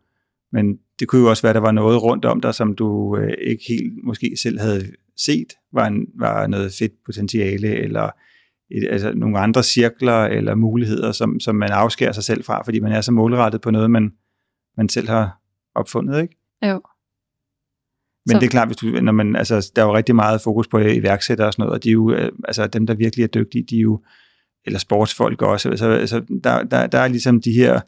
Men 0.52 0.78
det 1.00 1.08
kunne 1.08 1.22
jo 1.22 1.30
også 1.30 1.42
være, 1.42 1.50
at 1.50 1.56
der 1.56 1.62
var 1.62 1.72
noget 1.72 2.04
rundt 2.04 2.26
om 2.26 2.42
dig, 2.42 2.56
som 2.56 2.76
du 2.76 3.18
øh, 3.18 3.34
ikke 3.42 3.64
helt 3.68 3.94
måske 4.04 4.36
selv 4.42 4.60
havde 4.60 4.92
set, 5.18 5.54
var, 5.74 5.88
en, 5.88 6.06
var 6.20 6.48
noget 6.48 6.74
fedt 6.80 6.92
potentiale, 7.06 7.68
eller 7.68 8.10
et, 8.72 8.88
altså 8.90 9.14
nogle 9.14 9.40
andre 9.40 9.64
cirkler 9.64 10.24
eller 10.24 10.56
muligheder, 10.56 11.12
som, 11.12 11.40
som 11.40 11.56
man 11.56 11.70
afskærer 11.72 12.12
sig 12.12 12.24
selv 12.24 12.44
fra, 12.44 12.64
fordi 12.64 12.80
man 12.80 12.92
er 12.92 13.02
så 13.02 13.12
målrettet 13.12 13.62
på 13.62 13.72
noget, 13.72 13.92
man, 13.92 14.14
man 14.78 14.90
selv 14.90 15.08
har 15.10 15.42
opfundet, 15.76 16.22
ikke? 16.22 16.38
Jo. 16.64 16.82
Men 18.26 18.32
Så- 18.36 18.40
det 18.40 18.46
er 18.46 18.50
klart, 18.50 18.68
hvis 18.68 18.78
du, 18.78 18.86
når 18.86 19.12
man, 19.12 19.36
altså, 19.36 19.72
der 19.76 19.82
er 19.82 19.86
jo 19.86 19.96
rigtig 19.96 20.16
meget 20.16 20.42
fokus 20.42 20.68
på 20.68 20.80
iværksættere 20.80 21.48
og 21.48 21.54
sådan 21.54 21.64
noget, 21.64 21.74
og 21.74 21.84
de 21.84 21.90
er 21.90 21.94
jo, 21.94 22.12
øh, 22.14 22.32
altså 22.48 22.68
dem, 22.68 22.88
der 22.88 22.94
virkelig 22.94 23.24
er 23.24 23.28
dygtige, 23.28 23.64
de 23.70 23.76
er 23.78 23.82
jo, 23.82 24.04
eller 24.66 24.80
sportsfolk 24.80 25.42
også, 25.42 25.70
altså, 25.70 25.88
altså 25.90 26.22
der, 26.44 26.64
der, 26.64 26.88
der 26.88 27.00
er 27.00 27.08
ligesom 27.08 27.42
de 27.42 27.52
her 27.52 27.82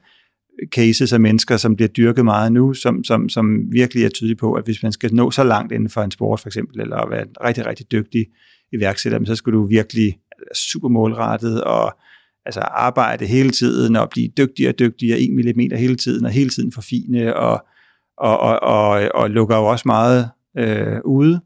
cases 0.71 1.13
af 1.13 1.19
mennesker, 1.19 1.57
som 1.57 1.75
bliver 1.75 1.89
dyrket 1.89 2.25
meget 2.25 2.51
nu, 2.51 2.73
som, 2.73 3.03
som, 3.03 3.29
som 3.29 3.71
virkelig 3.71 4.05
er 4.05 4.09
tydelige 4.09 4.37
på, 4.37 4.53
at 4.53 4.63
hvis 4.63 4.83
man 4.83 4.91
skal 4.91 5.13
nå 5.13 5.31
så 5.31 5.43
langt 5.43 5.71
inden 5.71 5.89
for 5.89 6.01
en 6.01 6.11
sport 6.11 6.39
for 6.39 6.49
eksempel, 6.49 6.79
eller 6.81 7.09
være 7.09 7.21
en 7.21 7.35
rigtig, 7.43 7.65
rigtig 7.65 7.91
dygtig 7.91 8.25
iværksætter, 8.73 9.25
så 9.25 9.35
skal 9.35 9.53
du 9.53 9.67
virkelig 9.67 10.17
være 10.39 10.55
super 10.55 10.89
målrettet 10.89 11.63
og 11.63 11.97
altså 12.45 12.59
arbejde 12.59 13.25
hele 13.25 13.49
tiden 13.49 13.95
og 13.95 14.09
blive 14.09 14.27
dygtigere 14.37 14.71
og 14.71 14.79
dygtigere, 14.79 15.19
en 15.19 15.35
millimeter 15.35 15.77
hele 15.77 15.95
tiden, 15.95 16.25
og 16.25 16.31
hele 16.31 16.49
tiden 16.49 16.71
forfine, 16.71 17.35
og, 17.35 17.65
og, 18.17 18.39
og, 18.39 18.59
og, 18.63 19.09
og 19.13 19.29
lukker 19.29 19.57
jo 19.57 19.65
også 19.65 19.83
meget 19.85 20.29
øh, 20.57 20.99
ude, 21.05 21.41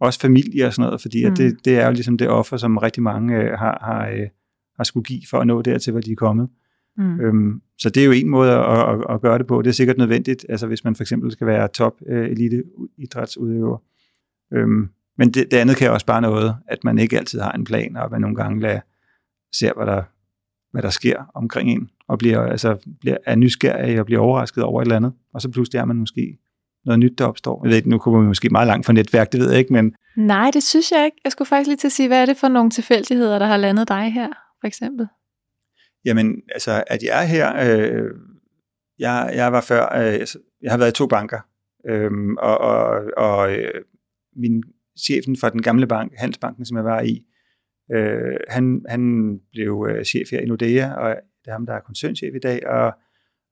også 0.00 0.20
familie 0.20 0.66
og 0.66 0.72
sådan 0.72 0.86
noget, 0.86 1.00
fordi 1.00 1.24
mm. 1.24 1.28
Mm. 1.28 1.32
at 1.32 1.38
det, 1.38 1.64
det 1.64 1.78
er 1.78 1.86
jo 1.86 1.92
ligesom 1.92 2.18
det 2.18 2.28
offer, 2.28 2.56
som 2.56 2.76
rigtig 2.76 3.02
mange 3.02 3.36
øh, 3.36 3.58
har, 3.58 3.78
har, 3.82 4.08
øh, 4.08 4.26
har 4.76 4.84
skulle 4.84 5.04
give 5.04 5.22
for 5.30 5.38
at 5.38 5.46
nå 5.46 5.62
dertil, 5.62 5.90
hvor 5.90 6.00
de 6.00 6.12
er 6.12 6.16
kommet. 6.16 6.48
Mm. 7.00 7.20
Øhm, 7.20 7.60
så 7.78 7.90
det 7.90 8.00
er 8.00 8.06
jo 8.06 8.12
en 8.12 8.28
måde 8.28 8.52
at, 8.52 8.94
at, 8.94 9.04
at 9.10 9.20
gøre 9.20 9.38
det 9.38 9.46
på. 9.46 9.62
Det 9.62 9.68
er 9.68 9.74
sikkert 9.74 9.98
nødvendigt, 9.98 10.46
altså 10.48 10.66
hvis 10.66 10.84
man 10.84 10.96
for 10.96 11.02
eksempel 11.02 11.32
skal 11.32 11.46
være 11.46 11.68
top 11.68 11.94
øh, 12.06 12.30
elite 12.30 12.62
idrætsudøver. 12.98 13.78
Øhm, 14.52 14.88
men 15.18 15.30
det, 15.30 15.50
det 15.50 15.56
andet 15.56 15.76
kan 15.76 15.90
også 15.90 16.06
bare 16.06 16.20
noget, 16.20 16.56
at 16.68 16.84
man 16.84 16.98
ikke 16.98 17.18
altid 17.18 17.40
har 17.40 17.52
en 17.52 17.64
plan, 17.64 17.96
og 17.96 18.04
at 18.04 18.10
man 18.10 18.20
nogle 18.20 18.36
gange 18.36 18.60
lader, 18.60 18.80
ser, 19.54 19.72
hvad 19.76 19.86
der, 19.86 20.02
hvad 20.72 20.82
der 20.82 20.90
sker 20.90 21.30
omkring 21.34 21.70
en, 21.70 21.88
og 22.08 22.18
bliver, 22.18 22.40
altså, 22.40 22.76
bliver, 23.00 23.16
er 23.26 23.34
nysgerrig 23.34 24.00
og 24.00 24.06
bliver 24.06 24.20
overrasket 24.20 24.64
over 24.64 24.80
et 24.80 24.84
eller 24.84 24.96
andet. 24.96 25.12
Og 25.34 25.40
så 25.40 25.50
pludselig 25.50 25.78
er 25.78 25.84
man 25.84 25.96
måske 25.96 26.38
noget 26.84 26.98
nyt, 26.98 27.18
der 27.18 27.24
opstår. 27.24 27.64
Jeg 27.64 27.70
ved 27.70 27.76
ikke, 27.76 27.90
nu 27.90 27.98
kommer 27.98 28.20
vi 28.20 28.26
måske 28.26 28.48
meget 28.48 28.66
langt 28.66 28.86
fra 28.86 28.92
netværk, 28.92 29.32
det 29.32 29.40
ved 29.40 29.50
jeg 29.50 29.58
ikke, 29.58 29.72
men 29.72 29.94
Nej, 30.16 30.50
det 30.54 30.62
synes 30.62 30.90
jeg 30.90 31.04
ikke. 31.04 31.16
Jeg 31.24 31.32
skulle 31.32 31.48
faktisk 31.48 31.68
lige 31.68 31.76
til 31.76 31.88
at 31.88 31.92
sige, 31.92 32.08
hvad 32.08 32.22
er 32.22 32.26
det 32.26 32.36
for 32.36 32.48
nogle 32.48 32.70
tilfældigheder, 32.70 33.38
der 33.38 33.46
har 33.46 33.56
landet 33.56 33.88
dig 33.88 34.12
her, 34.12 34.28
for 34.60 34.66
eksempel? 34.66 35.08
Jamen, 36.04 36.42
altså, 36.48 36.84
at 36.86 37.02
jeg 37.02 37.22
er 37.22 37.26
her, 37.26 37.48
øh, 37.56 38.10
jeg, 38.98 39.32
jeg 39.34 39.52
var 39.52 39.60
før, 39.60 39.82
øh, 39.82 40.14
altså, 40.14 40.38
jeg 40.62 40.70
har 40.70 40.78
været 40.78 40.90
i 40.90 40.98
to 40.98 41.06
banker, 41.06 41.40
øh, 41.86 42.10
og, 42.38 42.58
og, 42.58 43.02
og 43.16 43.52
øh, 43.52 43.84
min 44.36 44.62
chefen 45.00 45.36
fra 45.36 45.50
den 45.50 45.62
gamle 45.62 45.86
bank, 45.86 46.12
Handelsbanken, 46.16 46.64
som 46.64 46.76
jeg 46.76 46.84
var 46.84 47.00
i, 47.00 47.24
øh, 47.92 48.36
han, 48.48 48.84
han 48.88 49.34
blev 49.52 49.86
øh, 49.90 50.04
chef 50.04 50.30
her 50.30 50.40
i 50.40 50.46
Nordea, 50.46 50.92
og 50.92 51.16
det 51.44 51.48
er 51.48 51.52
ham, 51.52 51.66
der 51.66 51.72
er 51.72 51.80
koncernchef 51.80 52.34
i 52.34 52.38
dag, 52.38 52.66
og, 52.66 52.92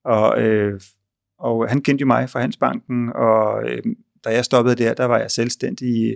og, 0.04 0.42
øh, 0.42 0.80
og 1.38 1.68
han 1.68 1.80
kendte 1.80 2.02
jo 2.02 2.06
mig 2.06 2.30
fra 2.30 2.40
Handelsbanken, 2.40 3.12
og 3.14 3.70
øh, 3.70 3.82
da 4.24 4.30
jeg 4.30 4.44
stoppede 4.44 4.76
der, 4.76 4.94
der 4.94 5.04
var 5.04 5.18
jeg 5.18 5.30
selvstændig 5.30 5.88
i, 5.88 6.14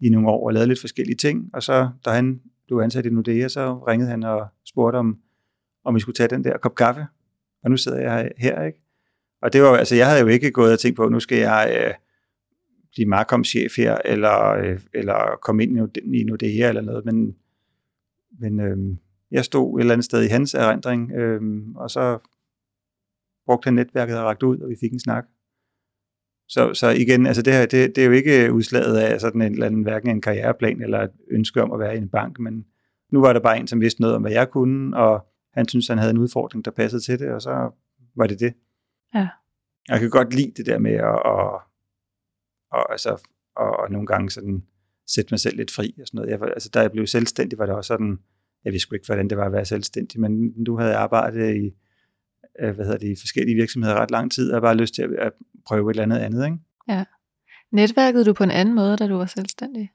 i 0.00 0.08
nogle 0.08 0.28
år 0.28 0.46
og 0.46 0.52
lavede 0.52 0.68
lidt 0.68 0.80
forskellige 0.80 1.16
ting, 1.16 1.50
og 1.52 1.62
så 1.62 1.90
da 2.04 2.10
han 2.10 2.40
blev 2.66 2.78
ansat 2.78 3.06
i 3.06 3.10
Nordea, 3.10 3.48
så 3.48 3.78
ringede 3.78 4.10
han 4.10 4.22
og 4.22 4.46
spurgte 4.64 4.96
om, 4.96 5.18
om 5.88 5.94
vi 5.94 6.00
skulle 6.00 6.16
tage 6.16 6.28
den 6.28 6.44
der 6.44 6.58
kop 6.58 6.74
kaffe. 6.74 7.06
Og 7.64 7.70
nu 7.70 7.76
sidder 7.76 7.98
jeg 7.98 8.30
her, 8.38 8.62
ikke? 8.62 8.78
Og 9.42 9.52
det 9.52 9.62
var, 9.62 9.76
altså, 9.76 9.94
jeg 9.94 10.06
havde 10.06 10.20
jo 10.20 10.26
ikke 10.26 10.50
gået 10.50 10.72
og 10.72 10.78
tænkt 10.78 10.96
på, 10.96 11.08
nu 11.08 11.20
skal 11.20 11.38
jeg 11.38 11.84
øh, 11.86 11.94
blive 12.92 13.08
Markom-chef 13.08 13.76
her, 13.76 13.98
eller, 14.04 14.48
øh, 14.48 14.80
eller 14.94 15.38
komme 15.42 15.62
ind 15.62 15.72
i 15.72 15.74
Node- 15.74 16.00
i 16.00 16.24
Nordea 16.24 16.68
eller 16.68 16.82
noget, 16.82 17.04
men, 17.04 17.36
men 18.40 18.60
øh, 18.60 18.96
jeg 19.30 19.44
stod 19.44 19.78
et 19.78 19.82
eller 19.82 19.92
andet 19.92 20.04
sted 20.04 20.22
i 20.22 20.28
hans 20.28 20.54
erindring, 20.54 21.12
øh, 21.12 21.40
og 21.76 21.90
så 21.90 22.18
brugte 23.46 23.66
han 23.66 23.74
netværket 23.74 24.18
og 24.18 24.24
rakte 24.24 24.46
ud, 24.46 24.58
og 24.58 24.70
vi 24.70 24.76
fik 24.80 24.92
en 24.92 25.00
snak. 25.00 25.26
Så, 26.48 26.74
så 26.74 26.88
igen, 26.88 27.26
altså 27.26 27.42
det, 27.42 27.52
her, 27.52 27.66
det, 27.66 27.96
det 27.96 28.02
er 28.02 28.06
jo 28.06 28.12
ikke 28.12 28.52
udslaget 28.52 28.96
af 28.96 29.20
sådan 29.20 29.42
en 29.42 29.52
eller 29.52 29.66
anden, 29.66 29.82
hverken 29.82 30.10
en 30.10 30.20
karriereplan 30.20 30.82
eller 30.82 31.00
et 31.00 31.10
ønske 31.30 31.62
om 31.62 31.72
at 31.72 31.78
være 31.78 31.94
i 31.94 31.98
en 31.98 32.08
bank, 32.08 32.38
men 32.38 32.66
nu 33.12 33.20
var 33.20 33.32
der 33.32 33.40
bare 33.40 33.58
en, 33.58 33.66
som 33.66 33.80
vidste 33.80 34.00
noget 34.00 34.16
om, 34.16 34.22
hvad 34.22 34.32
jeg 34.32 34.50
kunne, 34.50 34.96
og 34.96 35.26
han 35.58 35.68
syntes, 35.68 35.88
han 35.88 35.98
havde 35.98 36.10
en 36.10 36.18
udfordring, 36.18 36.64
der 36.64 36.70
passede 36.70 37.02
til 37.02 37.18
det, 37.18 37.30
og 37.30 37.42
så 37.42 37.70
var 38.16 38.26
det 38.26 38.40
det. 38.40 38.54
Ja. 39.14 39.28
Jeg 39.88 40.00
kan 40.00 40.10
godt 40.10 40.34
lide 40.34 40.52
det 40.56 40.66
der 40.66 40.78
med 40.78 40.92
at, 40.92 41.20
at, 41.26 41.60
at, 42.74 42.86
altså, 42.90 43.12
at 43.84 43.90
nogle 43.90 44.06
gange 44.06 44.30
sådan 44.30 44.62
sætte 45.06 45.32
mig 45.32 45.40
selv 45.40 45.56
lidt 45.56 45.70
fri 45.70 45.94
og 46.00 46.06
sådan 46.06 46.18
noget. 46.18 46.30
Jeg, 46.30 46.42
altså, 46.42 46.68
da 46.68 46.80
jeg 46.80 46.92
blev 46.92 47.06
selvstændig, 47.06 47.58
var 47.58 47.66
det 47.66 47.74
også 47.74 47.88
sådan, 47.88 48.18
jeg 48.64 48.72
vidste 48.72 48.96
ikke, 48.96 49.06
hvordan 49.06 49.30
det 49.30 49.38
var 49.38 49.46
at 49.46 49.52
være 49.52 49.64
selvstændig, 49.64 50.20
men 50.20 50.54
nu 50.56 50.76
havde 50.76 50.90
jeg 50.90 51.00
arbejdet 51.00 51.56
i, 51.56 51.74
øh, 52.60 52.74
hvad 52.74 52.84
hedder 52.84 52.98
det, 52.98 53.08
i 53.08 53.20
forskellige 53.20 53.56
virksomheder 53.56 53.94
ret 53.94 54.10
lang 54.10 54.32
tid, 54.32 54.50
og 54.50 54.54
jeg 54.54 54.62
bare 54.62 54.76
lyst 54.76 54.94
til 54.94 55.02
at, 55.02 55.10
at 55.10 55.32
prøve 55.66 55.90
et 55.90 55.94
eller 55.94 56.02
andet 56.02 56.18
andet, 56.18 56.44
ikke? 56.44 56.58
Netværkede 57.70 58.24
du 58.24 58.32
på 58.32 58.44
en 58.44 58.50
anden 58.50 58.74
måde, 58.74 58.96
da 58.96 59.08
du 59.08 59.16
var 59.16 59.26
selvstændig? 59.26 59.90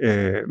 Øh, 0.00 0.42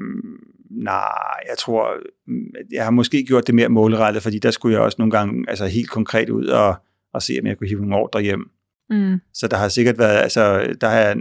nej, 0.74 1.39
jeg 1.49 1.57
tror, 1.59 1.88
mm, 2.28 2.45
jeg 2.71 2.84
har 2.84 2.91
måske 2.91 3.24
gjort 3.24 3.47
det 3.47 3.55
mere 3.55 3.69
målrettet, 3.69 4.24
fordi 4.24 4.39
der 4.39 4.51
skulle 4.51 4.74
jeg 4.74 4.82
også 4.82 4.95
nogle 4.99 5.11
gange 5.11 5.45
altså 5.47 5.65
helt 5.67 5.89
konkret 5.89 6.30
ud 6.30 6.45
og, 6.45 6.76
og 7.13 7.21
se, 7.21 7.38
om 7.41 7.47
jeg 7.47 7.57
kunne 7.57 7.67
hive 7.67 7.82
nogle 7.82 7.95
ordre 7.95 8.21
hjem. 8.21 8.49
Mm. 8.89 9.19
Så 9.34 9.47
der 9.47 9.57
har 9.57 9.67
sikkert 9.67 9.97
været, 9.97 10.17
altså, 10.17 10.76
der 10.82 10.89
har, 10.89 11.13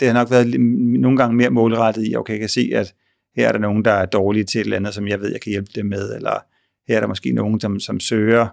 det 0.00 0.08
har 0.08 0.14
nok 0.14 0.30
været 0.30 0.60
nogle 1.00 1.16
gange 1.16 1.36
mere 1.36 1.50
målrettet 1.50 2.08
i, 2.08 2.16
okay, 2.16 2.32
jeg 2.32 2.40
kan 2.40 2.48
se, 2.48 2.70
at 2.74 2.94
her 3.36 3.48
er 3.48 3.52
der 3.52 3.58
nogen, 3.58 3.84
der 3.84 3.92
er 3.92 4.06
dårlige 4.06 4.44
til 4.44 4.60
et 4.60 4.64
eller 4.64 4.76
andet, 4.76 4.94
som 4.94 5.08
jeg 5.08 5.20
ved, 5.20 5.32
jeg 5.32 5.40
kan 5.40 5.50
hjælpe 5.50 5.70
dem 5.74 5.86
med, 5.86 6.14
eller 6.16 6.44
her 6.88 6.96
er 6.96 7.00
der 7.00 7.08
måske 7.08 7.32
nogen, 7.32 7.60
som, 7.60 7.80
som 7.80 8.00
søger 8.00 8.48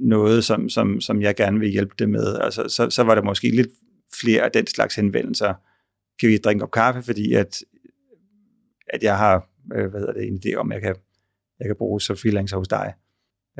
noget, 0.00 0.44
som, 0.44 0.68
som, 0.68 1.00
som 1.00 1.22
jeg 1.22 1.36
gerne 1.36 1.60
vil 1.60 1.70
hjælpe 1.70 1.94
det 1.98 2.08
med. 2.08 2.38
Altså, 2.40 2.68
så, 2.68 2.90
så 2.90 3.02
var 3.02 3.14
der 3.14 3.22
måske 3.22 3.50
lidt 3.50 3.68
flere 4.20 4.42
af 4.42 4.50
den 4.50 4.66
slags 4.66 4.94
henvendelser. 4.94 5.54
Kan 6.20 6.28
vi 6.28 6.36
drikke 6.36 6.62
op 6.62 6.70
kaffe, 6.70 7.02
fordi 7.02 7.32
at, 7.32 7.64
at 8.86 9.02
jeg 9.02 9.18
har 9.18 9.49
øh, 9.74 9.90
hvad 9.90 10.00
hedder 10.00 10.12
det, 10.12 10.26
en 10.28 10.40
idé 10.44 10.54
om, 10.54 10.72
jeg 10.72 10.80
kan, 10.80 10.94
jeg 11.60 11.66
kan 11.66 11.76
bruge 11.76 12.00
som 12.00 12.16
freelancer 12.16 12.56
hos 12.56 12.68
dig. 12.68 12.94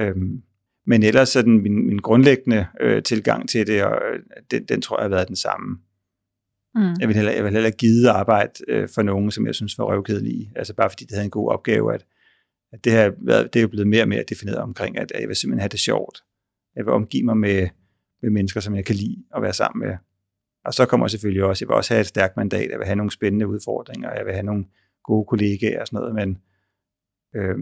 Øhm, 0.01 0.43
men 0.87 1.03
ellers 1.03 1.29
sådan 1.29 1.63
min, 1.63 1.87
min 1.87 1.99
grundlæggende 1.99 2.67
øh, 2.81 3.03
tilgang 3.03 3.49
til 3.49 3.67
det, 3.67 3.85
og 3.85 4.03
øh, 4.13 4.21
den, 4.51 4.65
den 4.65 4.83
tror 4.83 4.99
jeg 4.99 5.05
har 5.05 5.09
været 5.09 5.29
den 5.29 5.37
samme. 5.37 5.79
Mm. 6.75 6.95
Jeg 7.01 7.09
vil 7.09 7.17
heller, 7.17 7.33
jeg 7.33 7.45
vil 7.45 7.53
heller 7.53 7.71
give 7.71 8.11
arbejde 8.11 8.53
øh, 8.69 8.89
for 8.95 9.03
nogen, 9.03 9.31
som 9.31 9.47
jeg 9.47 9.55
synes 9.55 9.79
var 9.79 9.85
røvkedelige. 9.85 10.53
Altså 10.57 10.75
bare 10.75 10.91
fordi 10.91 11.05
det 11.05 11.13
havde 11.13 11.25
en 11.25 11.31
god 11.31 11.51
opgave, 11.51 11.95
at, 11.95 12.07
at 12.73 12.85
det, 12.85 12.93
her, 12.93 13.11
det 13.43 13.57
er 13.57 13.61
jo 13.61 13.69
blevet 13.69 13.89
mere 13.89 14.03
og 14.03 14.09
mere 14.09 14.25
defineret 14.29 14.59
omkring, 14.59 14.99
at, 14.99 15.13
at 15.13 15.21
jeg 15.21 15.29
vil 15.29 15.37
simpelthen 15.37 15.61
have 15.61 15.69
det 15.69 15.81
sjovt. 15.81 16.23
Jeg 16.77 16.85
vil 16.85 16.93
omgive 16.93 17.25
mig 17.25 17.37
med, 17.37 17.69
med 18.23 18.31
mennesker, 18.31 18.61
som 18.61 18.75
jeg 18.75 18.85
kan 18.85 18.95
lide 18.95 19.25
at 19.37 19.43
være 19.43 19.53
sammen 19.53 19.89
med. 19.89 19.97
Og 20.65 20.75
så 20.75 20.87
kommer 20.87 21.07
selvfølgelig 21.07 21.45
også, 21.45 21.65
jeg 21.65 21.69
vil 21.69 21.77
også 21.77 21.95
have 21.95 22.01
et 22.01 22.07
stærkt 22.07 22.37
mandat, 22.37 22.71
jeg 22.71 22.79
vil 22.79 22.87
have 22.87 22.97
nogle 22.97 23.11
spændende 23.11 23.47
udfordringer, 23.47 24.15
jeg 24.15 24.27
vil 24.27 24.35
have 24.35 24.47
nogle 24.47 24.65
gode 25.05 25.27
kollegaer 25.27 25.81
og 25.81 25.87
sådan 25.87 25.97
noget, 26.01 26.15
men 26.15 26.43
øh, 27.35 27.59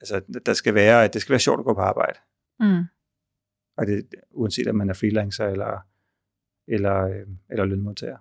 altså, 0.00 0.40
der 0.46 0.52
skal 0.52 0.74
være, 0.74 1.08
det 1.08 1.20
skal 1.20 1.32
være 1.32 1.40
sjovt 1.40 1.58
at 1.58 1.64
gå 1.64 1.74
på 1.74 1.80
arbejde. 1.80 2.18
Mm. 2.60 2.84
Og 3.76 3.86
det, 3.86 4.08
uanset 4.30 4.66
om 4.66 4.74
man 4.74 4.90
er 4.90 4.94
freelancer 4.94 5.46
eller, 5.46 5.86
eller, 6.68 7.04
øh, 7.04 7.26
eller 7.50 7.64
lønmodtager. 7.64 8.18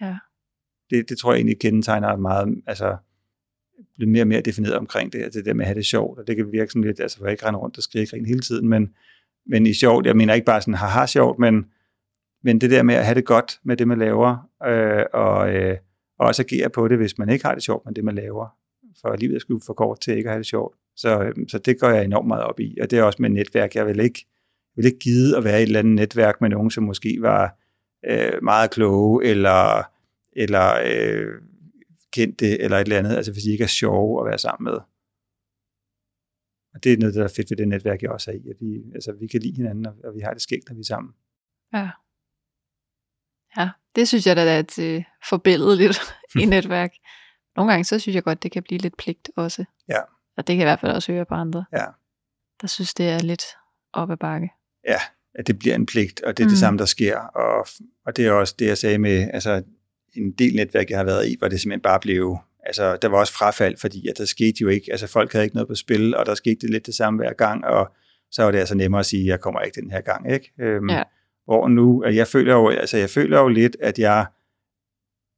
Ja. 0.00 0.18
Det, 0.90 1.08
det 1.08 1.18
tror 1.18 1.32
jeg 1.32 1.38
egentlig 1.38 1.60
kendetegner 1.60 2.16
meget, 2.16 2.62
altså 2.66 2.96
blive 3.94 4.10
mere 4.10 4.22
og 4.22 4.28
mere 4.28 4.40
defineret 4.40 4.76
omkring 4.76 5.12
det, 5.12 5.22
altså 5.22 5.38
det 5.38 5.46
der 5.46 5.54
med 5.54 5.64
at 5.64 5.66
have 5.66 5.78
det 5.78 5.86
sjovt, 5.86 6.18
og 6.18 6.26
det 6.26 6.36
kan 6.36 6.52
virke 6.52 6.70
sådan 6.70 6.84
lidt, 6.84 7.00
altså 7.00 7.18
for 7.18 7.24
jeg 7.24 7.32
ikke 7.32 7.46
rende 7.46 7.58
rundt 7.58 7.76
og 7.76 7.82
skrige 7.82 8.06
grin 8.06 8.26
hele 8.26 8.40
tiden, 8.40 8.68
men, 8.68 8.94
men 9.46 9.66
i 9.66 9.74
sjovt, 9.74 10.06
jeg 10.06 10.16
mener 10.16 10.34
ikke 10.34 10.44
bare 10.44 10.60
sådan 10.60 10.74
haha 10.74 11.06
sjovt, 11.06 11.38
men, 11.38 11.70
men 12.42 12.60
det 12.60 12.70
der 12.70 12.82
med 12.82 12.94
at 12.94 13.04
have 13.04 13.14
det 13.14 13.24
godt 13.24 13.60
med 13.62 13.76
det, 13.76 13.88
man 13.88 13.98
laver, 13.98 14.50
øh, 14.66 15.04
og, 15.12 15.54
øh, 15.54 15.78
og 16.18 16.26
også 16.26 16.42
agere 16.42 16.70
på 16.70 16.88
det, 16.88 16.98
hvis 16.98 17.18
man 17.18 17.28
ikke 17.28 17.44
har 17.44 17.54
det 17.54 17.62
sjovt 17.62 17.86
med 17.86 17.94
det, 17.94 18.04
man 18.04 18.14
laver, 18.14 18.48
for 19.00 19.16
livet 19.16 19.34
er 19.34 19.38
sgu 19.38 19.58
for 19.66 19.74
kort 19.74 20.00
til 20.00 20.16
ikke 20.16 20.28
at 20.28 20.32
have 20.32 20.38
det 20.38 20.46
sjovt. 20.46 20.76
Så, 20.96 21.22
øhm, 21.22 21.48
så 21.48 21.58
det 21.58 21.80
går 21.80 21.88
jeg 21.88 22.04
enormt 22.04 22.28
meget 22.28 22.44
op 22.44 22.60
i, 22.60 22.78
og 22.82 22.90
det 22.90 22.98
er 22.98 23.02
også 23.02 23.22
med 23.22 23.30
netværk, 23.30 23.74
jeg 23.74 23.86
vil 23.86 24.00
ikke, 24.00 24.26
vil 24.76 24.86
ikke 24.86 24.98
gide 24.98 25.36
at 25.36 25.44
være 25.44 25.60
i 25.60 25.62
et 25.62 25.66
eller 25.66 25.78
andet 25.78 25.94
netværk 25.94 26.40
med 26.40 26.48
nogen, 26.48 26.70
som 26.70 26.84
måske 26.84 27.16
var 27.20 27.58
øh, 28.06 28.42
meget 28.42 28.70
kloge, 28.70 29.24
eller, 29.24 29.82
eller 30.32 30.74
øh, 30.84 31.26
kendte, 32.12 32.60
eller 32.60 32.76
et 32.76 32.82
eller 32.84 32.98
andet, 32.98 33.16
altså 33.16 33.32
hvis 33.32 33.42
de 33.42 33.52
ikke 33.52 33.64
er 33.64 33.68
sjove 33.68 34.20
at 34.20 34.30
være 34.30 34.38
sammen 34.38 34.64
med. 34.72 34.80
Og 36.74 36.84
det 36.84 36.92
er 36.92 36.96
noget, 36.98 37.14
der 37.14 37.24
er 37.24 37.34
fedt 37.36 37.50
ved 37.50 37.56
det 37.56 37.68
netværk, 37.68 38.02
jeg 38.02 38.10
også 38.10 38.30
er 38.30 38.34
i, 38.34 38.48
at 38.48 38.56
vi, 38.60 38.92
altså, 38.94 39.12
vi 39.12 39.26
kan 39.26 39.40
lide 39.40 39.56
hinanden, 39.56 39.86
og 39.86 40.14
vi 40.14 40.20
har 40.20 40.32
det 40.32 40.42
skægt, 40.42 40.68
når 40.68 40.74
vi 40.74 40.80
er 40.80 40.84
sammen. 40.84 41.12
Ja. 41.74 41.90
Ja, 43.56 43.68
det 43.96 44.08
synes 44.08 44.26
jeg 44.26 44.36
da 44.36 44.54
er 44.54 44.58
et 44.58 44.78
øh, 44.78 45.04
forbilledeligt 45.28 46.00
i 46.42 46.44
netværk. 46.44 46.90
Nogle 47.56 47.72
gange, 47.72 47.84
så 47.84 47.98
synes 47.98 48.14
jeg 48.14 48.22
godt, 48.22 48.42
det 48.42 48.52
kan 48.52 48.62
blive 48.62 48.80
lidt 48.80 48.96
pligt 48.96 49.30
også. 49.36 49.64
Ja. 49.88 50.00
Og 50.36 50.46
det 50.46 50.46
kan 50.46 50.56
jeg 50.56 50.64
i 50.64 50.70
hvert 50.70 50.80
fald 50.80 50.92
også 50.92 51.12
høre 51.12 51.24
på 51.24 51.34
andre. 51.34 51.64
Ja. 51.72 51.84
Der 52.60 52.66
synes, 52.66 52.94
det 52.94 53.08
er 53.08 53.18
lidt 53.18 53.44
op 53.92 54.10
ad 54.10 54.16
bakke. 54.16 54.50
Ja, 54.88 54.98
at 55.34 55.46
det 55.46 55.58
bliver 55.58 55.74
en 55.74 55.86
pligt, 55.86 56.20
og 56.20 56.36
det 56.36 56.42
er 56.42 56.46
mm. 56.46 56.50
det 56.50 56.58
samme, 56.58 56.78
der 56.78 56.84
sker. 56.84 57.18
Og, 57.18 57.66
og 58.06 58.16
det 58.16 58.26
er 58.26 58.32
også 58.32 58.54
det, 58.58 58.66
jeg 58.66 58.78
sagde 58.78 58.98
med, 58.98 59.30
altså 59.32 59.62
en 60.14 60.32
del 60.32 60.56
netværk, 60.56 60.90
jeg 60.90 60.98
har 60.98 61.04
været 61.04 61.28
i, 61.28 61.36
hvor 61.38 61.48
det 61.48 61.60
simpelthen 61.60 61.82
bare 61.82 62.00
blev, 62.00 62.38
altså 62.66 62.96
der 63.02 63.08
var 63.08 63.18
også 63.18 63.32
frafald, 63.32 63.76
fordi 63.76 64.08
at 64.08 64.18
der 64.18 64.24
skete 64.24 64.56
jo 64.60 64.68
ikke, 64.68 64.90
altså 64.90 65.06
folk 65.06 65.32
havde 65.32 65.44
ikke 65.44 65.56
noget 65.56 65.68
på 65.68 65.74
spil, 65.74 66.16
og 66.16 66.26
der 66.26 66.34
skete 66.34 66.56
det 66.60 66.70
lidt 66.70 66.86
det 66.86 66.94
samme 66.94 67.18
hver 67.18 67.32
gang, 67.32 67.64
og 67.64 67.92
så 68.30 68.42
var 68.42 68.50
det 68.50 68.58
altså 68.58 68.74
nemmere 68.74 69.00
at 69.00 69.06
sige, 69.06 69.22
at 69.22 69.26
jeg 69.26 69.40
kommer 69.40 69.60
ikke 69.60 69.80
den 69.80 69.90
her 69.90 70.00
gang, 70.00 70.32
ikke? 70.32 70.52
Øhm, 70.60 70.90
ja. 70.90 71.02
Hvor 71.46 71.68
nu, 71.68 72.02
at 72.02 72.16
jeg 72.16 72.26
føler 72.26 72.54
jo, 72.54 72.68
altså 72.68 72.96
jeg 72.96 73.10
føler 73.10 73.40
jo 73.40 73.48
lidt, 73.48 73.76
at 73.80 73.98
jeg, 73.98 74.26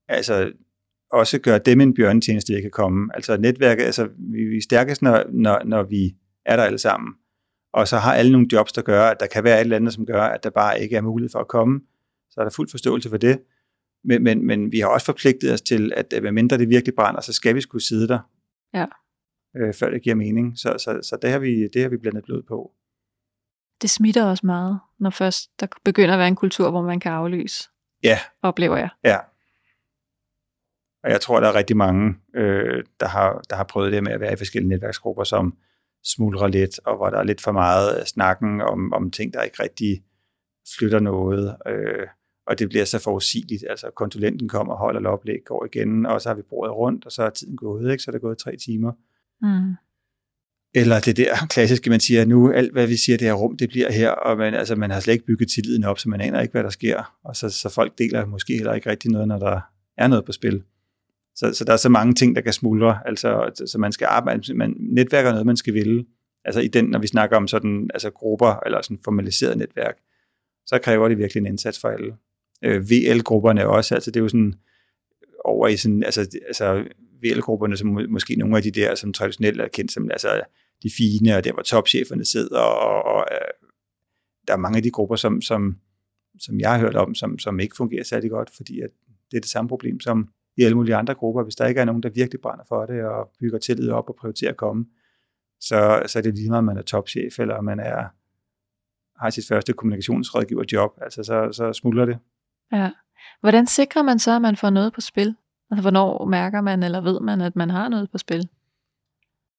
altså 0.09 0.53
også 1.13 1.39
gør 1.39 1.59
dem 1.59 1.81
en 1.81 1.95
bjørnetjeneste, 1.95 2.53
jeg 2.53 2.63
kan 2.63 2.71
komme. 2.71 3.11
Altså 3.15 3.37
netværket, 3.37 3.85
altså 3.85 4.09
vi 4.19 4.57
er 4.57 4.63
stærkest, 4.63 5.03
når, 5.03 5.25
når, 5.33 5.63
når 5.65 5.83
vi 5.83 6.15
er 6.47 6.57
der 6.57 6.63
alle 6.63 6.79
sammen. 6.79 7.15
Og 7.73 7.89
så 7.89 7.97
har 7.97 8.15
alle 8.15 8.33
nogle 8.33 8.49
jobs, 8.53 8.73
der 8.73 8.83
gør, 8.83 9.03
at 9.03 9.21
der 9.21 9.27
kan 9.27 9.45
være 9.45 9.57
et 9.57 9.61
eller 9.61 9.77
andet, 9.77 9.95
som 9.95 10.07
gør, 10.07 10.23
at 10.23 10.45
der 10.45 10.51
bare 10.51 10.81
ikke 10.81 10.97
er 10.97 11.01
mulighed 11.01 11.31
for 11.33 11.39
at 11.39 11.49
komme. 11.49 11.81
Så 12.31 12.41
er 12.41 12.45
der 12.45 12.51
fuld 12.51 12.69
forståelse 12.71 13.09
for 13.09 13.17
det. 13.17 13.41
Men, 14.05 14.23
men, 14.23 14.47
men 14.47 14.73
vi 14.73 14.81
har 14.81 14.89
også 14.89 15.07
forpligtet 15.07 15.53
os 15.53 15.61
til, 15.61 15.93
at 15.97 16.35
mindre 16.35 16.59
det 16.59 16.69
virkelig 16.69 16.95
brænder, 16.95 17.21
så 17.21 17.33
skal 17.33 17.55
vi 17.55 17.61
skulle 17.61 17.85
sidde 17.85 18.09
der. 18.09 18.19
Ja. 18.75 18.87
Øh, 19.57 19.75
før 19.75 19.91
det 19.91 20.03
giver 20.03 20.15
mening. 20.15 20.59
Så, 20.59 20.69
så, 20.79 21.01
så 21.03 21.19
det, 21.23 21.31
har 21.31 21.39
vi, 21.39 21.69
det 21.69 21.83
har 21.83 21.89
vi 21.89 21.97
blandet 21.97 22.25
blod 22.25 22.43
på. 22.43 22.73
Det 23.83 23.91
smitter 23.91 24.25
også 24.25 24.47
meget, 24.47 24.81
når 24.99 25.11
først 25.11 25.61
der 25.61 25.67
begynder 25.85 26.15
at 26.15 26.19
være 26.19 26.29
en 26.29 26.37
kultur, 26.37 26.71
hvor 26.71 26.83
man 26.83 27.01
kan 27.01 27.13
aflyse. 27.13 27.69
Ja. 28.03 28.19
Oplever 28.43 28.77
jeg. 28.77 28.89
Ja. 29.05 29.17
Og 31.05 31.11
jeg 31.11 31.21
tror, 31.21 31.41
der 31.41 31.49
er 31.49 31.55
rigtig 31.55 31.77
mange, 31.77 32.15
øh, 32.35 32.85
der, 33.01 33.09
har, 33.09 33.43
der 33.51 33.57
har 33.57 33.65
prøvet 33.65 33.93
det 33.93 34.03
med 34.03 34.13
at 34.13 34.21
være 34.21 34.33
i 34.33 34.37
forskellige 34.37 34.69
netværksgrupper, 34.69 35.25
som 35.25 35.57
smuldrer 36.05 36.47
lidt, 36.47 36.81
og 36.87 36.97
hvor 36.97 37.11
der 37.11 37.19
er 37.19 37.23
lidt 37.23 37.41
for 37.41 37.53
meget 37.53 38.09
snakken 38.09 38.61
om, 38.61 38.93
om 38.93 39.11
ting, 39.11 39.33
der 39.33 39.43
ikke 39.43 39.63
rigtig 39.63 40.03
flytter 40.79 41.01
noget. 41.01 41.57
Øh, 41.67 42.07
og 42.47 42.59
det 42.59 42.69
bliver 42.69 42.85
så 42.85 42.99
forudsigeligt. 42.99 43.65
Altså 43.71 43.91
konsulenten 43.91 44.49
kommer 44.49 44.73
og 44.73 44.79
holder 44.79 45.11
oplæg, 45.11 45.39
går 45.47 45.65
igen, 45.65 46.07
og 46.07 46.21
så 46.21 46.29
har 46.29 46.35
vi 46.35 46.43
bordet 46.43 46.75
rundt, 46.75 47.07
og 47.07 47.13
så 47.13 47.23
er 47.23 47.31
tiden 47.31 47.57
gået, 47.57 47.93
ikke? 47.93 48.03
så 48.03 48.11
er 48.11 48.13
der 48.13 48.19
gået 48.19 48.39
tre 48.39 48.57
timer. 48.57 48.93
Mm. 49.43 49.75
Eller 50.75 51.01
det 51.01 51.17
der 51.17 51.35
klassiske, 51.51 51.91
man 51.91 52.01
siger, 52.01 52.25
nu 52.25 52.53
alt 52.53 52.73
hvad 52.73 52.87
vi 52.87 52.97
siger, 52.97 53.19
det 53.19 53.27
her 53.27 53.35
rum, 53.35 53.57
det 53.57 53.69
bliver 53.69 53.93
her, 53.93 54.11
og 54.11 54.37
man, 54.37 54.55
altså, 54.55 54.77
man 54.77 54.91
har 54.91 55.01
slet 55.01 55.15
ikke 55.15 55.27
bygget 55.27 55.51
tilliden 55.51 55.85
op, 55.85 55.99
så 55.99 56.09
man 56.09 56.21
aner 56.21 56.41
ikke, 56.41 56.53
hvad 56.53 56.63
der 56.63 56.71
sker. 56.71 57.19
Og 57.25 57.37
så, 57.37 57.51
så 57.51 57.69
folk 57.69 57.99
deler 57.99 58.27
måske 58.27 58.53
heller 58.53 58.75
ikke 58.75 58.91
rigtig 58.91 59.11
noget, 59.11 59.29
når 59.29 59.39
der 59.39 59.61
er 59.97 60.09
noget 60.09 60.25
på 60.25 60.33
spil. 60.33 60.63
Så, 61.37 61.55
så 61.55 61.65
der 61.65 61.73
er 61.73 61.77
så 61.77 61.89
mange 61.89 62.15
ting, 62.15 62.37
der 62.37 62.43
kan 62.43 62.53
smuldre, 62.53 62.99
altså, 63.07 63.51
så 63.67 63.79
man 63.79 63.93
skal 63.93 64.07
arbejde, 64.11 64.55
man, 64.55 64.75
netværk 64.79 65.27
er 65.27 65.31
noget, 65.31 65.47
man 65.47 65.57
skal 65.57 65.75
ville. 65.75 66.05
Altså 66.45 66.61
i 66.61 66.69
den, 66.69 66.85
når 66.85 66.99
vi 66.99 67.07
snakker 67.07 67.37
om 67.37 67.49
sådan, 67.49 67.91
altså 67.95 68.11
grupper, 68.11 68.63
eller 68.67 68.83
sådan 68.83 68.99
formaliseret 69.05 69.59
netværk, 69.59 69.97
så 70.67 70.79
kræver 70.79 71.09
det 71.09 71.19
virkelig 71.19 71.41
en 71.41 71.47
indsats 71.47 71.81
for 71.81 71.89
alle 71.89 72.15
øh, 72.65 72.91
VL-grupperne 72.91 73.67
også, 73.67 73.95
altså 73.95 74.11
det 74.11 74.21
er 74.21 74.25
jo 74.25 74.29
sådan 74.29 74.55
over 75.45 75.69
i 75.69 75.77
sådan, 75.77 76.03
altså, 76.03 76.21
altså 76.47 76.85
VL-grupperne, 77.23 77.77
som 77.77 77.89
må, 77.89 78.01
måske 78.09 78.37
nogle 78.37 78.57
af 78.57 78.63
de 78.63 78.71
der, 78.71 78.95
som 78.95 79.13
traditionelt 79.13 79.61
er 79.61 79.69
kendt 79.69 79.93
som, 79.93 80.11
altså 80.11 80.43
de 80.83 80.91
fine, 80.97 81.37
og 81.37 81.45
der 81.45 81.53
hvor 81.53 81.63
topcheferne 81.63 82.25
sidder, 82.25 82.61
og, 82.61 83.03
og 83.15 83.27
øh, 83.33 83.69
der 84.47 84.53
er 84.53 84.59
mange 84.59 84.77
af 84.77 84.83
de 84.83 84.91
grupper, 84.91 85.17
som, 85.17 85.43
som, 85.43 85.77
som 86.41 86.61
jeg 86.61 86.71
har 86.71 86.79
hørt 86.79 86.97
om, 86.97 87.15
som, 87.15 87.39
som 87.39 87.61
ikke 87.61 87.77
fungerer 87.77 88.05
særlig 88.05 88.31
godt, 88.31 88.51
fordi 88.57 88.81
at 88.81 88.91
det 89.31 89.37
er 89.37 89.41
det 89.41 89.51
samme 89.51 89.69
problem 89.69 90.01
som 90.01 90.29
i 90.57 90.63
alle 90.63 90.75
mulige 90.75 90.97
andre 90.97 91.15
grupper. 91.15 91.43
Hvis 91.43 91.57
der 91.57 91.67
ikke 91.67 91.81
er 91.81 91.85
nogen, 91.85 92.03
der 92.03 92.09
virkelig 92.09 92.41
brænder 92.41 92.65
for 92.69 92.87
det, 92.87 93.05
og 93.05 93.31
bygger 93.41 93.59
tillid 93.59 93.91
op 93.91 94.09
og 94.09 94.17
prioriterer 94.17 94.51
at 94.51 94.57
komme, 94.57 94.87
så, 95.61 96.03
så 96.07 96.19
er 96.19 96.23
det 96.23 96.35
lige 96.35 96.49
meget, 96.49 96.59
om 96.59 96.65
man 96.65 96.77
er 96.77 96.83
topchef, 96.83 97.39
eller 97.39 97.61
man 97.61 97.81
er, 97.81 98.05
har 99.23 99.31
sit 99.31 99.49
første 99.49 99.73
kommunikationsrådgiverjob, 99.73 100.99
altså 101.03 101.23
så, 101.23 101.49
så 101.53 101.73
smuldrer 101.73 102.05
det. 102.05 102.19
Ja. 102.73 102.91
Hvordan 103.41 103.67
sikrer 103.67 104.03
man 104.03 104.19
så, 104.19 104.37
at 104.37 104.43
man 104.43 104.57
får 104.57 104.71
noget 104.71 104.93
på 104.93 105.01
spil? 105.01 105.35
Altså, 105.71 105.83
hvornår 105.83 106.27
mærker 106.27 106.61
man, 106.61 106.83
eller 106.83 107.01
ved 107.01 107.21
man, 107.21 107.41
at 107.41 107.57
man 107.57 107.71
har 107.71 107.89
noget 107.89 108.11
på 108.11 108.19
spil? 108.19 108.49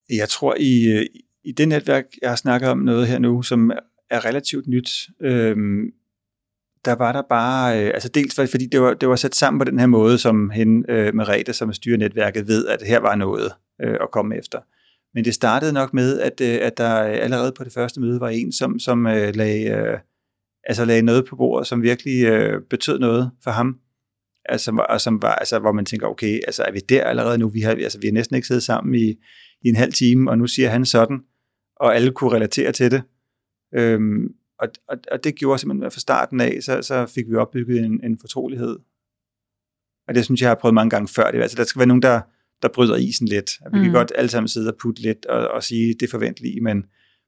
Jeg 0.09 0.29
tror, 0.29 0.55
i, 0.59 0.83
øh, 0.85 1.05
i 1.43 1.51
det 1.51 1.67
netværk, 1.67 2.05
jeg 2.21 2.29
har 2.29 2.35
snakket 2.35 2.69
om 2.69 2.77
noget 2.77 3.07
her 3.07 3.19
nu, 3.19 3.41
som 3.41 3.71
er 4.09 4.25
relativt 4.25 4.67
nyt, 4.67 4.89
øhm, 5.21 5.91
der 6.85 6.95
var 6.95 7.11
der 7.11 7.21
bare, 7.29 7.83
øh, 7.83 7.91
altså 7.93 8.09
dels 8.09 8.35
fordi 8.35 8.65
det 8.65 8.81
var, 8.81 8.93
det 8.93 9.09
var 9.09 9.15
sat 9.15 9.35
sammen 9.35 9.59
på 9.59 9.63
den 9.63 9.79
her 9.79 9.87
måde, 9.87 10.17
som 10.17 10.49
hende, 10.49 10.91
øh, 10.91 11.15
Merete, 11.15 11.53
som 11.53 11.73
styrer 11.73 11.97
netværket, 11.97 12.47
ved, 12.47 12.67
at 12.67 12.81
her 12.81 12.99
var 12.99 13.15
noget 13.15 13.51
øh, 13.81 13.97
at 14.01 14.11
komme 14.11 14.37
efter. 14.37 14.59
Men 15.13 15.25
det 15.25 15.33
startede 15.33 15.73
nok 15.73 15.93
med, 15.93 16.19
at, 16.19 16.41
øh, 16.41 16.59
at 16.61 16.77
der 16.77 16.89
allerede 16.99 17.51
på 17.57 17.63
det 17.63 17.73
første 17.73 17.99
møde 17.99 18.19
var 18.19 18.29
en, 18.29 18.51
som, 18.51 18.79
som 18.79 19.07
øh, 19.07 19.35
lagde, 19.35 19.69
øh, 19.69 19.97
altså 20.63 20.85
lagde 20.85 21.01
noget 21.01 21.25
på 21.25 21.35
bordet, 21.35 21.67
som 21.67 21.81
virkelig 21.81 22.25
øh, 22.25 22.61
betød 22.69 22.99
noget 22.99 23.31
for 23.43 23.51
ham. 23.51 23.79
Altså, 24.49 24.85
og 24.89 25.01
som 25.01 25.21
var, 25.21 25.35
altså, 25.35 25.59
hvor 25.59 25.71
man 25.71 25.85
tænker, 25.85 26.07
okay, 26.07 26.39
altså, 26.47 26.63
er 26.63 26.71
vi 26.71 26.79
der 26.79 27.03
allerede 27.03 27.37
nu? 27.37 27.49
Vi 27.49 27.61
har, 27.61 27.71
altså, 27.71 27.99
vi 27.99 28.07
har 28.07 28.13
næsten 28.13 28.35
ikke 28.35 28.47
siddet 28.47 28.63
sammen 28.63 28.95
i, 28.95 29.09
i 29.61 29.69
en 29.69 29.75
halv 29.75 29.93
time, 29.93 30.31
og 30.31 30.37
nu 30.37 30.47
siger 30.47 30.69
han 30.69 30.85
sådan, 30.85 31.19
og 31.75 31.95
alle 31.95 32.11
kunne 32.11 32.31
relatere 32.31 32.71
til 32.71 32.91
det. 32.91 33.03
Øhm, 33.75 34.27
og, 34.59 34.67
og, 34.87 34.97
og 35.11 35.23
det 35.23 35.35
gjorde 35.35 35.59
simpelthen, 35.59 35.85
at 35.85 35.93
fra 35.93 35.99
starten 35.99 36.41
af, 36.41 36.57
så, 36.61 36.81
så 36.81 37.05
fik 37.05 37.29
vi 37.29 37.35
opbygget 37.35 37.85
en, 37.85 38.03
en 38.03 38.17
fortrolighed. 38.21 38.79
Og 40.07 40.15
det 40.15 40.25
synes 40.25 40.41
jeg, 40.41 40.45
jeg 40.45 40.49
har 40.49 40.59
prøvet 40.61 40.73
mange 40.73 40.89
gange 40.89 41.07
før. 41.07 41.31
Det, 41.31 41.41
altså, 41.41 41.57
der 41.57 41.63
skal 41.63 41.79
være 41.79 41.87
nogen, 41.87 42.01
der, 42.01 42.21
der 42.61 42.67
bryder 42.67 42.95
isen 42.95 43.27
lidt. 43.27 43.51
Og 43.65 43.71
vi 43.73 43.77
mm. 43.77 43.83
kan 43.83 43.93
godt 43.93 44.11
alle 44.15 44.29
sammen 44.29 44.47
sidde 44.47 44.71
og 44.71 44.77
putte 44.81 45.01
lidt 45.01 45.25
og, 45.25 45.47
og 45.47 45.63
sige 45.63 45.95
det 45.99 46.09
forventelige, 46.09 46.61
men, 46.61 46.85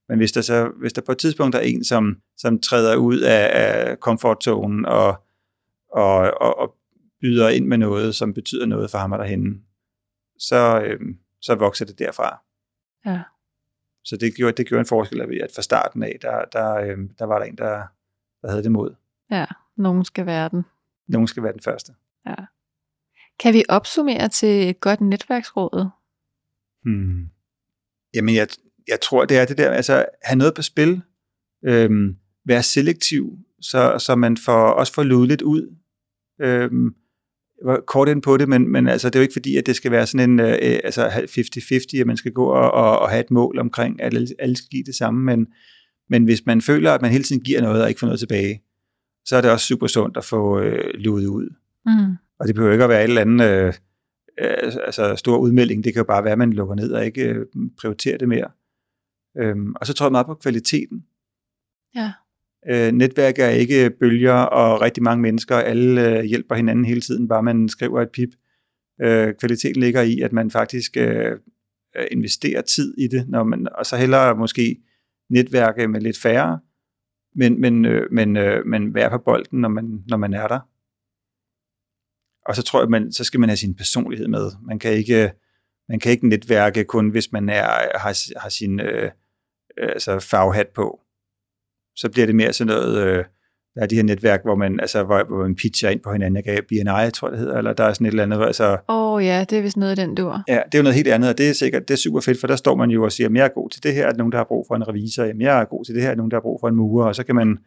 men 0.09 0.17
hvis 0.17 0.31
der, 0.31 0.41
så, 0.41 0.69
hvis 0.79 0.93
der 0.93 1.01
på 1.01 1.11
et 1.11 1.17
tidspunkt 1.17 1.55
er 1.55 1.59
en, 1.59 1.83
som, 1.83 2.17
som 2.37 2.59
træder 2.59 2.95
ud 2.95 3.19
af, 3.19 3.49
af 3.53 3.99
komfortzonen 3.99 4.85
og, 4.85 5.23
og, 5.91 6.17
og, 6.41 6.59
og 6.59 6.75
byder 7.21 7.49
ind 7.49 7.67
med 7.67 7.77
noget, 7.77 8.15
som 8.15 8.33
betyder 8.33 8.65
noget 8.65 8.91
for 8.91 8.97
ham 8.97 9.11
og 9.11 9.19
derhenne, 9.19 9.61
så, 10.37 10.81
øh, 10.81 10.99
så 11.41 11.55
vokser 11.55 11.85
det 11.85 11.99
derfra. 11.99 12.43
Ja. 13.05 13.21
så 14.03 14.17
det 14.17 14.35
gjorde, 14.35 14.57
det 14.57 14.67
gjorde 14.67 14.79
en 14.79 14.85
forskel, 14.85 15.21
at 15.21 15.51
fra 15.55 15.61
starten 15.61 16.03
af, 16.03 16.17
der, 16.21 16.45
der, 16.45 16.75
øh, 16.75 16.97
der 17.19 17.25
var 17.25 17.39
der 17.39 17.45
en, 17.45 17.57
der, 17.57 17.83
der 18.41 18.49
havde 18.49 18.63
det 18.63 18.71
mod. 18.71 18.95
Ja, 19.31 19.45
nogen 19.77 20.05
skal 20.05 20.25
være 20.25 20.49
den. 20.49 20.63
Nogen 21.07 21.27
skal 21.27 21.43
være 21.43 21.53
den 21.53 21.61
første. 21.61 21.93
Ja. 22.25 22.35
Kan 23.39 23.53
vi 23.53 23.63
opsummere 23.69 24.29
til 24.29 24.69
et 24.69 24.79
godt 24.79 25.01
netværksråd? 25.01 25.89
Hmm. 26.83 27.29
Jamen, 28.13 28.35
jeg, 28.35 28.47
jeg 28.87 29.01
tror, 29.01 29.25
det 29.25 29.37
er 29.37 29.45
det 29.45 29.57
der, 29.57 29.71
altså 29.71 30.05
have 30.23 30.37
noget 30.37 30.55
på 30.55 30.61
spil, 30.61 31.01
øhm, 31.65 32.17
være 32.45 32.63
selektiv, 32.63 33.37
så, 33.61 33.99
så 33.99 34.15
man 34.15 34.37
får, 34.37 34.71
også 34.71 34.93
får 34.93 35.03
luet 35.03 35.27
lidt 35.27 35.41
ud. 35.41 35.75
Øhm, 36.41 36.95
var 37.65 37.83
kort 37.87 38.09
ind 38.09 38.21
på 38.21 38.37
det, 38.37 38.49
men, 38.49 38.71
men 38.71 38.87
altså, 38.87 39.09
det 39.09 39.15
er 39.15 39.19
jo 39.19 39.21
ikke 39.21 39.33
fordi, 39.33 39.57
at 39.57 39.65
det 39.65 39.75
skal 39.75 39.91
være 39.91 40.07
sådan 40.07 40.29
en 40.29 40.39
øh, 40.39 40.79
altså 40.83 41.07
50-50, 41.07 41.99
at 41.99 42.07
man 42.07 42.17
skal 42.17 42.31
gå 42.31 42.45
og, 42.45 42.71
og, 42.71 42.99
og 42.99 43.09
have 43.09 43.19
et 43.19 43.31
mål 43.31 43.59
omkring, 43.59 44.01
at 44.01 44.13
alle, 44.13 44.27
alle 44.39 44.57
skal 44.57 44.69
give 44.69 44.83
det 44.83 44.95
samme, 44.95 45.23
men, 45.23 45.47
men 46.09 46.23
hvis 46.23 46.45
man 46.45 46.61
føler, 46.61 46.91
at 46.91 47.01
man 47.01 47.11
hele 47.11 47.23
tiden 47.23 47.41
giver 47.41 47.61
noget 47.61 47.83
og 47.83 47.89
ikke 47.89 47.99
får 47.99 48.07
noget 48.07 48.19
tilbage, 48.19 48.61
så 49.25 49.37
er 49.37 49.41
det 49.41 49.51
også 49.51 49.65
super 49.65 49.87
sundt 49.87 50.17
at 50.17 50.25
få 50.25 50.59
øh, 50.59 50.93
luet 50.93 51.25
ud. 51.25 51.49
Mm. 51.85 52.15
Og 52.39 52.47
det 52.47 52.55
behøver 52.55 52.73
ikke 52.73 52.83
at 52.83 52.89
være 52.89 53.03
et 53.03 53.07
eller 53.07 53.21
andet 53.21 53.45
øh, 53.45 53.73
øh, 54.41 54.73
altså 54.85 55.15
stor 55.15 55.37
udmelding, 55.37 55.83
det 55.83 55.93
kan 55.93 55.99
jo 55.99 56.05
bare 56.05 56.23
være, 56.23 56.31
at 56.31 56.37
man 56.37 56.53
lukker 56.53 56.75
ned 56.75 56.91
og 56.91 57.05
ikke 57.05 57.23
øh, 57.23 57.45
prioriterer 57.79 58.17
det 58.17 58.27
mere. 58.27 58.51
Øhm, 59.37 59.75
og 59.75 59.87
så 59.87 59.93
tror 59.93 60.05
jeg 60.05 60.11
meget 60.11 60.25
på 60.25 60.33
kvaliteten. 60.33 61.05
Ja. 61.95 62.13
Øh, 62.69 62.91
netværk 62.91 63.39
er 63.39 63.49
ikke 63.49 63.89
bølger 63.89 64.33
og 64.33 64.81
rigtig 64.81 65.03
mange 65.03 65.21
mennesker, 65.21 65.55
alle 65.55 66.17
øh, 66.17 66.23
hjælper 66.23 66.55
hinanden 66.55 66.85
hele 66.85 67.01
tiden, 67.01 67.27
bare 67.27 67.43
man 67.43 67.69
skriver 67.69 68.01
et 68.01 68.09
pip. 68.09 68.29
Øh, 69.01 69.33
kvaliteten 69.35 69.81
ligger 69.81 70.01
i, 70.01 70.19
at 70.19 70.33
man 70.33 70.51
faktisk 70.51 70.97
øh, 70.97 71.31
øh, 71.95 72.05
investerer 72.11 72.61
tid 72.61 72.93
i 72.97 73.07
det, 73.07 73.29
når 73.29 73.43
man, 73.43 73.67
og 73.77 73.85
så 73.85 73.97
hellere 73.97 74.35
måske 74.35 74.77
netværke 75.29 75.87
med 75.87 76.01
lidt 76.01 76.17
færre, 76.17 76.59
men, 77.35 77.61
men, 77.61 77.85
øh, 77.85 78.11
men, 78.11 78.37
øh, 78.37 78.65
men 78.65 78.93
være 78.93 79.09
på 79.09 79.17
bolden, 79.17 79.61
når 79.61 79.69
man, 79.69 80.03
når 80.07 80.17
man 80.17 80.33
er 80.33 80.47
der. 80.47 80.59
Og 82.45 82.55
så 82.55 82.63
tror 82.63 82.81
jeg, 82.81 82.89
man, 82.89 83.11
så 83.11 83.23
skal 83.23 83.39
man 83.39 83.49
have 83.49 83.57
sin 83.57 83.75
personlighed 83.75 84.27
med. 84.27 84.51
Man 84.63 84.79
kan 84.79 84.91
ikke, 84.91 85.31
man 85.89 85.99
kan 85.99 86.11
ikke 86.11 86.27
netværke 86.27 86.83
kun, 86.83 87.09
hvis 87.09 87.31
man 87.31 87.49
er, 87.49 87.97
har, 87.97 88.39
har 88.39 88.49
sin 88.49 88.79
øh, 88.79 89.11
øh 89.77 89.89
altså 89.89 90.19
faghat 90.19 90.67
på 90.67 91.00
så 91.95 92.09
bliver 92.09 92.25
det 92.25 92.35
mere 92.35 92.53
sådan 92.53 92.73
noget, 92.73 92.97
øh, 92.97 93.23
der 93.75 93.81
er 93.81 93.85
de 93.85 93.95
her 93.95 94.03
netværk, 94.03 94.43
hvor 94.43 94.55
man, 94.55 94.79
altså, 94.79 95.03
hvor, 95.03 95.23
hvor 95.23 95.37
man 95.37 95.55
pitcher 95.55 95.89
ind 95.89 95.99
på 95.99 96.11
hinanden. 96.11 96.43
Jeg 96.45 96.63
BNI, 96.67 97.11
tror 97.11 97.27
jeg 97.27 97.31
det 97.31 97.39
hedder, 97.39 97.57
eller 97.57 97.73
der 97.73 97.83
er 97.83 97.93
sådan 97.93 98.07
et 98.07 98.11
eller 98.11 98.23
andet. 98.23 98.45
Altså, 98.45 98.77
Åh 98.89 99.13
oh, 99.13 99.25
ja, 99.25 99.45
det 99.49 99.57
er 99.57 99.61
vist 99.61 99.77
noget 99.77 99.99
af 99.99 100.07
den 100.07 100.15
dur. 100.15 100.43
Ja, 100.47 100.61
det 100.65 100.75
er 100.75 100.79
jo 100.79 100.83
noget 100.83 100.95
helt 100.95 101.07
andet, 101.07 101.29
og 101.29 101.37
det 101.37 101.49
er 101.49 101.53
sikkert 101.53 101.87
det 101.87 101.93
er 101.93 101.97
super 101.97 102.19
fedt, 102.19 102.39
for 102.39 102.47
der 102.47 102.55
står 102.55 102.75
man 102.75 102.89
jo 102.89 103.03
og 103.03 103.11
siger, 103.11 103.29
at 103.29 103.35
jeg 103.35 103.45
er 103.45 103.49
god 103.49 103.69
til 103.69 103.83
det 103.83 103.93
her, 103.93 104.07
at 104.07 104.17
nogen, 104.17 104.31
der 104.31 104.37
har 104.37 104.45
brug 104.45 104.65
for 104.67 104.75
en 104.75 104.87
revisor, 104.87 105.23
jamen 105.23 105.41
jeg 105.41 105.61
er 105.61 105.65
god 105.65 105.85
til 105.85 105.95
det 105.95 106.03
her, 106.03 106.11
at 106.11 106.17
nogen, 106.17 106.31
der 106.31 106.37
har 106.37 106.41
brug 106.41 106.57
for 106.61 106.67
en 106.67 106.75
murer, 106.75 107.07
og 107.07 107.15
så 107.15 107.23
kan 107.23 107.35
man 107.35 107.57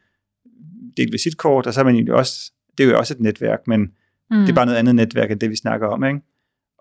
dele 0.97 1.13
visitkort, 1.13 1.67
og 1.67 1.75
så 1.75 1.81
er 1.81 1.85
man 1.85 1.95
egentlig 1.95 2.15
også, 2.15 2.53
det 2.79 2.87
er 2.87 2.91
jo 2.91 2.99
også 2.99 3.15
et 3.15 3.21
netværk, 3.21 3.59
men 3.67 3.81
mm. 3.81 4.41
det 4.41 4.49
er 4.49 4.55
bare 4.55 4.67
noget 4.67 4.79
andet 4.79 4.95
netværk, 4.95 5.31
end 5.31 5.41
det 5.41 5.51
vi 5.51 5.57
snakker 5.57 5.87
om, 5.87 6.05
ikke? 6.05 6.21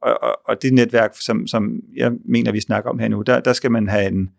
Og, 0.02 0.24
og, 0.24 0.40
og 0.46 0.62
det 0.62 0.74
netværk, 0.74 1.16
som, 1.20 1.48
som 1.48 1.80
jeg 1.96 2.12
mener, 2.26 2.52
vi 2.52 2.60
snakker 2.60 2.90
om 2.90 3.00
her 3.00 3.08
nu, 3.08 3.22
der, 3.22 3.40
der 3.40 3.54
skal 3.54 3.72
man 3.72 3.88
have, 3.88 4.08
en, 4.08 4.30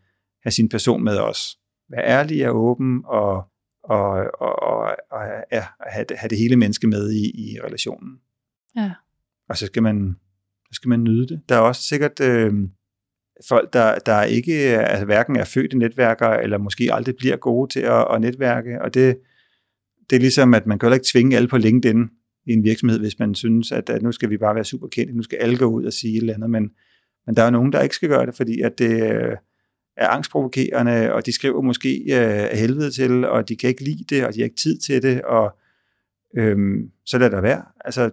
have 0.42 0.52
sin 0.52 0.68
person 0.68 1.04
med 1.04 1.18
os 1.18 1.58
være 1.90 2.04
ærlig 2.04 2.48
og 2.48 2.56
åben 2.56 3.02
og, 3.04 3.48
og, 3.84 4.10
og, 4.40 4.62
og, 4.62 4.96
og 5.10 5.22
ja, 5.52 5.64
have, 5.80 6.04
det, 6.08 6.16
have 6.16 6.28
det 6.28 6.38
hele 6.38 6.56
menneske 6.56 6.86
med 6.86 7.12
i, 7.12 7.52
i 7.52 7.60
relationen. 7.64 8.18
Ja. 8.76 8.92
Og 9.48 9.56
så 9.56 9.66
skal 9.66 9.82
man, 9.82 10.16
så 10.64 10.70
skal 10.72 10.88
man 10.88 11.04
nyde 11.04 11.26
det. 11.28 11.42
Der 11.48 11.54
er 11.54 11.60
også 11.60 11.82
sikkert 11.82 12.20
øh, 12.20 12.52
folk, 13.48 13.72
der, 13.72 13.98
der 13.98 14.22
ikke 14.22 14.54
altså, 14.54 15.04
hverken 15.04 15.36
er 15.36 15.44
født 15.44 15.72
i 15.72 15.76
netværker, 15.76 16.28
eller 16.28 16.58
måske 16.58 16.92
aldrig 16.92 17.16
bliver 17.16 17.36
gode 17.36 17.72
til 17.72 17.80
at, 17.80 18.06
at 18.14 18.20
netværke, 18.20 18.82
og 18.82 18.94
det, 18.94 19.18
det 20.10 20.16
er 20.16 20.20
ligesom, 20.20 20.54
at 20.54 20.66
man 20.66 20.78
kan 20.78 20.86
heller 20.86 20.96
ikke 20.96 21.08
tvinge 21.12 21.36
alle 21.36 21.48
på 21.48 21.58
LinkedIn 21.58 22.08
i 22.46 22.52
en 22.52 22.64
virksomhed, 22.64 22.98
hvis 22.98 23.18
man 23.18 23.34
synes, 23.34 23.72
at, 23.72 23.90
at 23.90 24.02
nu 24.02 24.12
skal 24.12 24.30
vi 24.30 24.36
bare 24.36 24.54
være 24.54 24.64
super 24.64 24.88
kendte, 24.88 25.16
nu 25.16 25.22
skal 25.22 25.38
alle 25.38 25.58
gå 25.58 25.64
ud 25.64 25.84
og 25.84 25.92
sige 25.92 26.16
et 26.16 26.20
eller 26.20 26.34
andet, 26.34 26.50
men, 26.50 26.70
men 27.26 27.36
der 27.36 27.42
er 27.42 27.46
jo 27.46 27.50
nogen, 27.50 27.72
der 27.72 27.82
ikke 27.82 27.94
skal 27.94 28.08
gøre 28.08 28.26
det, 28.26 28.34
fordi 28.34 28.60
at 28.60 28.78
det, 28.78 29.12
øh, 29.12 29.36
er 29.96 30.08
angstprovokerende, 30.08 31.12
og 31.12 31.26
de 31.26 31.32
skriver 31.32 31.62
måske 31.62 31.94
øh, 31.98 32.50
af 32.50 32.58
helvede 32.58 32.90
til, 32.90 33.24
og 33.24 33.48
de 33.48 33.56
kan 33.56 33.68
ikke 33.68 33.84
lide 33.84 34.04
det, 34.04 34.26
og 34.26 34.34
de 34.34 34.40
har 34.40 34.44
ikke 34.44 34.56
tid 34.56 34.78
til 34.78 35.02
det, 35.02 35.22
og 35.22 35.56
øhm, 36.36 36.90
så 37.06 37.18
lader 37.18 37.30
der 37.30 37.40
være. 37.40 37.64
Altså, 37.84 38.10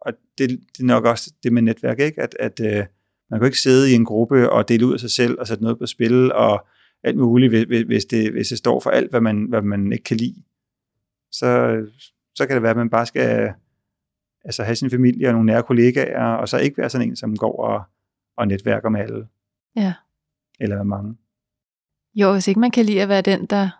og 0.00 0.12
det, 0.38 0.50
det 0.50 0.80
er 0.80 0.84
nok 0.84 1.04
også 1.04 1.32
det 1.42 1.52
med 1.52 1.62
netværk, 1.62 1.98
ikke? 2.00 2.22
at, 2.22 2.36
at 2.40 2.60
øh, 2.60 2.86
man 3.30 3.40
kan 3.40 3.46
ikke 3.46 3.58
sidde 3.58 3.90
i 3.90 3.94
en 3.94 4.04
gruppe 4.04 4.50
og 4.50 4.68
dele 4.68 4.86
ud 4.86 4.92
af 4.92 5.00
sig 5.00 5.10
selv 5.10 5.36
og 5.38 5.46
sætte 5.46 5.62
noget 5.62 5.78
på 5.78 5.86
spil 5.86 6.32
og 6.32 6.66
alt 7.02 7.16
muligt, 7.16 7.50
hvis, 7.50 7.82
hvis, 7.86 8.04
det, 8.04 8.32
hvis 8.32 8.48
det 8.48 8.58
står 8.58 8.80
for 8.80 8.90
alt, 8.90 9.10
hvad 9.10 9.20
man, 9.20 9.46
hvad 9.48 9.62
man 9.62 9.92
ikke 9.92 10.04
kan 10.04 10.16
lide. 10.16 10.42
Så, 11.32 11.80
så 12.34 12.46
kan 12.46 12.54
det 12.54 12.62
være, 12.62 12.70
at 12.70 12.76
man 12.76 12.90
bare 12.90 13.06
skal 13.06 13.52
altså, 14.44 14.62
have 14.62 14.76
sin 14.76 14.90
familie 14.90 15.28
og 15.28 15.32
nogle 15.32 15.46
nære 15.46 15.62
kollegaer, 15.62 16.24
og 16.24 16.48
så 16.48 16.58
ikke 16.58 16.78
være 16.78 16.90
sådan 16.90 17.08
en, 17.08 17.16
som 17.16 17.36
går 17.36 17.62
og, 17.62 17.82
og 18.36 18.48
netværker 18.48 18.88
med 18.88 19.00
alle. 19.00 19.28
Ja 19.76 19.94
eller 20.60 20.76
med 20.76 20.84
mange. 20.84 21.16
Jo, 22.14 22.32
hvis 22.32 22.48
ikke 22.48 22.60
man 22.60 22.70
kan 22.70 22.84
lide 22.84 23.02
at 23.02 23.08
være 23.08 23.22
den, 23.22 23.46
der 23.46 23.70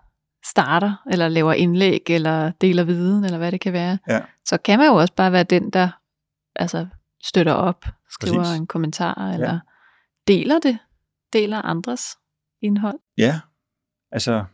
starter, 0.46 1.04
eller 1.10 1.28
laver 1.28 1.52
indlæg, 1.52 2.10
eller 2.10 2.52
deler 2.60 2.84
viden, 2.84 3.24
eller 3.24 3.38
hvad 3.38 3.52
det 3.52 3.60
kan 3.60 3.72
være, 3.72 3.98
ja. 4.08 4.20
så 4.44 4.58
kan 4.58 4.78
man 4.78 4.88
jo 4.88 4.94
også 4.94 5.14
bare 5.14 5.32
være 5.32 5.44
den, 5.44 5.70
der 5.70 5.90
altså, 6.56 6.86
støtter 7.24 7.52
op, 7.52 7.84
skriver 8.10 8.38
Præcis. 8.38 8.58
en 8.58 8.66
kommentar, 8.66 9.30
eller 9.32 9.52
ja. 9.52 9.58
deler 10.28 10.58
det, 10.58 10.78
deler 11.32 11.62
andres 11.62 12.02
indhold. 12.62 12.98
Ja, 13.18 13.40
altså, 14.12 14.44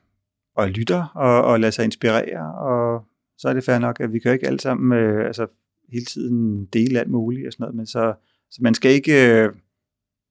og 0.57 0.69
lytter, 0.69 1.07
og, 1.15 1.45
og 1.45 1.61
lader 1.61 1.71
sig 1.71 1.85
inspirere, 1.85 2.55
og 2.55 3.07
så 3.39 3.49
er 3.49 3.53
det 3.53 3.65
fair 3.65 3.79
nok, 3.79 4.01
at 4.01 4.13
vi 4.13 4.19
kan 4.19 4.33
ikke 4.33 4.47
alle 4.47 4.61
sammen 4.61 4.99
øh, 4.99 5.27
altså, 5.27 5.47
hele 5.93 6.05
tiden 6.05 6.67
dele 6.67 7.01
alt 7.01 7.11
muligt 7.11 7.47
og 7.47 7.53
sådan 7.53 7.63
noget, 7.63 7.77
men 7.77 7.87
så, 7.87 8.15
så 8.51 8.59
man 8.63 8.75
skal 8.75 8.91
ikke... 8.91 9.33
Øh, 9.33 9.53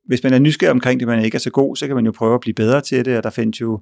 hvis 0.06 0.24
man 0.24 0.34
er 0.34 0.40
nysgerrig 0.40 0.72
omkring 0.72 1.00
det, 1.00 1.08
man 1.08 1.26
ikke 1.26 1.36
er 1.36 1.40
så 1.40 1.52
god, 1.52 1.76
så 1.76 1.88
kan 1.88 1.96
man 1.96 2.06
jo 2.06 2.12
prøve 2.12 2.34
at 2.34 2.42
blive 2.42 2.54
bedre 2.54 2.82
til 2.82 3.06
det, 3.06 3.18
og 3.18 3.24
der 3.24 3.30
findes 3.30 3.62
jo 3.62 3.82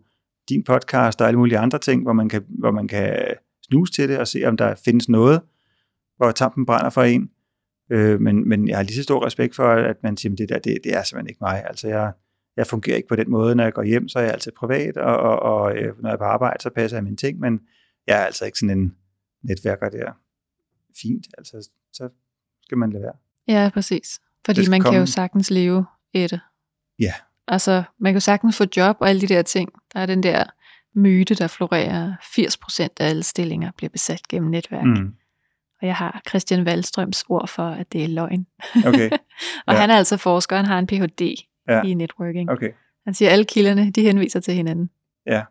din 0.49 0.63
podcast 0.63 1.21
og 1.21 1.27
alle 1.27 1.37
mulige 1.37 1.57
andre 1.57 1.79
ting, 1.79 2.03
hvor 2.03 2.13
man 2.13 2.29
kan, 2.29 2.43
hvor 2.59 2.71
man 2.71 2.87
kan 2.87 3.25
snuse 3.61 3.93
til 3.93 4.09
det 4.09 4.17
og 4.19 4.27
se, 4.27 4.43
om 4.45 4.57
der 4.57 4.75
findes 4.75 5.09
noget, 5.09 5.41
hvor 6.17 6.31
tampen 6.31 6.65
brænder 6.65 6.89
for 6.89 7.03
en. 7.03 7.29
Øh, 7.91 8.21
men, 8.21 8.49
men 8.49 8.67
jeg 8.67 8.77
har 8.77 8.83
lige 8.83 8.95
så 8.95 9.03
stor 9.03 9.25
respekt 9.25 9.55
for, 9.55 9.67
at 9.67 10.03
man 10.03 10.17
siger, 10.17 10.31
at 10.31 10.37
det 10.37 10.49
der, 10.49 10.59
det, 10.59 10.77
det 10.83 10.93
er 10.93 11.03
simpelthen 11.03 11.29
ikke 11.29 11.37
mig. 11.41 11.63
Altså 11.65 11.87
jeg, 11.87 12.11
jeg 12.57 12.67
fungerer 12.67 12.97
ikke 12.97 13.07
på 13.07 13.15
den 13.15 13.31
måde, 13.31 13.55
når 13.55 13.63
jeg 13.63 13.73
går 13.73 13.83
hjem, 13.83 14.07
så 14.07 14.19
er 14.19 14.23
jeg 14.23 14.31
altid 14.31 14.51
privat, 14.51 14.97
og, 14.97 15.17
og, 15.17 15.39
og 15.39 15.77
øh, 15.77 16.01
når 16.01 16.09
jeg 16.09 16.13
er 16.13 16.17
på 16.17 16.23
arbejde, 16.23 16.63
så 16.63 16.69
passer 16.69 16.97
jeg 16.97 17.03
mine 17.03 17.15
ting, 17.15 17.39
men 17.39 17.59
jeg 18.07 18.21
er 18.21 18.25
altså 18.25 18.45
ikke 18.45 18.59
sådan 18.59 18.77
en 18.77 18.95
netværker 19.43 19.89
der. 19.89 20.11
Fint, 21.01 21.27
altså 21.37 21.69
så 21.93 22.09
skal 22.63 22.77
man 22.77 22.91
lade 22.91 23.03
være. 23.03 23.13
Ja, 23.47 23.69
præcis. 23.73 24.19
Fordi 24.45 24.69
man 24.69 24.81
komme... 24.81 24.95
kan 24.95 24.99
jo 24.99 25.05
sagtens 25.05 25.51
leve 25.51 25.85
et. 26.13 26.39
Ja. 26.99 27.13
Altså, 27.47 27.83
man 27.99 28.13
kan 28.13 28.21
sagtens 28.21 28.57
få 28.57 28.65
job 28.77 28.97
og 28.99 29.09
alle 29.09 29.21
de 29.21 29.27
der 29.27 29.41
ting. 29.41 29.69
Der 29.93 29.99
er 29.99 30.05
den 30.05 30.23
der 30.23 30.43
myte, 30.95 31.35
der 31.35 31.47
florerer. 31.47 32.13
80% 32.21 32.87
af 32.99 33.09
alle 33.09 33.23
stillinger 33.23 33.71
bliver 33.77 33.89
besat 33.89 34.27
gennem 34.27 34.51
netværk. 34.51 34.85
Mm. 34.85 35.13
Og 35.81 35.87
jeg 35.87 35.95
har 35.95 36.21
Christian 36.29 36.67
Wallstrøms 36.67 37.23
ord 37.29 37.47
for, 37.47 37.69
at 37.69 37.93
det 37.93 38.03
er 38.03 38.07
løgn. 38.07 38.47
Okay. 38.85 39.09
og 39.67 39.73
ja. 39.73 39.79
han 39.79 39.89
er 39.89 39.95
altså 39.95 40.17
forsker, 40.17 40.55
han 40.55 40.65
har 40.65 40.79
en 40.79 40.87
Ph.D. 40.87 41.35
Ja. 41.67 41.81
i 41.81 41.93
networking. 41.93 42.49
Okay. 42.49 42.71
Han 43.05 43.13
siger, 43.13 43.29
at 43.29 43.33
alle 43.33 43.45
kilderne, 43.45 43.91
de 43.91 44.01
henviser 44.01 44.39
til 44.39 44.53
hinanden. 44.53 44.89
Ja. 45.25 45.43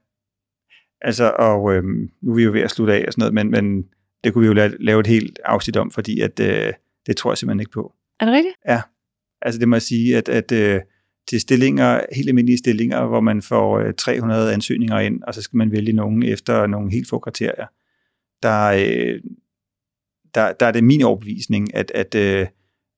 Altså, 1.01 1.33
og 1.39 1.75
øhm, 1.75 2.11
nu 2.23 2.31
er 2.31 2.37
vi 2.37 2.43
jo 2.43 2.53
ved 2.53 2.61
at 2.61 2.71
slutte 2.71 2.95
af 2.95 3.05
og 3.07 3.13
sådan 3.13 3.33
noget, 3.33 3.35
men, 3.35 3.51
men 3.51 3.85
det 4.25 4.33
kunne 4.33 4.43
vi 4.43 4.47
jo 4.47 4.69
lave 4.81 5.01
et 5.01 5.07
helt 5.07 5.39
afsnit 5.45 5.77
om, 5.77 5.91
fordi 5.91 6.21
at, 6.21 6.41
øh, 6.41 6.73
det 7.07 7.17
tror 7.17 7.31
jeg 7.31 7.39
simpelthen 7.39 7.61
ikke 7.61 7.73
på. 7.73 7.95
Er 8.21 8.25
det 8.25 8.35
rigtigt? 8.35 8.55
Ja. 8.69 8.81
Altså 9.43 9.61
det 9.61 9.68
må 9.68 9.76
jeg 9.76 9.82
sige, 9.82 10.16
at, 10.16 10.28
at 10.28 10.53
øh, 10.53 10.80
til 11.28 11.41
stillinger, 11.41 12.01
helt 12.12 12.28
almindelige 12.28 12.59
stillinger, 12.59 13.07
hvor 13.07 13.20
man 13.20 13.43
får 13.43 13.78
øh, 13.78 13.95
300 13.99 14.53
ansøgninger 14.53 14.99
ind, 14.99 15.22
og 15.22 15.34
så 15.34 15.43
skal 15.43 15.57
man 15.57 15.72
vælge 15.72 15.93
nogen 15.93 16.22
efter 16.22 16.66
nogle 16.66 16.93
helt 16.93 17.09
få 17.09 17.18
kriterier, 17.18 17.66
der, 18.43 18.66
øh, 18.66 19.20
der, 20.34 20.53
der 20.53 20.66
er 20.66 20.72
det 20.72 20.84
min 20.84 21.03
overbevisning, 21.03 21.74
at, 21.74 21.93
at, 21.95 22.14
øh, 22.14 22.47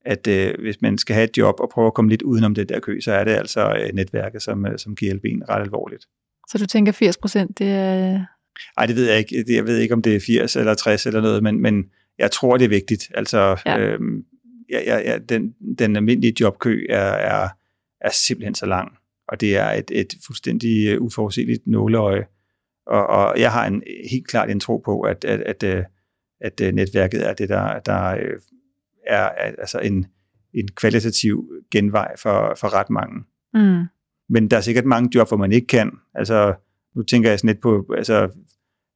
at 0.05 0.27
øh, 0.29 0.55
hvis 0.61 0.83
man 0.83 0.99
skal 0.99 1.15
have 1.15 1.25
et 1.25 1.39
job 1.39 1.55
og 1.61 1.71
prøve 1.71 1.87
at 1.87 1.95
komme 1.95 2.11
lidt 2.11 2.23
udenom 2.23 2.55
det 2.55 2.69
der 2.69 2.81
kø, 2.81 3.01
så 3.01 3.13
er 3.13 3.25
det 3.25 3.33
altså 3.33 3.77
øh, 3.81 3.95
netværket, 3.95 4.43
som, 4.43 4.67
øh, 4.67 4.79
som 4.79 4.97
kan 4.97 5.05
hjælpe 5.05 5.29
en 5.29 5.49
ret 5.49 5.63
alvorligt. 5.63 6.07
Så 6.49 6.59
du 6.59 6.67
tænker 6.67 6.93
80 6.93 7.17
procent, 7.17 7.59
det 7.59 7.69
er... 7.69 8.25
Nej, 8.77 8.87
det 8.87 8.97
ved 8.97 9.09
jeg 9.09 9.19
ikke. 9.19 9.45
Jeg 9.49 9.67
ved 9.67 9.79
ikke, 9.79 9.95
om 9.95 10.03
det 10.03 10.17
er 10.17 10.21
80 10.21 10.57
eller 10.57 10.75
60 10.75 11.07
eller 11.07 11.21
noget, 11.21 11.43
men, 11.43 11.61
men 11.61 11.85
jeg 12.19 12.31
tror, 12.31 12.57
det 12.57 12.65
er 12.65 12.69
vigtigt. 12.69 13.11
Altså, 13.15 13.61
ja. 13.67 13.79
øhm, 13.79 14.25
ja, 14.73 14.81
ja, 14.87 15.11
ja, 15.11 15.19
den, 15.19 15.55
den 15.79 15.97
almindelige 15.97 16.35
jobkø 16.41 16.87
er, 16.91 17.13
er, 17.13 17.49
er 18.01 18.11
simpelthen 18.13 18.55
så 18.55 18.67
lang, 18.67 18.93
og 19.29 19.41
det 19.41 19.57
er 19.57 19.71
et, 19.71 19.91
et 19.91 20.15
fuldstændig 20.27 20.87
øh, 20.89 21.03
uforudsigeligt 21.03 21.67
nåleøje. 21.67 22.27
Og, 22.87 23.07
og 23.07 23.41
jeg 23.41 23.53
har 23.53 23.67
en 23.67 23.83
helt 24.11 24.29
klart 24.29 24.51
en 24.51 24.61
tro 24.61 24.77
på, 24.77 25.01
at, 25.01 25.25
at, 25.25 25.41
at, 25.41 25.63
øh, 25.63 25.85
at, 26.41 26.61
at 26.61 26.75
netværket 26.75 27.29
er 27.29 27.35
det, 27.35 27.49
der, 27.49 27.79
der 27.79 28.05
øh, 28.05 28.41
er, 29.07 29.23
er 29.23 29.53
altså 29.59 29.79
en, 29.79 30.07
en 30.55 30.69
kvalitativ 30.69 31.53
genvej 31.71 32.17
for, 32.19 32.55
for 32.61 32.75
ret 32.75 32.91
mange. 32.91 33.25
Mm. 33.55 33.85
Men 34.29 34.51
der 34.51 34.57
er 34.57 34.61
sikkert 34.61 34.85
mange 34.85 35.11
job, 35.15 35.29
hvor 35.29 35.37
man 35.37 35.53
ikke 35.53 35.67
kan. 35.67 35.91
Altså, 36.15 36.55
nu 36.97 37.03
tænker 37.03 37.31
jeg 37.31 37.39
sådan 37.39 37.49
lidt 37.49 37.63
på 37.63 37.95
altså, 37.97 38.29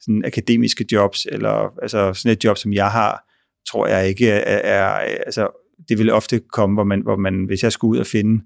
sådan 0.00 0.24
akademiske 0.24 0.86
jobs, 0.92 1.26
eller 1.26 1.74
altså 1.82 2.12
sådan 2.12 2.32
et 2.32 2.44
job, 2.44 2.56
som 2.56 2.72
jeg 2.72 2.90
har, 2.90 3.32
tror 3.68 3.86
jeg 3.86 4.08
ikke 4.08 4.30
er, 4.30 4.58
er 4.58 4.88
altså, 5.26 5.48
det 5.88 5.98
vil 5.98 6.10
ofte 6.10 6.38
komme, 6.38 6.74
hvor 6.74 6.84
man, 6.84 7.00
hvor 7.00 7.16
man 7.16 7.44
hvis 7.44 7.62
jeg 7.62 7.72
skulle 7.72 7.92
ud 7.92 7.98
og 7.98 8.06
finde 8.06 8.44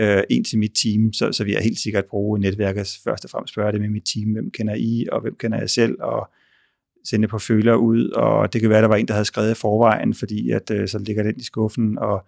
øh, 0.00 0.22
en 0.30 0.44
til 0.44 0.58
mit 0.58 0.72
team, 0.82 1.12
så, 1.12 1.32
så 1.32 1.44
vil 1.44 1.52
jeg 1.52 1.62
helt 1.62 1.78
sikkert 1.78 2.04
bruge 2.04 2.40
netværket 2.40 2.98
først 3.04 3.24
og 3.24 3.30
fremmest 3.30 3.52
spørge 3.52 3.72
det 3.72 3.80
med 3.80 3.88
mit 3.88 4.04
team, 4.14 4.32
hvem 4.32 4.50
kender 4.50 4.74
I, 4.74 5.06
og 5.12 5.20
hvem 5.20 5.36
kender 5.36 5.58
jeg 5.58 5.70
selv, 5.70 5.96
og 6.00 6.30
sende 7.04 7.28
på 7.28 7.38
føler 7.38 7.74
ud, 7.74 8.08
og 8.08 8.52
det 8.52 8.60
kan 8.60 8.70
være, 8.70 8.82
der 8.82 8.88
var 8.88 8.96
en, 8.96 9.08
der 9.08 9.14
havde 9.14 9.24
skrevet 9.24 9.50
i 9.50 9.54
forvejen, 9.54 10.14
fordi 10.14 10.50
at, 10.50 10.70
øh, 10.70 10.88
så 10.88 10.98
ligger 10.98 11.22
den 11.22 11.36
i 11.36 11.42
skuffen, 11.42 11.98
og 11.98 12.26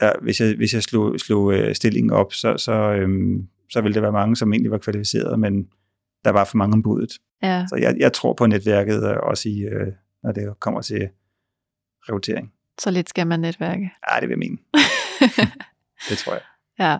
der, 0.00 0.12
hvis, 0.22 0.40
jeg, 0.40 0.56
hvis 0.56 0.74
jeg 0.74 0.82
slog, 0.82 1.20
slog 1.20 1.54
øh, 1.54 1.74
stillingen 1.74 2.10
op, 2.10 2.32
så, 2.32 2.56
så, 2.56 2.72
øhm, 2.72 3.48
så 3.70 3.80
ville 3.80 3.94
det 3.94 4.02
være 4.02 4.12
mange, 4.12 4.36
som 4.36 4.52
egentlig 4.52 4.70
var 4.70 4.78
kvalificeret, 4.78 5.40
men 5.40 5.68
der 6.24 6.30
var 6.30 6.44
for 6.44 6.56
mange 6.56 6.74
ombudet. 6.74 7.18
Ja. 7.42 7.66
Så 7.68 7.76
jeg, 7.76 7.96
jeg 7.98 8.12
tror 8.12 8.34
på 8.34 8.46
netværket, 8.46 9.10
øh, 9.10 9.16
også 9.22 9.48
i, 9.48 9.60
øh, 9.60 9.92
når 10.22 10.32
det 10.32 10.60
kommer 10.60 10.80
til 10.80 11.08
rekruttering. 12.02 12.52
Så 12.80 12.90
lidt 12.90 13.08
skal 13.08 13.26
man 13.26 13.40
netværke. 13.40 13.90
Ja, 14.10 14.20
det 14.20 14.28
vil 14.28 14.32
jeg 14.32 14.38
mene. 14.38 14.58
det 16.08 16.18
tror 16.18 16.32
jeg. 16.32 16.42
Ja. 16.78 16.98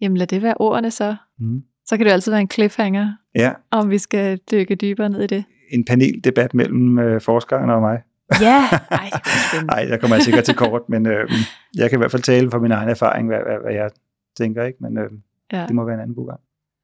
Jamen 0.00 0.16
lad 0.16 0.26
det 0.26 0.42
være 0.42 0.54
ordene 0.56 0.90
så. 0.90 1.16
Mm. 1.38 1.62
Så 1.86 1.96
kan 1.96 2.06
det 2.06 2.10
jo 2.10 2.14
altid 2.14 2.32
være 2.32 2.40
en 2.40 2.50
cliffhanger, 2.50 3.12
Ja, 3.34 3.52
om 3.70 3.90
vi 3.90 3.98
skal 3.98 4.38
dykke 4.50 4.74
dybere 4.74 5.08
ned 5.08 5.22
i 5.22 5.26
det. 5.26 5.44
en 5.70 5.84
paneldebat 5.84 6.54
mellem 6.54 6.98
øh, 6.98 7.20
forskeren 7.20 7.70
og 7.70 7.80
mig. 7.80 8.02
Ja, 8.40 8.68
ej, 8.90 9.10
det. 9.52 9.66
Nej, 9.66 9.84
der 9.90 9.96
kommer 9.98 10.16
jeg 10.16 10.22
sikkert 10.24 10.44
til 10.44 10.54
kort, 10.54 10.82
men 10.88 11.06
øh, 11.06 11.30
jeg 11.76 11.90
kan 11.90 11.96
i 11.98 12.00
hvert 12.00 12.10
fald 12.10 12.22
tale 12.22 12.50
fra 12.50 12.58
min 12.58 12.72
egen 12.72 12.88
erfaring, 12.88 13.28
hvad, 13.28 13.38
hvad, 13.46 13.58
hvad 13.64 13.74
jeg 13.74 13.90
tænker, 14.36 14.64
ikke? 14.64 14.78
men 14.80 14.98
øh, 14.98 15.10
Ja, 15.52 15.66
det 15.66 15.74
må 15.74 15.84
være 15.84 15.94
en 15.94 16.00
anden 16.00 16.16
god 16.16 16.28
gang. 16.28 16.40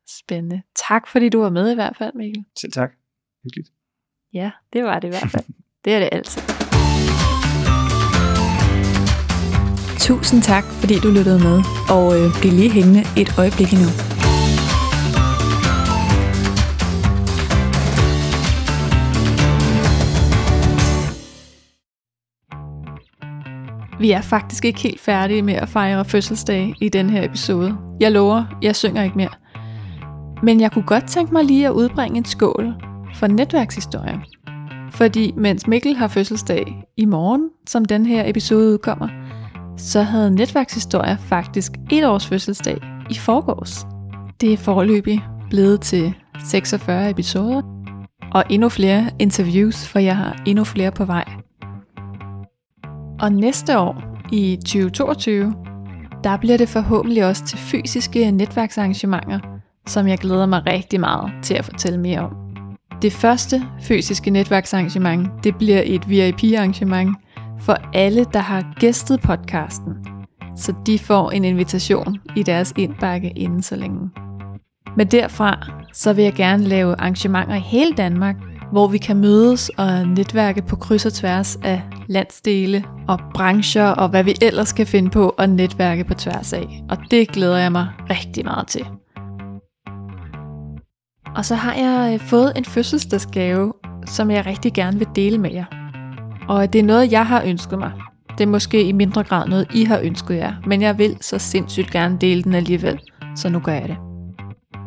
spændende. 0.08 0.62
Tak 0.74 1.06
fordi 1.06 1.28
du 1.28 1.40
var 1.40 1.50
med 1.50 1.70
i 1.72 1.74
hvert 1.74 1.96
fald, 1.96 2.14
Mikkel. 2.14 2.44
Selv 2.58 2.72
tak. 2.72 2.92
Hyggeligt. 3.44 3.68
Ja, 4.32 4.50
det 4.72 4.84
var 4.84 4.98
det 4.98 5.08
i 5.08 5.10
hvert 5.10 5.30
fald. 5.30 5.44
Det 5.84 5.94
er 5.94 5.98
det 5.98 6.08
altid. 6.12 6.61
Tusind 10.02 10.42
tak, 10.42 10.64
fordi 10.64 10.94
du 10.98 11.08
lyttede 11.08 11.38
med, 11.38 11.62
og 11.90 12.18
øh, 12.18 12.40
bliv 12.40 12.52
lige 12.52 12.70
hængende 12.70 13.00
et 13.16 13.38
øjeblik 13.38 13.72
endnu. 13.72 13.88
Vi 24.00 24.10
er 24.10 24.20
faktisk 24.20 24.64
ikke 24.64 24.80
helt 24.80 25.00
færdige 25.00 25.42
med 25.42 25.54
at 25.54 25.68
fejre 25.68 26.04
fødselsdag 26.04 26.74
i 26.80 26.88
den 26.88 27.10
her 27.10 27.24
episode. 27.24 27.76
Jeg 28.00 28.12
lover, 28.12 28.44
jeg 28.62 28.76
synger 28.76 29.02
ikke 29.02 29.16
mere. 29.16 29.34
Men 30.42 30.60
jeg 30.60 30.72
kunne 30.72 30.86
godt 30.86 31.06
tænke 31.08 31.32
mig 31.32 31.44
lige 31.44 31.66
at 31.66 31.72
udbringe 31.72 32.18
en 32.18 32.24
skål 32.24 32.74
for 33.14 33.26
netværkshistorier. 33.26 34.18
Fordi 34.90 35.32
mens 35.36 35.66
Mikkel 35.66 35.96
har 35.96 36.08
fødselsdag 36.08 36.84
i 36.96 37.04
morgen, 37.04 37.50
som 37.66 37.84
den 37.84 38.06
her 38.06 38.30
episode 38.30 38.72
udkommer, 38.72 39.08
så 39.76 40.02
havde 40.02 40.30
Netværkshistorie 40.30 41.18
faktisk 41.18 41.72
et 41.90 42.06
års 42.06 42.26
fødselsdag 42.26 42.78
i 43.10 43.14
forgårs. 43.14 43.86
Det 44.40 44.52
er 44.52 44.56
forløbig 44.56 45.24
blevet 45.50 45.80
til 45.80 46.14
46 46.44 47.10
episoder, 47.10 47.62
og 48.32 48.44
endnu 48.50 48.68
flere 48.68 49.10
interviews, 49.18 49.88
for 49.88 49.98
jeg 49.98 50.16
har 50.16 50.42
endnu 50.46 50.64
flere 50.64 50.92
på 50.92 51.04
vej. 51.04 51.24
Og 53.20 53.32
næste 53.32 53.78
år, 53.78 54.02
i 54.32 54.56
2022, 54.56 55.54
der 56.24 56.36
bliver 56.36 56.56
det 56.56 56.68
forhåbentlig 56.68 57.24
også 57.24 57.44
til 57.44 57.58
fysiske 57.58 58.30
netværksarrangementer, 58.30 59.38
som 59.86 60.08
jeg 60.08 60.18
glæder 60.18 60.46
mig 60.46 60.66
rigtig 60.66 61.00
meget 61.00 61.32
til 61.42 61.54
at 61.54 61.64
fortælle 61.64 62.00
mere 62.00 62.20
om. 62.20 62.36
Det 63.02 63.12
første 63.12 63.62
fysiske 63.80 64.30
netværksarrangement, 64.30 65.44
det 65.44 65.56
bliver 65.56 65.82
et 65.84 66.08
VIP-arrangement 66.08 67.16
for 67.62 67.76
alle, 67.94 68.26
der 68.32 68.38
har 68.38 68.74
gæstet 68.80 69.20
podcasten, 69.20 69.94
så 70.56 70.74
de 70.86 70.98
får 70.98 71.30
en 71.30 71.44
invitation 71.44 72.16
i 72.36 72.42
deres 72.42 72.72
indbakke 72.76 73.30
inden 73.30 73.62
så 73.62 73.76
længe. 73.76 74.10
Men 74.96 75.06
derfra, 75.06 75.66
så 75.92 76.12
vil 76.12 76.24
jeg 76.24 76.32
gerne 76.32 76.64
lave 76.64 77.00
arrangementer 77.00 77.54
i 77.54 77.60
hele 77.60 77.92
Danmark, 77.92 78.36
hvor 78.72 78.88
vi 78.88 78.98
kan 78.98 79.16
mødes 79.16 79.68
og 79.68 80.08
netværke 80.08 80.62
på 80.62 80.76
kryds 80.76 81.06
og 81.06 81.12
tværs 81.12 81.56
af 81.56 81.82
landsdele 82.08 82.84
og 83.08 83.18
brancher 83.34 83.86
og 83.86 84.08
hvad 84.08 84.24
vi 84.24 84.34
ellers 84.42 84.72
kan 84.72 84.86
finde 84.86 85.10
på 85.10 85.28
at 85.28 85.50
netværke 85.50 86.04
på 86.04 86.14
tværs 86.14 86.52
af. 86.52 86.82
Og 86.90 86.98
det 87.10 87.28
glæder 87.28 87.58
jeg 87.58 87.72
mig 87.72 87.88
rigtig 88.10 88.44
meget 88.44 88.66
til. 88.66 88.86
Og 91.36 91.44
så 91.44 91.54
har 91.54 91.74
jeg 91.74 92.14
øh, 92.14 92.20
fået 92.20 92.52
en 92.56 92.64
fødselsdagsgave, 92.64 93.72
som 94.06 94.30
jeg 94.30 94.46
rigtig 94.46 94.72
gerne 94.72 94.98
vil 94.98 95.08
dele 95.14 95.38
med 95.38 95.52
jer. 95.52 95.81
Og 96.48 96.72
det 96.72 96.78
er 96.78 96.82
noget, 96.82 97.12
jeg 97.12 97.26
har 97.26 97.42
ønsket 97.46 97.78
mig. 97.78 97.92
Det 98.38 98.44
er 98.44 98.48
måske 98.48 98.82
i 98.82 98.92
mindre 98.92 99.22
grad 99.22 99.48
noget, 99.48 99.66
I 99.74 99.84
har 99.84 100.00
ønsket 100.02 100.36
jer, 100.36 100.54
men 100.66 100.82
jeg 100.82 100.98
vil 100.98 101.16
så 101.20 101.38
sindssygt 101.38 101.90
gerne 101.90 102.18
dele 102.20 102.42
den 102.42 102.54
alligevel, 102.54 103.00
så 103.36 103.48
nu 103.48 103.58
gør 103.58 103.72
jeg 103.72 103.88
det. 103.88 103.96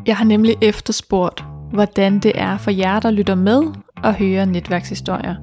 Jeg 0.07 0.17
har 0.17 0.25
nemlig 0.25 0.55
efterspurgt, 0.61 1.43
hvordan 1.73 2.19
det 2.19 2.31
er 2.35 2.57
for 2.57 2.71
jer, 2.71 2.99
der 2.99 3.11
lytter 3.11 3.35
med 3.35 3.63
og 4.03 4.13
hører 4.13 4.45
netværkshistorier. 4.45 5.35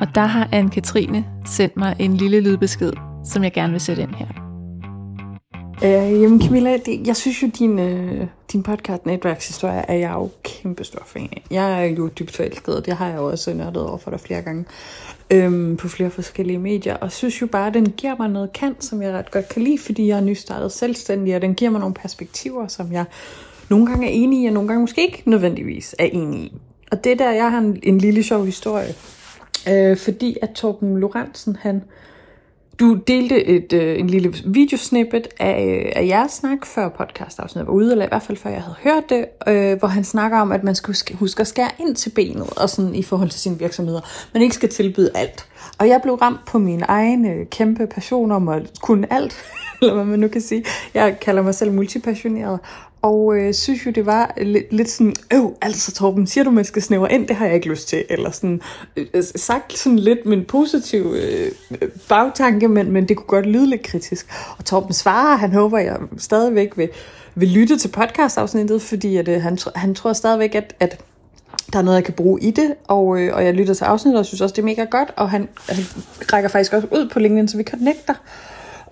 Og 0.00 0.14
der 0.14 0.24
har 0.24 0.48
Anne-Katrine 0.52 1.46
sendt 1.46 1.76
mig 1.76 1.96
en 1.98 2.16
lille 2.16 2.40
lydbesked, 2.40 2.92
som 3.24 3.44
jeg 3.44 3.52
gerne 3.52 3.72
vil 3.72 3.80
sætte 3.80 4.02
ind 4.02 4.14
her. 4.14 4.26
Øh, 5.84 6.22
jamen 6.22 6.42
Camilla, 6.42 6.76
det, 6.76 7.06
jeg 7.06 7.16
synes 7.16 7.42
jo, 7.42 7.50
din, 7.58 7.78
øh, 7.78 8.26
din 8.52 8.62
podcast 8.62 9.06
Netværkshistorie 9.06 9.84
er 9.88 9.94
jeg 9.94 10.12
jo 10.12 10.30
kæmpe 10.42 10.84
stor 10.84 11.02
fan 11.06 11.28
af. 11.32 11.42
Jeg 11.50 11.82
er 11.82 11.84
jo 11.84 12.08
dybt 12.08 12.36
forelsket, 12.36 12.76
og 12.76 12.86
det 12.86 12.94
har 12.94 13.08
jeg 13.08 13.16
jo 13.16 13.30
også 13.30 13.54
nørdet 13.54 13.82
over 13.82 13.98
for 13.98 14.10
dig 14.10 14.20
flere 14.20 14.42
gange 14.42 14.64
øhm, 15.32 15.76
på 15.76 15.88
flere 15.88 16.10
forskellige 16.10 16.58
medier, 16.58 16.96
og 16.96 17.12
synes 17.12 17.42
jo 17.42 17.46
bare, 17.46 17.66
at 17.66 17.74
den 17.74 17.90
giver 17.90 18.16
mig 18.18 18.28
noget 18.28 18.52
kant, 18.52 18.84
som 18.84 19.02
jeg 19.02 19.12
ret 19.12 19.30
godt 19.30 19.48
kan 19.48 19.62
lide, 19.62 19.78
fordi 19.78 20.08
jeg 20.08 20.16
er 20.16 20.22
nystartet 20.22 20.72
selvstændig, 20.72 21.36
og 21.36 21.42
den 21.42 21.54
giver 21.54 21.70
mig 21.70 21.80
nogle 21.80 21.94
perspektiver, 21.94 22.66
som 22.66 22.92
jeg 22.92 23.04
nogle 23.70 23.86
gange 23.86 24.06
er 24.06 24.10
enig 24.10 24.42
i, 24.42 24.46
og 24.46 24.52
nogle 24.52 24.68
gange 24.68 24.80
måske 24.80 25.02
ikke 25.02 25.22
nødvendigvis 25.26 25.94
er 25.98 26.04
enig 26.04 26.40
i. 26.40 26.52
Og 26.92 27.04
det 27.04 27.18
der, 27.18 27.30
jeg 27.30 27.50
har 27.50 27.58
en, 27.58 27.80
en 27.82 27.98
lille 27.98 28.22
sjov 28.22 28.44
historie, 28.44 28.94
øh, 29.70 29.96
fordi 29.96 30.36
at 30.42 30.50
Torben 30.50 30.98
Lorentzen, 30.98 31.56
han 31.60 31.82
du 32.80 32.94
delte 32.94 33.44
et, 33.44 33.72
øh, 33.72 33.98
en 33.98 34.10
lille 34.10 34.34
videosnippet 34.44 35.28
af, 35.40 35.84
øh, 35.86 35.92
af 35.96 36.06
jeres 36.06 36.32
snak 36.32 36.66
før 36.66 36.88
podcastafsnittet 36.88 37.66
var 37.66 37.72
ude, 37.72 37.92
eller 37.92 38.04
i 38.04 38.08
hvert 38.08 38.22
fald 38.22 38.38
før 38.38 38.50
jeg 38.50 38.62
havde 38.62 38.76
hørt 38.82 39.08
det, 39.08 39.24
øh, 39.48 39.78
hvor 39.78 39.88
han 39.88 40.04
snakker 40.04 40.38
om, 40.38 40.52
at 40.52 40.64
man 40.64 40.74
skal 40.74 40.86
huske, 40.86 41.16
huske 41.16 41.40
at 41.40 41.46
skære 41.46 41.70
ind 41.80 41.96
til 41.96 42.10
benet, 42.10 42.50
og 42.56 42.70
sådan 42.70 42.94
i 42.94 43.02
forhold 43.02 43.30
til 43.30 43.40
sine 43.40 43.58
virksomheder. 43.58 44.00
Man 44.34 44.42
ikke 44.42 44.54
skal 44.54 44.68
tilbyde 44.68 45.10
alt. 45.14 45.46
Og 45.78 45.88
jeg 45.88 46.00
blev 46.02 46.14
ramt 46.14 46.44
på 46.46 46.58
min 46.58 46.82
egen 46.88 47.26
øh, 47.26 47.46
kæmpe 47.46 47.86
passion 47.86 48.32
om 48.32 48.48
at 48.48 48.70
kunne 48.82 49.12
alt, 49.12 49.36
eller 49.82 49.94
hvad 49.94 50.04
man 50.04 50.18
nu 50.18 50.28
kan 50.28 50.40
sige. 50.40 50.64
Jeg 50.94 51.20
kalder 51.20 51.42
mig 51.42 51.54
selv 51.54 51.72
multipassioneret, 51.72 52.60
og 53.02 53.36
øh, 53.36 53.54
synes 53.54 53.86
jo, 53.86 53.90
det 53.90 54.06
var 54.06 54.34
lidt, 54.36 54.72
lidt 54.72 54.90
sådan, 54.90 55.14
øv, 55.32 55.56
altså 55.62 55.92
Torben, 55.92 56.26
siger 56.26 56.44
du, 56.44 56.50
man 56.50 56.64
skal 56.64 56.82
snævre 56.82 57.12
ind? 57.12 57.28
Det 57.28 57.36
har 57.36 57.46
jeg 57.46 57.54
ikke 57.54 57.68
lyst 57.68 57.88
til. 57.88 58.04
Eller 58.08 58.30
sådan, 58.30 58.60
øh, 58.96 59.06
øh 59.14 59.22
sagt 59.36 59.78
sådan 59.78 59.98
lidt 59.98 60.26
med 60.26 60.36
en 60.36 60.44
positiv 60.44 61.14
øh, 61.16 61.52
bagtanke, 62.08 62.68
men, 62.68 62.90
men 62.90 63.08
det 63.08 63.16
kunne 63.16 63.26
godt 63.26 63.46
lyde 63.46 63.66
lidt 63.66 63.82
kritisk. 63.82 64.26
Og 64.58 64.64
Torben 64.64 64.92
svarer, 64.92 65.36
han 65.36 65.52
håber, 65.52 65.78
jeg 65.78 65.98
stadigvæk 66.18 66.76
vil, 66.76 66.88
vil 67.34 67.48
lytte 67.48 67.78
til 67.78 67.88
podcastafsnittet, 67.88 68.82
fordi 68.82 69.16
at, 69.16 69.28
øh, 69.28 69.42
han, 69.42 69.58
han 69.76 69.94
tror 69.94 70.12
stadigvæk, 70.12 70.54
at, 70.54 70.74
at 70.80 71.00
der 71.72 71.78
er 71.78 71.82
noget, 71.82 71.96
jeg 71.96 72.04
kan 72.04 72.14
bruge 72.14 72.40
i 72.40 72.50
det, 72.50 72.74
og, 72.88 73.20
øh, 73.20 73.34
og 73.34 73.44
jeg 73.44 73.54
lytter 73.54 73.74
til 73.74 73.84
afsnittet, 73.84 74.18
og 74.18 74.26
synes 74.26 74.40
også, 74.40 74.52
det 74.52 74.62
er 74.62 74.66
mega 74.66 74.84
godt, 74.84 75.10
og 75.16 75.30
han, 75.30 75.48
han 75.68 75.84
rækker 76.32 76.48
faktisk 76.48 76.72
også 76.72 76.88
ud 76.90 77.08
på 77.08 77.18
LinkedIn, 77.18 77.48
så 77.48 77.56
vi 77.56 77.62
connecter. 77.62 78.14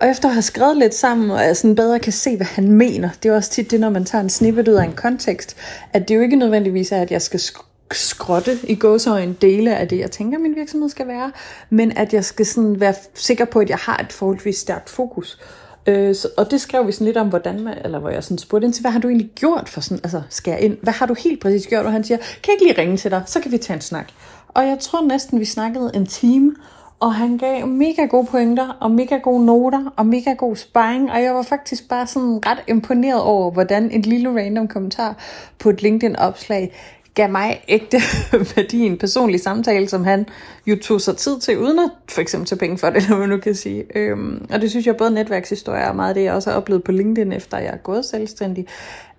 Og 0.01 0.09
efter 0.09 0.27
at 0.29 0.33
have 0.35 0.41
skrevet 0.41 0.77
lidt 0.77 0.93
sammen, 0.93 1.31
og 1.31 1.41
jeg 1.41 1.57
sådan 1.57 1.75
bedre 1.75 1.99
kan 1.99 2.13
se, 2.13 2.37
hvad 2.37 2.45
han 2.45 2.71
mener, 2.71 3.09
det 3.23 3.29
er 3.29 3.35
også 3.35 3.51
tit 3.51 3.71
det, 3.71 3.79
når 3.79 3.89
man 3.89 4.05
tager 4.05 4.23
en 4.23 4.29
snippet 4.29 4.67
ud 4.67 4.73
af 4.73 4.83
en 4.83 4.93
kontekst, 4.93 5.57
at 5.93 6.07
det 6.07 6.15
jo 6.15 6.21
ikke 6.21 6.35
nødvendigvis 6.35 6.91
er, 6.91 7.01
at 7.01 7.11
jeg 7.11 7.21
skal 7.21 7.39
sk- 7.39 7.87
skrotte 7.91 8.59
i 8.63 8.75
gåsøjne 8.75 9.35
dele 9.41 9.75
af 9.75 9.87
det, 9.87 9.99
jeg 9.99 10.11
tænker, 10.11 10.39
min 10.39 10.55
virksomhed 10.55 10.89
skal 10.89 11.07
være, 11.07 11.31
men 11.69 11.97
at 11.97 12.13
jeg 12.13 12.25
skal 12.25 12.45
sådan 12.45 12.79
være 12.79 12.93
sikker 13.13 13.45
på, 13.45 13.59
at 13.59 13.69
jeg 13.69 13.77
har 13.77 13.97
et 13.97 14.13
forholdsvis 14.13 14.57
stærkt 14.57 14.89
fokus. 14.89 15.39
Øh, 15.85 16.15
så, 16.15 16.27
og 16.37 16.51
det 16.51 16.61
skrev 16.61 16.87
vi 16.87 16.91
sådan 16.91 17.05
lidt 17.05 17.17
om, 17.17 17.27
hvordan 17.27 17.59
man, 17.59 17.77
eller 17.83 17.99
hvor 17.99 18.09
jeg 18.09 18.23
sådan 18.23 18.37
spurgte 18.37 18.65
ind 18.65 18.73
til, 18.73 18.81
hvad 18.81 18.91
har 18.91 18.99
du 18.99 19.07
egentlig 19.07 19.31
gjort 19.35 19.69
for 19.69 19.81
sådan, 19.81 19.99
altså 20.03 20.21
skær 20.29 20.55
ind, 20.55 20.77
hvad 20.81 20.93
har 20.93 21.05
du 21.05 21.13
helt 21.13 21.41
præcis 21.41 21.67
gjort? 21.67 21.85
Og 21.85 21.91
han 21.91 22.03
siger, 22.03 22.17
kan 22.17 22.27
jeg 22.47 22.53
ikke 22.53 22.65
lige 22.65 22.81
ringe 22.81 22.97
til 22.97 23.11
dig, 23.11 23.23
så 23.25 23.39
kan 23.39 23.51
vi 23.51 23.57
tage 23.57 23.75
en 23.75 23.81
snak. 23.81 24.07
Og 24.47 24.67
jeg 24.67 24.77
tror 24.79 25.07
næsten, 25.07 25.39
vi 25.39 25.45
snakkede 25.45 25.91
en 25.93 26.05
time, 26.05 26.55
og 27.01 27.13
han 27.13 27.37
gav 27.37 27.67
mega 27.67 28.05
gode 28.05 28.25
pointer, 28.25 28.77
og 28.79 28.91
mega 28.91 29.17
gode 29.17 29.45
noter, 29.45 29.93
og 29.95 30.05
mega 30.05 30.33
god 30.33 30.55
sparring, 30.55 31.11
og 31.11 31.23
jeg 31.23 31.35
var 31.35 31.41
faktisk 31.41 31.89
bare 31.89 32.07
sådan 32.07 32.39
ret 32.45 32.63
imponeret 32.67 33.21
over, 33.21 33.51
hvordan 33.51 33.91
et 33.91 34.05
lille 34.05 34.29
random 34.29 34.67
kommentar 34.67 35.17
på 35.59 35.69
et 35.69 35.81
LinkedIn-opslag 35.81 36.71
gav 37.13 37.29
mig 37.29 37.63
ægte 37.67 37.97
værdi 38.55 38.83
i 38.83 38.85
en 38.85 38.97
personlig 38.97 39.39
samtale, 39.39 39.89
som 39.89 40.03
han 40.03 40.25
jo 40.67 40.77
tog 40.81 41.01
sig 41.01 41.17
tid 41.17 41.39
til, 41.39 41.57
uden 41.57 41.79
at 41.79 41.89
for 42.09 42.21
eksempel 42.21 42.47
tage 42.47 42.59
penge 42.59 42.77
for 42.77 42.89
det, 42.89 42.97
eller 43.03 43.17
man 43.17 43.29
nu 43.29 43.37
kan 43.37 43.55
sige. 43.55 43.83
Øhm, 43.95 44.45
og 44.53 44.61
det 44.61 44.69
synes 44.69 44.87
jeg 44.87 44.97
både 44.97 45.11
netværkshistorier 45.11 45.89
og 45.89 45.95
meget 45.95 46.15
det, 46.15 46.23
jeg 46.23 46.33
også 46.33 46.49
har 46.49 46.57
oplevet 46.57 46.83
på 46.83 46.91
LinkedIn, 46.91 47.31
efter 47.31 47.57
jeg 47.57 47.73
er 47.73 47.77
gået 47.77 48.05
selvstændig, 48.05 48.67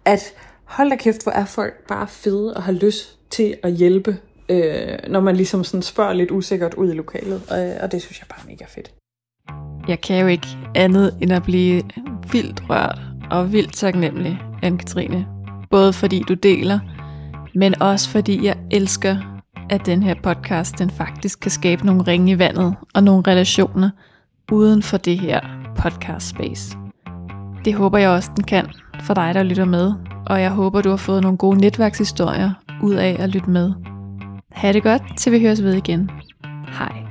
at 0.05 0.35
hold 0.65 0.91
da 0.91 0.97
kæft, 0.97 1.23
hvor 1.23 1.33
er 1.33 1.45
folk 1.45 1.87
bare 1.89 2.07
fede 2.09 2.55
og 2.55 2.63
har 2.63 2.73
lyst 2.73 3.19
til 3.31 3.57
at 3.63 3.73
hjælpe, 3.73 4.17
øh, 4.49 4.99
når 5.09 5.21
man 5.21 5.37
ligesom 5.37 5.65
sådan 5.65 5.83
spørger 5.83 6.13
lidt 6.13 6.31
usikkert 6.31 6.75
ud 6.75 6.93
i 6.93 6.95
lokalet. 6.95 7.43
Og, 7.51 7.83
og 7.83 7.93
det 7.93 8.03
synes 8.03 8.21
jeg 8.21 8.27
bare 8.29 8.41
er 8.45 8.51
mega 8.51 8.65
fedt. 8.69 8.93
Jeg 9.89 10.01
kan 10.01 10.21
jo 10.21 10.27
ikke 10.27 10.47
andet 10.75 11.15
end 11.21 11.33
at 11.33 11.43
blive 11.43 11.83
vildt 12.33 12.71
rørt 12.71 12.99
og 13.31 13.53
vildt 13.53 13.75
taknemmelig, 13.75 14.41
Anne-Katrine. 14.65 15.25
Både 15.71 15.93
fordi 15.93 16.23
du 16.29 16.35
deler, 16.35 16.79
men 17.55 17.83
også 17.83 18.11
fordi 18.11 18.45
jeg 18.47 18.57
elsker, 18.71 19.17
at 19.71 19.87
den 19.87 20.03
her 20.03 20.15
podcast 20.23 20.79
den 20.79 20.91
faktisk 20.91 21.41
kan 21.41 21.51
skabe 21.51 21.87
nogle 21.87 22.03
ringe 22.03 22.33
i 22.33 22.39
vandet 22.39 22.75
og 22.95 23.03
nogle 23.03 23.23
relationer 23.27 23.91
uden 24.53 24.83
for 24.83 24.97
det 24.97 25.19
her 25.19 25.41
podcast 25.77 26.29
space. 26.29 26.77
Det 27.65 27.75
håber 27.75 27.99
jeg 27.99 28.11
også, 28.11 28.31
den 28.37 28.45
kan 28.45 28.67
for 29.01 29.15
dig, 29.15 29.35
der 29.35 29.43
lytter 29.43 29.65
med, 29.65 29.93
og 30.27 30.41
jeg 30.41 30.51
håber, 30.51 30.83
du 30.83 30.91
har 30.91 30.97
fået 30.97 31.23
nogle 31.23 31.39
gode 31.39 31.59
netværkshistorier 31.59 32.51
ud 32.83 32.95
af 32.95 33.17
at 33.19 33.29
lytte 33.29 33.51
med. 33.51 33.73
Ha' 34.55 34.73
det 34.73 34.83
godt, 34.83 35.03
til 35.17 35.33
vi 35.33 35.41
høres 35.41 35.63
ved 35.63 35.75
igen. 35.75 36.11
Hej. 36.69 37.02